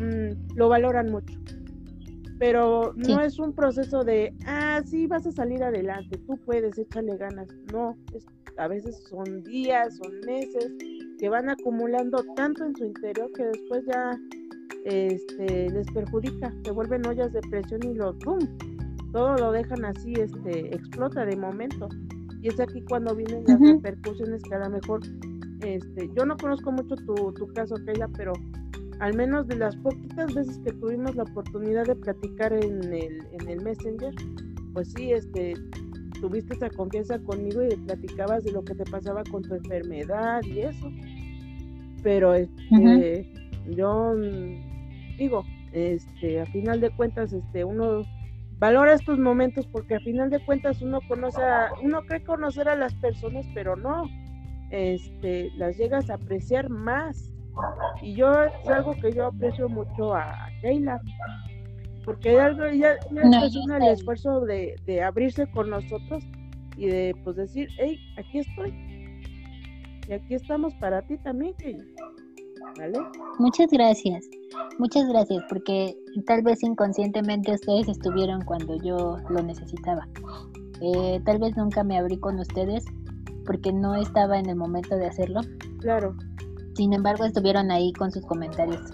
mm, 0.00 0.56
lo 0.56 0.68
valoran 0.68 1.10
mucho. 1.10 1.38
Pero 2.38 2.92
no 2.96 3.20
es 3.20 3.38
un 3.38 3.54
proceso 3.54 4.04
de, 4.04 4.34
ah, 4.46 4.82
sí, 4.84 5.06
vas 5.06 5.26
a 5.26 5.32
salir 5.32 5.62
adelante, 5.62 6.18
tú 6.26 6.36
puedes, 6.44 6.76
échale 6.76 7.16
ganas. 7.16 7.48
No, 7.72 7.96
a 8.58 8.68
veces 8.68 9.02
son 9.08 9.42
días, 9.42 9.96
son 9.96 10.20
meses 10.26 10.70
que 11.18 11.28
van 11.30 11.48
acumulando 11.48 12.22
tanto 12.34 12.64
en 12.64 12.76
su 12.76 12.84
interior 12.84 13.30
que 13.32 13.44
después 13.44 13.86
ya 13.86 14.18
este, 14.84 15.70
les 15.70 15.90
perjudica, 15.92 16.52
se 16.62 16.72
vuelven 16.72 17.06
ollas 17.06 17.32
de 17.32 17.40
presión 17.40 17.82
y 17.84 17.94
lo 17.94 18.12
¡pum! 18.18 18.38
Todo 19.16 19.34
lo 19.36 19.50
dejan 19.50 19.82
así, 19.86 20.12
este, 20.12 20.74
explota 20.74 21.24
de 21.24 21.36
momento. 21.36 21.88
Y 22.42 22.48
es 22.48 22.60
aquí 22.60 22.82
cuando 22.82 23.14
vienen 23.14 23.44
las 23.46 23.58
repercusiones 23.58 24.42
que 24.42 24.54
a 24.54 24.58
lo 24.58 24.68
mejor, 24.68 25.00
este, 25.62 26.10
yo 26.14 26.26
no 26.26 26.36
conozco 26.36 26.70
mucho 26.70 26.96
tu, 26.96 27.32
tu 27.32 27.46
caso, 27.54 27.76
Keila, 27.86 28.08
pero 28.08 28.34
al 29.00 29.14
menos 29.14 29.48
de 29.48 29.56
las 29.56 29.74
poquitas 29.76 30.34
veces 30.34 30.58
que 30.58 30.72
tuvimos 30.74 31.16
la 31.16 31.22
oportunidad 31.22 31.86
de 31.86 31.96
platicar 31.96 32.52
en 32.52 32.92
el, 32.92 33.26
en 33.32 33.48
el 33.48 33.62
Messenger, 33.62 34.14
pues 34.74 34.92
sí, 34.92 35.12
este, 35.12 35.54
tuviste 36.20 36.52
esa 36.52 36.68
confianza 36.68 37.18
conmigo 37.20 37.62
y 37.64 37.74
platicabas 37.74 38.44
de 38.44 38.52
lo 38.52 38.62
que 38.64 38.74
te 38.74 38.84
pasaba 38.84 39.24
con 39.30 39.40
tu 39.40 39.54
enfermedad 39.54 40.42
y 40.42 40.60
eso. 40.60 40.90
Pero 42.02 42.34
este, 42.34 43.32
yo 43.66 44.14
digo, 45.16 45.42
este, 45.72 46.42
a 46.42 46.44
final 46.44 46.82
de 46.82 46.90
cuentas, 46.90 47.32
este, 47.32 47.64
uno 47.64 48.04
valora 48.58 48.94
estos 48.94 49.18
momentos 49.18 49.66
porque 49.66 49.96
a 49.96 50.00
final 50.00 50.30
de 50.30 50.44
cuentas 50.44 50.80
uno 50.82 51.00
conoce 51.08 51.42
a, 51.42 51.70
uno 51.82 52.02
cree 52.02 52.22
conocer 52.22 52.68
a 52.68 52.76
las 52.76 52.94
personas, 52.94 53.46
pero 53.54 53.76
no, 53.76 54.04
este, 54.70 55.50
las 55.56 55.76
llegas 55.76 56.10
a 56.10 56.14
apreciar 56.14 56.68
más. 56.70 57.32
Y 58.02 58.14
yo 58.14 58.30
es 58.42 58.68
algo 58.68 58.94
que 58.94 59.12
yo 59.12 59.26
aprecio 59.26 59.68
mucho 59.68 60.14
a 60.14 60.48
Keila, 60.60 61.00
porque 62.04 62.38
algo, 62.38 62.64
ella, 62.64 62.96
ella 63.10 63.76
el 63.78 63.92
esfuerzo 63.92 64.40
de, 64.40 64.76
de, 64.84 65.02
abrirse 65.02 65.46
con 65.50 65.70
nosotros 65.70 66.22
y 66.76 66.86
de 66.86 67.14
pues 67.24 67.36
decir, 67.36 67.68
hey, 67.78 67.98
aquí 68.18 68.40
estoy. 68.40 68.74
Y 70.08 70.12
aquí 70.12 70.34
estamos 70.34 70.74
para 70.74 71.02
ti 71.02 71.16
también, 71.18 71.54
Keila. 71.54 71.84
¿Vale? 72.78 72.98
Muchas 73.38 73.70
gracias, 73.70 74.28
muchas 74.78 75.08
gracias, 75.08 75.42
porque 75.48 75.96
tal 76.26 76.42
vez 76.42 76.62
inconscientemente 76.62 77.52
ustedes 77.52 77.88
estuvieron 77.88 78.42
cuando 78.42 78.76
yo 78.82 79.16
lo 79.28 79.42
necesitaba. 79.42 80.06
Eh, 80.80 81.20
tal 81.24 81.38
vez 81.38 81.56
nunca 81.56 81.84
me 81.84 81.98
abrí 81.98 82.18
con 82.18 82.38
ustedes 82.38 82.84
porque 83.46 83.72
no 83.72 83.94
estaba 83.94 84.38
en 84.38 84.48
el 84.48 84.56
momento 84.56 84.96
de 84.96 85.06
hacerlo. 85.06 85.40
Claro. 85.80 86.16
Sin 86.74 86.92
embargo, 86.92 87.24
estuvieron 87.24 87.70
ahí 87.70 87.92
con 87.92 88.10
sus 88.10 88.24
comentarios. 88.26 88.90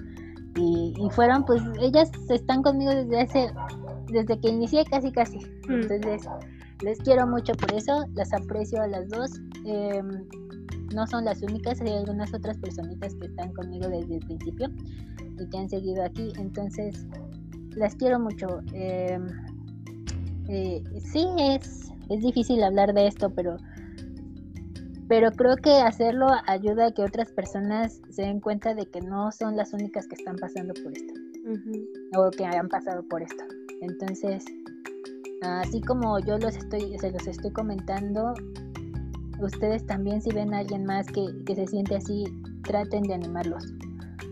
Y, 0.55 0.95
fueron, 1.13 1.45
pues, 1.45 1.63
ellas 1.81 2.11
están 2.29 2.63
conmigo 2.63 2.95
desde 2.95 3.21
hace, 3.21 3.51
desde 4.09 4.39
que 4.39 4.51
inicié 4.51 4.85
casi, 4.85 5.11
casi. 5.11 5.39
Mm. 5.67 5.73
Entonces, 5.73 6.29
les 6.83 6.99
quiero 6.99 7.27
mucho 7.27 7.55
por 7.55 7.73
eso, 7.75 8.05
las 8.15 8.33
aprecio 8.35 8.83
a 8.83 8.87
las 8.87 9.09
dos. 9.09 9.31
Em, 9.65 10.25
no 10.95 11.07
son 11.07 11.25
las 11.25 11.43
únicas, 11.43 11.81
hay 11.81 11.93
algunas 11.93 12.33
otras 12.35 12.59
personitas 12.59 13.15
que 13.15 13.27
están 13.27 13.53
conmigo 13.53 13.89
desde 13.89 14.17
el 14.17 14.27
principio 14.27 14.69
y 15.39 15.49
que 15.49 15.59
han 15.59 15.69
seguido 15.69 16.05
aquí. 16.05 16.33
Entonces, 16.39 17.07
las 17.77 17.95
quiero 17.97 18.19
mucho. 18.19 18.61
Em, 18.73 19.27
eh, 20.49 20.83
sí, 21.01 21.27
es, 21.39 21.91
es 22.09 22.21
difícil 22.23 22.63
hablar 22.63 22.93
de 22.95 23.07
esto, 23.07 23.31
pero 23.31 23.57
pero 25.13 25.31
creo 25.31 25.57
que 25.57 25.73
hacerlo 25.73 26.27
ayuda 26.47 26.87
a 26.87 26.91
que 26.91 27.03
otras 27.03 27.31
personas 27.33 28.01
se 28.09 28.23
den 28.23 28.41
cuenta 28.41 28.75
de 28.75 28.87
que 28.87 29.03
no 29.03 29.31
son 29.31 29.57
las 29.57 29.75
únicas 29.75 30.07
que 30.07 30.15
están 30.15 30.37
pasando 30.37 30.73
por 30.83 30.91
esto 30.91 31.13
o 32.17 32.31
que 32.31 32.47
han 32.47 32.67
pasado 32.69 33.03
por 33.03 33.21
esto. 33.21 33.45
Entonces, 33.83 34.43
así 35.43 35.83
como 35.83 36.19
yo 36.21 36.39
los 36.39 36.57
estoy, 36.57 36.97
se 36.99 37.11
los 37.11 37.27
estoy 37.27 37.51
comentando, 37.51 38.33
ustedes 39.47 39.87
también 39.87 40.21
si 40.23 40.31
ven 40.31 40.55
a 40.55 40.59
alguien 40.59 40.85
más 40.85 41.07
que, 41.07 41.55
se 41.55 41.67
siente 41.67 41.97
así, 41.97 42.25
traten 42.65 43.03
de 43.03 43.15
animarlos, 43.15 43.73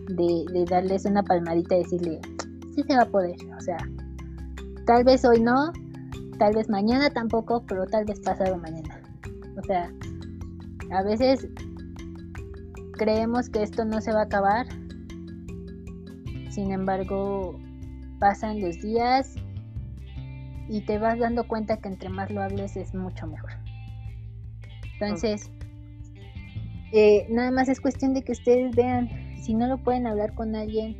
de, 0.09 0.45
de 0.51 0.65
darles 0.65 1.05
una 1.05 1.23
palmadita 1.23 1.75
y 1.75 1.83
decirle, 1.83 2.21
sí 2.75 2.83
se 2.83 2.95
va 2.95 3.03
a 3.03 3.09
poder, 3.09 3.35
o 3.57 3.61
sea, 3.61 3.77
tal 4.85 5.03
vez 5.03 5.23
hoy 5.25 5.41
no, 5.41 5.71
tal 6.37 6.55
vez 6.55 6.69
mañana 6.69 7.09
tampoco, 7.09 7.63
pero 7.67 7.85
tal 7.85 8.05
vez 8.05 8.19
pasado 8.19 8.57
mañana. 8.57 8.99
O 9.57 9.63
sea, 9.63 9.91
a 10.91 11.03
veces 11.03 11.47
creemos 12.93 13.49
que 13.49 13.63
esto 13.63 13.85
no 13.85 14.01
se 14.01 14.11
va 14.11 14.21
a 14.21 14.23
acabar, 14.23 14.67
sin 16.49 16.71
embargo 16.71 17.59
pasan 18.19 18.61
los 18.61 18.79
días 18.81 19.35
y 20.67 20.81
te 20.81 20.97
vas 20.99 21.19
dando 21.19 21.47
cuenta 21.47 21.77
que 21.77 21.89
entre 21.89 22.09
más 22.09 22.29
lo 22.31 22.41
hables 22.41 22.75
es 22.77 22.93
mucho 22.93 23.27
mejor. 23.27 23.60
Entonces, 25.01 25.49
eh, 26.91 27.25
nada 27.29 27.51
más 27.51 27.69
es 27.69 27.81
cuestión 27.81 28.13
de 28.13 28.21
que 28.21 28.33
ustedes 28.33 28.75
vean, 28.75 29.09
si 29.41 29.53
no 29.55 29.67
lo 29.67 29.77
pueden 29.77 30.05
hablar 30.05 30.35
con 30.35 30.55
alguien, 30.55 30.95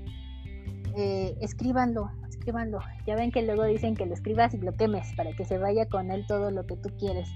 eh, 0.98 1.36
escríbanlo, 1.42 2.10
escríbanlo. 2.28 2.80
Ya 3.06 3.16
ven 3.16 3.32
que 3.32 3.44
luego 3.44 3.64
dicen 3.66 3.96
que 3.96 4.06
lo 4.06 4.14
escribas 4.14 4.54
y 4.54 4.58
lo 4.58 4.76
quemes 4.76 5.14
para 5.16 5.34
que 5.34 5.46
se 5.46 5.58
vaya 5.58 5.88
con 5.88 6.10
él 6.10 6.26
todo 6.28 6.50
lo 6.50 6.66
que 6.66 6.76
tú 6.78 6.90
quieres 6.98 7.30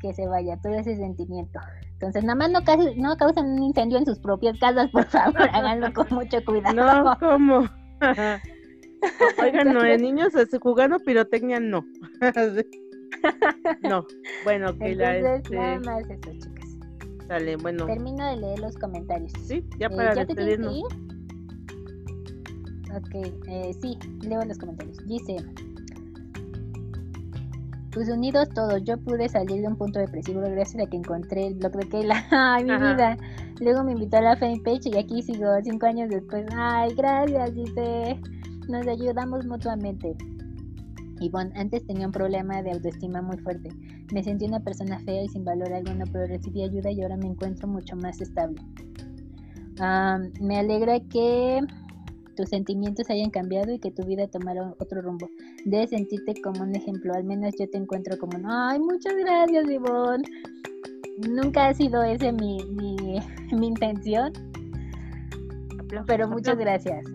que 0.00 0.12
se 0.12 0.26
vaya 0.26 0.58
todo 0.60 0.74
ese 0.74 0.96
sentimiento. 0.96 1.60
Entonces, 1.92 2.24
nada 2.24 2.34
más 2.34 2.50
no, 2.50 2.64
casi, 2.64 2.96
no 2.96 3.16
causen 3.16 3.46
un 3.46 3.62
incendio 3.62 3.98
en 3.98 4.04
sus 4.04 4.18
propias 4.18 4.58
casas, 4.58 4.90
por 4.90 5.04
favor, 5.04 5.42
háganlo 5.52 5.92
con 5.94 6.08
mucho 6.10 6.44
cuidado. 6.44 6.74
No, 6.74 7.18
¿cómo? 7.20 7.70
Oigan, 9.42 9.72
no, 9.72 9.82
de 9.82 9.98
niños 9.98 10.32
jugando 10.60 10.98
pirotecnia, 10.98 11.60
no. 11.60 11.84
no, 13.82 14.06
bueno, 14.44 14.76
que 14.78 14.94
la 14.94 15.16
este... 15.16 15.56
Nada 15.56 15.78
más 15.80 16.08
eso, 16.08 16.30
chicas. 16.32 16.68
Sale, 17.26 17.56
bueno. 17.56 17.86
Termino 17.86 18.26
de 18.26 18.36
leer 18.36 18.58
los 18.58 18.76
comentarios. 18.76 19.32
Sí, 19.44 19.64
ya 19.78 19.86
eh, 19.86 19.96
para 19.96 20.14
despedirnos. 20.14 20.82
Ok, 22.94 23.14
eh, 23.48 23.70
sí, 23.80 23.98
leo 24.22 24.44
los 24.44 24.58
comentarios. 24.58 24.98
Dice, 25.06 25.36
pues 27.92 28.08
unidos 28.08 28.48
todos, 28.50 28.82
yo 28.84 28.98
pude 28.98 29.28
salir 29.28 29.60
de 29.60 29.68
un 29.68 29.76
punto 29.76 29.98
depresivo 29.98 30.40
gracias 30.40 30.86
a 30.86 30.90
que 30.90 30.96
encontré 30.96 31.48
el 31.48 31.54
blog 31.54 31.72
de 31.72 31.88
Keila. 31.88 32.26
Ay, 32.30 32.64
mi 32.64 32.72
vida. 32.72 33.16
Luego 33.60 33.84
me 33.84 33.92
invitó 33.92 34.16
a 34.16 34.22
la 34.22 34.36
fanpage 34.36 34.86
y 34.86 34.96
aquí 34.98 35.22
sigo 35.22 35.46
cinco 35.62 35.86
años 35.86 36.10
después. 36.10 36.44
Ay, 36.56 36.94
gracias, 36.94 37.54
dice. 37.54 38.20
Nos 38.68 38.86
ayudamos 38.86 39.46
mutuamente. 39.46 40.16
Y 41.22 41.28
bueno, 41.28 41.52
antes 41.54 41.86
tenía 41.86 42.06
un 42.06 42.12
problema 42.12 42.62
de 42.62 42.72
autoestima 42.72 43.22
muy 43.22 43.36
fuerte. 43.38 43.68
Me 44.12 44.24
sentí 44.24 44.44
una 44.44 44.58
persona 44.58 44.98
fea 44.98 45.22
y 45.22 45.28
sin 45.28 45.44
valor 45.44 45.72
alguno, 45.72 46.04
pero 46.12 46.26
recibí 46.26 46.64
ayuda 46.64 46.90
y 46.90 47.00
ahora 47.00 47.16
me 47.16 47.28
encuentro 47.28 47.68
mucho 47.68 47.94
más 47.94 48.20
estable. 48.20 48.60
me 50.40 50.58
alegra 50.58 50.98
que 50.98 51.60
tus 52.36 52.48
sentimientos 52.48 53.08
hayan 53.08 53.30
cambiado 53.30 53.72
y 53.72 53.78
que 53.78 53.92
tu 53.92 54.04
vida 54.04 54.26
tomara 54.26 54.74
otro 54.80 55.00
rumbo. 55.00 55.30
Debes 55.64 55.90
sentirte 55.90 56.34
como 56.42 56.62
un 56.62 56.74
ejemplo, 56.74 57.14
al 57.14 57.22
menos 57.22 57.54
yo 57.56 57.70
te 57.70 57.78
encuentro 57.78 58.18
como, 58.18 58.36
ay, 58.44 58.80
muchas 58.80 59.14
gracias, 59.14 59.70
Ivonne. 59.70 60.28
Nunca 61.30 61.68
ha 61.68 61.74
sido 61.74 62.02
ese 62.02 62.32
mi, 62.32 62.64
mi, 62.64 62.96
mi 63.52 63.68
intención, 63.68 64.32
pero 66.04 66.26
muchas 66.28 66.58
gracias. 66.58 67.04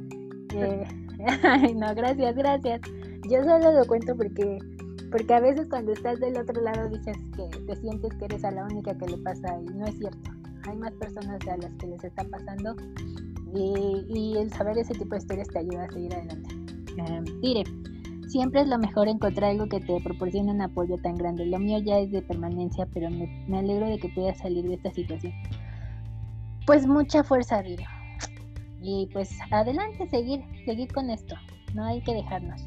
Eh, 0.55 0.87
ay, 1.43 1.75
no, 1.75 1.93
gracias, 1.93 2.33
gracias. 2.33 2.79
Yo 3.29 3.43
solo 3.43 3.71
lo 3.71 3.85
cuento 3.85 4.15
porque 4.15 4.59
porque 5.11 5.33
a 5.33 5.39
veces 5.39 5.67
cuando 5.69 5.93
estás 5.93 6.19
del 6.19 6.37
otro 6.37 6.61
lado 6.61 6.89
dices 6.89 7.17
que 7.35 7.47
te 7.65 7.75
sientes 7.77 8.13
que 8.15 8.25
eres 8.25 8.43
a 8.43 8.51
la 8.51 8.65
única 8.65 8.97
que 8.97 9.05
le 9.07 9.17
pasa 9.19 9.57
y 9.61 9.65
no 9.73 9.85
es 9.85 9.97
cierto. 9.97 10.31
Hay 10.67 10.75
más 10.75 10.93
personas 10.93 11.39
a 11.47 11.57
las 11.57 11.73
que 11.75 11.87
les 11.87 12.03
está 12.03 12.23
pasando 12.25 12.75
y, 13.55 14.35
el 14.37 14.51
saber 14.51 14.77
ese 14.77 14.93
tipo 14.93 15.11
de 15.11 15.17
historias 15.17 15.47
te 15.47 15.59
ayuda 15.59 15.85
a 15.85 15.91
seguir 15.91 16.13
adelante. 16.13 16.55
Tire, 17.41 17.61
em, 17.61 18.27
siempre 18.27 18.61
es 18.61 18.67
lo 18.67 18.77
mejor 18.77 19.07
encontrar 19.07 19.51
algo 19.51 19.67
que 19.67 19.79
te 19.79 19.99
proporcione 20.01 20.51
un 20.51 20.61
apoyo 20.61 20.97
tan 20.97 21.15
grande. 21.15 21.45
Lo 21.45 21.59
mío 21.59 21.79
ya 21.79 21.99
es 21.99 22.11
de 22.11 22.21
permanencia, 22.21 22.85
pero 22.93 23.09
me, 23.09 23.57
alegro 23.57 23.87
de 23.87 23.99
que 23.99 24.09
puedas 24.09 24.37
salir 24.39 24.67
de 24.67 24.75
esta 24.75 24.91
situación. 24.91 25.33
Pues 26.65 26.85
mucha 26.85 27.23
fuerza, 27.23 27.61
Dire. 27.61 27.85
Y 28.81 29.07
pues 29.13 29.31
adelante, 29.51 30.07
seguir, 30.09 30.43
seguir 30.65 30.91
con 30.91 31.09
esto. 31.09 31.35
No 31.73 31.85
hay 31.85 32.01
que 32.01 32.13
dejarnos. 32.13 32.61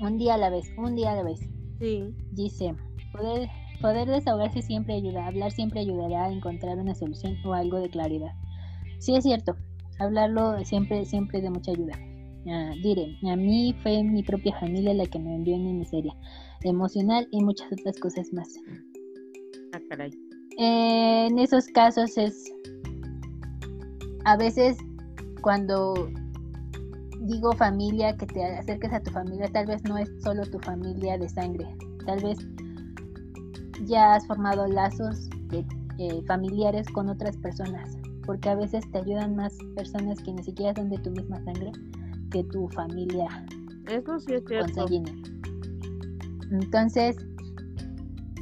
Un 0.00 0.16
día 0.18 0.34
a 0.34 0.38
la 0.38 0.50
vez, 0.50 0.72
un 0.78 0.96
día 0.96 1.12
a 1.12 1.16
la 1.16 1.22
vez. 1.22 1.40
Sí. 1.78 2.14
Dice, 2.32 2.74
poder, 3.12 3.48
poder 3.80 4.08
desahogarse 4.08 4.62
siempre 4.62 4.94
ayuda, 4.94 5.26
hablar 5.26 5.52
siempre 5.52 5.80
ayudará 5.80 6.24
a 6.24 6.32
encontrar 6.32 6.78
una 6.78 6.94
solución 6.94 7.36
o 7.44 7.52
algo 7.52 7.78
de 7.78 7.90
claridad. 7.90 8.32
Sí 8.98 9.14
es 9.14 9.24
cierto, 9.24 9.56
hablarlo 9.98 10.64
siempre, 10.64 11.04
siempre 11.04 11.38
es 11.38 11.44
de 11.44 11.50
mucha 11.50 11.72
ayuda. 11.72 11.98
Ah, 12.48 12.72
diré, 12.82 13.18
a 13.30 13.36
mí 13.36 13.74
fue 13.82 14.02
mi 14.02 14.22
propia 14.22 14.58
familia 14.58 14.94
la 14.94 15.04
que 15.04 15.18
me 15.18 15.34
envió 15.34 15.54
en 15.54 15.66
mi 15.66 15.74
miseria 15.74 16.14
emocional 16.62 17.28
y 17.30 17.42
muchas 17.44 17.70
otras 17.72 17.98
cosas 17.98 18.32
más. 18.32 18.48
Ah, 19.72 19.80
caray. 19.88 20.10
en 20.56 21.38
esos 21.38 21.66
casos 21.68 22.16
es 22.16 22.50
a 24.24 24.36
veces 24.36 24.78
cuando 25.42 26.10
digo 27.20 27.52
familia, 27.52 28.16
que 28.16 28.26
te 28.26 28.44
acerques 28.44 28.92
a 28.92 29.00
tu 29.00 29.10
familia, 29.10 29.48
tal 29.52 29.66
vez 29.66 29.82
no 29.84 29.98
es 29.98 30.10
solo 30.22 30.42
tu 30.46 30.58
familia 30.60 31.18
de 31.18 31.28
sangre, 31.28 31.66
tal 32.06 32.20
vez 32.22 32.38
ya 33.86 34.14
has 34.14 34.26
formado 34.26 34.66
lazos 34.66 35.28
eh, 35.98 36.22
familiares 36.26 36.86
con 36.88 37.08
otras 37.08 37.36
personas, 37.36 37.98
porque 38.24 38.48
a 38.48 38.54
veces 38.54 38.90
te 38.90 38.98
ayudan 38.98 39.36
más 39.36 39.56
personas 39.74 40.20
que 40.20 40.32
ni 40.32 40.42
siquiera 40.42 40.74
son 40.74 40.90
de 40.90 40.98
tu 40.98 41.10
misma 41.10 41.42
sangre 41.44 41.72
que 42.30 42.44
tu 42.44 42.68
familia. 42.68 43.28
Eso 43.86 44.18
sí 44.20 44.34
es 44.34 44.44
cierto. 44.46 44.86
Entonces, 46.50 47.16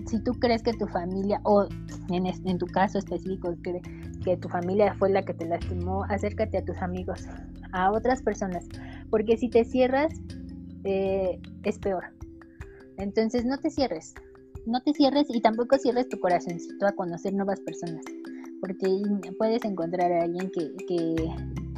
si 0.07 0.23
tú 0.23 0.33
crees 0.35 0.63
que 0.63 0.73
tu 0.75 0.87
familia, 0.87 1.41
o 1.45 1.67
en, 2.11 2.27
en 2.27 2.59
tu 2.59 2.67
caso 2.67 2.99
específico, 2.99 3.55
que, 3.63 3.81
que 4.25 4.37
tu 4.37 4.49
familia 4.49 4.95
fue 4.95 5.11
la 5.11 5.23
que 5.23 5.35
te 5.35 5.47
lastimó, 5.47 6.05
acércate 6.05 6.59
a 6.59 6.65
tus 6.65 6.77
amigos, 6.79 7.27
a 7.73 7.93
otras 7.93 8.23
personas, 8.23 8.67
porque 9.11 9.37
si 9.37 9.49
te 9.49 9.65
cierras, 9.65 10.13
eh, 10.85 11.41
es 11.65 11.79
peor. 11.79 12.05
Entonces, 12.97 13.45
no 13.45 13.59
te 13.59 13.71
cierres, 13.71 14.15
no 14.67 14.81
te 14.83 14.93
cierres 14.93 15.27
y 15.31 15.41
tampoco 15.41 15.79
cierres 15.79 16.09
tu 16.09 16.19
corazoncito 16.19 16.87
a 16.87 16.93
conocer 16.93 17.33
nuevas 17.35 17.61
personas, 17.61 18.05
porque 18.61 18.87
puedes 19.39 19.65
encontrar 19.65 20.13
a 20.13 20.23
alguien 20.23 20.51
que, 20.51 20.73
que, 20.87 21.15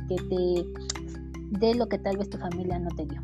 que 0.09 0.17
te 0.17 1.59
dé 1.59 1.75
lo 1.75 1.89
que 1.89 1.99
tal 1.99 2.17
vez 2.17 2.31
tu 2.31 2.39
familia 2.39 2.79
no 2.79 2.91
te 2.97 3.07
dio. 3.07 3.21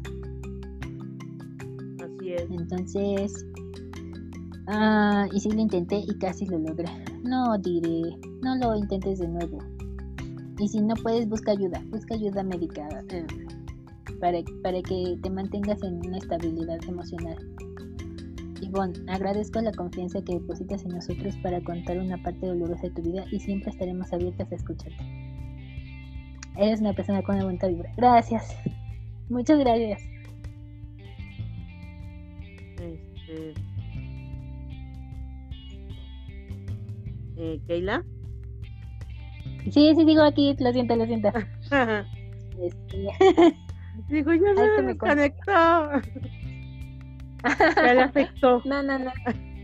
Así 2.04 2.32
es. 2.32 2.50
Entonces, 2.50 3.46
ah, 4.68 5.26
y 5.32 5.40
sí 5.40 5.50
lo 5.50 5.60
intenté 5.60 5.96
y 6.06 6.18
casi 6.18 6.46
lo 6.46 6.58
logré. 6.58 6.88
No 7.22 7.58
diré, 7.58 8.16
no 8.42 8.56
lo 8.56 8.76
intentes 8.76 9.18
de 9.18 9.28
nuevo. 9.28 9.58
Y 10.58 10.68
si 10.68 10.80
no 10.80 10.94
puedes, 10.94 11.28
busca 11.28 11.52
ayuda, 11.52 11.82
busca 11.90 12.14
ayuda 12.14 12.42
médica 12.42 12.88
eh, 13.10 13.26
para, 14.20 14.38
para 14.62 14.80
que 14.82 15.18
te 15.22 15.30
mantengas 15.30 15.82
en 15.82 16.06
una 16.06 16.18
estabilidad 16.18 16.78
emocional. 16.88 17.36
Ivonne, 18.62 18.98
agradezco 19.08 19.60
la 19.60 19.72
confianza 19.72 20.22
que 20.22 20.34
depositas 20.34 20.84
en 20.84 20.92
nosotros 20.92 21.36
para 21.42 21.62
contar 21.62 21.98
una 21.98 22.16
parte 22.22 22.46
dolorosa 22.46 22.82
de 22.82 22.90
tu 22.90 23.02
vida 23.02 23.24
y 23.30 23.38
siempre 23.38 23.70
estaremos 23.70 24.12
abiertas 24.12 24.50
a 24.50 24.54
escucharte. 24.54 25.04
Eres 26.56 26.80
una 26.80 26.94
persona 26.94 27.22
con 27.22 27.36
una 27.36 27.44
buena 27.44 27.68
vibra. 27.68 27.92
Gracias. 27.96 28.56
Muchas 29.28 29.58
gracias. 29.58 30.02
Este... 32.80 33.54
Eh, 37.36 37.60
Keila. 37.66 38.02
Sí, 39.70 39.92
sí, 39.94 40.04
digo 40.04 40.22
aquí, 40.22 40.56
lo 40.58 40.72
siento, 40.72 40.96
lo 40.96 41.06
siento. 41.06 41.28
este... 42.60 43.56
Digo, 44.08 44.32
ya 44.32 44.54
se 44.76 44.82
me 44.82 44.96
conectó. 44.96 45.52
Ya 47.76 47.94
le 47.94 48.02
afectó. 48.02 48.60
No, 48.64 48.82
no, 48.82 48.98
no. 48.98 49.12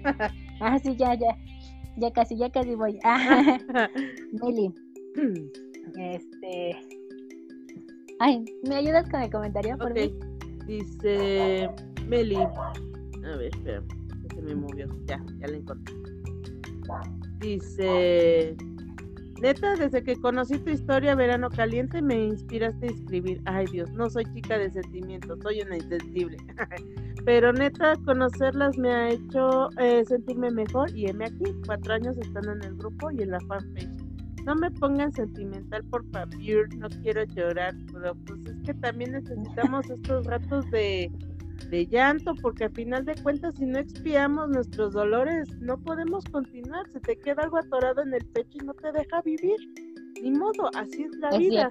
Ah, 0.61 0.79
sí, 0.79 0.95
ya, 0.97 1.15
ya. 1.15 1.37
Ya 1.97 2.12
casi, 2.12 2.37
ya 2.37 2.49
casi 2.51 2.77
voy. 2.77 2.99
Ah, 3.03 3.59
Meli. 4.41 4.73
Este. 5.99 6.77
Ay, 8.20 8.45
¿me 8.69 8.77
ayudas 8.77 9.09
con 9.11 9.23
el 9.23 9.31
comentario, 9.31 9.77
por 9.77 9.91
okay. 9.91 10.16
Dice 10.66 11.69
Meli. 12.07 12.37
A 12.37 13.37
ver, 13.37 13.51
espera. 13.53 13.83
Se 14.33 14.43
me 14.43 14.55
movió. 14.55 14.87
Ya, 15.07 15.20
ya 15.41 15.49
la 15.49 15.57
encontré. 15.57 15.95
Dice. 17.41 18.57
Neta, 19.43 19.74
desde 19.74 20.05
que 20.05 20.14
conocí 20.14 20.56
tu 20.60 20.70
historia 20.70 21.16
Verano 21.16 21.51
Caliente 21.51 22.01
me 22.01 22.27
inspiraste 22.27 22.86
a 22.86 22.90
escribir. 22.90 23.43
Ay 23.44 23.66
Dios, 23.73 23.90
no 23.90 24.09
soy 24.09 24.24
chica 24.32 24.56
de 24.56 24.70
sentimientos, 24.70 25.40
soy 25.43 25.62
una 25.62 25.78
insensible. 25.78 26.36
Pero 27.24 27.52
neta, 27.52 27.97
conocerlas 28.05 28.78
me 28.78 28.93
ha 28.93 29.10
hecho 29.10 29.69
eh, 29.81 30.05
sentirme 30.05 30.52
mejor 30.52 30.97
y 30.97 31.10
heme 31.10 31.24
aquí, 31.24 31.56
cuatro 31.66 31.93
años 31.93 32.16
estando 32.19 32.52
en 32.52 32.62
el 32.62 32.77
grupo 32.77 33.10
y 33.10 33.23
en 33.23 33.32
la 33.32 33.40
fanpage. 33.40 33.90
No 34.47 34.55
me 34.55 34.70
pongan 34.70 35.12
sentimental 35.12 35.82
por 35.86 36.09
favor, 36.12 36.77
no 36.77 36.89
quiero 37.02 37.24
llorar, 37.24 37.74
pero 37.93 38.14
pues 38.24 38.47
es 38.47 38.62
que 38.64 38.74
también 38.74 39.10
necesitamos 39.10 39.90
estos 39.90 40.24
ratos 40.24 40.70
de, 40.70 41.10
de 41.70 41.87
llanto, 41.87 42.35
porque 42.41 42.65
al 42.65 42.73
final 42.73 43.05
de 43.05 43.15
cuentas, 43.23 43.55
si 43.57 43.65
no 43.65 43.79
expiamos 43.79 44.49
nuestros 44.51 44.93
dolores, 44.93 45.49
no 45.61 45.79
podemos 45.79 46.24
continuar. 46.27 46.89
Se 46.91 47.01
te 47.01 47.16
queda 47.16 47.43
algo 47.43 47.59
atorado 47.59 48.03
en 48.03 48.12
el 48.15 48.24
pecho 48.27 48.59
y 48.61 48.66
no 48.66 48.74
te 48.74 48.93
deja 48.93 49.23
vivir. 49.23 49.57
Ni 50.23 50.31
modo, 50.31 50.70
así 50.77 51.05
es 51.05 51.16
la 51.16 51.37
vida. 51.37 51.69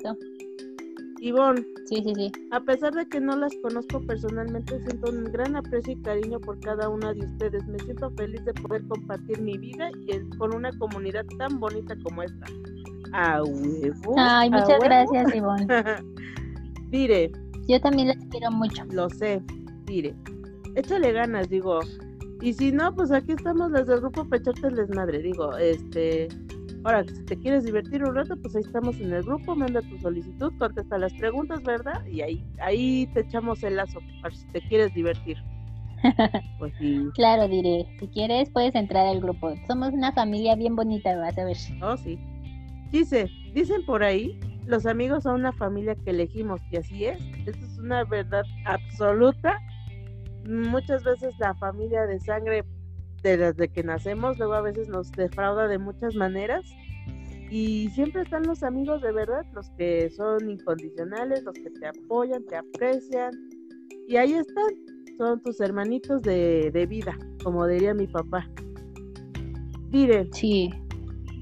Ivonne, 1.20 1.64
sí, 1.86 2.02
sí, 2.04 2.16
sí. 2.16 2.32
a 2.50 2.60
pesar 2.62 2.96
de 2.96 3.06
que 3.08 3.22
no 3.22 3.36
las 3.36 3.54
conozco 3.62 4.02
personalmente, 4.08 4.82
siento 4.84 5.12
un 5.12 5.26
gran 5.26 5.56
aprecio 5.56 5.94
y 5.94 6.02
cariño 6.02 6.40
por 6.40 6.60
cada 6.62 6.90
una 6.90 7.14
de 7.14 7.24
ustedes. 7.24 7.64
Me 7.68 7.78
siento 7.78 8.10
feliz 8.18 8.44
de 8.44 8.56
poder 8.56 8.82
compartir 8.88 9.40
mi 9.40 9.56
vida 9.56 9.92
y 10.08 10.38
con 10.38 10.56
una 10.56 10.72
comunidad 10.80 11.24
tan 11.38 11.60
bonita 11.60 11.96
como 12.04 12.24
esta. 12.24 12.46
A 13.14 13.44
huevo. 13.44 14.16
Ay, 14.18 14.50
muchas 14.50 14.80
gracias, 14.80 15.36
Ivonne. 15.36 15.68
Mire. 16.90 17.32
Yo 17.68 17.80
también 17.80 18.08
las 18.08 18.18
quiero 18.32 18.50
mucho. 18.50 18.84
Lo 18.86 19.08
sé 19.12 19.44
mire, 19.92 20.16
échale 20.76 21.12
ganas, 21.12 21.50
digo. 21.50 21.82
Y 22.42 22.54
si 22.54 22.72
no, 22.72 22.96
pues 22.96 23.12
aquí 23.12 23.34
estamos 23.34 23.72
las 23.72 23.86
del 23.88 24.00
grupo 24.00 24.28
Pecharte 24.28 24.68
el 24.68 24.76
Desmadre. 24.76 25.20
Digo, 25.22 25.56
este, 25.58 26.30
ahora, 26.86 27.04
si 27.04 27.26
te 27.26 27.38
quieres 27.38 27.66
divertir 27.66 28.04
un 28.04 28.16
rato, 28.16 28.36
pues 28.42 28.56
ahí 28.56 28.64
estamos 28.66 29.00
en 29.02 29.12
el 29.12 29.24
grupo, 29.24 29.54
manda 29.54 29.82
tu 29.82 29.98
solicitud, 30.00 30.52
contesta 30.58 30.98
las 30.98 31.14
preguntas, 31.14 31.62
¿verdad? 31.64 32.06
Y 32.06 32.22
ahí, 32.22 32.44
ahí 32.62 33.08
te 33.14 33.20
echamos 33.20 33.62
el 33.64 33.76
lazo 33.76 34.00
para 34.22 34.34
si 34.34 34.48
te 34.48 34.62
quieres 34.62 34.94
divertir. 34.94 35.38
Pues 36.58 36.74
sí. 36.80 37.10
Claro, 37.14 37.48
diré. 37.48 37.86
Si 38.00 38.08
quieres, 38.08 38.50
puedes 38.50 38.74
entrar 38.74 39.06
al 39.06 39.20
grupo. 39.20 39.54
Somos 39.68 39.94
una 39.94 40.12
familia 40.14 40.56
bien 40.56 40.76
bonita, 40.76 41.16
vas 41.16 41.38
a 41.38 41.46
ver. 41.46 41.58
Oh, 41.84 41.96
sí. 41.98 42.18
Dice, 42.92 43.30
dicen 43.54 43.86
por 43.86 44.04
ahí, 44.04 44.40
los 44.66 44.88
amigos 44.88 45.24
son 45.24 45.42
una 45.42 45.52
familia 45.52 45.96
que 45.96 46.10
elegimos, 46.10 46.60
y 46.72 46.78
así 46.78 47.06
es. 47.06 47.20
Esto 47.46 47.66
es 47.66 47.78
una 47.78 48.04
verdad 48.04 48.44
absoluta 48.66 49.60
muchas 50.46 51.04
veces 51.04 51.34
la 51.40 51.54
familia 51.56 52.06
de 52.06 52.20
sangre 52.20 52.64
desde 53.24 53.70
que 53.70 53.84
nacemos, 53.84 54.38
luego 54.38 54.54
a 54.54 54.62
veces 54.62 54.88
nos 54.90 55.12
defrauda 55.12 55.68
de 55.68 55.78
muchas 55.78 56.16
maneras. 56.16 56.66
Y 57.50 57.90
siempre 57.90 58.22
están 58.22 58.44
los 58.44 58.64
amigos 58.64 59.02
de 59.02 59.12
verdad, 59.12 59.46
los 59.54 59.70
que 59.72 60.10
son 60.10 60.50
incondicionales, 60.50 61.44
los 61.44 61.54
que 61.54 61.70
te 61.70 61.88
apoyan, 61.88 62.46
te 62.46 62.56
aprecian. 62.56 63.32
Y 64.08 64.16
ahí 64.16 64.34
están, 64.34 64.68
son 65.18 65.42
tus 65.42 65.60
hermanitos 65.60 66.22
de, 66.22 66.86
vida, 66.90 67.18
como 67.44 67.68
diría 67.68 67.94
mi 67.94 68.08
papá. 68.08 68.50
Dire. 69.90 70.30
Sí. 70.32 70.70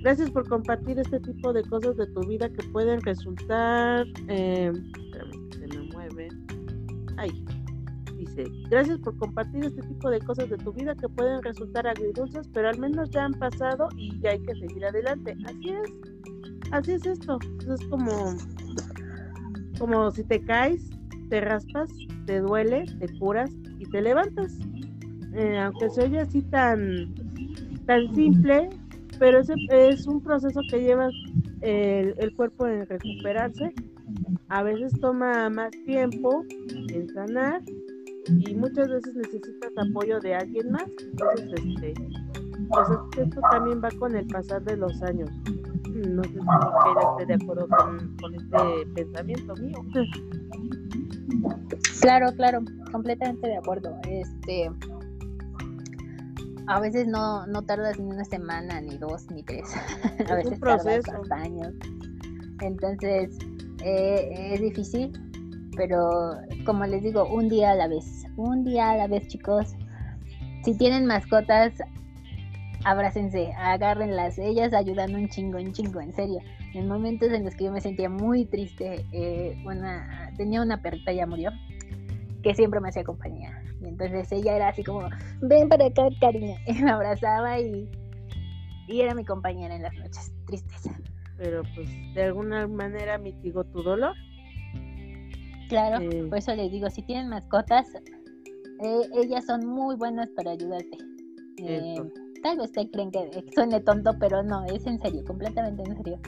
Gracias 0.02 0.32
por 0.32 0.48
compartir 0.48 0.98
este 0.98 1.20
tipo 1.20 1.54
de 1.54 1.62
cosas 1.64 1.96
de 1.98 2.08
tu 2.08 2.22
vida 2.22 2.50
que 2.50 2.68
pueden 2.70 3.02
resultar. 3.02 4.08
Eh, 4.30 4.72
se 5.52 5.68
me 5.68 5.94
mueve. 5.94 6.30
Ay, 7.18 7.46
Gracias 8.70 9.00
por 9.00 9.18
compartir 9.18 9.66
este 9.66 9.82
tipo 9.82 10.10
de 10.10 10.20
cosas 10.20 10.50
de 10.50 10.58
tu 10.58 10.72
vida 10.74 10.96
que 10.96 11.10
pueden 11.10 11.42
resultar 11.42 11.88
agridulces, 11.88 12.48
pero 12.54 12.70
al 12.70 12.80
menos 12.80 13.10
ya 13.10 13.26
han 13.26 13.34
pasado 13.34 13.90
y 13.98 14.20
ya 14.20 14.32
hay 14.32 14.40
que 14.40 14.56
seguir 14.56 14.86
adelante. 14.86 15.36
Así 15.46 15.70
es, 15.70 16.72
así 16.72 16.92
es 16.94 17.06
esto. 17.06 17.40
Es 17.68 17.86
como, 17.88 18.36
como 19.78 20.12
si 20.12 20.24
te 20.24 20.42
caes, 20.42 20.90
te 21.30 21.42
raspas, 21.42 21.90
te 22.26 22.40
duele, 22.40 22.86
te 23.00 23.08
curas 23.20 23.52
y 23.80 23.86
te 23.86 24.02
levantas. 24.02 24.54
Eh, 25.34 25.58
aunque 25.58 25.90
se 25.90 26.04
oye 26.04 26.20
así 26.20 26.42
tan, 26.44 27.14
tan 27.86 28.14
simple, 28.16 28.70
pero 29.20 29.40
ese 29.40 29.54
es 29.70 30.08
un 30.08 30.22
proceso 30.22 30.62
que 30.70 30.82
lleva 30.82 31.10
el, 31.62 32.16
el 32.18 32.34
cuerpo 32.36 32.68
en 32.68 32.86
recuperarse. 32.88 33.74
A 34.48 34.64
veces 34.64 34.92
toma 35.00 35.50
más 35.50 35.72
tiempo 35.86 36.44
en 36.90 37.08
sanar 37.10 37.62
y 38.30 38.56
muchas 38.56 38.88
veces 38.90 39.16
necesitas 39.16 39.72
apoyo 39.78 40.20
de 40.20 40.36
alguien 40.36 40.72
más. 40.72 40.86
Entonces, 41.00 41.52
este, 41.54 41.94
pues 42.70 42.88
esto 43.18 43.42
también 43.52 43.82
va 43.84 43.90
con 44.00 44.16
el 44.16 44.28
pasar 44.28 44.64
de 44.64 44.78
los 44.78 45.02
años. 45.04 45.30
No 45.90 46.24
sé 46.24 46.30
si 46.30 46.40
esté 46.40 47.26
de 47.26 47.34
acuerdo 47.34 47.68
con, 47.68 48.36
este 48.36 48.86
pensamiento 48.94 49.56
mío. 49.56 49.78
Claro, 52.02 52.32
claro, 52.36 52.62
completamente 52.92 53.48
de 53.48 53.58
acuerdo. 53.58 53.96
Este, 54.08 54.72
a 56.68 56.80
veces 56.80 57.08
no, 57.08 57.48
no 57.48 57.64
tardas 57.64 58.00
ni 58.00 58.06
una 58.06 58.24
semana, 58.26 58.80
ni 58.82 58.98
dos, 58.98 59.30
ni 59.32 59.44
tres. 59.44 59.68
a 60.30 60.36
veces 60.36 60.54
un 60.54 60.60
proceso. 60.60 61.12
tardas 61.12 61.32
años. 61.32 61.74
Entonces, 62.62 63.38
eh, 63.84 64.54
es 64.54 64.62
difícil, 64.62 65.12
pero 65.80 66.36
como 66.66 66.86
les 66.86 67.02
digo, 67.02 67.26
un 67.26 67.48
día 67.48 67.72
a 67.72 67.76
la 67.76 67.88
vez, 67.88 68.26
un 68.36 68.66
día 68.66 68.92
a 68.92 68.98
la 68.98 69.08
vez 69.08 69.26
chicos. 69.30 69.78
Si 70.66 70.78
tienen 70.78 71.06
mascotas, 71.06 71.72
abrácense, 72.84 73.54
agárrenlas, 73.54 74.38
ellas 74.38 74.74
ayudando 74.74 75.18
un 75.18 75.30
chingo, 75.30 75.58
un 75.58 75.72
chingo, 75.72 76.02
en 76.02 76.14
serio. 76.14 76.40
En 76.74 76.90
momentos 76.90 77.32
en 77.32 77.46
los 77.46 77.56
que 77.56 77.64
yo 77.64 77.72
me 77.72 77.80
sentía 77.80 78.10
muy 78.10 78.44
triste, 78.44 79.06
eh, 79.14 79.58
una, 79.66 80.34
tenía 80.36 80.62
una 80.62 80.82
perrita, 80.82 81.14
ya 81.14 81.26
murió, 81.26 81.50
que 82.44 82.54
siempre 82.54 82.82
me 82.82 82.90
hacía 82.90 83.06
compañía. 83.06 83.64
Y 83.82 83.88
entonces 83.88 84.30
ella 84.34 84.58
era 84.58 84.68
así 84.68 84.84
como, 84.84 85.08
ven 85.42 85.70
para 85.70 85.86
acá, 85.86 86.10
cariño. 86.20 86.58
Y 86.68 86.74
me 86.84 86.92
abrazaba 86.92 87.58
y, 87.58 87.90
y 88.90 89.00
era 89.00 89.16
mi 89.16 89.24
compañera 89.24 89.74
en 89.78 89.84
las 89.84 89.94
noches 89.94 90.30
tristes. 90.46 90.90
Pero 91.38 91.62
pues 91.74 91.90
de 92.16 92.24
alguna 92.24 92.68
manera 92.68 93.18
mitigó 93.18 93.64
tu 93.64 93.82
dolor. 93.82 94.14
Claro, 95.70 96.02
Eh. 96.04 96.26
por 96.28 96.38
eso 96.40 96.54
les 96.56 96.72
digo, 96.72 96.90
si 96.90 97.02
tienen 97.04 97.30
mascotas, 97.30 97.88
eh, 98.84 99.02
ellas 99.16 99.46
son 99.46 99.66
muy 99.66 99.96
buenas 99.96 100.28
para 100.32 100.52
ayudarte. 100.52 100.98
Eh, 101.58 101.96
tal 102.44 102.58
vez 102.58 102.72
te 102.72 102.90
creen 102.90 103.12
que 103.12 103.30
suene 103.54 103.80
tonto, 103.82 104.12
pero 104.20 104.42
no, 104.44 104.66
es 104.66 104.86
en 104.88 105.00
serio, 105.00 105.24
completamente 105.26 105.84
en 105.84 105.96
serio. 105.98 106.20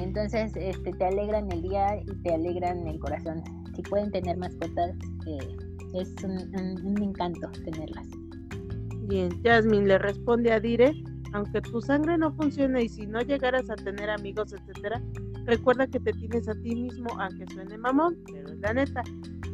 Entonces, 0.00 0.52
este, 0.56 0.92
te 0.92 1.04
alegran 1.04 1.50
el 1.52 1.62
día 1.62 1.96
y 2.00 2.14
te 2.22 2.34
alegran 2.34 2.86
el 2.86 2.98
corazón. 2.98 3.42
Si 3.74 3.82
pueden 3.82 4.10
tener 4.10 4.36
mascotas, 4.36 4.90
eh, 5.26 5.38
es 5.94 6.14
un, 6.24 6.32
un- 6.32 6.86
un 6.86 7.02
encanto 7.02 7.48
tenerlas. 7.64 8.06
Bien, 9.08 9.30
Jasmine 9.42 9.86
le 9.86 9.98
responde 9.98 10.52
a 10.52 10.60
Dire, 10.60 10.92
aunque 11.32 11.60
tu 11.62 11.80
sangre 11.80 12.16
no 12.18 12.32
funcione 12.32 12.84
y 12.84 12.88
si 12.88 13.06
no 13.06 13.20
llegaras 13.22 13.68
a 13.70 13.74
tener 13.76 14.08
amigos, 14.10 14.52
etcétera, 14.52 15.02
recuerda 15.44 15.86
que 15.86 16.00
te 16.00 16.12
tienes 16.12 16.48
a 16.48 16.54
ti 16.54 16.74
mismo, 16.74 17.08
aunque 17.18 17.46
suene 17.52 17.76
mamón, 17.78 18.16
pero 18.32 18.48
es 18.48 18.58
la 18.60 18.72
neta. 18.74 19.02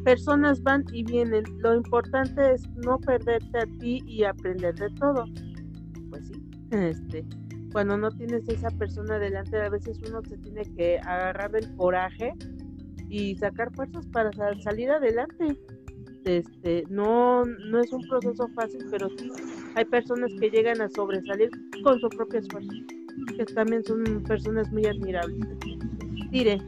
Personas 0.03 0.61
van 0.63 0.83
y 0.93 1.03
vienen, 1.03 1.43
lo 1.59 1.75
importante 1.75 2.53
es 2.53 2.67
no 2.75 2.97
perderte 2.99 3.57
a 3.57 3.65
ti 3.79 4.01
y 4.05 4.23
aprender 4.23 4.75
de 4.75 4.89
todo. 4.91 5.25
Pues 6.09 6.27
sí, 6.27 6.33
este, 6.71 7.25
cuando 7.71 7.97
no 7.97 8.09
tienes 8.11 8.47
esa 8.47 8.69
persona 8.71 9.19
delante, 9.19 9.57
a 9.57 9.69
veces 9.69 9.99
uno 10.07 10.21
se 10.27 10.37
tiene 10.37 10.63
que 10.75 10.99
agarrar 10.99 11.51
del 11.51 11.75
coraje 11.75 12.33
y 13.09 13.35
sacar 13.35 13.73
fuerzas 13.73 14.05
para 14.07 14.31
sa- 14.33 14.57
salir 14.61 14.89
adelante. 14.91 15.57
Este, 16.25 16.83
no, 16.89 17.45
no 17.45 17.81
es 17.81 17.91
un 17.91 18.01
proceso 18.07 18.47
fácil, 18.49 18.85
pero 18.91 19.09
sí 19.09 19.29
hay 19.75 19.85
personas 19.85 20.31
que 20.39 20.49
llegan 20.49 20.81
a 20.81 20.89
sobresalir 20.89 21.49
con 21.83 21.99
su 21.99 22.09
propio 22.09 22.39
esfuerzo, 22.39 22.71
que 23.25 23.45
también 23.45 23.83
son 23.83 24.03
personas 24.23 24.71
muy 24.71 24.85
admirables. 24.85 25.47
Diré, 26.31 26.61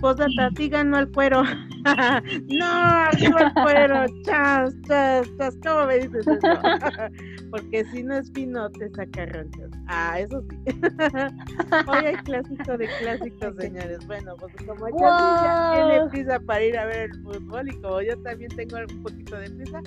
postdata, 0.00 0.50
sí 0.56 0.68
ganó 0.68 0.98
el 0.98 1.10
cuero. 1.12 1.42
no, 2.48 2.66
arriba 2.66 3.42
el 3.42 3.52
cuero, 3.54 4.04
chas, 4.24 4.74
chas, 4.86 5.28
chas, 5.38 5.56
¿cómo 5.64 5.86
me 5.86 5.98
dices 6.00 6.26
eso? 6.26 6.40
Porque 7.50 7.84
si 7.86 8.02
no 8.02 8.16
es 8.16 8.30
fino, 8.32 8.70
te 8.70 8.90
saca 8.90 9.26
ronchas. 9.26 9.70
Ah, 9.86 10.20
eso 10.20 10.42
sí. 10.48 10.56
Hoy 11.88 12.04
hay 12.06 12.16
clásico 12.16 12.76
de 12.76 12.86
clásicos, 12.98 13.56
señores. 13.58 14.06
Bueno, 14.06 14.34
pues 14.38 14.54
como 14.66 14.88
ya 14.88 15.42
ya 15.42 15.70
tiene 15.72 16.00
¡Wow! 16.00 16.10
prisa 16.10 16.40
para 16.40 16.64
ir 16.64 16.78
a 16.78 16.84
ver 16.86 17.10
el 17.10 17.22
fútbol 17.22 17.68
y 17.68 17.80
como 17.80 18.02
yo 18.02 18.16
también 18.22 18.50
tengo 18.56 18.76
un 18.88 19.02
poquito 19.02 19.36
de 19.36 19.50
prisa, 19.50 19.80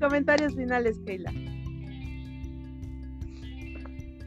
comentarios 0.00 0.54
finales, 0.54 0.98
Keila. 1.06 1.32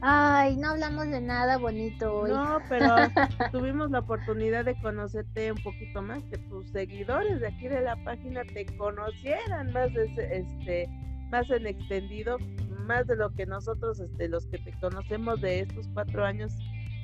Ay, 0.01 0.55
no 0.57 0.69
hablamos 0.69 1.07
de 1.07 1.19
nada 1.19 1.57
bonito 1.57 2.21
hoy. 2.21 2.31
No, 2.31 2.59
pero 2.69 2.87
tuvimos 3.51 3.91
la 3.91 3.99
oportunidad 3.99 4.65
de 4.65 4.79
conocerte 4.81 5.51
un 5.51 5.57
poquito 5.61 6.01
más, 6.01 6.23
que 6.25 6.37
tus 6.37 6.69
seguidores 6.71 7.41
de 7.41 7.47
aquí 7.47 7.67
de 7.67 7.81
la 7.81 7.95
página 8.03 8.43
te 8.53 8.65
conocieran 8.77 9.73
más 9.73 9.89
este 9.95 10.87
más 11.31 11.49
en 11.51 11.67
extendido, 11.67 12.37
más 12.85 13.05
de 13.07 13.15
lo 13.15 13.29
que 13.31 13.45
nosotros, 13.45 13.99
este, 13.99 14.27
los 14.27 14.47
que 14.47 14.57
te 14.57 14.71
conocemos 14.79 15.41
de 15.41 15.61
estos 15.61 15.87
cuatro 15.93 16.25
años 16.25 16.51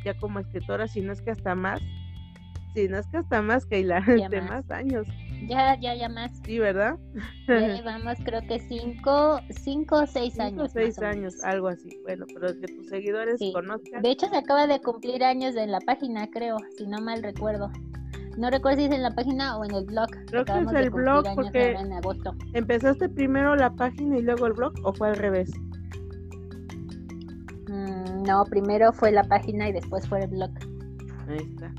ya 0.03 0.13
como 0.19 0.39
escritora, 0.39 0.87
si 0.87 1.01
no 1.01 1.11
es 1.11 1.21
que 1.21 1.31
hasta 1.31 1.55
más, 1.55 1.79
si 2.73 2.87
no 2.87 2.97
es 2.97 3.07
que 3.07 3.17
hasta 3.17 3.41
más, 3.41 3.65
Keila, 3.65 4.03
Ya 4.17 4.29
de 4.29 4.41
más 4.41 4.69
años, 4.71 5.07
Ya, 5.47 5.79
ya, 5.79 5.93
ya 5.95 6.09
más. 6.09 6.31
sí, 6.45 6.59
¿verdad? 6.59 6.97
Ya 7.47 7.59
llevamos 7.81 8.17
creo 8.23 8.41
que 8.47 8.59
cinco, 8.59 9.39
cinco 9.49 9.97
o 10.03 10.07
seis 10.07 10.33
Cinco 10.33 10.43
o 10.43 10.47
años. 10.47 10.71
seis 10.71 10.99
años, 10.99 11.43
algo 11.43 11.67
así. 11.67 11.89
Bueno, 12.03 12.25
pero 12.33 12.47
que 12.59 12.67
tus 12.67 12.87
seguidores 12.87 13.37
Sí. 13.39 13.51
conozcan. 13.53 14.01
De 14.01 14.09
hecho, 14.11 14.27
se 14.27 14.37
acaba 14.37 14.65
de 14.67 14.79
cumplir 14.81 15.23
años 15.23 15.55
en 15.55 15.71
la 15.71 15.79
página, 15.81 16.27
creo, 16.29 16.57
si 16.77 16.87
no 16.87 16.99
mal 17.01 17.21
recuerdo. 17.21 17.69
No 18.37 18.49
recuerdo 18.49 18.79
si 18.79 18.85
es 18.85 18.91
en 18.91 19.01
la 19.03 19.11
página 19.11 19.57
o 19.57 19.63
en 19.63 19.73
el 19.75 19.85
blog. 19.85 20.07
Creo 20.27 20.43
que 20.43 20.51
es 20.51 20.73
el 20.73 20.89
blog, 20.89 21.23
porque- 21.35 21.71
en 21.71 21.93
agosto. 21.93 22.33
¿Empezaste 22.53 23.07
primero 23.09 23.55
la 23.55 23.69
página 23.75 24.17
y 24.17 24.21
luego 24.23 24.47
el 24.47 24.53
blog 24.53 24.73
o 24.83 24.93
fue 24.93 25.09
al 25.09 25.15
revés? 25.15 25.51
Mm, 27.67 28.23
no, 28.23 28.43
primero 28.45 28.91
fue 28.93 29.11
la 29.11 29.23
página 29.23 29.69
y 29.69 29.73
después 29.73 30.07
fue 30.07 30.19
el 30.19 30.27
blog. 30.29 30.51
Ahí 31.27 31.37
está. 31.37 31.71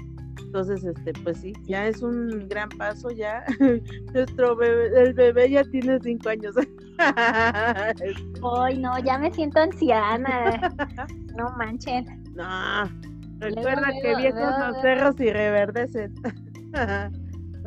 Entonces, 0.56 0.84
este, 0.84 1.12
pues 1.22 1.36
sí, 1.36 1.52
ya 1.64 1.86
es 1.86 2.00
un 2.00 2.48
gran 2.48 2.70
paso, 2.70 3.10
ya. 3.10 3.44
Nuestro 4.14 4.56
bebé, 4.56 5.02
el 5.02 5.12
bebé 5.12 5.50
ya 5.50 5.62
tiene 5.64 5.98
cinco 6.00 6.30
años. 6.30 6.54
Ay, 6.98 8.78
no, 8.78 8.98
ya 9.04 9.18
me 9.18 9.30
siento 9.34 9.60
anciana. 9.60 10.74
no 11.36 11.50
manchen. 11.58 12.06
no, 12.34 12.84
recuerda 13.38 13.82
Luego, 13.82 14.00
que 14.00 14.12
luego, 14.12 14.18
viejos 14.18 14.40
luego, 14.40 14.66
los 14.68 14.80
cerros 14.80 15.20
y 15.20 15.30
reverdecen. 15.30 16.14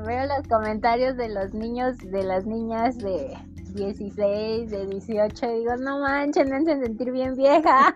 Veo 0.08 0.26
los 0.26 0.48
comentarios 0.48 1.16
de 1.16 1.30
los 1.30 1.54
niños, 1.54 1.96
de 2.00 2.24
las 2.24 2.48
niñas 2.48 2.98
de 2.98 3.38
16, 3.76 4.72
de 4.72 4.88
18 4.88 5.46
y 5.46 5.60
digo, 5.60 5.76
no 5.78 6.00
manchen, 6.00 6.50
me 6.50 6.56
hacen 6.56 6.82
sentir 6.82 7.12
bien 7.12 7.36
vieja. 7.36 7.96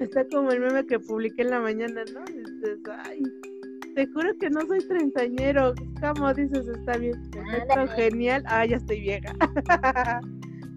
Está 0.00 0.26
como 0.32 0.50
el 0.50 0.58
meme 0.58 0.84
que 0.84 0.98
publiqué 0.98 1.42
en 1.42 1.50
la 1.50 1.60
mañana, 1.60 2.02
¿no? 2.12 2.24
Dices, 2.24 2.80
ay, 3.04 3.22
te 3.94 4.06
juro 4.08 4.30
que 4.38 4.50
no 4.50 4.60
soy 4.66 4.80
treintañero. 4.86 5.74
¿Cómo 6.00 6.32
dices? 6.34 6.66
Está 6.68 6.96
bien. 6.98 7.20
Perfecto, 7.30 7.86
genial. 7.94 8.42
Ah, 8.46 8.64
ya 8.64 8.76
estoy 8.76 9.00
vieja. 9.00 9.32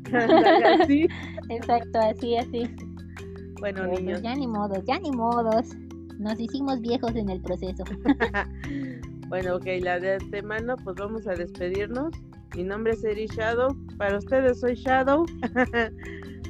Así. 0.81 1.07
Exacto, 1.49 1.99
así, 1.99 2.37
así. 2.37 2.69
Bueno, 3.59 3.81
Pero, 3.81 3.89
pues, 3.89 4.01
niños. 4.01 4.21
ya 4.21 4.35
ni 4.35 4.47
modos, 4.47 4.83
ya 4.85 4.99
ni 4.99 5.11
modos. 5.11 5.75
Nos 6.19 6.39
hicimos 6.39 6.79
viejos 6.81 7.15
en 7.15 7.29
el 7.29 7.41
proceso. 7.41 7.83
bueno, 9.27 9.55
ok, 9.55 9.65
la 9.81 9.99
de 9.99 10.13
antemano, 10.13 10.75
pues 10.83 10.95
vamos 10.95 11.27
a 11.27 11.33
despedirnos. 11.33 12.13
Mi 12.55 12.63
nombre 12.63 12.93
es 12.93 13.03
Eri 13.03 13.27
Shadow. 13.27 13.75
Para 13.97 14.17
ustedes 14.17 14.59
soy 14.59 14.75
Shadow. 14.75 15.25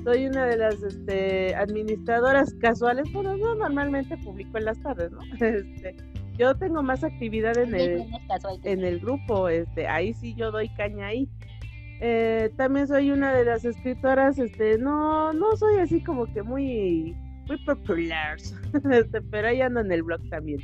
soy 0.03 0.27
una 0.27 0.45
de 0.45 0.57
las 0.57 0.83
este, 0.83 1.55
administradoras 1.55 2.53
casuales. 2.55 3.11
Bueno, 3.11 3.35
yo 3.37 3.55
normalmente 3.55 4.17
publico 4.17 4.57
en 4.57 4.65
las 4.65 4.79
tardes, 4.81 5.11
¿no? 5.11 5.19
Este, 5.39 5.95
yo 6.37 6.55
tengo 6.55 6.83
más 6.83 7.03
actividad 7.03 7.57
en 7.57 7.75
el, 7.75 8.05
en 8.63 8.83
el 8.83 8.99
grupo, 8.99 9.49
este, 9.49 9.87
ahí 9.87 10.13
sí 10.13 10.35
yo 10.35 10.51
doy 10.51 10.69
caña 10.69 11.07
ahí. 11.07 11.29
Eh, 12.01 12.51
también 12.57 12.87
soy 12.87 13.11
una 13.11 13.33
de 13.33 13.45
las 13.45 13.63
escritoras, 13.63 14.37
este, 14.37 14.77
no, 14.77 15.31
no 15.31 15.55
soy 15.55 15.77
así 15.77 16.03
como 16.03 16.25
que 16.25 16.43
muy, 16.43 17.15
muy 17.47 17.57
popular, 17.65 18.37
este, 18.91 19.21
pero 19.21 19.47
ahí 19.47 19.61
ando 19.61 19.79
en 19.79 19.91
el 19.91 20.03
blog 20.03 20.21
también. 20.29 20.59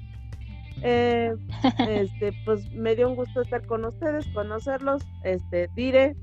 Eh, 0.84 1.34
este, 1.88 2.34
pues 2.46 2.70
me 2.74 2.96
dio 2.96 3.10
un 3.10 3.16
gusto 3.16 3.42
estar 3.42 3.66
con 3.66 3.86
ustedes, 3.86 4.28
conocerlos, 4.34 5.04
este, 5.24 5.70
diré, 5.76 6.18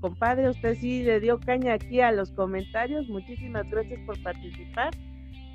compadre, 0.00 0.48
usted 0.48 0.76
sí 0.76 1.02
le 1.02 1.20
dio 1.20 1.40
caña 1.40 1.74
aquí 1.74 2.00
a 2.00 2.12
los 2.12 2.30
comentarios, 2.32 3.08
muchísimas 3.08 3.68
gracias 3.70 4.00
por 4.06 4.22
participar. 4.22 4.90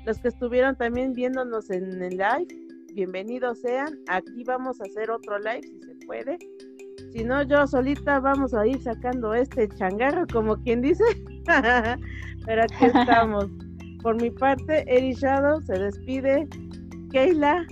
Los 0.04 0.18
que 0.18 0.28
estuvieron 0.28 0.76
también 0.76 1.12
viéndonos 1.12 1.70
en 1.70 2.02
el 2.02 2.16
live, 2.16 2.67
bienvenidos 2.98 3.60
sean. 3.60 3.96
Aquí 4.08 4.42
vamos 4.42 4.80
a 4.80 4.84
hacer 4.84 5.08
otro 5.08 5.38
live 5.38 5.62
si 5.62 5.80
se 5.80 5.94
puede. 6.04 6.36
Si 7.12 7.22
no, 7.22 7.44
yo 7.44 7.64
solita 7.64 8.18
vamos 8.18 8.52
a 8.54 8.66
ir 8.66 8.82
sacando 8.82 9.34
este 9.34 9.68
changarro, 9.68 10.26
como 10.26 10.56
quien 10.64 10.82
dice. 10.82 11.04
Pero 12.44 12.62
aquí 12.62 12.86
estamos. 12.86 13.46
Por 14.02 14.20
mi 14.20 14.32
parte, 14.32 14.84
Eri 14.88 15.14
se 15.14 15.72
despide. 15.78 16.48
Keila, 17.12 17.64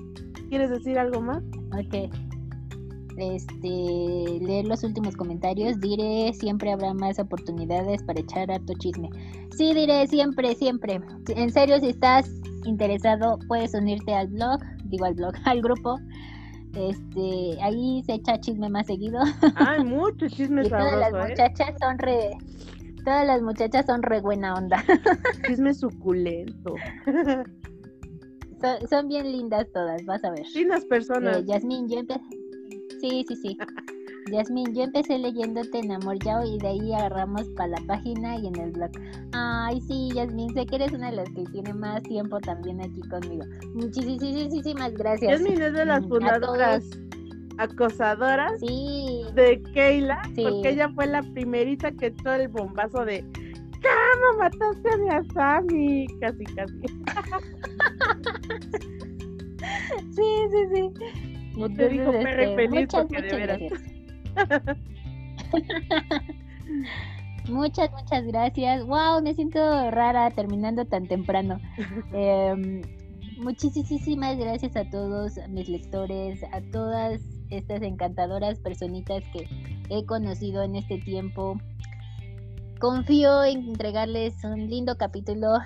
¿quieres 0.48 0.70
decir 0.70 0.97
algo 0.97 1.20
más? 1.20 1.43
Ok. 1.77 2.09
Este, 3.19 3.69
leer 4.47 4.69
los 4.69 4.85
últimos 4.85 5.16
comentarios. 5.16 5.81
Diré, 5.81 6.32
siempre 6.35 6.70
habrá 6.70 6.94
más 6.94 7.19
oportunidades 7.19 8.01
para 8.05 8.20
echar 8.20 8.48
harto 8.48 8.74
chisme. 8.78 9.11
Sí, 9.57 9.74
diré, 9.74 10.07
siempre, 10.07 10.55
siempre. 10.55 11.01
En 11.31 11.51
serio, 11.51 11.81
si 11.81 11.89
estás 11.89 12.31
interesado, 12.65 13.40
puedes 13.48 13.74
unirte 13.74 14.15
al 14.15 14.28
blog, 14.28 14.61
digo 14.89 15.05
al 15.05 15.15
blog, 15.15 15.35
al 15.45 15.63
grupo. 15.63 15.99
Este, 16.75 17.59
ahí 17.63 18.03
se 18.05 18.15
echa 18.15 18.39
chisme 18.39 18.69
más 18.69 18.87
seguido. 18.87 19.21
Hay 19.55 19.83
mucho 19.85 20.29
chisme 20.29 20.67
y 20.67 20.69
todas 20.69 20.99
las 20.99 21.13
¿eh? 21.13 21.29
muchachas 21.31 21.75
son 21.81 21.99
re. 21.99 22.31
Todas 23.05 23.27
las 23.27 23.41
muchachas 23.41 23.87
son 23.87 24.03
re 24.03 24.21
buena 24.21 24.55
onda. 24.55 24.85
Chisme 25.47 25.73
suculento. 25.73 26.75
Son, 28.61 28.89
son 28.89 29.09
bien 29.09 29.31
lindas 29.31 29.67
todas, 29.73 30.05
vas 30.07 30.25
a 30.25 30.31
ver. 30.33 30.45
Finas 30.47 30.85
personas. 30.87 31.39
Eh, 31.39 31.45
Yasmín, 31.47 31.89
yo 31.89 32.01
empe- 32.01 32.21
Sí, 33.01 33.25
sí, 33.29 33.37
sí. 33.37 33.59
Yasmin, 34.31 34.74
yo 34.74 34.82
empecé 34.82 35.19
leyéndote 35.19 35.78
en 35.78 35.93
Amor 35.93 36.19
Yao 36.24 36.44
y 36.44 36.59
de 36.59 36.66
ahí 36.69 36.93
agarramos 36.94 37.48
para 37.51 37.69
la 37.69 37.78
página 37.86 38.36
y 38.36 38.47
en 38.48 38.57
el 38.61 38.73
blog. 38.73 38.90
Ay, 39.32 39.81
sí, 39.82 40.09
Yasmin, 40.15 40.53
sé 40.53 40.66
que 40.66 40.74
eres 40.77 40.93
una 40.93 41.11
de 41.11 41.16
las 41.16 41.28
que 41.31 41.44
tiene 41.53 41.73
más 41.74 42.03
tiempo 42.03 42.39
también 42.40 42.81
aquí 42.81 43.01
conmigo. 43.09 43.44
Muchísimas 43.74 44.93
gracias. 44.94 45.40
Yasmin 45.40 45.62
es 45.62 45.73
de 45.74 45.85
las 45.85 46.03
Mm, 46.05 46.09
fundadoras 46.09 46.90
todos. 46.90 47.03
acosadoras 47.59 48.53
Sí, 48.61 49.23
de 49.35 49.62
Keila, 49.74 50.20
Sí. 50.35 50.43
porque 50.43 50.70
ella 50.70 50.89
fue 50.94 51.07
la 51.07 51.23
primerita 51.23 51.93
que 51.93 52.07
echó 52.07 52.32
el 52.35 52.48
bombazo 52.48 53.05
de 53.05 53.24
¿Cómo 53.77 54.39
mataste 54.40 54.89
a 54.90 54.97
mi 54.97 55.09
Asami? 55.11 56.07
Casi, 56.20 56.44
casi. 56.44 56.74
sí, 60.11 60.23
sí, 60.51 60.66
sí. 60.74 60.90
No 61.57 61.69
te 61.73 61.89
dijo 61.89 62.12
Entonces, 62.12 62.24
y 62.24 62.28
este, 62.43 62.55
feliz 62.57 62.70
muchas, 62.70 63.03
porque 63.03 63.16
de 63.16 63.23
muchas 63.23 63.39
veras. 63.39 63.59
gracias. 63.61 63.95
muchas, 67.49 67.91
muchas 67.93 68.27
gracias. 68.27 68.87
Wow, 68.87 69.23
me 69.23 69.35
siento 69.35 69.91
rara 69.91 70.31
terminando 70.31 70.85
tan 70.85 71.07
temprano. 71.07 71.61
Em, 72.13 72.83
muchísimas 73.39 74.37
gracias 74.37 74.77
a 74.77 74.89
todos 74.91 75.35
mis 75.49 75.69
lectores, 75.69 76.43
a 76.53 76.61
todas 76.73 77.21
estas 77.51 77.83
encantadoras 77.83 78.59
personitas 78.61 79.23
que 79.33 79.49
he 79.89 80.05
conocido 80.05 80.63
en 80.63 80.77
este 80.77 80.99
tiempo. 80.99 81.59
Confío 82.81 83.45
en 83.45 83.69
entregarles 83.69 84.35
un 84.45 84.69
lindo 84.69 84.97
capítulo 84.97 85.59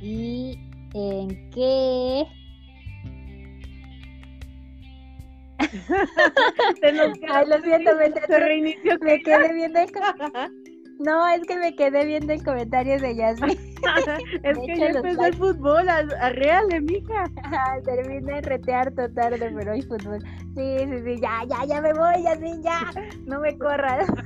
y 0.00 0.58
en 0.94 1.50
que 1.50 2.26
Se 6.80 6.92
nos 6.92 7.18
Ay, 7.30 7.46
lo 7.46 7.60
siento, 7.62 7.96
me, 7.96 8.12
se 8.12 8.38
reinició 8.38 8.98
me 9.00 9.20
quedé 9.22 9.52
viendo 9.52 9.78
el 9.80 9.90
No, 11.00 11.28
es 11.28 11.42
que 11.42 11.56
me 11.56 11.74
quedé 11.74 12.04
viendo 12.04 12.32
el 12.32 12.42
comentario 12.44 12.98
de 12.98 13.16
Yasmin. 13.16 13.58
es 14.42 14.58
De 14.58 14.66
que 14.66 14.76
ya 14.78 14.86
empezó 14.88 15.08
el 15.08 15.32
likes- 15.32 15.36
fútbol, 15.38 15.88
a- 15.88 16.06
arréale, 16.20 16.80
mija. 16.80 17.24
Terminé 17.84 18.34
de 18.34 18.40
retear 18.42 18.92
todo 18.94 19.08
tarde, 19.10 19.52
pero 19.56 19.72
hay 19.72 19.82
fútbol. 19.82 20.18
Sí, 20.54 20.76
sí, 20.78 20.98
sí, 21.04 21.20
ya, 21.20 21.42
ya, 21.48 21.64
ya 21.66 21.80
me 21.80 21.92
voy, 21.94 22.22
Yasmin, 22.22 22.62
ya. 22.62 22.80
No 23.26 23.40
me 23.40 23.56
corras. 23.58 24.06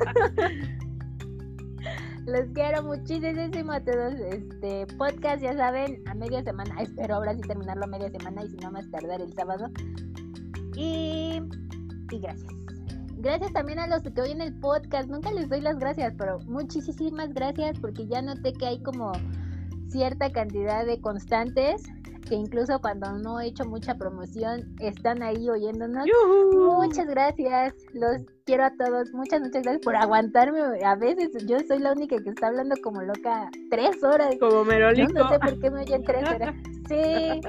Los 2.26 2.42
quiero 2.54 2.82
muchísimo 2.82 3.70
a 3.72 3.80
todos. 3.80 4.14
Este 4.14 4.86
podcast, 4.96 5.40
ya 5.42 5.56
saben, 5.56 6.02
a 6.06 6.14
media 6.14 6.42
semana. 6.42 6.74
Espero 6.80 7.14
ahora 7.14 7.34
sí 7.34 7.40
terminarlo 7.42 7.84
a 7.84 7.86
media 7.86 8.10
semana 8.10 8.42
y 8.44 8.48
si 8.48 8.56
no, 8.56 8.72
más 8.72 8.90
tardar 8.90 9.20
el 9.20 9.32
sábado. 9.32 9.70
Y, 10.77 11.40
y 12.11 12.19
gracias. 12.20 12.53
Gracias 13.19 13.53
también 13.53 13.78
a 13.78 13.86
los 13.86 14.03
que 14.03 14.20
oyen 14.20 14.40
el 14.40 14.55
podcast. 14.61 15.09
Nunca 15.09 15.32
les 15.32 15.48
doy 15.48 15.61
las 15.61 15.78
gracias, 15.78 16.15
pero 16.16 16.39
muchísimas 16.40 17.32
gracias 17.32 17.78
porque 17.81 18.07
ya 18.07 18.23
noté 18.23 18.53
que 18.53 18.66
hay 18.66 18.82
como 18.82 19.12
cierta 19.89 20.31
cantidad 20.31 20.85
de 20.85 21.01
constantes 21.01 21.82
que 22.28 22.35
incluso 22.35 22.78
cuando 22.81 23.12
no 23.19 23.40
he 23.40 23.47
hecho 23.47 23.65
mucha 23.65 23.94
promoción 23.94 24.74
están 24.81 25.23
ahí 25.23 25.48
oyéndonos. 25.48 26.07
Muchas 26.53 27.07
gracias, 27.07 27.74
los 27.94 28.19
quiero 28.44 28.65
a 28.65 28.70
todos, 28.77 29.12
muchas, 29.12 29.40
muchas 29.40 29.62
gracias 29.62 29.82
por 29.82 29.97
aguantarme. 29.97 30.61
A 30.85 30.97
veces 30.97 31.31
yo 31.47 31.59
soy 31.66 31.78
la 31.78 31.93
única 31.93 32.16
que 32.19 32.31
está 32.31 32.48
hablando 32.48 32.74
como 32.82 33.03
loca 33.03 33.51
tres 33.70 34.03
horas. 34.03 34.36
Como 34.40 34.51
Yo 34.51 34.65
Merolico. 34.65 35.12
no 35.12 35.28
sé 35.28 35.39
por 35.39 35.61
qué 35.61 35.70
me 35.70 35.81
oyen 35.81 36.03
tres 36.05 36.28
horas. 36.28 36.55
Sí, 36.86 37.40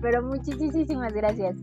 pero 0.00 0.22
muchísimas 0.22 1.12
gracias. 1.12 1.56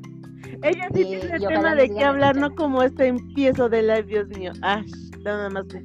Ella 0.62 0.88
sí 0.94 1.02
Y- 1.02 1.06
tiene 1.06 1.38
y 1.38 1.48
tema 1.48 1.76
de 1.76 1.90
qué 1.90 2.04
hablar, 2.04 2.36
no 2.36 2.54
como 2.56 2.84
este 2.84 3.08
empiezo 3.08 3.70
de 3.70 3.82
live, 3.82 4.04
Dios 4.04 4.28
mío. 4.30 4.52
Ah, 4.62 4.84
nada 5.24 5.50
más. 5.50 5.66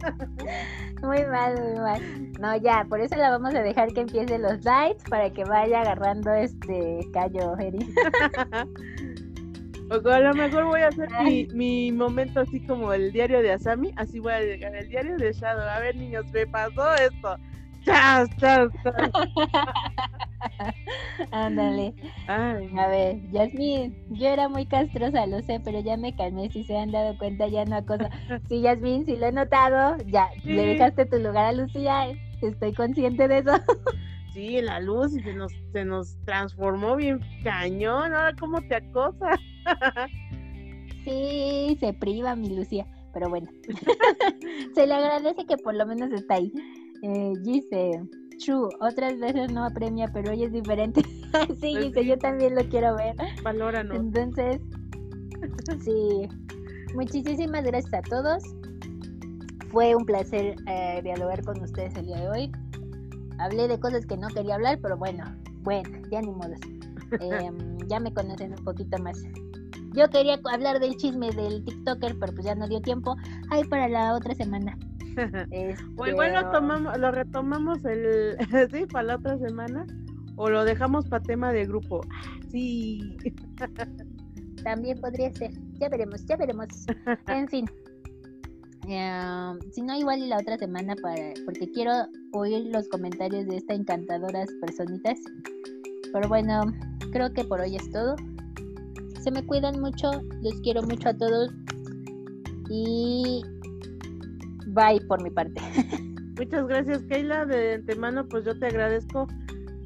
Muy 1.02 1.24
mal, 1.26 1.54
muy 1.60 1.80
mal. 1.80 2.00
No, 2.40 2.56
ya, 2.56 2.86
por 2.88 3.00
eso 3.00 3.16
la 3.16 3.30
vamos 3.30 3.54
a 3.54 3.62
dejar 3.62 3.92
que 3.92 4.00
empiece 4.02 4.38
los 4.38 4.62
lights 4.64 5.02
para 5.08 5.30
que 5.30 5.44
vaya 5.44 5.80
agarrando 5.80 6.32
este 6.32 7.00
callo, 7.12 7.56
Eri. 7.58 7.78
O 9.92 10.08
a 10.08 10.20
lo 10.20 10.34
mejor 10.34 10.66
voy 10.66 10.82
a 10.82 10.86
hacer 10.88 11.08
mi, 11.24 11.48
mi 11.52 11.90
momento 11.90 12.38
así 12.38 12.64
como 12.64 12.92
el 12.92 13.10
diario 13.10 13.42
de 13.42 13.50
Asami, 13.50 13.90
así 13.96 14.20
voy 14.20 14.32
a 14.32 14.40
llegar 14.40 14.72
el 14.76 14.88
diario 14.88 15.16
de 15.16 15.32
Shadow. 15.32 15.68
A 15.68 15.80
ver, 15.80 15.96
niños, 15.96 16.24
me 16.32 16.46
pasó 16.46 16.94
esto. 16.94 17.36
Chas, 17.84 18.28
chas, 18.38 18.70
chas. 18.82 19.10
Ándale. 21.32 21.94
A 22.28 22.86
ver, 22.88 23.20
Yasmin, 23.30 23.94
yo 24.10 24.28
era 24.28 24.48
muy 24.48 24.66
castrosa, 24.66 25.26
lo 25.26 25.40
sé, 25.42 25.60
pero 25.64 25.80
ya 25.80 25.96
me 25.96 26.14
calmé. 26.14 26.50
Si 26.50 26.64
se 26.64 26.76
han 26.76 26.90
dado 26.90 27.16
cuenta, 27.18 27.48
ya 27.48 27.64
no 27.64 27.76
acoso. 27.76 28.08
Sí, 28.48 28.62
Yasmin, 28.62 29.06
sí 29.06 29.16
lo 29.16 29.26
he 29.26 29.32
notado. 29.32 29.96
Ya, 30.06 30.28
le 30.44 30.66
dejaste 30.66 31.06
tu 31.06 31.18
lugar 31.18 31.46
a 31.46 31.52
Lucía. 31.52 32.06
Estoy 32.42 32.72
consciente 32.72 33.28
de 33.28 33.38
eso. 33.38 33.52
sí, 34.32 34.60
la 34.60 34.80
luz 34.80 35.12
se 35.12 35.34
nos, 35.34 35.52
se 35.72 35.84
nos 35.84 36.16
transformó 36.24 36.96
bien 36.96 37.20
cañón. 37.42 38.14
Ahora, 38.14 38.34
¿cómo 38.38 38.60
te 38.62 38.76
acosa? 38.76 39.38
Sí, 41.04 41.76
se 41.80 41.92
priva 41.92 42.36
mi 42.36 42.54
Lucía. 42.54 42.86
Pero 43.12 43.28
bueno, 43.28 43.50
se 44.74 44.86
le 44.86 44.94
agradece 44.94 45.44
que 45.44 45.56
por 45.56 45.74
lo 45.74 45.86
menos 45.86 46.12
está 46.12 46.34
ahí. 46.34 46.52
Eh, 47.02 47.32
dice, 47.40 48.02
True, 48.44 48.68
otras 48.80 49.18
veces 49.18 49.52
no 49.52 49.64
apremia, 49.64 50.08
pero 50.12 50.30
hoy 50.32 50.44
es 50.44 50.52
diferente. 50.52 51.02
sí, 51.60 51.72
Pues 51.72 51.84
dice, 51.84 52.00
sí. 52.02 52.06
yo 52.06 52.18
también 52.18 52.54
lo 52.54 52.62
quiero 52.68 52.96
ver. 52.96 53.14
Valóranos. 53.42 53.96
Entonces, 53.96 54.60
sí, 55.84 56.28
muchísimas 56.94 57.64
gracias 57.64 57.92
a 57.94 58.02
todos. 58.02 58.42
Fue 59.70 59.94
un 59.94 60.04
placer 60.04 60.56
eh, 60.66 61.00
dialogar 61.02 61.44
con 61.44 61.60
ustedes 61.62 61.94
el 61.96 62.06
día 62.06 62.20
de 62.20 62.28
hoy. 62.28 62.52
Hablé 63.38 63.68
de 63.68 63.78
cosas 63.78 64.04
que 64.06 64.16
no 64.16 64.28
quería 64.28 64.56
hablar, 64.56 64.78
pero 64.82 64.96
bueno, 64.96 65.24
bueno, 65.62 65.90
ya 66.10 66.20
ni 66.20 66.30
modos. 66.30 66.58
Em, 67.20 67.78
ya 67.88 67.98
me 67.98 68.12
conocen 68.14 68.52
un 68.56 68.64
poquito 68.64 68.96
más. 69.02 69.20
Yo 69.94 70.08
quería 70.10 70.38
hablar 70.52 70.78
del 70.78 70.96
chisme 70.96 71.30
del 71.32 71.64
TikToker, 71.64 72.16
pero 72.20 72.32
pues 72.32 72.44
ya 72.46 72.54
no 72.54 72.68
dio 72.68 72.80
tiempo. 72.80 73.16
Ay, 73.50 73.64
para 73.64 73.88
la 73.88 74.14
otra 74.14 74.34
semana. 74.34 74.78
Este, 75.50 75.84
O 75.96 76.06
igual 76.06 76.34
lo 76.34 76.50
tomamos, 76.50 76.98
lo 76.98 77.10
retomamos 77.10 77.84
el, 77.84 78.36
sí, 78.72 78.86
para 78.86 79.04
la 79.04 79.16
otra 79.16 79.38
semana, 79.38 79.86
o 80.36 80.48
lo 80.48 80.64
dejamos 80.64 81.08
para 81.08 81.22
tema 81.22 81.52
de 81.52 81.66
grupo. 81.66 82.00
Ah, 82.12 82.40
Sí. 82.50 83.16
También 84.64 85.00
podría 85.00 85.32
ser. 85.32 85.52
Ya 85.78 85.88
veremos, 85.88 86.24
ya 86.26 86.36
veremos. 86.36 86.68
En 87.28 87.48
fin. 87.48 87.66
Eh, 88.88 89.58
si 89.72 89.82
no, 89.82 89.96
igual 89.96 90.20
y 90.20 90.28
la 90.28 90.38
otra 90.38 90.58
semana, 90.58 90.94
para, 90.96 91.32
porque 91.44 91.70
quiero 91.70 91.92
oír 92.32 92.66
los 92.66 92.88
comentarios 92.88 93.46
de 93.46 93.56
estas 93.56 93.78
encantadoras 93.78 94.50
personitas. 94.60 95.18
Pero 96.12 96.28
bueno, 96.28 96.62
creo 97.12 97.32
que 97.32 97.44
por 97.44 97.60
hoy 97.60 97.76
es 97.76 97.90
todo. 97.90 98.16
Se 99.20 99.30
me 99.30 99.44
cuidan 99.46 99.80
mucho, 99.80 100.10
los 100.42 100.60
quiero 100.62 100.82
mucho 100.82 101.10
a 101.10 101.14
todos. 101.14 101.52
Y 102.68 103.42
bye 104.70 105.00
por 105.08 105.22
mi 105.22 105.30
parte. 105.30 105.60
Muchas 106.38 106.66
gracias, 106.66 107.02
Keila. 107.04 107.44
De 107.44 107.74
antemano, 107.74 108.26
pues 108.26 108.44
yo 108.44 108.58
te 108.58 108.66
agradezco 108.66 109.26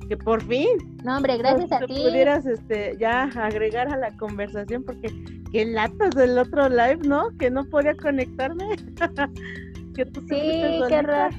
que 0.09 0.16
por 0.16 0.43
fin 0.44 0.69
No, 1.02 1.16
hombre, 1.16 1.39
gracias 1.39 1.73
a 1.73 1.81
ti. 1.81 1.94
pudieras 1.94 2.47
este, 2.47 2.97
ya 2.98 3.24
agregar 3.36 3.93
a 3.93 3.97
la 3.97 4.16
conversación, 4.16 4.85
porque 4.85 5.09
qué 5.51 5.65
latas 5.65 6.11
del 6.15 6.39
otro 6.39 6.69
live, 6.69 7.01
¿no? 7.06 7.28
Que 7.39 7.51
no 7.51 7.65
podía 7.65 7.94
conectarme. 7.97 8.77
que 9.94 10.05
tú 10.06 10.20
Sí, 10.23 10.82
qué 10.89 10.98
horror. 10.98 11.31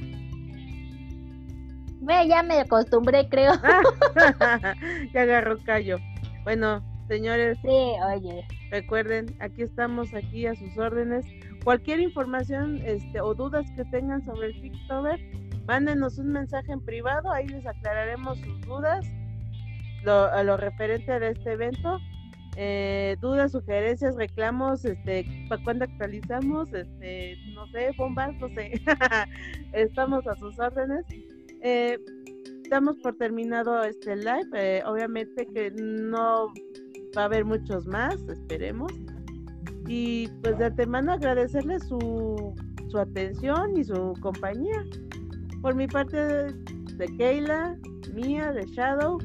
Ve, 2.00 2.28
ya 2.28 2.42
me 2.42 2.60
acostumbré, 2.60 3.28
creo. 3.28 3.52
ya 5.14 5.22
agarró 5.22 5.56
callo. 5.64 5.98
Bueno, 6.44 6.84
señores, 7.08 7.58
Sí, 7.62 7.68
oye. 7.68 8.46
Recuerden, 8.70 9.34
aquí 9.40 9.62
estamos 9.62 10.14
aquí 10.14 10.46
a 10.46 10.54
sus 10.54 10.76
órdenes. 10.78 11.24
Cualquier 11.66 11.98
información 11.98 12.80
este, 12.84 13.20
o 13.20 13.34
dudas 13.34 13.68
que 13.74 13.84
tengan 13.86 14.24
sobre 14.24 14.50
el 14.50 14.60
Picktober, 14.60 15.18
mándenos 15.66 16.16
un 16.16 16.28
mensaje 16.28 16.70
en 16.70 16.80
privado, 16.80 17.28
ahí 17.32 17.48
les 17.48 17.66
aclararemos 17.66 18.38
sus 18.38 18.60
dudas, 18.60 19.04
lo, 20.04 20.26
a 20.26 20.44
lo 20.44 20.56
referente 20.56 21.18
de 21.18 21.30
este 21.32 21.54
evento. 21.54 21.98
Eh, 22.56 23.16
dudas, 23.20 23.50
sugerencias, 23.50 24.14
reclamos, 24.14 24.84
este, 24.84 25.26
para 25.48 25.60
cuando 25.64 25.86
actualizamos, 25.86 26.72
este, 26.72 27.36
no 27.52 27.66
sé, 27.72 27.90
bombas, 27.98 28.32
no 28.36 28.48
sé. 28.50 28.80
estamos 29.72 30.24
a 30.28 30.36
sus 30.36 30.56
órdenes. 30.60 31.04
Eh, 31.62 31.98
damos 32.70 32.96
por 32.98 33.16
terminado 33.16 33.82
este 33.82 34.14
live. 34.14 34.50
eh, 34.54 34.82
obviamente 34.86 35.48
que 35.52 35.72
no 35.72 36.46
va 37.16 37.22
a 37.22 37.24
haber 37.24 37.44
muchos 37.44 37.88
más, 37.88 38.14
esperemos. 38.28 38.92
Y 39.86 40.28
pues 40.42 40.58
de 40.58 40.66
antemano 40.66 41.12
agradecerles 41.12 41.84
su, 41.84 42.54
su 42.88 42.98
atención 42.98 43.76
y 43.76 43.84
su 43.84 44.14
compañía. 44.20 44.84
Por 45.62 45.74
mi 45.74 45.86
parte 45.86 46.16
de 46.16 47.06
Keila, 47.18 47.76
mía, 48.14 48.52
de 48.52 48.66
Shadow, 48.66 49.18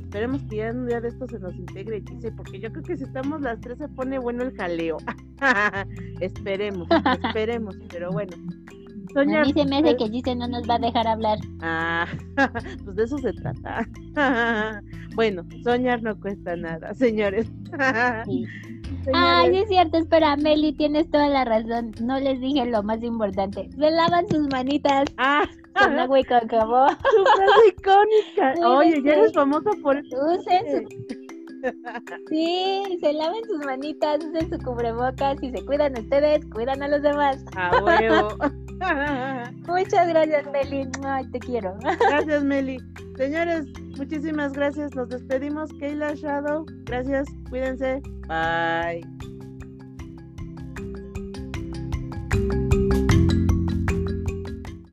esperemos 0.00 0.42
que 0.48 0.56
ya 0.56 0.70
un 0.70 0.86
día 0.86 1.00
de 1.00 1.08
esto 1.08 1.26
se 1.28 1.38
nos 1.38 1.54
integre 1.54 2.00
dice 2.00 2.32
porque 2.32 2.60
yo 2.60 2.70
creo 2.72 2.82
que 2.82 2.96
si 2.96 3.04
estamos 3.04 3.42
las 3.42 3.60
tres 3.60 3.78
se 3.78 3.88
pone 3.88 4.18
bueno 4.18 4.42
el 4.42 4.56
jaleo. 4.56 4.96
esperemos, 6.20 6.88
esperemos, 7.22 7.76
pero 7.92 8.10
bueno. 8.10 8.36
Soñar, 9.12 9.42
a 9.42 9.44
mí 9.46 9.52
se 9.52 9.64
me 9.64 9.78
hace 9.78 9.96
que 9.96 10.08
dice 10.08 10.34
no 10.34 10.48
nos 10.48 10.68
va 10.68 10.74
a 10.74 10.78
dejar 10.78 11.06
hablar. 11.06 11.38
Ah, 11.60 12.06
pues 12.84 12.96
de 12.96 13.04
eso 13.04 13.18
se 13.18 13.32
trata. 13.32 13.88
bueno, 15.14 15.44
soñar 15.62 16.02
no 16.02 16.18
cuesta 16.20 16.56
nada, 16.56 16.94
señores. 16.94 17.50
Ay, 19.14 19.56
es 19.56 19.68
cierto, 19.68 19.98
espera, 19.98 20.36
Meli, 20.36 20.72
tienes 20.72 21.10
toda 21.10 21.28
la 21.28 21.44
razón. 21.44 21.92
No 22.00 22.18
les 22.18 22.40
dije 22.40 22.66
lo 22.66 22.82
más 22.82 23.02
importante. 23.02 23.68
Se 23.70 23.90
lavan 23.90 24.28
sus 24.28 24.48
manitas. 24.48 25.06
Ah, 25.16 25.46
con 25.74 25.98
agua 25.98 26.20
y 26.20 26.24
con 26.24 26.48
jabón. 26.48 26.96
Frase 26.96 27.68
icónica. 27.68 28.66
Oye, 28.66 29.02
ya 29.02 29.12
eres 29.12 29.32
famosa 29.32 29.70
por 29.82 29.96
Usen 29.98 30.88
su... 30.88 31.27
Sí, 32.28 32.98
se 33.00 33.12
laven 33.12 33.44
sus 33.44 33.64
manitas, 33.64 34.18
usen 34.24 34.50
su 34.50 34.58
cubrebocas 34.64 35.42
y 35.42 35.50
se 35.50 35.64
cuidan 35.64 35.98
ustedes, 35.98 36.44
cuidan 36.52 36.82
a 36.82 36.88
los 36.88 37.02
demás. 37.02 37.44
A 37.56 37.82
huevo. 37.82 38.28
Muchas 39.66 40.08
gracias, 40.08 40.50
Meli. 40.52 40.88
Ay, 41.04 41.26
te 41.30 41.38
quiero. 41.40 41.76
Gracias, 42.08 42.44
Meli. 42.44 42.78
Señores, 43.16 43.66
muchísimas 43.96 44.52
gracias. 44.52 44.94
Nos 44.94 45.08
despedimos. 45.08 45.70
Keila 45.80 46.14
Shadow, 46.14 46.64
gracias. 46.84 47.26
Cuídense. 47.50 48.00
Bye. 48.28 49.27